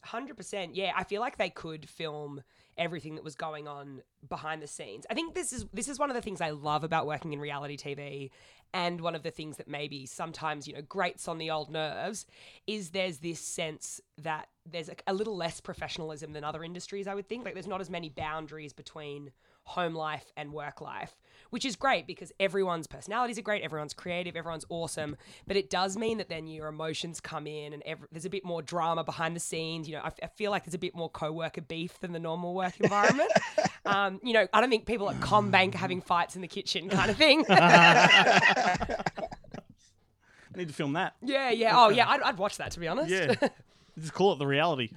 Hundred 0.04 0.36
percent. 0.36 0.76
Yeah, 0.76 0.92
I 0.94 1.02
feel 1.04 1.22
like 1.22 1.38
they 1.38 1.48
could 1.48 1.88
film 1.88 2.42
everything 2.76 3.14
that 3.14 3.24
was 3.24 3.34
going 3.34 3.66
on 3.66 4.02
behind 4.28 4.60
the 4.60 4.66
scenes. 4.66 5.06
I 5.08 5.14
think 5.14 5.34
this 5.34 5.50
is 5.50 5.64
this 5.72 5.88
is 5.88 5.98
one 5.98 6.10
of 6.10 6.14
the 6.14 6.20
things 6.20 6.42
I 6.42 6.50
love 6.50 6.84
about 6.84 7.06
working 7.06 7.32
in 7.32 7.40
reality 7.40 7.78
TV, 7.78 8.28
and 8.74 9.00
one 9.00 9.14
of 9.14 9.22
the 9.22 9.30
things 9.30 9.56
that 9.56 9.66
maybe 9.66 10.04
sometimes 10.04 10.68
you 10.68 10.74
know 10.74 10.82
grates 10.82 11.26
on 11.26 11.38
the 11.38 11.50
old 11.50 11.70
nerves 11.70 12.26
is 12.66 12.90
there's 12.90 13.20
this 13.20 13.40
sense 13.40 13.98
that 14.18 14.50
there's 14.70 14.90
a, 14.90 14.96
a 15.06 15.14
little 15.14 15.38
less 15.38 15.62
professionalism 15.62 16.34
than 16.34 16.44
other 16.44 16.62
industries. 16.62 17.08
I 17.08 17.14
would 17.14 17.30
think 17.30 17.46
like 17.46 17.54
there's 17.54 17.66
not 17.66 17.80
as 17.80 17.88
many 17.88 18.10
boundaries 18.10 18.74
between 18.74 19.30
home 19.66 19.94
life 19.94 20.24
and 20.36 20.52
work 20.52 20.80
life, 20.80 21.16
which 21.50 21.64
is 21.64 21.76
great 21.76 22.06
because 22.06 22.32
everyone's 22.40 22.86
personalities 22.86 23.36
are 23.38 23.42
great, 23.42 23.62
everyone's 23.62 23.92
creative, 23.94 24.36
everyone's 24.36 24.64
awesome. 24.68 25.16
But 25.46 25.56
it 25.56 25.68
does 25.70 25.96
mean 25.96 26.18
that 26.18 26.28
then 26.28 26.46
your 26.46 26.68
emotions 26.68 27.20
come 27.20 27.46
in 27.46 27.72
and 27.72 27.82
ev 27.84 27.98
there's 28.12 28.24
a 28.24 28.30
bit 28.30 28.44
more 28.44 28.62
drama 28.62 29.02
behind 29.04 29.34
the 29.36 29.40
scenes. 29.40 29.88
You 29.88 29.96
know, 29.96 30.02
I, 30.02 30.06
f- 30.06 30.18
I 30.22 30.26
feel 30.28 30.50
like 30.50 30.64
there's 30.64 30.74
a 30.74 30.78
bit 30.78 30.94
more 30.94 31.10
co-worker 31.10 31.60
beef 31.60 31.98
than 32.00 32.12
the 32.12 32.18
normal 32.20 32.54
work 32.54 32.74
environment. 32.80 33.30
um, 33.84 34.20
you 34.22 34.32
know, 34.32 34.46
I 34.52 34.60
don't 34.60 34.70
think 34.70 34.86
people 34.86 35.10
at 35.10 35.16
Combank 35.20 35.74
are 35.74 35.78
having 35.78 36.00
fights 36.00 36.36
in 36.36 36.42
the 36.42 36.48
kitchen 36.48 36.88
kind 36.88 37.10
of 37.10 37.16
thing. 37.16 37.44
I 37.48 38.96
need 40.56 40.68
to 40.68 40.74
film 40.74 40.94
that. 40.94 41.14
yeah, 41.22 41.50
yeah. 41.50 41.72
Oh, 41.78 41.88
yeah. 41.90 42.08
I'd, 42.08 42.22
I'd 42.22 42.38
watch 42.38 42.56
that 42.58 42.70
to 42.72 42.80
be 42.80 42.88
honest. 42.88 43.10
Yeah. 43.10 43.34
Just 43.98 44.12
call 44.14 44.32
it 44.32 44.38
the 44.38 44.46
reality. 44.46 44.90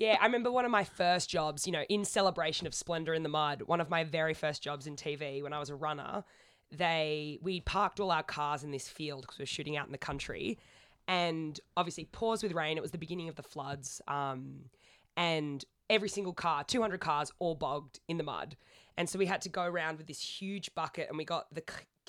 Yeah, 0.00 0.16
I 0.18 0.24
remember 0.24 0.50
one 0.50 0.64
of 0.64 0.70
my 0.70 0.84
first 0.84 1.28
jobs, 1.28 1.66
you 1.66 1.74
know, 1.74 1.84
in 1.90 2.06
celebration 2.06 2.66
of 2.66 2.72
Splendor 2.72 3.12
in 3.12 3.22
the 3.22 3.28
Mud, 3.28 3.60
one 3.66 3.82
of 3.82 3.90
my 3.90 4.02
very 4.02 4.32
first 4.32 4.62
jobs 4.62 4.86
in 4.86 4.96
TV 4.96 5.42
when 5.42 5.52
I 5.52 5.58
was 5.58 5.68
a 5.68 5.74
runner, 5.74 6.24
they 6.72 7.38
we 7.42 7.60
parked 7.60 8.00
all 8.00 8.10
our 8.10 8.22
cars 8.22 8.64
in 8.64 8.70
this 8.70 8.88
field 8.88 9.20
because 9.20 9.36
we 9.38 9.42
were 9.42 9.46
shooting 9.46 9.76
out 9.76 9.84
in 9.84 9.92
the 9.92 9.98
country. 9.98 10.58
And 11.06 11.60
obviously 11.76 12.06
pours 12.06 12.42
with 12.42 12.52
rain. 12.52 12.78
It 12.78 12.80
was 12.80 12.92
the 12.92 12.98
beginning 12.98 13.28
of 13.28 13.34
the 13.34 13.42
floods. 13.42 14.00
Um, 14.08 14.70
and 15.18 15.62
every 15.90 16.08
single 16.08 16.32
car, 16.32 16.64
200 16.64 16.98
cars, 16.98 17.30
all 17.38 17.54
bogged 17.54 18.00
in 18.08 18.16
the 18.16 18.24
mud. 18.24 18.56
And 18.96 19.06
so 19.06 19.18
we 19.18 19.26
had 19.26 19.42
to 19.42 19.50
go 19.50 19.64
around 19.64 19.98
with 19.98 20.06
this 20.06 20.22
huge 20.22 20.74
bucket 20.74 21.10
and 21.10 21.18
we 21.18 21.26
got 21.26 21.54
the 21.54 21.62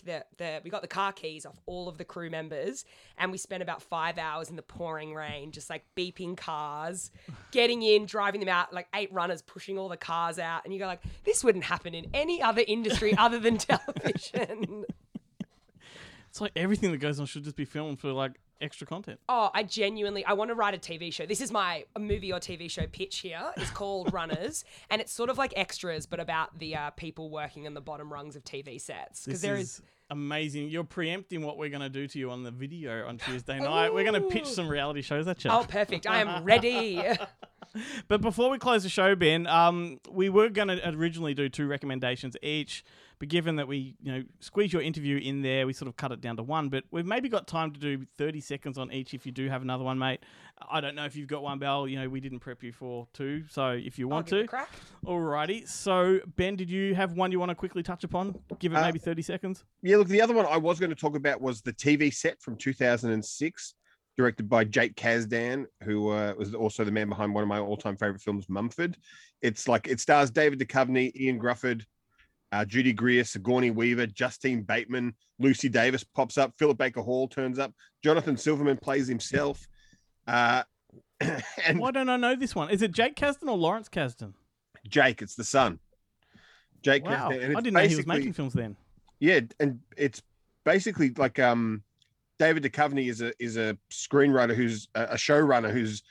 the, 0.06 0.26
the 0.38 0.62
we 0.64 0.70
got 0.70 0.82
the 0.82 0.88
car 0.88 1.12
keys 1.12 1.46
off 1.46 1.60
all 1.66 1.88
of 1.88 1.98
the 1.98 2.06
crew 2.06 2.30
members 2.30 2.86
and 3.18 3.32
we 3.32 3.38
spent 3.38 3.62
about 3.62 3.82
five 3.82 4.18
hours 4.18 4.50
in 4.50 4.56
the 4.56 4.62
pouring 4.62 5.14
rain 5.14 5.52
just 5.52 5.70
like 5.70 5.84
beeping 5.96 6.36
cars 6.36 7.12
getting 7.52 7.84
in 7.84 8.06
driving 8.06 8.40
them 8.40 8.50
out 8.50 8.74
like 8.74 8.88
eight 8.96 9.12
runners 9.14 9.42
pushing 9.42 9.78
all 9.78 9.90
the 9.90 9.98
cars 9.98 10.40
out. 10.40 10.64
And 10.66 10.74
you 10.74 10.80
go 10.80 10.88
like 10.88 11.02
this 11.24 11.44
wouldn't 11.44 11.66
happen 11.66 11.94
in 11.94 12.08
any 12.14 12.42
other 12.42 12.64
industry 12.68 13.16
other 13.18 13.40
than 13.40 13.58
television. 13.58 14.86
It's 16.30 16.40
like 16.40 16.54
everything 16.56 16.94
that 16.94 17.00
goes 17.00 17.20
on 17.20 17.26
should 17.26 17.44
just 17.44 17.58
be 17.58 17.66
filmed 17.66 18.00
for 18.00 18.14
like 18.14 18.40
extra 18.62 18.88
content. 18.88 19.20
Oh, 19.28 19.50
I 19.54 19.64
genuinely 19.64 20.24
I 20.26 20.34
want 20.34 20.50
to 20.50 20.56
write 20.56 20.74
a 20.74 20.78
TV 20.78 21.12
show. 21.12 21.26
This 21.26 21.42
is 21.42 21.52
my 21.52 21.86
movie 21.98 22.32
or 22.32 22.40
TV 22.40 22.70
show 22.70 22.88
pitch 22.88 23.20
here. 23.20 23.52
It's 23.58 23.72
called 23.72 24.14
Runners, 24.14 24.64
and 24.90 25.02
it's 25.02 25.12
sort 25.12 25.30
of 25.30 25.38
like 25.38 25.54
extras, 25.56 26.06
but 26.06 26.20
about 26.20 26.58
the 26.60 26.76
uh, 26.76 26.90
people 26.92 27.30
working 27.30 27.66
in 27.66 27.74
the 27.74 27.82
bottom 27.82 28.12
rungs 28.12 28.36
of 28.36 28.44
TV 28.44 28.80
sets. 28.80 29.26
Because 29.26 29.42
there 29.42 29.56
is 29.56 29.62
is 29.62 29.82
amazing. 30.10 30.70
You're 30.70 30.84
preempting 30.84 31.42
what 31.44 31.58
we're 31.58 31.70
going 31.70 31.82
to 31.82 31.90
do 31.90 32.08
to 32.08 32.20
you 32.20 32.32
on 32.32 32.44
the 32.44 32.52
video 32.52 33.08
on 33.08 33.18
Tuesday 33.18 33.60
night. 33.60 33.94
We're 33.94 34.10
going 34.10 34.22
to 34.22 34.28
pitch 34.28 34.48
some 34.48 34.68
reality 34.68 35.02
shows 35.02 35.28
at 35.28 35.44
you. 35.44 35.52
oh 35.52 35.66
perfect. 35.68 36.08
I 36.08 36.22
am 36.22 36.44
ready. 36.44 37.02
But 38.08 38.22
before 38.22 38.50
we 38.50 38.58
close 38.58 38.84
the 38.84 38.90
show, 38.90 39.16
Ben, 39.16 39.48
um, 39.48 40.00
we 40.10 40.30
were 40.30 40.50
going 40.50 40.68
to 40.68 40.90
originally 40.90 41.34
do 41.34 41.48
two 41.50 41.68
recommendations 41.68 42.36
each, 42.44 42.84
but 43.20 43.30
given 43.30 43.56
that 43.58 43.68
we, 43.68 43.96
you 44.02 44.12
know, 44.12 44.24
squeeze 44.40 44.74
your 44.74 44.82
interview 44.82 45.18
in 45.18 45.42
there, 45.42 45.66
we 45.66 45.74
sort 45.74 45.88
of 45.88 45.96
cut 45.96 46.12
it 46.12 46.20
down 46.22 46.36
to 46.38 46.44
one. 46.44 46.70
But 46.70 46.84
we've 46.92 47.06
maybe 47.06 47.30
got 47.30 47.48
time 47.48 47.72
to 47.72 47.80
do 47.80 48.06
thirty 48.18 48.42
seconds 48.42 48.78
on 48.78 48.92
each 48.92 49.14
if 49.14 49.26
you 49.26 49.32
do 49.32 49.48
have 49.48 49.62
another 49.62 49.84
one, 49.84 49.98
mate. 49.98 50.20
I 50.70 50.82
don't 50.82 50.96
know 50.96 51.06
if 51.06 51.16
you've 51.16 51.28
got 51.28 51.44
one, 51.44 51.60
Belle. 51.60 51.88
You 51.88 52.00
know, 52.00 52.10
we 52.10 52.20
didn't 52.20 52.40
prep 52.40 52.62
you 52.62 52.72
for 52.74 53.08
two, 53.14 53.44
so 53.50 53.70
if 53.70 53.98
you 53.98 54.08
want 54.08 54.28
give 54.28 54.34
it 54.34 54.40
a 54.40 54.44
to, 54.44 54.48
crack. 54.48 54.70
alrighty. 55.06 55.68
So 55.68 56.20
Ben, 56.36 56.56
did 56.56 56.70
you 56.70 56.94
have 56.96 57.14
one 57.14 57.32
you 57.32 57.40
want 57.40 57.50
to 57.50 57.56
quickly 57.56 57.84
touch 57.84 58.04
upon? 58.04 58.38
Give 58.60 58.74
it 58.74 58.78
Uh, 58.78 58.82
maybe 58.82 59.00
thirty 59.00 59.22
seconds. 59.22 59.64
Yeah, 59.82 59.98
look, 59.98 60.08
the 60.08 60.22
other 60.22 60.34
one 60.34 60.46
I 60.46 60.58
was 60.58 60.80
going 60.80 60.90
to 60.90 60.96
talk 60.96 61.16
about 61.16 61.40
was 61.42 61.62
the 61.62 61.74
TV 61.74 62.14
set 62.14 62.42
from 62.42 62.56
2006, 62.58 63.76
directed 64.18 64.50
by 64.50 64.64
Jake 64.64 64.96
Kasdan, 64.96 65.66
who 65.84 66.10
uh, 66.10 66.34
was 66.38 66.54
also 66.54 66.84
the 66.84 66.92
man 66.92 67.10
behind 67.10 67.34
one 67.34 67.44
of 67.44 67.48
my 67.48 67.60
all-time 67.60 67.98
favorite 67.98 68.22
films, 68.22 68.48
Mumford. 68.50 68.98
It's 69.42 69.68
like 69.68 69.88
it 69.88 70.00
stars 70.00 70.32
David 70.32 70.60
Duchovny, 70.60 71.16
Ian 71.16 71.40
Gruffudd, 71.40 71.84
uh, 72.52 72.66
Judy 72.66 72.94
Greer, 72.94 73.24
Sigourney 73.24 73.72
Weaver, 73.72 74.08
Justine 74.08 74.64
Bateman, 74.64 75.16
Lucy 75.40 75.70
Davis 75.70 76.04
pops 76.04 76.38
up, 76.38 76.54
Philip 76.60 76.78
Baker 76.78 77.02
Hall 77.02 77.28
turns 77.28 77.58
up, 77.60 77.74
Jonathan 78.04 78.38
Silverman 78.38 78.78
plays 78.78 79.08
himself. 79.08 79.66
Uh, 80.28 80.64
and 81.66 81.80
Why 81.80 81.92
don't 81.92 82.10
I 82.10 82.18
know 82.18 82.36
this 82.36 82.54
one? 82.54 82.70
Is 82.70 82.82
it 82.82 82.92
Jake 82.92 83.16
Kasdan 83.16 83.50
or 83.50 83.58
Lawrence 83.58 83.90
Kasdan? 83.90 84.34
Jake, 84.88 85.22
it's 85.22 85.36
the 85.36 85.44
son. 85.44 85.80
Jake 86.82 87.06
Wow, 87.06 87.30
Kasdan, 87.30 87.56
I 87.56 87.62
didn't 87.62 87.74
know 87.74 87.88
he 87.88 87.96
was 87.96 88.08
making 88.08 88.34
films 88.34 88.54
then. 88.54 88.76
Yeah, 89.20 89.42
and 89.60 89.80
it's 89.96 90.22
basically 90.66 91.12
like 91.16 91.40
um 91.40 91.84
David 92.42 92.64
Duchovny 92.64 93.08
is 93.08 93.22
a 93.22 93.32
is 93.38 93.56
a 93.56 93.78
screenwriter 93.92 94.56
who's 94.56 94.88
a, 94.96 95.14
showrunner 95.14 95.72
who's 95.72 96.02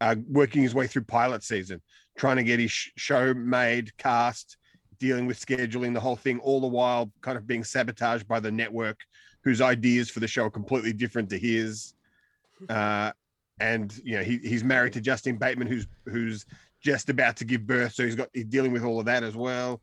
uh, 0.00 0.16
working 0.30 0.62
his 0.62 0.74
way 0.74 0.86
through 0.86 1.04
pilot 1.04 1.42
season, 1.42 1.82
trying 2.16 2.36
to 2.36 2.42
get 2.42 2.58
his 2.58 2.70
sh- 2.70 2.88
show 2.96 3.34
made, 3.34 3.94
cast, 3.98 4.56
dealing 4.98 5.26
with 5.26 5.38
scheduling, 5.38 5.92
the 5.92 6.00
whole 6.00 6.16
thing, 6.16 6.38
all 6.38 6.58
the 6.58 6.66
while 6.66 7.12
kind 7.20 7.36
of 7.36 7.46
being 7.46 7.62
sabotaged 7.62 8.26
by 8.26 8.40
the 8.40 8.50
network, 8.50 8.98
whose 9.42 9.60
ideas 9.60 10.08
for 10.08 10.20
the 10.20 10.26
show 10.26 10.44
are 10.44 10.50
completely 10.50 10.94
different 10.94 11.28
to 11.28 11.38
his. 11.38 11.92
Uh, 12.70 13.10
and 13.60 14.00
you 14.04 14.16
know 14.16 14.22
he, 14.22 14.38
he's 14.38 14.64
married 14.64 14.92
to 14.92 15.00
Justin 15.02 15.36
Bateman, 15.36 15.66
who's 15.66 15.86
who's 16.06 16.46
just 16.80 17.10
about 17.10 17.36
to 17.36 17.44
give 17.44 17.66
birth, 17.66 17.92
so 17.92 18.04
he's 18.04 18.14
got 18.14 18.30
he's 18.32 18.46
dealing 18.46 18.72
with 18.72 18.84
all 18.84 19.00
of 19.00 19.04
that 19.04 19.22
as 19.22 19.36
well. 19.36 19.82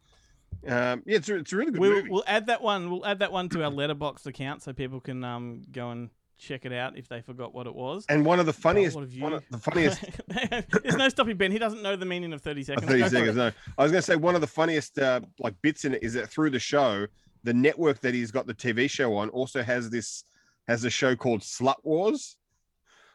Um, 0.68 1.04
yeah, 1.06 1.18
it's 1.18 1.30
a, 1.30 1.38
it's 1.38 1.54
a 1.54 1.58
really 1.58 1.72
good 1.72 1.82
We'll, 1.82 1.92
movie. 1.92 2.10
we'll 2.10 2.24
add 2.28 2.48
that 2.48 2.62
one. 2.62 2.92
We'll 2.92 3.06
add 3.06 3.20
that 3.20 3.32
one 3.32 3.50
to 3.50 3.64
our 3.64 3.72
Letterboxd 3.72 4.26
account 4.28 4.62
so 4.62 4.74
people 4.74 5.00
can 5.00 5.24
um, 5.24 5.64
go 5.72 5.92
and 5.92 6.10
check 6.38 6.66
it 6.66 6.74
out 6.74 6.98
if 6.98 7.08
they 7.08 7.22
forgot 7.22 7.54
what 7.54 7.68
it 7.68 7.76
was. 7.76 8.06
And 8.10 8.26
one 8.26 8.40
of 8.40 8.46
the 8.46 8.54
funniest, 8.54 8.98
have 8.98 9.16
one 9.20 9.34
of 9.34 9.44
the 9.50 9.58
funniest 9.58 10.04
There's 10.84 10.96
no 10.96 11.08
stopping 11.10 11.38
Ben. 11.38 11.52
He 11.52 11.60
doesn't 11.60 11.82
know 11.82 11.96
the 11.96 12.06
meaning 12.06 12.34
of 12.34 12.42
thirty 12.42 12.64
seconds. 12.64 12.88
30 12.92 13.10
seconds. 13.10 13.36
No, 13.38 13.52
I 13.78 13.84
was 13.84 13.92
going 13.92 14.02
to 14.02 14.06
say 14.06 14.16
one 14.16 14.36
of 14.36 14.42
the 14.42 14.48
funniest 14.48 14.98
uh, 15.00 15.22
like 15.40 15.56
bits 15.62 15.86
in 15.86 15.94
it 15.94 16.04
is 16.04 16.14
that 16.14 16.30
through 16.30 16.50
the 16.50 16.60
show, 16.60 17.06
the 17.44 17.54
network 17.54 18.02
that 18.02 18.14
he's 18.14 18.32
got 18.32 18.48
the 18.48 18.54
TV 18.54 18.90
show 18.90 19.16
on 19.16 19.30
also 19.30 19.62
has 19.64 19.90
this 19.90 20.24
has 20.68 20.84
a 20.84 20.90
show 20.90 21.16
called 21.16 21.42
Slut 21.42 21.76
Wars, 21.84 22.38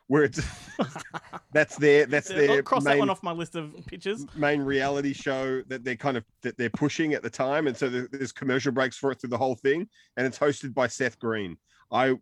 where 0.09 0.25
it's 0.25 0.41
that's 1.53 1.77
their 1.77 2.07
that's 2.07 2.29
their 2.29 2.63
cross 2.63 2.85
that 2.85 2.91
main, 2.91 2.99
one 3.01 3.11
off 3.11 3.23
my 3.23 3.33
list 3.33 3.57
of 3.57 3.75
pictures. 3.87 4.25
main 4.37 4.61
reality 4.63 5.13
show 5.13 5.63
that 5.63 5.85
they're 5.85 5.97
kind 5.97 6.17
of 6.17 6.25
that 6.43 6.57
they're 6.57 6.71
pushing 6.71 7.15
at 7.15 7.23
the 7.23 7.31
time, 7.31 7.67
and 7.67 7.77
so 7.77 7.89
there's 7.89 8.33
commercial 8.33 8.73
breaks 8.73 8.97
for 8.97 9.11
it 9.11 9.21
through 9.21 9.31
the 9.31 9.39
whole 9.39 9.57
thing, 9.57 9.89
and 10.17 10.27
it's 10.27 10.39
hosted 10.39 10.75
by 10.75 10.87
Seth 10.87 11.19
Green. 11.19 11.57
I, 11.91 12.07
you 12.07 12.19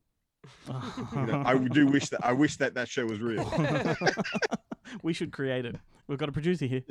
know, 1.15 1.43
I 1.45 1.57
do 1.57 1.87
wish 1.91 2.09
that 2.11 2.25
I 2.25 2.33
wish 2.33 2.57
that 2.57 2.75
that 2.75 2.89
show 2.89 3.05
was 3.07 3.21
real. 3.21 3.51
we 5.03 5.13
should 5.13 5.33
create 5.33 5.65
it. 5.67 5.77
We've 6.07 6.19
got 6.19 6.29
a 6.29 6.33
producer 6.33 6.67
here. 6.67 6.83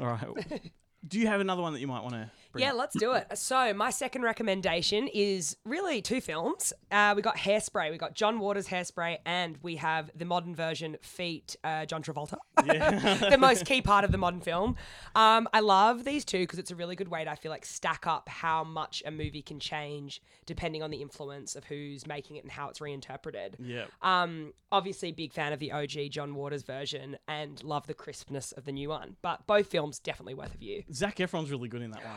All 0.00 0.06
right. 0.06 0.70
Do 1.08 1.18
you 1.20 1.26
have 1.26 1.40
another 1.40 1.62
one 1.62 1.72
that 1.72 1.80
you 1.80 1.86
might 1.86 2.02
want 2.02 2.14
to 2.14 2.30
bring 2.52 2.64
Yeah, 2.64 2.70
up? 2.72 2.76
let's 2.78 2.98
do 2.98 3.12
it. 3.12 3.26
So, 3.36 3.72
my 3.74 3.90
second 3.90 4.22
recommendation 4.22 5.08
is 5.12 5.56
really 5.64 6.00
two 6.02 6.20
films. 6.20 6.72
Uh, 6.90 7.12
we 7.16 7.22
got 7.22 7.36
Hairspray. 7.36 7.90
We 7.90 7.98
got 7.98 8.14
John 8.14 8.38
Waters' 8.40 8.68
Hairspray, 8.68 9.18
and 9.26 9.58
we 9.62 9.76
have 9.76 10.10
the 10.14 10.24
modern 10.24 10.54
version 10.54 10.96
Feet, 11.02 11.56
uh, 11.64 11.86
John 11.86 12.02
Travolta. 12.02 12.36
Yeah. 12.64 13.30
the 13.30 13.38
most 13.38 13.66
key 13.66 13.82
part 13.82 14.04
of 14.04 14.12
the 14.12 14.18
modern 14.18 14.40
film. 14.40 14.76
Um, 15.14 15.48
I 15.52 15.60
love 15.60 16.04
these 16.04 16.24
two 16.24 16.40
because 16.40 16.58
it's 16.58 16.70
a 16.70 16.76
really 16.76 16.96
good 16.96 17.08
way 17.08 17.24
to, 17.24 17.30
I 17.30 17.34
feel 17.36 17.50
like, 17.50 17.64
stack 17.66 18.06
up 18.06 18.28
how 18.28 18.64
much 18.64 19.02
a 19.06 19.10
movie 19.10 19.42
can 19.42 19.60
change 19.60 20.20
depending 20.46 20.82
on 20.82 20.90
the 20.90 20.98
influence 21.02 21.56
of 21.56 21.64
who's 21.64 22.06
making 22.06 22.36
it 22.36 22.44
and 22.44 22.52
how 22.52 22.68
it's 22.68 22.80
reinterpreted. 22.80 23.56
Yeah. 23.58 23.84
Um, 24.02 24.52
obviously, 24.72 25.12
big 25.12 25.32
fan 25.32 25.52
of 25.52 25.58
the 25.58 25.72
OG 25.72 26.10
John 26.10 26.34
Waters 26.34 26.62
version 26.62 27.16
and 27.28 27.62
love 27.64 27.86
the 27.86 27.94
crispness 27.94 28.52
of 28.52 28.64
the 28.64 28.72
new 28.72 28.88
one. 28.88 29.16
But 29.22 29.46
both 29.46 29.66
films 29.66 29.98
definitely 29.98 30.34
worth 30.34 30.54
a 30.54 30.58
view. 30.58 30.84
Zac 30.92 31.16
Efron's 31.16 31.50
really 31.50 31.68
good 31.68 31.82
in 31.82 31.90
that 31.90 32.04
one. 32.04 32.14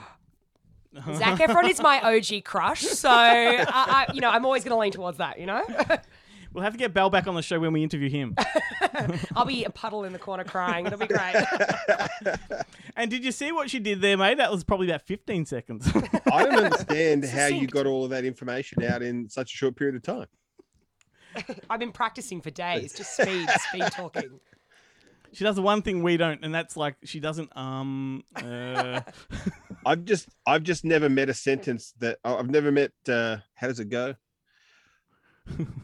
Zac 1.15 1.39
Efron 1.39 1.69
is 1.69 1.81
my 1.81 2.01
OG 2.01 2.43
crush, 2.43 2.81
so 2.81 3.09
I, 3.09 3.65
I, 3.69 4.07
you 4.13 4.21
know 4.21 4.29
I'm 4.29 4.45
always 4.45 4.63
going 4.63 4.75
to 4.75 4.79
lean 4.79 4.91
towards 4.91 5.19
that. 5.19 5.39
You 5.39 5.45
know, 5.45 5.63
We'll 6.53 6.63
have 6.63 6.73
to 6.73 6.79
get 6.79 6.93
Belle 6.93 7.11
back 7.11 7.27
on 7.27 7.35
the 7.35 7.43
show 7.43 7.59
when 7.59 7.73
we 7.73 7.83
interview 7.83 8.09
him. 8.09 8.35
I'll 9.35 9.45
be 9.45 9.65
a 9.65 9.69
puddle 9.69 10.03
in 10.03 10.13
the 10.13 10.19
corner 10.19 10.43
crying. 10.43 10.87
It'll 10.87 10.97
be 10.97 11.05
great. 11.05 11.35
and 12.95 13.11
did 13.11 13.23
you 13.23 13.31
see 13.31 13.51
what 13.51 13.69
she 13.69 13.79
did 13.79 14.01
there, 14.01 14.17
mate? 14.17 14.37
That 14.37 14.51
was 14.51 14.63
probably 14.63 14.89
about 14.89 15.03
15 15.03 15.45
seconds. 15.45 15.87
I 16.31 16.43
don't 16.43 16.65
understand 16.65 17.25
how 17.25 17.45
you 17.45 17.67
got 17.67 17.85
all 17.85 18.03
of 18.03 18.09
that 18.09 18.25
information 18.25 18.83
out 18.83 19.03
in 19.03 19.29
such 19.29 19.53
a 19.53 19.57
short 19.57 19.75
period 19.75 19.95
of 19.95 20.01
time. 20.01 20.25
I've 21.69 21.79
been 21.79 21.91
practicing 21.91 22.41
for 22.41 22.49
days, 22.49 22.93
just 22.93 23.15
speed, 23.15 23.47
speed 23.69 23.83
talking. 23.91 24.39
She 25.33 25.43
does 25.43 25.55
the 25.55 25.61
one 25.61 25.81
thing 25.81 26.03
we 26.03 26.17
don't, 26.17 26.43
and 26.43 26.53
that's 26.53 26.77
like 26.77 26.95
she 27.03 27.19
doesn't 27.19 27.55
um. 27.57 28.23
Uh, 28.35 29.01
I've 29.85 30.05
just 30.05 30.27
I've 30.45 30.63
just 30.63 30.83
never 30.83 31.09
met 31.09 31.29
a 31.29 31.33
sentence 31.33 31.93
that 31.99 32.19
oh, 32.23 32.37
I've 32.37 32.49
never 32.49 32.71
met. 32.71 32.91
Uh, 33.07 33.37
how 33.55 33.67
does 33.67 33.79
it 33.79 33.89
go? 33.89 34.15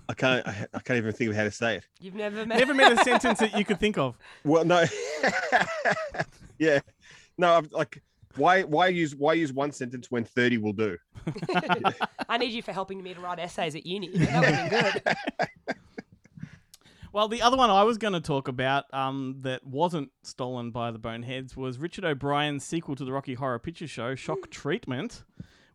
I 0.09 0.13
can't. 0.13 0.47
I, 0.47 0.67
I 0.73 0.79
can't 0.79 0.97
even 0.97 1.11
think 1.13 1.31
of 1.31 1.35
how 1.35 1.43
to 1.43 1.51
say 1.51 1.77
it. 1.77 1.87
You've 1.99 2.15
never 2.15 2.45
met 2.45 2.59
never 2.59 2.73
met 2.73 2.93
a 2.93 2.97
sentence 3.03 3.39
that 3.39 3.57
you 3.57 3.65
could 3.65 3.79
think 3.79 3.97
of. 3.97 4.17
Well, 4.43 4.65
no. 4.65 4.85
yeah, 6.59 6.79
no. 7.37 7.53
I'm 7.53 7.69
like, 7.71 8.01
why? 8.35 8.63
Why 8.63 8.87
use? 8.87 9.15
Why 9.15 9.33
use 9.33 9.53
one 9.53 9.71
sentence 9.71 10.11
when 10.11 10.23
thirty 10.23 10.57
will 10.57 10.73
do? 10.73 10.97
I 12.29 12.37
need 12.37 12.51
you 12.51 12.61
for 12.61 12.73
helping 12.73 13.01
me 13.01 13.13
to 13.13 13.19
write 13.19 13.39
essays 13.39 13.75
at 13.75 13.85
uni. 13.85 14.09
That 14.09 15.01
would 15.03 15.05
be 15.05 15.13
good. 15.13 15.74
Well, 17.15 17.29
the 17.29 17.41
other 17.41 17.55
one 17.55 17.69
I 17.69 17.83
was 17.83 17.97
going 17.97 18.11
to 18.11 18.19
talk 18.19 18.49
about 18.49 18.93
um, 18.93 19.37
that 19.43 19.65
wasn't 19.65 20.11
stolen 20.23 20.71
by 20.71 20.91
the 20.91 20.99
Boneheads 20.99 21.55
was 21.55 21.77
Richard 21.77 22.03
O'Brien's 22.03 22.65
sequel 22.65 22.93
to 22.93 23.05
the 23.05 23.13
Rocky 23.13 23.35
Horror 23.35 23.57
Picture 23.57 23.87
Show, 23.87 24.15
Shock 24.15 24.49
Treatment, 24.49 25.23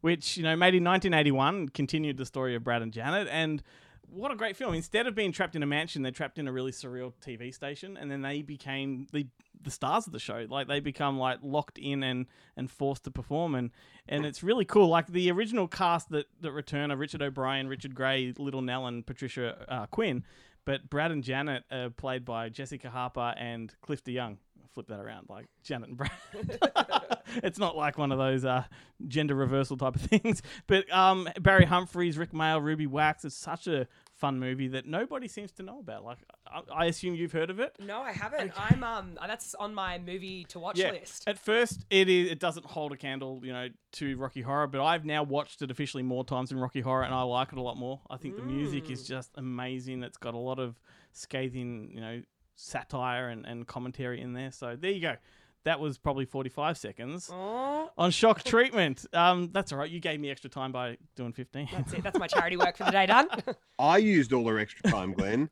which 0.03 0.37
you 0.37 0.43
know 0.43 0.55
made 0.55 0.75
in 0.75 0.85
1981, 0.85 1.71
continued 1.71 2.19
the 2.19 2.27
story 2.27 2.55
of 2.55 2.62
Brad 2.62 2.83
and 2.83 2.93
Janet, 2.93 3.27
and 3.31 3.62
what 4.11 4.31
a 4.31 4.37
great 4.37 4.55
film! 4.55 4.75
Instead 4.75 5.07
of 5.07 5.15
being 5.15 5.33
trapped 5.33 5.57
in 5.57 5.62
a 5.62 5.67
mansion, 5.67 6.03
they're 6.03 6.12
trapped 6.12 6.39
in 6.39 6.47
a 6.47 6.53
really 6.53 6.73
surreal 6.73 7.15
TV 7.25 7.55
station, 7.55 7.97
and 7.97 8.11
then 8.11 8.21
they 8.21 8.43
became 8.43 9.07
the 9.11 9.27
the 9.62 9.71
stars 9.71 10.07
of 10.07 10.12
the 10.12 10.19
show. 10.19 10.47
Like 10.47 10.69
they 10.69 10.81
become 10.81 11.19
like 11.19 11.39
locked 11.43 11.79
in 11.79 12.03
and 12.03 12.27
and 12.55 12.71
forced 12.71 13.05
to 13.05 13.11
perform, 13.11 13.55
and 13.55 13.71
and 14.07 14.27
it's 14.27 14.43
really 14.43 14.67
cool. 14.67 14.89
Like 14.89 15.07
the 15.07 15.31
original 15.31 15.69
cast 15.69 16.11
that 16.11 16.27
that 16.43 16.53
return 16.53 16.93
are 16.93 16.97
Richard 16.97 17.23
O'Brien, 17.23 17.67
Richard 17.67 17.95
Gray, 17.95 18.35
Little 18.37 18.61
Nell, 18.61 18.87
and 18.87 19.07
Patricia 19.07 19.65
uh, 19.69 19.87
Quinn. 19.87 20.23
But 20.70 20.88
Brad 20.88 21.10
and 21.10 21.24
Janet 21.24 21.64
are 21.72 21.90
played 21.90 22.24
by 22.24 22.48
Jessica 22.48 22.90
Harper 22.90 23.34
and 23.36 23.74
Cliff 23.80 24.05
DeYoung. 24.05 24.36
Flip 24.72 24.86
that 24.86 25.01
around, 25.01 25.26
like 25.28 25.47
Janet 25.64 25.88
and 25.88 25.98
Brad. 25.98 26.12
it's 27.42 27.59
not 27.59 27.76
like 27.76 27.98
one 27.98 28.12
of 28.12 28.18
those 28.18 28.44
uh, 28.44 28.62
gender 29.09 29.34
reversal 29.34 29.76
type 29.76 29.97
of 29.97 30.01
things. 30.02 30.42
But 30.68 30.88
um, 30.92 31.28
Barry 31.40 31.64
Humphries, 31.64 32.16
Rik 32.16 32.30
Mayall, 32.30 32.62
Ruby 32.62 32.86
Wax. 32.86 33.24
It's 33.24 33.34
such 33.34 33.66
a 33.66 33.88
fun 34.20 34.38
movie 34.38 34.68
that 34.68 34.86
nobody 34.86 35.26
seems 35.26 35.51
to 35.52 35.62
know 35.62 35.80
about. 35.80 36.05
Like, 36.05 36.18
I, 36.47 36.84
I 36.84 36.84
assume 36.86 37.14
you've 37.14 37.32
heard 37.32 37.51
of 37.51 37.59
it. 37.59 37.74
No, 37.80 38.02
I 38.02 38.12
haven't. 38.12 38.52
I'm 38.56 38.84
um, 38.84 39.18
that's 39.26 39.55
on 39.55 39.74
my 39.74 39.98
movie 39.98 40.44
to 40.51 40.59
watch 40.59 40.78
list. 40.78 41.24
At 41.26 41.38
first, 41.38 41.86
it 41.90 42.09
is 42.09 42.30
it 42.30 42.38
doesn't 42.38 42.66
hold 42.66 42.92
a 42.92 42.97
candle, 42.97 43.40
you 43.42 43.52
know, 43.52 43.68
to 43.92 44.16
Rocky 44.16 44.42
Horror, 44.42 44.66
but 44.66 44.84
I've 44.84 45.05
now 45.05 45.22
watched 45.22 45.62
it 45.62 45.70
officially 45.70 46.02
more 46.02 46.24
times 46.24 46.51
than 46.51 46.59
Rocky 46.59 46.80
Horror, 46.80 47.02
and 47.02 47.14
I 47.14 47.22
like 47.22 47.52
it 47.52 47.59
a 47.59 47.62
lot 47.62 47.76
more. 47.76 48.01
I 48.10 48.18
think 48.18 48.36
the 48.36 48.42
music 48.42 48.90
is 48.90 49.06
just 49.06 49.30
amazing. 49.36 50.02
It's 50.02 50.18
got 50.18 50.34
a 50.34 50.38
lot 50.38 50.59
of 50.59 50.78
scathing, 51.12 51.90
you 51.92 52.01
know, 52.01 52.22
satire 52.56 53.30
and, 53.30 53.47
and 53.47 53.66
commentary 53.66 54.20
in 54.20 54.34
there. 54.34 54.52
So 54.52 54.76
there 54.78 54.90
you 54.90 55.01
go. 55.01 55.16
That 55.65 55.78
was 55.78 55.99
probably 55.99 56.24
45 56.24 56.78
seconds 56.78 57.31
on 57.31 58.11
shock 58.11 58.43
treatment. 58.43 59.05
Um, 59.12 59.51
that's 59.53 59.73
all 59.73 59.78
right. 59.78 59.91
You 59.91 60.01
gave 60.01 60.19
me 60.19 60.31
extra 60.31 60.49
time 60.49 60.73
by 60.73 60.97
doing 61.16 61.32
15. 61.32 61.69
That's 61.73 61.93
it. 61.93 62.03
That's 62.03 62.19
my 62.19 62.27
charity 62.27 62.57
work 62.57 62.77
for 62.77 62.85
the 62.85 62.91
day 62.93 63.07
done. 63.07 63.28
I 63.78 63.99
used 63.99 64.32
all 64.32 64.45
their 64.45 64.59
extra 64.59 64.91
time, 64.91 65.12
Glenn. 65.12 65.51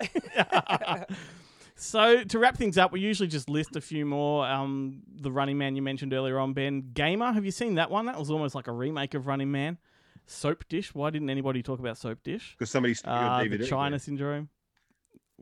So 1.74 2.22
to 2.22 2.38
wrap 2.38 2.56
things 2.56 2.78
up, 2.78 2.92
we 2.92 3.00
usually 3.00 3.28
just 3.28 3.48
list 3.50 3.74
a 3.74 3.80
few 3.80 4.06
more. 4.06 4.46
Um, 4.46 5.02
the 5.20 5.32
Running 5.32 5.58
Man 5.58 5.74
you 5.74 5.82
mentioned 5.82 6.12
earlier 6.12 6.38
on, 6.38 6.52
Ben 6.52 6.90
Gamer. 6.94 7.32
Have 7.32 7.44
you 7.44 7.50
seen 7.50 7.74
that 7.74 7.90
one? 7.90 8.06
That 8.06 8.18
was 8.20 8.30
almost 8.30 8.54
like 8.54 8.68
a 8.68 8.72
remake 8.72 9.14
of 9.14 9.26
Running 9.26 9.50
Man. 9.50 9.78
Soap 10.26 10.64
Dish. 10.68 10.94
Why 10.94 11.10
didn't 11.10 11.28
anybody 11.28 11.60
talk 11.60 11.80
about 11.80 11.98
Soap 11.98 12.22
Dish? 12.22 12.54
Because 12.56 12.70
somebody 12.70 12.94
stole 12.94 13.12
your 13.14 13.24
uh, 13.24 13.40
DVD, 13.40 13.58
The 13.58 13.66
China 13.66 13.90
man. 13.90 13.98
Syndrome. 13.98 14.48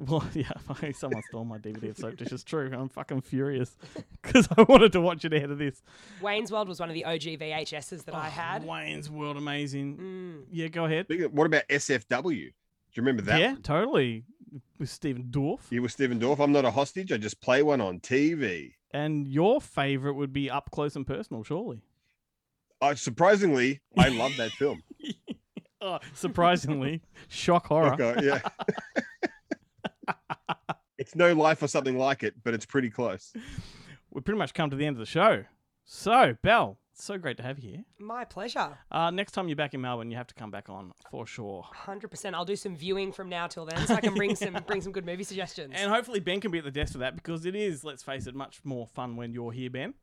Well, 0.09 0.25
yeah, 0.35 0.51
someone 0.93 1.23
stole 1.29 1.45
my 1.45 1.59
DVD 1.59 1.91
of 1.91 1.99
Soap 1.99 2.17
Dish. 2.17 2.33
It's 2.33 2.43
true. 2.43 2.71
I'm 2.73 2.89
fucking 2.89 3.21
furious 3.21 3.77
because 4.23 4.49
I 4.57 4.63
wanted 4.63 4.93
to 4.93 5.01
watch 5.01 5.27
it 5.27 5.35
ahead 5.35 5.51
of 5.51 5.59
this. 5.59 5.83
Wayne's 6.23 6.51
World 6.51 6.69
was 6.69 6.81
one 6.81 6.89
of 6.89 6.95
the 6.95 7.05
OG 7.05 7.21
VHSs 7.21 8.07
that 8.07 8.15
I 8.15 8.29
had. 8.29 8.65
Wayne's 8.65 9.11
World, 9.11 9.37
amazing. 9.37 9.97
Mm. 9.99 10.45
Yeah, 10.51 10.69
go 10.69 10.87
ahead. 10.87 11.07
What 11.33 11.45
about 11.45 11.69
SFW? 11.69 12.25
Do 12.25 12.35
you 12.37 12.53
remember 12.97 13.23
that? 13.23 13.41
yeah, 13.41 13.53
one? 13.53 13.63
totally. 13.63 14.25
With 14.79 14.89
Stephen 14.89 15.25
Dorff. 15.31 15.61
You 15.71 15.83
with 15.83 15.93
Stephen 15.93 16.19
Dorff. 16.19 16.41
I'm 16.41 16.51
not 16.51 16.65
a 16.65 16.71
hostage. 16.71 17.13
I 17.13 17.19
just 17.19 17.41
play 17.43 17.63
one 17.63 17.81
on 17.83 18.01
TV. 18.01 18.73
And 18.93 19.29
your 19.29 19.61
favorite 19.61 20.15
would 20.15 20.33
be 20.33 20.51
Up 20.51 20.71
Close 20.71 20.97
and 20.97 21.07
Personal, 21.07 21.45
surely. 21.45 21.83
I 22.81 22.95
surprisingly, 22.95 23.81
I 23.99 24.09
love 24.09 24.33
that 24.39 24.53
film. 24.53 24.83
Oh, 25.83 25.99
surprisingly, 26.15 27.03
shock 27.29 27.67
horror. 27.67 27.95
Okay, 27.95 28.27
yeah. 28.27 28.41
It's 31.01 31.17
no 31.17 31.33
life 31.33 31.63
or 31.63 31.67
something 31.67 31.97
like 31.97 32.23
it, 32.23 32.35
but 32.45 32.53
it's 32.53 32.67
pretty 32.67 32.91
close. 32.91 33.33
We've 34.11 34.23
pretty 34.23 34.37
much 34.37 34.53
come 34.53 34.69
to 34.69 34.77
the 34.77 34.85
end 34.85 34.97
of 34.97 35.01
the 35.01 35.07
show. 35.07 35.45
So, 35.87 36.37
Belle, 36.43 36.77
it's 36.93 37.03
so 37.03 37.17
great 37.17 37.39
to 37.39 37.43
have 37.43 37.59
you 37.59 37.71
here. 37.71 37.85
My 37.99 38.27
pleasure. 38.27 38.77
Uh, 38.93 39.11
next 39.11 39.33
time 39.33 39.49
you're 39.49 39.57
back 39.57 39.73
in 39.73 39.81
Melbourne, 39.81 40.11
you 40.11 40.19
have 40.19 40.27
to 40.27 40.35
come 40.35 40.51
back 40.51 40.69
on 40.69 40.93
for 41.11 41.27
sure. 41.27 41.65
Hundred 41.73 42.09
percent. 42.09 42.37
I'll 42.37 42.45
do 42.45 42.55
some 42.55 42.77
viewing 42.77 43.13
from 43.13 43.31
now 43.31 43.47
till 43.47 43.65
then, 43.65 43.87
so 43.87 43.95
I 43.95 44.03
can 44.03 44.13
bring 44.13 44.37
some 44.37 44.59
bring 44.67 44.83
some 44.83 44.93
good 44.93 45.07
movie 45.07 45.25
suggestions. 45.25 45.73
And 45.75 45.91
hopefully 45.91 46.21
Ben 46.21 46.39
can 46.39 46.51
be 46.51 46.59
at 46.59 46.65
the 46.65 46.71
desk 46.71 46.93
for 46.93 46.99
that 46.99 47.17
because 47.17 47.47
it 47.47 47.57
is, 47.57 47.83
let's 47.83 48.03
face 48.03 48.27
it, 48.27 48.35
much 48.35 48.61
more 48.63 48.87
fun 48.87 49.17
when 49.17 49.33
you're 49.33 49.53
here, 49.53 49.71
Ben. 49.71 49.95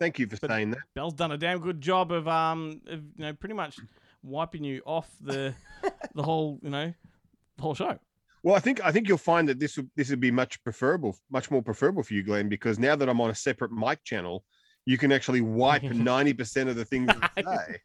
Thank 0.00 0.18
you 0.18 0.26
for 0.26 0.36
saying 0.36 0.72
that. 0.72 0.80
Belle's 0.96 1.14
done 1.14 1.30
a 1.30 1.38
damn 1.38 1.60
good 1.60 1.80
job 1.80 2.10
of 2.10 2.26
um, 2.26 2.80
of, 2.88 3.02
you 3.16 3.24
know, 3.24 3.34
pretty 3.34 3.54
much 3.54 3.78
wiping 4.24 4.64
you 4.64 4.82
off 4.84 5.08
the 5.20 5.54
the 6.16 6.24
whole, 6.24 6.58
you 6.60 6.70
know, 6.70 6.92
the 7.56 7.62
whole 7.62 7.76
show. 7.76 8.00
Well, 8.44 8.54
I 8.54 8.60
think 8.60 8.84
I 8.84 8.92
think 8.92 9.08
you'll 9.08 9.16
find 9.16 9.48
that 9.48 9.58
this 9.58 9.78
would 9.78 9.90
this 9.96 10.10
would 10.10 10.20
be 10.20 10.30
much 10.30 10.62
preferable, 10.62 11.16
much 11.30 11.50
more 11.50 11.62
preferable 11.62 12.02
for 12.02 12.12
you, 12.12 12.22
Glenn, 12.22 12.50
because 12.50 12.78
now 12.78 12.94
that 12.94 13.08
I'm 13.08 13.18
on 13.22 13.30
a 13.30 13.34
separate 13.34 13.72
mic 13.72 14.04
channel, 14.04 14.44
you 14.84 14.98
can 14.98 15.12
actually 15.12 15.40
wipe 15.40 15.82
ninety 15.82 16.34
percent 16.34 16.68
of 16.68 16.76
the 16.76 16.84
things 16.84 17.10
I 17.10 17.42
say, 17.42 17.80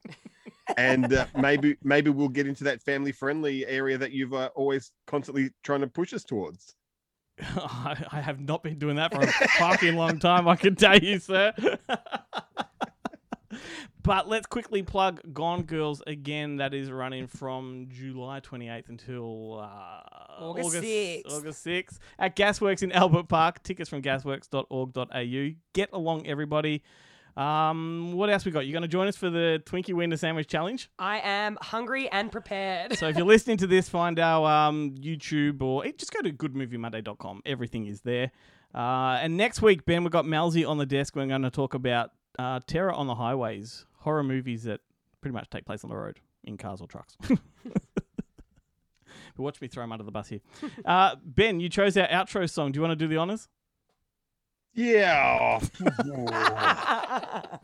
and 0.75 1.13
uh, 1.13 1.27
maybe 1.37 1.77
maybe 1.81 2.09
we'll 2.09 2.27
get 2.27 2.45
into 2.45 2.65
that 2.65 2.81
family 2.81 3.13
friendly 3.13 3.65
area 3.67 3.97
that 3.97 4.11
you've 4.11 4.33
uh, 4.33 4.49
always 4.53 4.91
constantly 5.07 5.51
trying 5.63 5.79
to 5.79 5.87
push 5.87 6.13
us 6.13 6.25
towards. 6.25 6.75
I, 7.39 7.95
I 8.11 8.19
have 8.19 8.41
not 8.41 8.61
been 8.61 8.77
doing 8.77 8.97
that 8.97 9.13
for 9.13 9.21
a 9.21 9.31
fucking 9.31 9.95
long 9.95 10.19
time, 10.19 10.45
I 10.49 10.57
can 10.57 10.75
tell 10.75 10.97
you, 10.97 11.19
sir. 11.19 11.53
But 14.03 14.27
let's 14.27 14.47
quickly 14.47 14.83
plug 14.83 15.21
Gone 15.33 15.63
Girls 15.63 16.01
again. 16.07 16.57
That 16.57 16.73
is 16.73 16.91
running 16.91 17.27
from 17.27 17.87
July 17.89 18.39
28th 18.39 18.89
until 18.89 19.59
uh, 19.59 20.43
August 20.43 20.75
6th. 20.75 21.31
August 21.31 21.65
6th 21.65 21.99
at 22.17 22.35
Gasworks 22.35 22.83
in 22.83 22.91
Albert 22.91 23.27
Park. 23.29 23.61
Tickets 23.63 23.89
from 23.89 24.01
gasworks.org.au. 24.01 25.55
Get 25.73 25.89
along, 25.91 26.27
everybody. 26.27 26.83
Um, 27.37 28.13
what 28.13 28.29
else 28.29 28.43
we 28.43 28.51
got? 28.51 28.65
You're 28.65 28.73
going 28.73 28.81
to 28.81 28.87
join 28.87 29.07
us 29.07 29.15
for 29.15 29.29
the 29.29 29.61
Twinkie 29.65 29.93
Wiener 29.93 30.17
Sandwich 30.17 30.47
Challenge? 30.47 30.89
I 30.99 31.19
am 31.19 31.57
hungry 31.61 32.09
and 32.09 32.31
prepared. 32.31 32.97
So 32.97 33.07
if 33.07 33.17
you're 33.17 33.25
listening 33.27 33.57
to 33.57 33.67
this, 33.67 33.87
find 33.87 34.19
our 34.19 34.67
um, 34.67 34.95
YouTube 34.99 35.61
or 35.61 35.85
just 35.85 36.11
go 36.11 36.21
to 36.21 36.31
goodmoviemonday.com. 36.31 37.41
Everything 37.45 37.85
is 37.85 38.01
there. 38.01 38.31
Uh, 38.73 39.19
and 39.21 39.37
next 39.37 39.61
week, 39.61 39.85
Ben, 39.85 40.03
we've 40.03 40.11
got 40.11 40.25
Malzy 40.25 40.67
on 40.67 40.77
the 40.77 40.85
desk. 40.85 41.15
We're 41.15 41.27
going 41.27 41.43
to 41.43 41.49
talk 41.49 41.73
about 41.73 42.11
uh, 42.37 42.59
terror 42.67 42.91
on 42.91 43.07
the 43.07 43.15
highways, 43.15 43.85
horror 43.99 44.23
movies 44.23 44.63
that 44.63 44.81
pretty 45.21 45.33
much 45.33 45.49
take 45.49 45.65
place 45.65 45.83
on 45.83 45.89
the 45.89 45.95
road 45.95 46.19
in 46.43 46.57
cars 46.57 46.81
or 46.81 46.87
trucks. 46.87 47.17
but 47.27 47.39
watch 49.37 49.61
me 49.61 49.67
throw 49.67 49.83
him 49.83 49.91
under 49.91 50.03
the 50.03 50.11
bus 50.11 50.29
here. 50.29 50.41
Uh, 50.85 51.15
ben, 51.23 51.59
you 51.59 51.69
chose 51.69 51.97
our 51.97 52.07
outro 52.07 52.49
song. 52.49 52.71
Do 52.71 52.77
you 52.77 52.81
want 52.81 52.91
to 52.91 52.95
do 52.95 53.07
the 53.07 53.17
honors? 53.17 53.47
Yeah. 54.73 55.59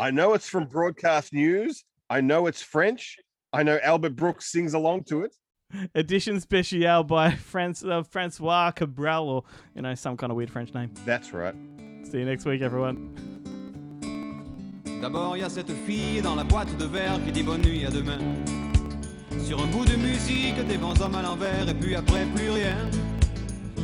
I 0.00 0.10
know 0.10 0.34
it's 0.34 0.48
from 0.48 0.64
Broadcast 0.66 1.32
News. 1.32 1.84
I 2.08 2.20
know 2.20 2.46
it's 2.46 2.62
French. 2.62 3.18
I 3.52 3.62
know 3.62 3.78
Albert 3.82 4.16
Brooks 4.16 4.50
sings 4.50 4.74
along 4.74 5.04
to 5.04 5.22
it. 5.22 5.36
Edition 5.94 6.36
spéciale 6.36 7.06
by 7.06 7.30
France, 7.34 7.82
uh, 7.82 8.02
Francois 8.02 8.72
Cabrel, 8.72 9.28
or 9.28 9.44
you 9.74 9.82
know 9.82 9.94
some 9.94 10.16
kind 10.16 10.30
of 10.30 10.36
weird 10.36 10.50
French 10.50 10.74
name. 10.74 10.90
That's 11.06 11.32
right. 11.32 11.54
See 12.04 12.18
you 12.18 12.24
next 12.26 12.44
week, 12.44 12.60
everyone. 12.60 13.31
D'abord, 15.02 15.36
il 15.36 15.40
y 15.40 15.42
a 15.42 15.48
cette 15.48 15.72
fille 15.84 16.22
dans 16.22 16.36
la 16.36 16.44
boîte 16.44 16.78
de 16.78 16.84
verre 16.84 17.18
qui 17.26 17.32
dit 17.32 17.42
bonne 17.42 17.62
nuit 17.62 17.84
à 17.84 17.90
demain. 17.90 18.18
Sur 19.44 19.60
un 19.60 19.66
bout 19.66 19.84
de 19.84 19.96
musique, 19.96 20.64
des 20.68 20.76
bons 20.76 20.94
hommes 21.02 21.16
à 21.16 21.22
l'envers, 21.22 21.68
et 21.68 21.74
puis 21.74 21.96
après, 21.96 22.24
plus 22.36 22.50
rien. 22.50 22.76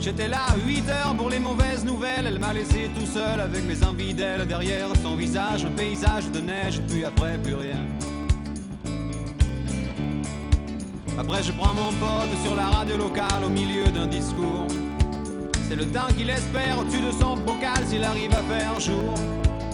J'étais 0.01 0.28
là 0.28 0.39
à 0.47 0.57
8 0.65 0.89
heures 0.89 1.16
pour 1.16 1.28
les 1.28 1.40
mauvaises 1.40 1.85
nouvelles. 1.85 2.24
Elle 2.28 2.39
m'a 2.39 2.53
laissé 2.53 2.89
tout 2.97 3.05
seul 3.05 3.40
avec 3.40 3.65
mes 3.65 3.85
envies 3.85 4.15
d'elle. 4.15 4.47
Derrière 4.47 4.86
son 5.03 5.16
visage, 5.16 5.65
un 5.65 5.73
paysage 5.73 6.31
de 6.31 6.39
neige, 6.39 6.81
puis 6.89 7.05
après, 7.05 7.36
plus 7.39 7.57
rien. 7.57 7.85
Après, 11.19 11.43
je 11.43 11.51
prends 11.51 11.74
mon 11.74 11.90
pote 11.95 12.45
sur 12.45 12.55
la 12.55 12.66
radio 12.66 12.97
locale 12.97 13.43
au 13.45 13.49
milieu 13.49 13.86
d'un 13.86 14.07
discours. 14.07 14.69
C'est 15.69 15.74
le 15.74 15.86
temps 15.86 16.07
qu'il 16.16 16.31
espère 16.31 16.78
au-dessus 16.78 17.01
de 17.01 17.11
son 17.11 17.36
bocal 17.39 17.85
s'il 17.89 18.05
arrive 18.05 18.31
à 18.31 18.43
faire 18.55 18.78
jour. 18.78 19.15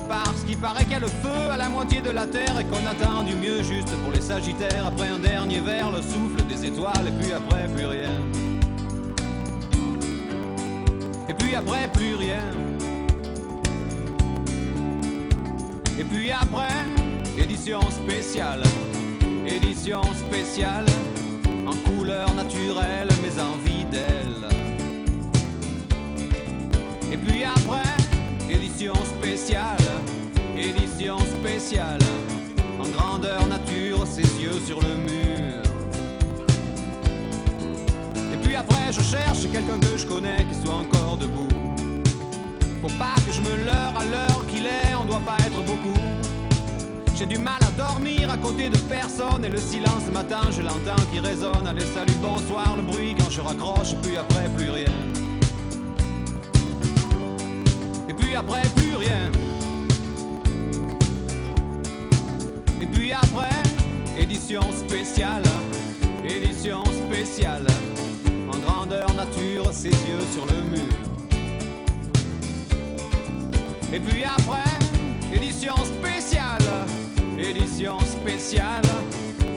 Parce 0.09 0.45
qu'il 0.47 0.59
paraît 0.59 0.85
qu'il 0.85 0.93
y 0.93 0.97
a 0.97 1.01
le 1.01 1.07
feu 1.07 1.51
à 1.51 1.57
la 1.57 1.69
moitié 1.69 2.01
de 2.01 2.11
la 2.11 2.27
terre 2.27 2.59
et 2.61 2.65
qu'on 2.65 2.87
attend 2.87 3.23
du 3.23 3.35
mieux 3.35 3.63
juste 3.63 3.91
pour 4.03 4.13
les 4.13 4.21
sagittaires. 4.21 4.87
Après 4.87 5.09
un 5.09 5.19
dernier 5.19 5.61
verre, 5.61 5.91
le 5.91 6.03
souffle 6.03 6.45
des 6.47 6.67
étoiles 6.67 7.09
et 7.09 7.23
puis 7.23 7.33
après 7.33 7.67
plus 7.75 7.87
rien. 7.87 8.11
Et 11.29 11.35
puis 11.35 11.55
après 11.55 11.89
plus 11.93 12.15
rien. 12.17 12.45
Et 15.99 16.05
puis 16.05 16.31
après, 16.31 16.75
édition 17.39 17.81
spéciale, 17.91 18.63
édition 19.47 20.03
spéciale, 20.03 20.87
en 21.67 21.75
couleur 21.89 22.35
naturelle, 22.35 23.09
mes 23.23 23.41
envies 23.41 23.85
d'elle. 23.91 24.49
Et 27.13 27.17
puis 27.17 27.45
après, 27.45 27.54
quelqu'un 39.55 39.79
que 39.79 39.97
je 39.97 40.07
connais 40.07 40.45
qui 40.51 40.67
soit 40.67 40.75
encore 40.75 41.17
debout. 41.17 41.47
Faut 42.83 42.99
pas 42.99 43.15
que 43.25 43.33
je 43.33 43.41
me 43.41 43.65
leurre 43.65 43.95
à 43.97 44.05
l'heure 44.05 44.45
qu'il 44.49 44.67
est, 44.67 44.95
on 45.01 45.05
doit 45.05 45.23
pas 45.25 45.37
être 45.47 45.63
beaucoup. 45.65 45.95
J'ai 47.15 47.27
du 47.27 47.39
mal 47.39 47.61
à 47.63 47.71
dormir 47.81 48.29
à 48.31 48.37
côté 48.37 48.69
de 48.69 48.77
personne 48.77 49.45
et 49.45 49.49
le 49.49 49.59
silence 49.59 50.07
ce 50.07 50.11
matin 50.11 50.41
je 50.51 50.61
l'entends 50.61 51.05
qui 51.13 51.21
résonne. 51.21 51.67
Allez 51.69 51.87
salut 51.87 52.19
bonsoir 52.21 52.75
le 52.77 52.83
bruit 52.83 53.15
quand 53.17 53.31
je 53.31 53.41
raccroche 53.41 53.95
puis 54.03 54.17
après 54.17 54.49
plus 54.57 54.71
rien. 54.71 54.97
Et 58.09 58.15
puis 58.15 58.35
après 58.35 58.63
plus 58.75 58.97
rien. 58.97 59.31
Et 62.83 62.87
puis 62.87 63.13
après 63.13 63.63
édition 64.19 64.63
spéciale, 64.73 65.45
édition 66.25 66.83
spéciale. 67.07 67.67
Nature 69.03 69.73
ses 69.73 69.89
yeux 69.89 70.25
sur 70.33 70.47
le 70.47 70.63
mur. 70.71 70.95
Et 73.93 73.99
puis 73.99 74.25
après, 74.25 75.35
édition 75.35 75.75
spéciale, 75.77 76.59
édition 77.39 77.99
spéciale, 78.01 78.83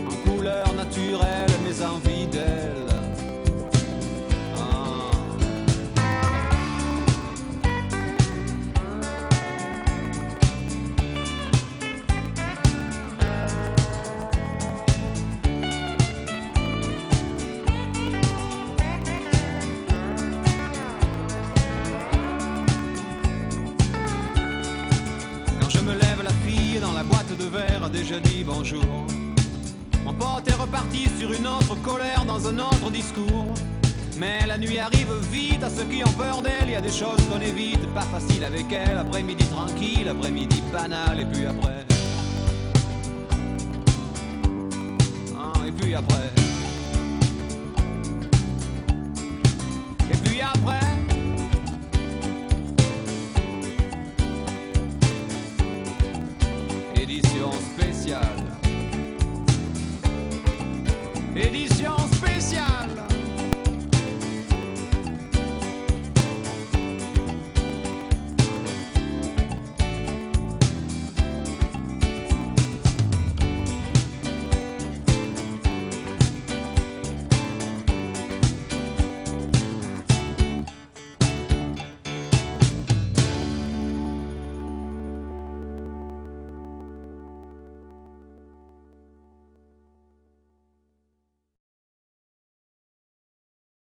en 0.10 0.30
couleur 0.30 0.74
naturelle, 0.74 1.52
mes 1.64 1.86
envies 1.86 2.17
Mais 34.28 34.46
la 34.46 34.58
nuit 34.58 34.78
arrive 34.78 35.14
vite 35.32 35.64
à 35.64 35.70
ceux 35.70 35.86
qui 35.86 36.04
ont 36.04 36.12
peur 36.12 36.42
d'elle. 36.42 36.68
Il 36.68 36.72
y 36.72 36.76
a 36.76 36.82
des 36.82 36.92
choses 36.92 37.22
qu'on 37.32 37.40
évite, 37.40 37.82
pas 37.94 38.02
facile 38.02 38.44
avec 38.44 38.66
elle. 38.74 38.98
Après-midi 38.98 39.46
tranquille, 39.46 40.10
après-midi 40.10 40.62
banal, 40.70 41.22
et 41.22 41.26
puis 41.26 41.46
après. 41.46 41.86
Ah, 45.38 45.66
et 45.66 45.72
puis 45.72 45.96
après. 45.96 46.37